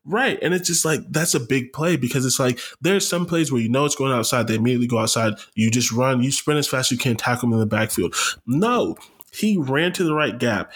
Right. 0.04 0.38
And 0.42 0.54
it's 0.54 0.66
just 0.66 0.84
like 0.84 1.00
that's 1.10 1.34
a 1.34 1.40
big 1.40 1.72
play 1.72 1.96
because 1.96 2.24
it's 2.24 2.38
like 2.38 2.58
there's 2.80 3.06
some 3.06 3.26
plays 3.26 3.52
where 3.52 3.60
you 3.60 3.68
know 3.68 3.84
it's 3.84 3.94
going 3.94 4.12
outside, 4.12 4.46
they 4.46 4.54
immediately 4.54 4.86
go 4.86 4.98
outside, 4.98 5.34
you 5.54 5.70
just 5.70 5.92
run, 5.92 6.22
you 6.22 6.32
sprint 6.32 6.58
as 6.58 6.68
fast 6.68 6.92
as 6.92 6.98
you 6.98 6.98
can, 6.98 7.16
tackle 7.16 7.48
them 7.48 7.54
in 7.54 7.60
the 7.60 7.66
backfield. 7.66 8.14
No, 8.46 8.96
he 9.32 9.56
ran 9.56 9.92
to 9.94 10.04
the 10.04 10.14
right 10.14 10.38
gap. 10.38 10.72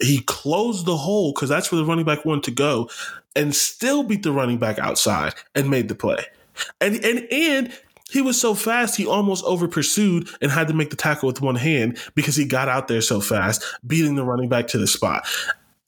He 0.00 0.20
closed 0.20 0.86
the 0.86 0.96
hole 0.96 1.32
because 1.34 1.48
that's 1.48 1.70
where 1.70 1.80
the 1.80 1.86
running 1.86 2.04
back 2.04 2.24
wanted 2.24 2.44
to 2.44 2.50
go, 2.52 2.88
and 3.36 3.54
still 3.54 4.02
beat 4.02 4.22
the 4.22 4.32
running 4.32 4.58
back 4.58 4.78
outside 4.78 5.34
and 5.54 5.68
made 5.70 5.88
the 5.88 5.94
play. 5.94 6.24
And 6.80 7.04
and 7.04 7.26
and 7.30 7.72
he 8.12 8.20
was 8.20 8.38
so 8.38 8.54
fast, 8.54 8.96
he 8.96 9.06
almost 9.06 9.42
over 9.44 9.66
pursued 9.66 10.28
and 10.42 10.50
had 10.52 10.68
to 10.68 10.74
make 10.74 10.90
the 10.90 10.96
tackle 10.96 11.26
with 11.26 11.40
one 11.40 11.54
hand 11.54 11.98
because 12.14 12.36
he 12.36 12.44
got 12.44 12.68
out 12.68 12.86
there 12.86 13.00
so 13.00 13.22
fast, 13.22 13.64
beating 13.86 14.16
the 14.16 14.24
running 14.24 14.50
back 14.50 14.66
to 14.68 14.78
the 14.78 14.86
spot. 14.86 15.26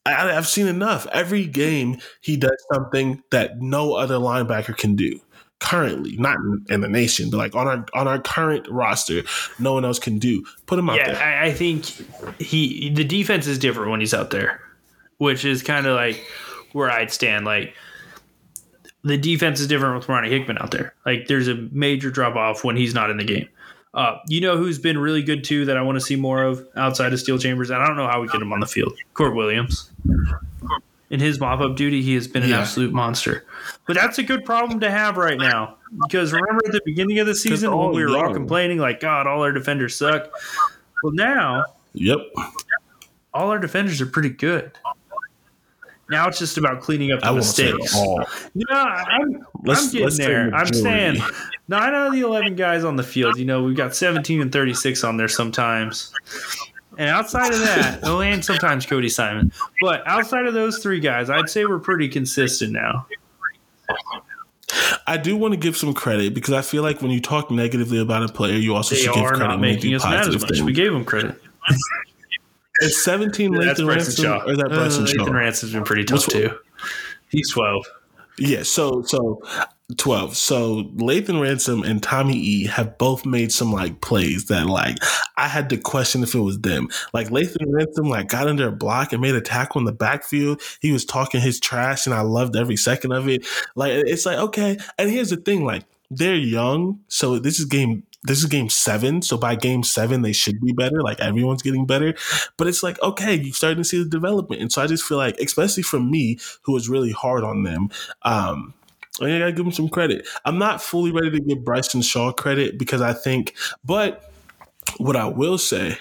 I, 0.06 0.32
have 0.32 0.46
seen 0.46 0.66
enough. 0.66 1.06
Every 1.12 1.46
game, 1.46 1.98
he 2.20 2.36
does 2.36 2.62
something 2.72 3.22
that 3.30 3.60
no 3.60 3.94
other 3.94 4.16
linebacker 4.16 4.76
can 4.76 4.96
do 4.96 5.20
currently, 5.60 6.16
not 6.18 6.36
in, 6.68 6.82
the 6.82 6.88
nation, 6.88 7.30
but 7.30 7.38
like 7.38 7.54
on 7.54 7.66
our 7.66 7.86
on 7.94 8.06
our 8.06 8.20
current 8.20 8.68
roster, 8.68 9.22
no 9.58 9.72
one 9.72 9.84
else 9.84 9.98
can 9.98 10.18
do. 10.18 10.44
Put 10.66 10.78
him 10.78 10.90
out 10.90 10.96
yeah, 10.96 11.12
there. 11.12 11.22
I, 11.22 11.46
I 11.46 11.52
think 11.52 11.86
he 12.38 12.90
the 12.90 13.04
defense 13.04 13.46
is 13.46 13.58
different 13.58 13.90
when 13.90 14.00
he's 14.00 14.12
out 14.12 14.30
there, 14.30 14.60
which 15.16 15.44
is 15.44 15.62
kind 15.62 15.86
of 15.86 15.96
like 15.96 16.22
where 16.72 16.90
I'd 16.90 17.10
stand. 17.10 17.46
Like 17.46 17.74
the 19.04 19.16
defense 19.16 19.58
is 19.58 19.66
different 19.66 19.96
with 19.96 20.08
Ronnie 20.08 20.28
Hickman 20.28 20.58
out 20.58 20.70
there. 20.70 20.94
Like 21.06 21.28
there's 21.28 21.48
a 21.48 21.54
major 21.72 22.10
drop 22.10 22.36
off 22.36 22.62
when 22.62 22.76
he's 22.76 22.94
not 22.94 23.10
in 23.10 23.16
the 23.16 23.24
game. 23.24 23.48
Uh, 23.94 24.18
you 24.26 24.40
know 24.40 24.56
who's 24.56 24.78
been 24.78 24.98
really 24.98 25.22
good 25.22 25.44
too 25.44 25.64
that 25.66 25.76
I 25.76 25.82
want 25.82 25.96
to 25.96 26.04
see 26.04 26.16
more 26.16 26.42
of 26.42 26.66
outside 26.76 27.12
of 27.12 27.20
Steele 27.20 27.38
Chambers, 27.38 27.70
and 27.70 27.80
I 27.80 27.86
don't 27.86 27.96
know 27.96 28.08
how 28.08 28.20
we 28.20 28.26
get 28.26 28.42
him 28.42 28.52
on 28.52 28.58
the 28.58 28.66
field. 28.66 28.98
Kourt 29.14 29.36
Williams. 29.36 29.90
In 31.10 31.20
his 31.20 31.38
mop 31.38 31.60
up 31.60 31.76
duty, 31.76 32.02
he 32.02 32.14
has 32.14 32.26
been 32.26 32.42
an 32.42 32.50
yeah. 32.50 32.60
absolute 32.60 32.92
monster. 32.92 33.44
But 33.86 33.94
that's 33.94 34.18
a 34.18 34.24
good 34.24 34.44
problem 34.44 34.80
to 34.80 34.90
have 34.90 35.16
right 35.16 35.38
now. 35.38 35.76
Because 36.02 36.32
remember 36.32 36.62
at 36.66 36.72
the 36.72 36.80
beginning 36.84 37.20
of 37.20 37.28
the 37.28 37.36
season 37.36 37.76
when 37.76 37.92
we 37.92 38.02
were 38.02 38.10
young. 38.10 38.26
all 38.26 38.32
complaining, 38.32 38.78
like, 38.78 38.98
God, 38.98 39.28
all 39.28 39.42
our 39.42 39.52
defenders 39.52 39.94
suck. 39.94 40.28
Well, 41.04 41.12
now, 41.12 41.64
yep, 41.92 42.18
all 43.32 43.50
our 43.50 43.60
defenders 43.60 44.00
are 44.00 44.06
pretty 44.06 44.30
good. 44.30 44.72
Now 46.10 46.26
it's 46.28 46.38
just 46.38 46.58
about 46.58 46.82
cleaning 46.82 47.12
up 47.12 47.20
the 47.20 47.32
mistakes. 47.32 47.96
Yeah, 48.54 48.64
I'm, 48.74 49.46
I'm 49.68 49.90
getting 49.90 50.16
there. 50.16 50.54
I'm 50.54 50.72
saying 50.72 51.22
nine 51.68 51.94
out 51.94 52.08
of 52.08 52.12
the 52.12 52.20
11 52.20 52.56
guys 52.56 52.84
on 52.84 52.96
the 52.96 53.02
field, 53.02 53.38
you 53.38 53.44
know, 53.44 53.62
we've 53.62 53.76
got 53.76 53.94
17 53.94 54.40
and 54.40 54.52
36 54.52 55.04
on 55.04 55.16
there 55.16 55.28
sometimes. 55.28 56.12
And 56.96 57.10
outside 57.10 57.52
of 57.52 57.60
that, 57.60 58.00
oh, 58.04 58.20
and 58.20 58.44
sometimes 58.44 58.86
Cody 58.86 59.08
Simon. 59.08 59.52
But 59.80 60.06
outside 60.06 60.46
of 60.46 60.54
those 60.54 60.78
three 60.78 61.00
guys, 61.00 61.30
I'd 61.30 61.48
say 61.48 61.64
we're 61.64 61.78
pretty 61.78 62.08
consistent 62.08 62.72
now. 62.72 63.06
I 65.06 65.16
do 65.18 65.36
want 65.36 65.52
to 65.52 65.60
give 65.60 65.76
some 65.76 65.92
credit 65.92 66.34
because 66.34 66.54
I 66.54 66.62
feel 66.62 66.82
like 66.82 67.02
when 67.02 67.10
you 67.10 67.20
talk 67.20 67.50
negatively 67.50 68.00
about 68.00 68.22
a 68.22 68.32
player, 68.32 68.54
you 68.54 68.74
also 68.74 68.94
they 68.94 69.02
should 69.02 69.14
give 69.14 69.24
credit. 69.24 69.44
Not 69.44 69.60
making 69.60 69.94
us 69.94 70.04
mad 70.04 70.28
as 70.28 70.40
much. 70.40 70.60
We 70.60 70.72
gave 70.72 70.92
him 70.92 71.04
credit. 71.04 71.40
It's 72.80 73.04
17 73.04 73.52
yeah, 73.52 73.58
Lathan 73.58 73.88
Ransom 73.88 74.24
Shaw. 74.24 74.38
or 74.44 74.52
is 74.52 74.58
that 74.58 74.68
Bryson 74.68 75.04
uh, 75.04 75.06
Shaw? 75.06 75.24
Ransom's 75.24 75.72
been 75.72 75.84
pretty 75.84 76.04
tough 76.04 76.26
too. 76.26 76.50
He's 77.30 77.50
12. 77.52 77.84
Yeah, 78.38 78.62
so 78.62 79.02
so 79.02 79.40
12. 79.98 80.36
So 80.36 80.84
Lathan 80.96 81.40
Ransom 81.40 81.82
and 81.82 82.02
Tommy 82.02 82.36
E 82.36 82.66
have 82.66 82.96
both 82.96 83.26
made 83.26 83.52
some 83.52 83.70
like 83.70 84.00
plays 84.00 84.46
that 84.46 84.66
like 84.66 84.96
I 85.36 85.46
had 85.46 85.68
to 85.70 85.76
question 85.76 86.22
if 86.22 86.34
it 86.34 86.40
was 86.40 86.58
them. 86.60 86.88
Like 87.12 87.28
Lathan 87.28 87.66
Ransom 87.68 88.08
like 88.08 88.28
got 88.28 88.48
under 88.48 88.68
a 88.68 88.72
block 88.72 89.12
and 89.12 89.20
made 89.20 89.34
a 89.34 89.42
tackle 89.42 89.80
in 89.80 89.84
the 89.84 89.92
backfield. 89.92 90.62
He 90.80 90.90
was 90.90 91.04
talking 91.04 91.40
his 91.40 91.60
trash 91.60 92.06
and 92.06 92.14
I 92.14 92.22
loved 92.22 92.56
every 92.56 92.76
second 92.76 93.12
of 93.12 93.28
it. 93.28 93.46
Like 93.76 93.92
it's 93.92 94.24
like 94.24 94.38
okay. 94.38 94.78
And 94.98 95.10
here's 95.10 95.30
the 95.30 95.36
thing 95.36 95.64
like 95.64 95.84
they're 96.10 96.34
young, 96.34 97.00
so 97.08 97.38
this 97.38 97.58
is 97.58 97.66
game 97.66 98.04
this 98.24 98.38
is 98.38 98.46
game 98.46 98.70
seven. 98.70 99.20
So 99.20 99.36
by 99.36 99.54
game 99.54 99.82
seven, 99.82 100.22
they 100.22 100.32
should 100.32 100.60
be 100.60 100.72
better. 100.72 101.02
Like 101.02 101.20
everyone's 101.20 101.62
getting 101.62 101.84
better. 101.84 102.14
But 102.56 102.68
it's 102.68 102.82
like, 102.82 103.00
okay, 103.02 103.34
you're 103.34 103.52
starting 103.52 103.82
to 103.82 103.88
see 103.88 104.02
the 104.02 104.08
development. 104.08 104.62
And 104.62 104.72
so 104.72 104.82
I 104.82 104.86
just 104.86 105.04
feel 105.04 105.18
like, 105.18 105.38
especially 105.40 105.82
from 105.82 106.10
me, 106.10 106.38
who 106.62 106.72
was 106.72 106.88
really 106.88 107.12
hard 107.12 107.44
on 107.44 107.64
them, 107.64 107.90
um, 108.22 108.72
I 109.20 109.38
gotta 109.38 109.52
give 109.52 109.64
him 109.64 109.72
some 109.72 109.88
credit. 109.88 110.26
I'm 110.44 110.58
not 110.58 110.82
fully 110.82 111.12
ready 111.12 111.30
to 111.30 111.40
give 111.40 111.64
Bryson 111.64 112.02
Shaw 112.02 112.32
credit 112.32 112.78
because 112.78 113.00
I 113.00 113.12
think, 113.12 113.54
but 113.84 114.30
what 114.98 115.16
I 115.16 115.26
will 115.26 115.58
say 115.58 115.96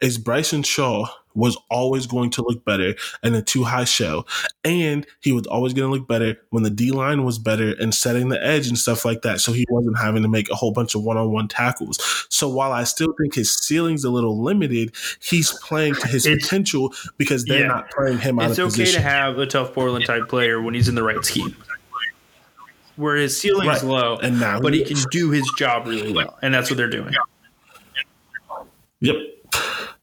is 0.00 0.18
Bryson 0.18 0.62
Shaw 0.62 1.06
was 1.34 1.56
always 1.68 2.06
going 2.06 2.30
to 2.30 2.42
look 2.42 2.64
better 2.64 2.94
in 3.22 3.34
a 3.34 3.42
two 3.42 3.64
high 3.64 3.84
show. 3.84 4.24
And 4.64 5.06
he 5.20 5.32
was 5.32 5.46
always 5.46 5.74
going 5.74 5.90
to 5.90 5.98
look 5.98 6.06
better 6.06 6.36
when 6.50 6.62
the 6.62 6.70
D 6.70 6.92
line 6.92 7.24
was 7.24 7.38
better 7.38 7.74
and 7.80 7.94
setting 7.94 8.28
the 8.28 8.42
edge 8.44 8.68
and 8.68 8.78
stuff 8.78 9.04
like 9.04 9.22
that. 9.22 9.40
So 9.40 9.52
he 9.52 9.66
wasn't 9.68 9.98
having 9.98 10.22
to 10.22 10.28
make 10.28 10.50
a 10.50 10.54
whole 10.54 10.72
bunch 10.72 10.94
of 10.94 11.02
one 11.02 11.16
on 11.16 11.32
one 11.32 11.48
tackles. 11.48 12.26
So 12.28 12.48
while 12.48 12.72
I 12.72 12.84
still 12.84 13.12
think 13.20 13.34
his 13.34 13.52
ceiling's 13.52 14.04
a 14.04 14.10
little 14.10 14.42
limited, 14.42 14.94
he's 15.20 15.50
playing 15.52 15.94
to 15.96 16.08
his 16.08 16.24
it's, 16.24 16.44
potential 16.44 16.94
because 17.16 17.44
they're 17.44 17.62
yeah. 17.62 17.66
not 17.66 17.90
playing 17.90 18.18
him 18.18 18.38
out 18.38 18.52
of 18.52 18.58
okay 18.58 18.64
position. 18.64 18.82
It's 18.82 18.94
okay 18.94 19.02
to 19.02 19.08
have 19.08 19.38
a 19.38 19.46
tough 19.46 19.74
Portland 19.74 20.06
type 20.06 20.28
player 20.28 20.62
when 20.62 20.74
he's 20.74 20.88
in 20.88 20.94
the 20.94 21.02
right 21.02 21.24
scheme. 21.24 21.56
Where 22.96 23.16
his 23.16 23.38
ceiling's 23.38 23.82
right. 23.82 23.82
low, 23.82 24.16
and 24.18 24.38
now 24.38 24.60
but 24.60 24.72
he, 24.72 24.84
he 24.84 24.94
can 24.94 25.02
do 25.10 25.30
his 25.30 25.50
job 25.58 25.86
really 25.86 26.12
well, 26.12 26.38
and 26.42 26.54
that's 26.54 26.70
what 26.70 26.76
they're 26.76 26.88
doing. 26.88 27.12
Yep. 29.00 29.16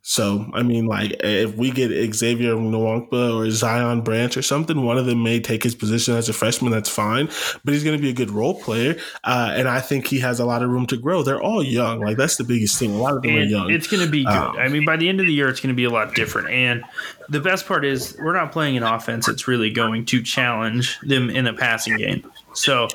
So, 0.04 0.46
I 0.54 0.62
mean, 0.62 0.88
like, 0.88 1.16
if 1.22 1.56
we 1.56 1.72
get 1.72 2.14
Xavier 2.14 2.56
Nwankpa 2.56 3.34
or 3.34 3.50
Zion 3.50 4.02
Branch 4.02 4.36
or 4.36 4.42
something, 4.42 4.84
one 4.84 4.98
of 4.98 5.06
them 5.06 5.24
may 5.24 5.40
take 5.40 5.64
his 5.64 5.74
position 5.74 6.16
as 6.16 6.28
a 6.28 6.34
freshman. 6.34 6.70
That's 6.70 6.90
fine, 6.90 7.30
but 7.64 7.74
he's 7.74 7.86
going 7.86 7.96
to 7.96 8.02
be 8.02 8.10
a 8.10 8.14
good 8.14 8.30
role 8.30 8.60
player, 8.60 8.98
uh, 9.24 9.54
and 9.56 9.70
I 9.70 9.80
think 9.80 10.08
he 10.08 10.20
has 10.20 10.42
a 10.42 10.46
lot 10.46 10.64
of 10.64 10.70
room 10.70 10.86
to 10.88 10.98
grow. 10.98 11.24
They're 11.24 11.42
all 11.42 11.64
young. 11.64 12.02
Like 12.02 12.18
that's 12.18 12.36
the 12.36 12.44
biggest 12.44 12.78
thing. 12.78 12.94
A 12.94 12.98
lot 12.98 13.16
of 13.16 13.22
them 13.22 13.32
and 13.32 13.42
are 13.42 13.46
young. 13.46 13.72
It's 13.72 13.88
going 13.88 14.04
to 14.04 14.12
be 14.12 14.26
good. 14.26 14.34
Um, 14.34 14.58
I 14.58 14.68
mean, 14.68 14.84
by 14.84 14.98
the 14.98 15.08
end 15.08 15.22
of 15.22 15.28
the 15.28 15.34
year, 15.34 15.48
it's 15.48 15.62
going 15.62 15.74
to 15.74 15.78
be 15.78 15.86
a 15.86 15.90
lot 15.90 16.14
different. 16.14 16.50
And 16.50 16.84
the 17.30 17.40
best 17.40 17.66
part 17.66 17.86
is 17.86 18.18
we're 18.20 18.34
not 18.34 18.52
playing 18.52 18.76
an 18.76 18.84
offense 18.84 19.28
that's 19.28 19.48
really 19.48 19.70
going 19.72 20.06
to 20.08 20.22
challenge 20.22 21.00
them 21.02 21.30
in 21.30 21.48
a 21.48 21.54
passing 21.54 21.96
game. 21.96 22.30
So 22.54 22.88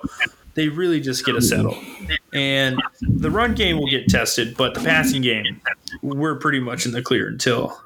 they 0.54 0.68
really 0.68 1.00
just 1.00 1.24
get 1.24 1.36
a 1.36 1.42
settle. 1.42 1.76
And 2.32 2.82
the 3.00 3.30
run 3.30 3.54
game 3.54 3.78
will 3.78 3.90
get 3.90 4.08
tested, 4.08 4.56
but 4.56 4.74
the 4.74 4.80
passing 4.80 5.22
game, 5.22 5.60
we're 6.02 6.36
pretty 6.36 6.60
much 6.60 6.86
in 6.86 6.92
the 6.92 7.02
clear 7.02 7.28
until 7.28 7.78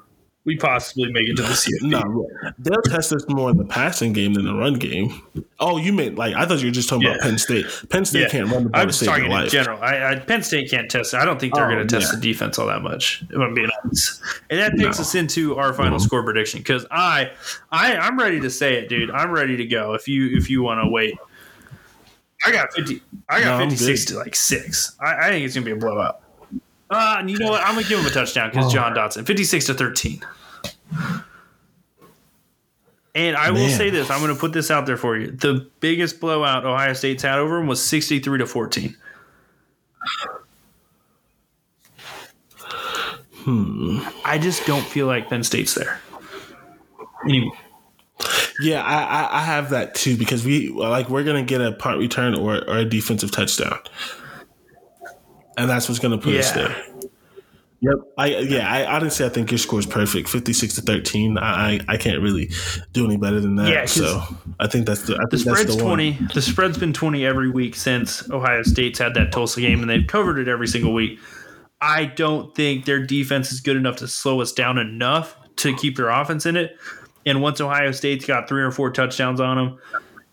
we 0.43 0.57
possibly 0.57 1.11
make 1.11 1.27
it 1.27 1.35
to 1.35 1.43
the 1.43 1.49
CFP. 1.49 1.83
No, 1.83 2.27
they'll 2.57 2.81
test 2.81 3.13
us 3.13 3.23
more 3.29 3.51
in 3.51 3.57
the 3.57 3.65
passing 3.65 4.11
game 4.11 4.33
than 4.33 4.45
the 4.45 4.53
run 4.55 4.73
game. 4.75 5.21
Oh, 5.59 5.77
you 5.77 5.93
meant 5.93 6.15
like 6.15 6.33
I 6.33 6.45
thought 6.45 6.61
you 6.61 6.67
were 6.67 6.71
just 6.71 6.89
talking 6.89 7.03
yeah. 7.03 7.15
about 7.15 7.21
Penn 7.21 7.37
State. 7.37 7.65
Penn 7.89 8.05
State 8.05 8.21
yeah. 8.21 8.29
can't 8.29 8.49
run 8.49 8.63
the 8.63 8.69
ball. 8.69 8.81
I'm 8.81 8.87
just 8.87 9.03
talking 9.03 9.25
in 9.25 9.31
life. 9.31 9.51
general. 9.51 9.79
I, 9.81 10.13
I, 10.13 10.15
Penn 10.15 10.41
State 10.41 10.71
can't 10.71 10.89
test. 10.89 11.13
I 11.13 11.25
don't 11.25 11.39
think 11.39 11.53
they're 11.53 11.65
oh, 11.65 11.75
going 11.75 11.87
to 11.87 11.95
test 11.95 12.11
yeah. 12.11 12.19
the 12.19 12.21
defense 12.21 12.57
all 12.57 12.67
that 12.67 12.81
much. 12.81 13.23
If 13.29 13.37
I'm 13.37 13.53
being 13.53 13.69
honest, 13.83 14.21
and 14.49 14.59
that 14.59 14.71
takes 14.71 14.97
no. 14.97 15.01
us 15.01 15.13
into 15.13 15.57
our 15.57 15.73
final 15.73 15.99
mm-hmm. 15.99 16.05
score 16.05 16.23
prediction 16.23 16.59
because 16.59 16.87
I, 16.89 17.31
I, 17.71 17.97
I'm 17.97 18.17
ready 18.17 18.39
to 18.39 18.49
say 18.49 18.75
it, 18.75 18.89
dude. 18.89 19.11
I'm 19.11 19.29
ready 19.29 19.57
to 19.57 19.65
go. 19.65 19.93
If 19.93 20.07
you 20.07 20.35
if 20.35 20.49
you 20.49 20.63
want 20.63 20.83
to 20.83 20.89
wait 20.89 21.13
I 22.45 22.51
got 22.51 22.73
fifty. 22.73 23.01
I 23.29 23.41
got 23.41 23.59
no, 23.59 23.69
fifty 23.69 23.83
six 23.83 24.05
to 24.05 24.17
like 24.17 24.35
six. 24.35 24.95
I, 24.99 25.27
I, 25.27 25.29
think 25.29 25.45
it's 25.45 25.53
gonna 25.53 25.65
be 25.65 25.71
a 25.71 25.75
blowout. 25.75 26.21
Uh, 26.89 27.17
and 27.19 27.29
you 27.29 27.37
know 27.37 27.49
what? 27.49 27.61
I'm 27.61 27.75
gonna 27.75 27.87
give 27.87 27.99
him 27.99 28.05
a 28.05 28.09
touchdown 28.09 28.49
because 28.49 28.67
oh. 28.67 28.71
Jahan 28.71 28.95
Dotson, 28.95 29.25
fifty 29.25 29.43
six 29.43 29.65
to 29.67 29.73
thirteen. 29.73 30.21
And 33.13 33.35
I 33.35 33.51
will 33.51 33.69
say 33.69 33.89
this: 33.89 34.09
I'm 34.09 34.21
going 34.21 34.33
to 34.33 34.39
put 34.39 34.53
this 34.53 34.71
out 34.71 34.85
there 34.85 34.95
for 34.95 35.17
you. 35.17 35.31
The 35.31 35.67
biggest 35.81 36.21
blowout 36.21 36.65
Ohio 36.65 36.93
State's 36.93 37.23
had 37.23 37.39
over 37.39 37.57
them 37.57 37.67
was 37.67 37.83
63 37.83 38.37
to 38.37 38.45
14. 38.45 38.95
Hmm. 43.33 43.99
I 44.23 44.37
just 44.37 44.65
don't 44.65 44.85
feel 44.85 45.07
like 45.07 45.27
Penn 45.27 45.43
State's 45.43 45.73
there. 45.73 45.99
Anyway. 47.25 47.51
Yeah, 48.61 48.81
I, 48.81 49.03
I, 49.03 49.37
I 49.39 49.41
have 49.41 49.71
that 49.71 49.95
too 49.95 50.17
because 50.17 50.45
we 50.45 50.69
like 50.69 51.09
we're 51.09 51.23
gonna 51.23 51.43
get 51.43 51.61
a 51.61 51.71
punt 51.71 51.99
return 51.99 52.35
or, 52.35 52.57
or 52.69 52.77
a 52.77 52.85
defensive 52.85 53.31
touchdown, 53.31 53.79
and 55.57 55.69
that's 55.69 55.89
what's 55.89 55.99
gonna 55.99 56.17
put 56.17 56.33
yeah. 56.33 56.39
us 56.39 56.51
there. 56.51 56.83
Yep. 57.81 57.95
I 58.15 58.27
yeah. 58.27 58.71
I 58.71 58.95
honestly, 58.95 59.25
I 59.25 59.29
think 59.29 59.49
your 59.49 59.57
score 59.57 59.79
is 59.79 59.87
perfect, 59.87 60.29
fifty 60.29 60.53
six 60.53 60.75
to 60.75 60.81
thirteen. 60.81 61.39
I 61.39 61.79
I 61.87 61.97
can't 61.97 62.21
really 62.21 62.51
do 62.93 63.05
any 63.05 63.17
better 63.17 63.39
than 63.39 63.55
that. 63.55 63.69
Yeah, 63.69 63.85
so 63.85 64.21
I 64.59 64.67
think 64.67 64.85
that's 64.85 65.01
the. 65.03 65.15
I 65.15 65.23
the 65.31 65.39
spread's 65.39 65.75
the 65.75 65.81
twenty. 65.81 66.19
The 66.35 66.43
spread's 66.43 66.77
been 66.77 66.93
twenty 66.93 67.25
every 67.25 67.49
week 67.49 67.75
since 67.75 68.29
Ohio 68.29 68.61
State's 68.61 68.99
had 68.99 69.15
that 69.15 69.31
Tulsa 69.31 69.61
game, 69.61 69.81
and 69.81 69.89
they've 69.89 70.05
covered 70.05 70.37
it 70.37 70.47
every 70.47 70.67
single 70.67 70.93
week. 70.93 71.19
I 71.81 72.05
don't 72.05 72.53
think 72.53 72.85
their 72.85 73.03
defense 73.03 73.51
is 73.51 73.61
good 73.61 73.77
enough 73.77 73.95
to 73.97 74.07
slow 74.07 74.41
us 74.41 74.51
down 74.51 74.77
enough 74.77 75.35
to 75.57 75.75
keep 75.75 75.97
their 75.97 76.09
offense 76.09 76.45
in 76.45 76.55
it. 76.55 76.77
And 77.25 77.41
once 77.41 77.61
Ohio 77.61 77.91
State's 77.91 78.25
got 78.25 78.47
three 78.47 78.63
or 78.63 78.71
four 78.71 78.91
touchdowns 78.91 79.39
on 79.39 79.57
them, 79.57 79.79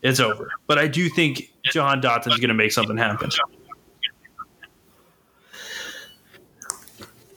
it's 0.02 0.20
over. 0.20 0.50
But 0.66 0.78
I 0.78 0.86
do 0.86 1.08
think 1.08 1.52
Jahan 1.64 2.00
Dotson's 2.00 2.36
going 2.36 2.48
to 2.48 2.54
make 2.54 2.72
something 2.72 2.96
happen. 2.96 3.30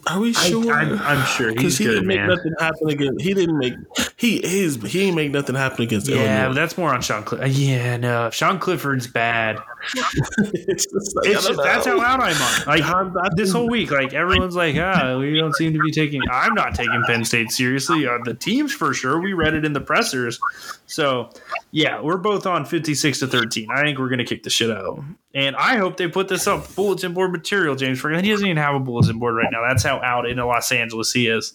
Are 0.07 0.19
we 0.19 0.33
sure? 0.33 0.73
I, 0.73 1.15
am 1.15 1.25
sure 1.25 1.53
he's 1.57 1.77
he 1.77 1.85
good, 1.85 1.91
didn't 1.91 2.07
make 2.07 2.19
man. 2.19 2.29
nothing 2.29 2.53
happen 2.59 2.89
again. 2.89 3.17
He 3.19 3.33
didn't 3.33 3.57
make. 3.57 3.73
He 4.21 4.35
is. 4.35 4.75
He 4.83 5.01
ain't 5.01 5.15
make 5.15 5.31
nothing 5.31 5.55
happen 5.55 5.81
against. 5.81 6.07
Yeah, 6.07 6.43
Illinois. 6.43 6.53
that's 6.53 6.77
more 6.77 6.93
on 6.93 7.01
Sean. 7.01 7.23
Clifford. 7.23 7.47
Uh, 7.47 7.49
yeah, 7.49 7.97
no, 7.97 8.29
Sean 8.29 8.59
Clifford's 8.59 9.07
bad. 9.07 9.57
it's 9.95 10.85
just 10.85 11.15
like, 11.15 11.25
it's 11.25 11.47
just, 11.47 11.59
that's 11.63 11.87
how 11.87 11.99
out 11.99 12.19
I'm 12.21 12.39
on. 12.39 12.67
Like 12.67 13.31
this 13.35 13.51
whole 13.51 13.67
week, 13.67 13.89
like 13.89 14.13
everyone's 14.13 14.55
like, 14.55 14.75
ah, 14.77 15.17
we 15.17 15.39
don't 15.39 15.55
seem 15.55 15.73
to 15.73 15.79
be 15.79 15.91
taking. 15.91 16.21
I'm 16.31 16.53
not 16.53 16.75
taking 16.75 17.01
Penn 17.07 17.25
State 17.25 17.49
seriously. 17.49 18.05
Uh, 18.05 18.19
the 18.23 18.35
teams 18.35 18.71
for 18.71 18.93
sure. 18.93 19.19
We 19.19 19.33
read 19.33 19.55
it 19.55 19.65
in 19.65 19.73
the 19.73 19.81
pressers. 19.81 20.39
So, 20.85 21.31
yeah, 21.71 21.99
we're 21.99 22.17
both 22.17 22.45
on 22.45 22.63
56 22.63 23.21
to 23.21 23.27
13. 23.27 23.71
I 23.71 23.81
think 23.81 23.97
we're 23.97 24.09
gonna 24.09 24.23
kick 24.23 24.43
the 24.43 24.51
shit 24.51 24.69
out. 24.69 25.03
And 25.33 25.55
I 25.55 25.77
hope 25.77 25.97
they 25.97 26.07
put 26.07 26.27
this 26.27 26.45
up 26.45 26.75
bulletin 26.75 27.15
board 27.15 27.31
material, 27.31 27.75
James. 27.75 27.99
He 27.99 28.29
doesn't 28.29 28.45
even 28.45 28.57
have 28.57 28.75
a 28.75 28.79
bulletin 28.79 29.17
board 29.17 29.33
right 29.33 29.49
now. 29.51 29.67
That's 29.67 29.81
how 29.81 29.99
out 29.99 30.29
in 30.29 30.37
Los 30.37 30.71
Angeles 30.71 31.11
he 31.11 31.25
is. 31.25 31.53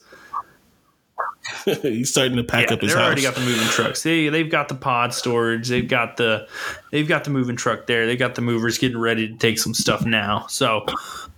He's 1.83 2.11
starting 2.11 2.37
to 2.37 2.45
pack 2.45 2.69
yeah, 2.69 2.75
up 2.75 2.81
his 2.81 2.93
house. 2.93 2.97
they 2.97 2.99
house. 2.99 3.07
already 3.07 3.23
got 3.23 3.35
the 3.35 3.41
moving 3.41 3.69
trucks. 3.69 4.03
They 4.03 4.29
they've 4.29 4.51
got 4.51 4.69
the 4.69 4.75
pod 4.75 5.15
storage. 5.15 5.69
They've 5.69 5.87
got 5.87 6.17
the 6.17 6.49
they've 6.91 7.07
got 7.07 7.23
the 7.25 7.31
moving 7.31 7.57
truck 7.57 7.87
there. 7.87 8.07
They 8.07 8.17
got 8.17 8.35
the 8.35 8.43
movers 8.43 8.79
getting 8.79 8.99
ready 8.99 9.29
to 9.29 9.35
take 9.35 9.59
some 9.59 9.75
stuff 9.75 10.05
now. 10.05 10.47
So 10.49 10.87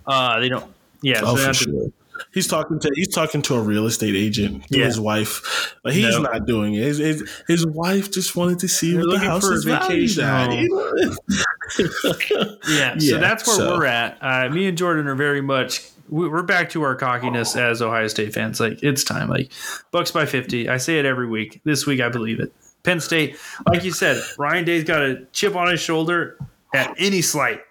uh, 0.07 0.39
they 0.39 0.49
don't. 0.49 0.65
Yeah, 1.01 1.21
oh, 1.23 1.35
so 1.35 1.47
for 1.47 1.53
sure. 1.53 1.91
He's 2.31 2.47
talking 2.47 2.79
to 2.79 2.91
he's 2.95 3.13
talking 3.13 3.41
to 3.43 3.53
a 3.55 3.61
real 3.61 3.85
estate 3.85 4.15
agent. 4.15 4.65
Yeah. 4.69 4.85
His 4.85 4.99
wife, 4.99 5.75
but 5.83 5.93
he's 5.93 6.15
no. 6.15 6.23
not 6.23 6.45
doing 6.45 6.73
it. 6.75 6.83
His, 6.83 6.97
his, 6.97 7.43
his, 7.47 7.65
wife 7.65 8.11
just 8.11 8.35
wanted 8.35 8.59
to 8.59 8.67
see 8.67 8.91
They're 8.93 9.07
what 9.07 9.11
the 9.11 9.19
house 9.19 9.45
is 9.45 9.63
valued 9.63 10.19
at. 10.19 10.51
yeah, 12.67 12.97
so 12.97 13.19
that's 13.19 13.47
where 13.47 13.55
so. 13.55 13.77
we're 13.77 13.85
at. 13.85 14.17
Uh, 14.21 14.49
me 14.49 14.67
and 14.67 14.77
Jordan 14.77 15.07
are 15.07 15.15
very 15.15 15.39
much 15.41 15.89
we're 16.09 16.43
back 16.43 16.69
to 16.71 16.81
our 16.83 16.95
cockiness 16.95 17.55
oh. 17.55 17.63
as 17.63 17.81
Ohio 17.81 18.07
State 18.07 18.33
fans. 18.33 18.59
Like 18.59 18.83
it's 18.83 19.03
time. 19.03 19.29
Like 19.29 19.51
Bucks 19.91 20.11
by 20.11 20.25
fifty. 20.25 20.69
I 20.69 20.77
say 20.77 20.99
it 20.99 21.05
every 21.05 21.27
week. 21.27 21.61
This 21.63 21.85
week 21.85 22.01
I 22.01 22.09
believe 22.09 22.39
it. 22.39 22.53
Penn 22.83 22.99
State, 22.99 23.37
like 23.67 23.83
you 23.83 23.91
said, 23.91 24.21
Ryan 24.37 24.65
Day's 24.65 24.83
got 24.83 25.01
a 25.01 25.25
chip 25.33 25.55
on 25.55 25.69
his 25.69 25.81
shoulder 25.81 26.37
at 26.73 26.93
any 26.97 27.21
slight. 27.21 27.61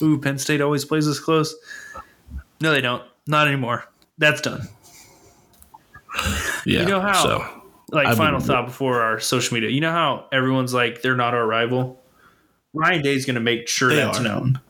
Ooh, 0.00 0.18
Penn 0.18 0.38
State 0.38 0.60
always 0.60 0.84
plays 0.84 1.06
this 1.06 1.20
close. 1.20 1.54
No, 2.60 2.72
they 2.72 2.80
don't. 2.80 3.02
Not 3.26 3.48
anymore. 3.48 3.84
That's 4.18 4.40
done. 4.40 4.68
Yeah. 6.64 6.80
You 6.80 6.86
know 6.86 7.00
how? 7.00 7.22
So, 7.22 7.62
like 7.90 8.06
I 8.06 8.14
final 8.14 8.40
thought 8.40 8.66
before 8.66 9.00
our 9.02 9.18
social 9.18 9.54
media. 9.54 9.70
You 9.70 9.80
know 9.80 9.90
how 9.90 10.26
everyone's 10.32 10.72
like 10.72 11.02
they're 11.02 11.16
not 11.16 11.34
our 11.34 11.46
rival. 11.46 12.00
Ryan 12.72 13.02
Day's 13.02 13.26
going 13.26 13.34
to 13.34 13.40
make 13.40 13.68
sure 13.68 13.94
that's 13.94 14.20
are. 14.20 14.22
known. 14.22 14.60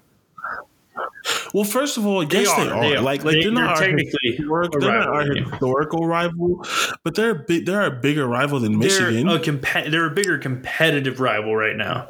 Well, 1.54 1.64
first 1.64 1.96
of 1.96 2.06
all, 2.06 2.22
yes, 2.22 2.32
they, 2.32 2.64
they 2.64 2.70
are. 2.70 2.80
They 2.80 2.96
are. 2.96 3.00
Like, 3.02 3.24
like 3.24 3.34
they, 3.34 3.46
are 3.46 3.50
not 3.50 3.76
technically 3.76 4.36
historic, 4.36 4.72
they're 4.72 4.80
not 4.80 5.08
our 5.08 5.34
historical 5.34 6.06
rival, 6.06 6.64
but 7.04 7.14
they're 7.14 7.30
a 7.30 7.44
big, 7.46 7.66
they're 7.66 7.86
a 7.86 7.90
bigger 7.90 8.26
rival 8.26 8.60
than 8.60 8.78
Michigan. 8.78 9.26
They're 9.26 9.36
a, 9.36 9.40
comp- 9.40 9.90
they're 9.90 10.06
a 10.06 10.14
bigger 10.14 10.38
competitive 10.38 11.20
rival 11.20 11.54
right 11.54 11.76
now 11.76 12.08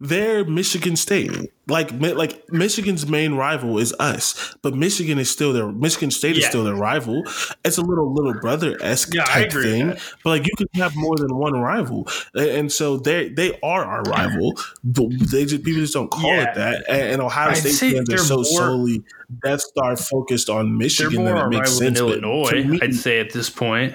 they're 0.00 0.44
Michigan 0.44 0.96
State. 0.96 1.30
Like 1.68 1.92
like 1.92 2.50
Michigan's 2.50 3.06
main 3.06 3.34
rival 3.34 3.78
is 3.78 3.92
us, 4.00 4.56
but 4.62 4.74
Michigan 4.74 5.18
is 5.18 5.30
still 5.30 5.52
their 5.52 5.70
Michigan 5.70 6.10
State 6.10 6.34
yeah. 6.34 6.42
is 6.42 6.46
still 6.46 6.64
their 6.64 6.74
rival. 6.74 7.22
It's 7.64 7.78
a 7.78 7.82
little 7.82 8.12
little 8.12 8.34
brother 8.40 8.76
esque 8.82 9.14
yeah, 9.14 9.24
type 9.24 9.52
thing, 9.52 9.90
but 10.24 10.30
like 10.30 10.46
you 10.46 10.52
can 10.56 10.80
have 10.80 10.96
more 10.96 11.16
than 11.16 11.36
one 11.36 11.52
rival, 11.52 12.08
and 12.34 12.72
so 12.72 12.96
they 12.96 13.28
they 13.28 13.56
are 13.62 13.84
our 13.84 14.02
rival. 14.02 14.54
But 14.82 15.10
they 15.30 15.44
just 15.44 15.62
people 15.62 15.82
just 15.82 15.94
don't 15.94 16.10
call 16.10 16.34
yeah. 16.34 16.50
it 16.50 16.54
that. 16.56 16.88
And, 16.88 17.02
and 17.02 17.22
Ohio 17.22 17.50
I'd 17.50 17.58
State 17.58 17.94
fans 17.94 18.12
are 18.12 18.18
so 18.18 18.36
more, 18.36 18.44
solely 18.44 19.04
Death 19.44 19.60
Star 19.60 19.96
focused 19.96 20.50
on 20.50 20.76
Michigan 20.76 21.24
that 21.24 21.36
it 21.36 21.48
makes 21.50 21.76
sense. 21.76 22.00
Illinois, 22.00 22.64
me, 22.64 22.80
I'd 22.82 22.94
say 22.94 23.20
at 23.20 23.32
this 23.32 23.48
point. 23.48 23.94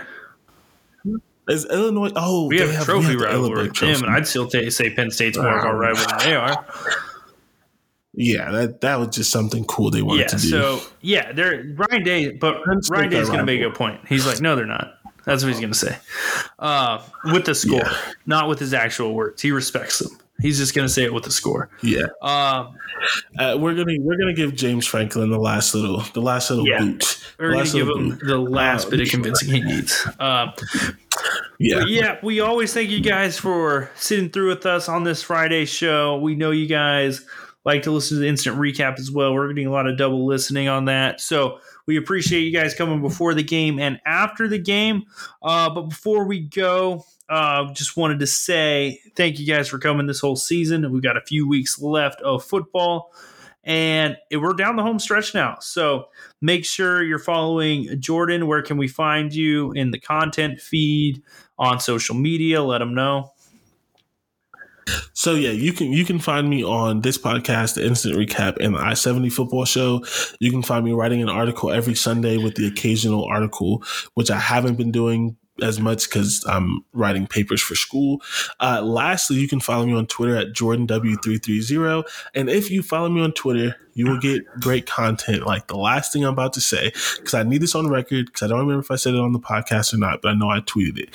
Is 1.48 1.66
Illinois? 1.66 2.12
Oh, 2.16 2.48
we 2.48 2.60
have 2.60 2.70
a 2.70 2.84
trophy 2.84 3.16
rivalry 3.16 3.68
with 3.68 3.76
them, 3.76 4.04
and 4.04 4.12
I'd 4.12 4.28
still 4.28 4.48
t- 4.48 4.70
say 4.72 4.90
Penn 4.90 5.12
State's 5.12 5.38
more 5.38 5.60
of 5.60 5.66
our 5.66 5.78
rival 5.78 6.06
than 6.08 6.20
they 6.20 6.36
are. 6.36 6.66
Yeah, 8.18 8.50
that 8.52 8.80
that 8.80 8.98
was 8.98 9.10
just 9.10 9.30
something 9.30 9.66
cool 9.66 9.92
they 9.92 10.02
wanted 10.02 10.22
yeah, 10.22 10.28
to 10.28 10.38
do. 10.38 10.48
So 10.48 10.80
yeah, 11.02 11.34
they're 11.34 11.66
Ryan 11.76 12.04
Day, 12.04 12.32
but 12.32 12.66
Ryan 12.90 13.10
Day 13.10 13.18
is 13.18 13.28
going 13.28 13.40
to 13.40 13.46
make 13.46 13.62
a 13.62 13.70
point. 13.70 14.00
He's 14.08 14.26
like, 14.26 14.40
no, 14.40 14.56
they're 14.56 14.66
not. 14.66 14.94
That's 15.26 15.44
what 15.44 15.50
he's 15.50 15.60
going 15.60 15.74
to 15.74 15.78
say. 15.78 15.98
Uh, 16.58 17.04
with 17.26 17.46
the 17.46 17.54
score, 17.54 17.80
yeah. 17.80 17.98
not 18.26 18.48
with 18.48 18.60
his 18.60 18.74
actual 18.74 19.14
words. 19.14 19.42
He 19.42 19.52
respects 19.52 20.00
them. 20.00 20.18
He's 20.42 20.58
just 20.58 20.76
going 20.76 20.88
to 20.88 20.94
say 20.94 21.04
it 21.04 21.14
with 21.14 21.24
the 21.24 21.32
score. 21.32 21.70
Yeah. 21.82 22.08
Um, 22.22 22.76
uh, 23.38 23.58
we're 23.60 23.76
gonna 23.76 23.96
we're 24.00 24.18
gonna 24.18 24.34
give 24.34 24.56
James 24.56 24.86
Franklin 24.86 25.30
the 25.30 25.40
last 25.40 25.74
little 25.74 26.02
the 26.14 26.22
last 26.22 26.50
little 26.50 26.68
yeah. 26.68 26.80
boot. 26.80 27.24
We're 27.40 27.52
gonna 27.54 27.66
give 27.66 27.88
him 27.88 28.10
boot. 28.10 28.20
the 28.26 28.38
last 28.38 28.88
uh, 28.88 28.90
bit 28.92 29.02
of 29.02 29.10
convincing 29.10 29.50
he 29.50 29.62
needs. 29.62 30.08
Uh, 30.20 30.52
yeah. 31.60 31.84
yeah, 31.88 32.18
we 32.24 32.40
always 32.40 32.74
thank 32.74 32.90
you 32.90 33.02
guys 33.02 33.38
for 33.38 33.90
sitting 33.96 34.30
through 34.30 34.50
with 34.50 34.66
us 34.66 34.90
on 34.90 35.04
this 35.04 35.24
Friday 35.24 35.66
show. 35.66 36.18
We 36.18 36.36
know 36.36 36.52
you 36.52 36.68
guys 36.68 37.26
like 37.64 37.82
to 37.84 37.92
listen 37.92 38.18
to 38.18 38.22
the 38.22 38.28
instant 38.28 38.58
recap 38.58 39.00
as 39.00 39.12
well. 39.12 39.34
We're 39.34 39.48
getting 39.50 39.68
a 39.68 39.72
lot 39.72 39.88
of 39.88 39.98
double 39.98 40.26
listening 40.26 40.68
on 40.68 40.86
that. 40.86 41.20
So 41.20 41.60
we 41.88 41.98
appreciate 41.98 42.42
you 42.42 42.52
guys 42.52 42.76
coming 42.76 43.02
before 43.02 43.34
the 43.34 43.44
game 43.44 43.80
and 43.80 44.00
after 44.06 44.48
the 44.48 44.60
game. 44.60 45.04
Uh, 45.42 45.70
but 45.70 45.90
before 45.90 46.26
we 46.26 46.42
go, 46.42 47.04
uh, 47.30 47.74
just 47.74 47.98
wanted 47.98 48.20
to 48.20 48.28
say 48.28 49.00
thank 49.16 49.40
you 49.40 49.46
guys 49.46 49.68
for 49.68 49.80
coming 49.80 50.08
this 50.08 50.20
whole 50.20 50.36
season. 50.36 50.92
We've 50.92 51.04
got 51.04 51.18
a 51.18 51.22
few 51.22 51.48
weeks 51.48 51.80
left 51.80 52.22
of 52.22 52.44
football 52.44 53.12
and 53.66 54.16
we're 54.32 54.54
down 54.54 54.76
the 54.76 54.84
home 54.84 55.00
stretch 55.00 55.34
now. 55.34 55.58
So 55.60 56.10
make 56.42 56.66
sure 56.66 57.04
you're 57.04 57.18
following 57.18 58.00
Jordan. 58.00 58.48
Where 58.48 58.62
can 58.62 58.78
we 58.78 58.88
find 58.88 59.34
you 59.34 59.72
in 59.72 59.92
the 59.92 60.00
content 60.00 60.62
feed 60.62 61.24
on 61.58 61.80
social 61.80 62.16
media? 62.16 62.62
Let 62.62 62.78
them 62.78 62.94
know. 62.94 63.32
So 65.14 65.34
yeah, 65.34 65.50
you 65.50 65.74
can 65.74 65.92
you 65.92 66.06
can 66.06 66.20
find 66.20 66.48
me 66.48 66.64
on 66.64 67.02
this 67.02 67.18
podcast, 67.18 67.74
the 67.74 67.84
Instant 67.84 68.16
Recap, 68.16 68.58
and 68.60 68.76
the 68.76 68.80
I 68.80 68.94
seventy 68.94 69.32
Football 69.32 69.66
Show. 69.66 70.06
You 70.40 70.52
can 70.52 70.62
find 70.62 70.86
me 70.86 70.92
writing 70.92 71.24
an 71.24 71.30
article 71.30 71.72
every 71.72 71.96
Sunday 71.96 72.38
with 72.38 72.54
the 72.54 72.68
occasional 72.68 73.26
article, 73.26 73.84
which 74.14 74.30
I 74.30 74.38
haven't 74.38 74.76
been 74.76 74.92
doing 74.92 75.38
as 75.62 75.80
much 75.80 76.10
because 76.10 76.44
I'm 76.48 76.84
writing 76.94 77.28
papers 77.28 77.62
for 77.62 77.76
school. 77.76 78.22
Uh, 78.60 78.82
lastly, 78.82 79.38
you 79.38 79.48
can 79.48 79.60
follow 79.60 79.86
me 79.86 79.94
on 79.94 80.08
Twitter 80.08 80.36
at 80.36 80.54
JordanW330. 80.54 82.04
And 82.34 82.50
if 82.50 82.70
you 82.70 82.82
follow 82.82 83.10
me 83.10 83.22
on 83.22 83.32
Twitter, 83.32 83.76
you 83.94 84.08
will 84.08 84.20
get 84.20 84.44
great 84.60 84.86
content 84.86 85.46
like 85.46 85.68
the 85.68 85.78
last 85.78 86.12
thing 86.12 86.26
I'm 86.26 86.34
about 86.34 86.54
to 86.54 86.62
say, 86.62 86.92
because 87.18 87.34
I 87.34 87.44
need 87.44 87.62
this 87.62 87.76
on 87.76 87.88
record, 87.88 88.26
because 88.26 88.44
I 88.44 88.48
don't 88.48 88.60
remember 88.60 88.82
if 88.82 88.92
I 88.92 88.98
said 88.98 89.14
it 89.14 89.20
on 89.20 89.32
the 89.32 89.40
podcast 89.40 89.94
or 89.94 89.98
not, 89.98 90.22
but 90.22 90.30
I 90.30 90.34
know 90.36 90.50
I 90.50 90.60
tweeted 90.60 91.00
it. 91.00 91.10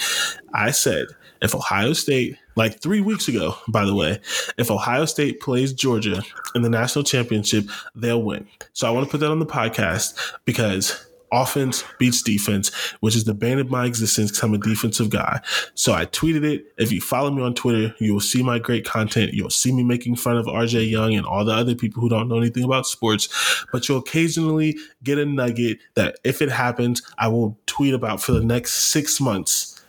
I 0.55 0.71
said, 0.71 1.09
if 1.43 1.55
Ohio 1.55 1.93
State, 1.93 2.37
like 2.57 2.81
three 2.81 3.01
weeks 3.01 3.29
ago, 3.29 3.57
by 3.69 3.85
the 3.85 3.95
way, 3.95 4.21
if 4.59 4.71
Ohio 4.71 5.05
State 5.05 5.41
plays 5.41 5.73
Georgia 5.73 6.23
in 6.55 6.63
the 6.63 6.69
national 6.69 7.05
championship, 7.05 7.65
they'll 7.95 8.23
win. 8.23 8.47
So 8.73 8.87
I 8.87 8.91
want 8.91 9.07
to 9.07 9.11
put 9.11 9.21
that 9.21 9.31
on 9.31 9.39
the 9.39 9.47
podcast 9.47 10.19
because 10.45 11.07
offense 11.33 11.85
beats 11.99 12.23
defense, 12.23 12.71
which 13.01 13.17
is 13.17 13.25
the 13.25 13.35
bane 13.35 13.59
of 13.59 13.71
my 13.71 13.87
existence 13.87 14.31
because 14.31 14.43
I'm 14.43 14.55
a 14.55 14.59
defensive 14.59 15.11
guy. 15.11 15.41
So 15.75 15.93
I 15.93 16.07
tweeted 16.07 16.45
it. 16.45 16.67
If 16.79 16.93
you 16.93 17.01
follow 17.01 17.31
me 17.31 17.43
on 17.43 17.55
Twitter, 17.55 17.95
you 17.99 18.13
will 18.13 18.21
see 18.21 18.43
my 18.43 18.59
great 18.59 18.85
content. 18.85 19.33
You'll 19.35 19.51
see 19.51 19.73
me 19.73 19.85
making 19.85 20.17
fun 20.17 20.37
of 20.37 20.47
RJ 20.47 20.91
Young 20.91 21.15
and 21.15 21.27
all 21.27 21.45
the 21.45 21.53
other 21.53 21.75
people 21.75 22.03
who 22.03 22.09
don't 22.09 22.29
know 22.29 22.39
anything 22.39 22.65
about 22.65 22.87
sports. 22.87 23.29
But 23.73 23.89
you'll 23.89 23.99
occasionally 23.99 24.77
get 25.03 25.19
a 25.19 25.27
nugget 25.27 25.79
that 25.95 26.17
if 26.25 26.43
it 26.43 26.51
happens, 26.51 27.03
I 27.19 27.29
will 27.29 27.59
tweet 27.67 27.95
about 27.95 28.23
for 28.23 28.33
the 28.33 28.45
next 28.45 28.73
six 28.93 29.21
months 29.21 29.81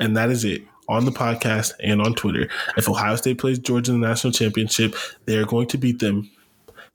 And 0.00 0.16
that 0.16 0.30
is 0.30 0.44
it 0.44 0.62
on 0.88 1.04
the 1.04 1.10
podcast 1.10 1.72
and 1.82 2.00
on 2.00 2.14
Twitter. 2.14 2.48
If 2.76 2.88
Ohio 2.88 3.16
State 3.16 3.38
plays 3.38 3.58
Georgia 3.58 3.92
in 3.92 4.00
the 4.00 4.06
national 4.06 4.32
championship, 4.32 4.94
they 5.24 5.36
are 5.36 5.46
going 5.46 5.66
to 5.68 5.78
beat 5.78 5.98
them 5.98 6.30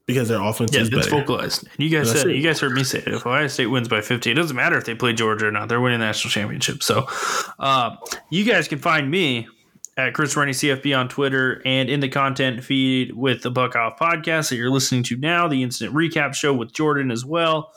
because 0.05 0.27
their 0.29 0.41
offense 0.41 0.73
Yeah, 0.73 0.81
is 0.81 0.87
it's 0.89 0.95
better. 0.97 1.09
vocalized. 1.09 1.63
And 1.63 1.79
you 1.79 1.89
guys 1.89 2.07
That's 2.09 2.21
said 2.21 2.31
it. 2.31 2.35
you 2.37 2.43
guys 2.43 2.59
heard 2.59 2.73
me 2.73 2.83
say 2.83 2.99
it. 2.99 3.07
If 3.07 3.25
Ohio 3.25 3.47
State 3.47 3.67
wins 3.67 3.87
by 3.87 4.01
50, 4.01 4.31
it 4.31 4.33
doesn't 4.33 4.55
matter 4.55 4.77
if 4.77 4.85
they 4.85 4.95
play 4.95 5.13
Georgia 5.13 5.47
or 5.47 5.51
not. 5.51 5.69
They're 5.69 5.81
winning 5.81 5.99
the 5.99 6.05
national 6.05 6.31
championship. 6.31 6.83
So 6.83 7.07
uh, 7.59 7.95
you 8.29 8.43
guys 8.43 8.67
can 8.67 8.79
find 8.79 9.09
me 9.09 9.47
at 9.97 10.13
Chris 10.13 10.35
Rennie 10.37 10.53
CFB 10.53 10.97
on 10.97 11.09
Twitter 11.09 11.61
and 11.65 11.89
in 11.89 11.99
the 11.99 12.07
content 12.09 12.63
feed 12.63 13.13
with 13.15 13.41
the 13.43 13.51
Buck 13.51 13.75
Off 13.75 13.99
podcast 13.99 14.49
that 14.49 14.55
you're 14.55 14.69
listening 14.71 15.03
to 15.03 15.17
now, 15.17 15.47
the 15.47 15.63
instant 15.63 15.93
recap 15.93 16.33
show 16.33 16.53
with 16.53 16.71
Jordan 16.73 17.11
as 17.11 17.25
well. 17.25 17.71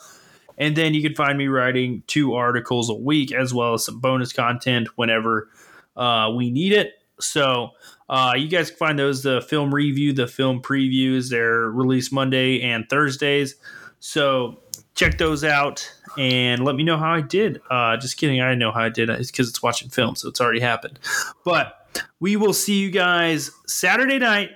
And 0.56 0.76
then 0.76 0.94
you 0.94 1.02
can 1.02 1.14
find 1.16 1.36
me 1.36 1.48
writing 1.48 2.04
two 2.06 2.34
articles 2.34 2.88
a 2.88 2.94
week 2.94 3.32
as 3.32 3.52
well 3.52 3.74
as 3.74 3.84
some 3.84 3.98
bonus 3.98 4.32
content 4.32 4.88
whenever 4.96 5.48
uh, 5.96 6.30
we 6.36 6.50
need 6.50 6.72
it. 6.72 6.92
So 7.18 7.70
uh, 8.08 8.34
you 8.36 8.48
guys 8.48 8.70
can 8.70 8.78
find 8.78 8.98
those 8.98 9.22
the 9.22 9.40
film 9.42 9.74
review, 9.74 10.12
the 10.12 10.26
film 10.26 10.60
previews. 10.60 11.30
They're 11.30 11.70
released 11.70 12.12
Monday 12.12 12.60
and 12.62 12.88
Thursdays. 12.88 13.56
So 14.00 14.60
check 14.94 15.18
those 15.18 15.44
out 15.44 15.90
and 16.18 16.64
let 16.64 16.76
me 16.76 16.84
know 16.84 16.96
how 16.96 17.14
I 17.14 17.20
did. 17.20 17.60
Uh, 17.70 17.96
just 17.96 18.16
kidding. 18.16 18.40
I 18.40 18.54
know 18.54 18.70
how 18.70 18.82
I 18.82 18.88
did. 18.88 19.08
It's 19.10 19.30
because 19.30 19.48
it's 19.48 19.62
watching 19.62 19.88
film, 19.88 20.16
so 20.16 20.28
it's 20.28 20.40
already 20.40 20.60
happened. 20.60 20.98
But 21.44 21.88
we 22.20 22.36
will 22.36 22.52
see 22.52 22.78
you 22.80 22.90
guys 22.90 23.50
Saturday 23.66 24.18
night, 24.18 24.50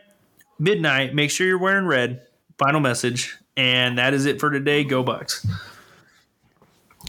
midnight. 0.59 1.15
Make 1.15 1.31
sure 1.31 1.47
you're 1.47 1.59
wearing 1.59 1.87
red. 1.87 2.23
Final 2.59 2.81
message. 2.81 3.37
And 3.57 3.99
that 3.99 4.15
is 4.15 4.27
it 4.27 4.41
for 4.41 4.51
today. 4.51 4.85
Go 4.85 5.03
Bucks. 5.03 5.47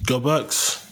Go 0.05 0.19
Bucks. 0.19 0.88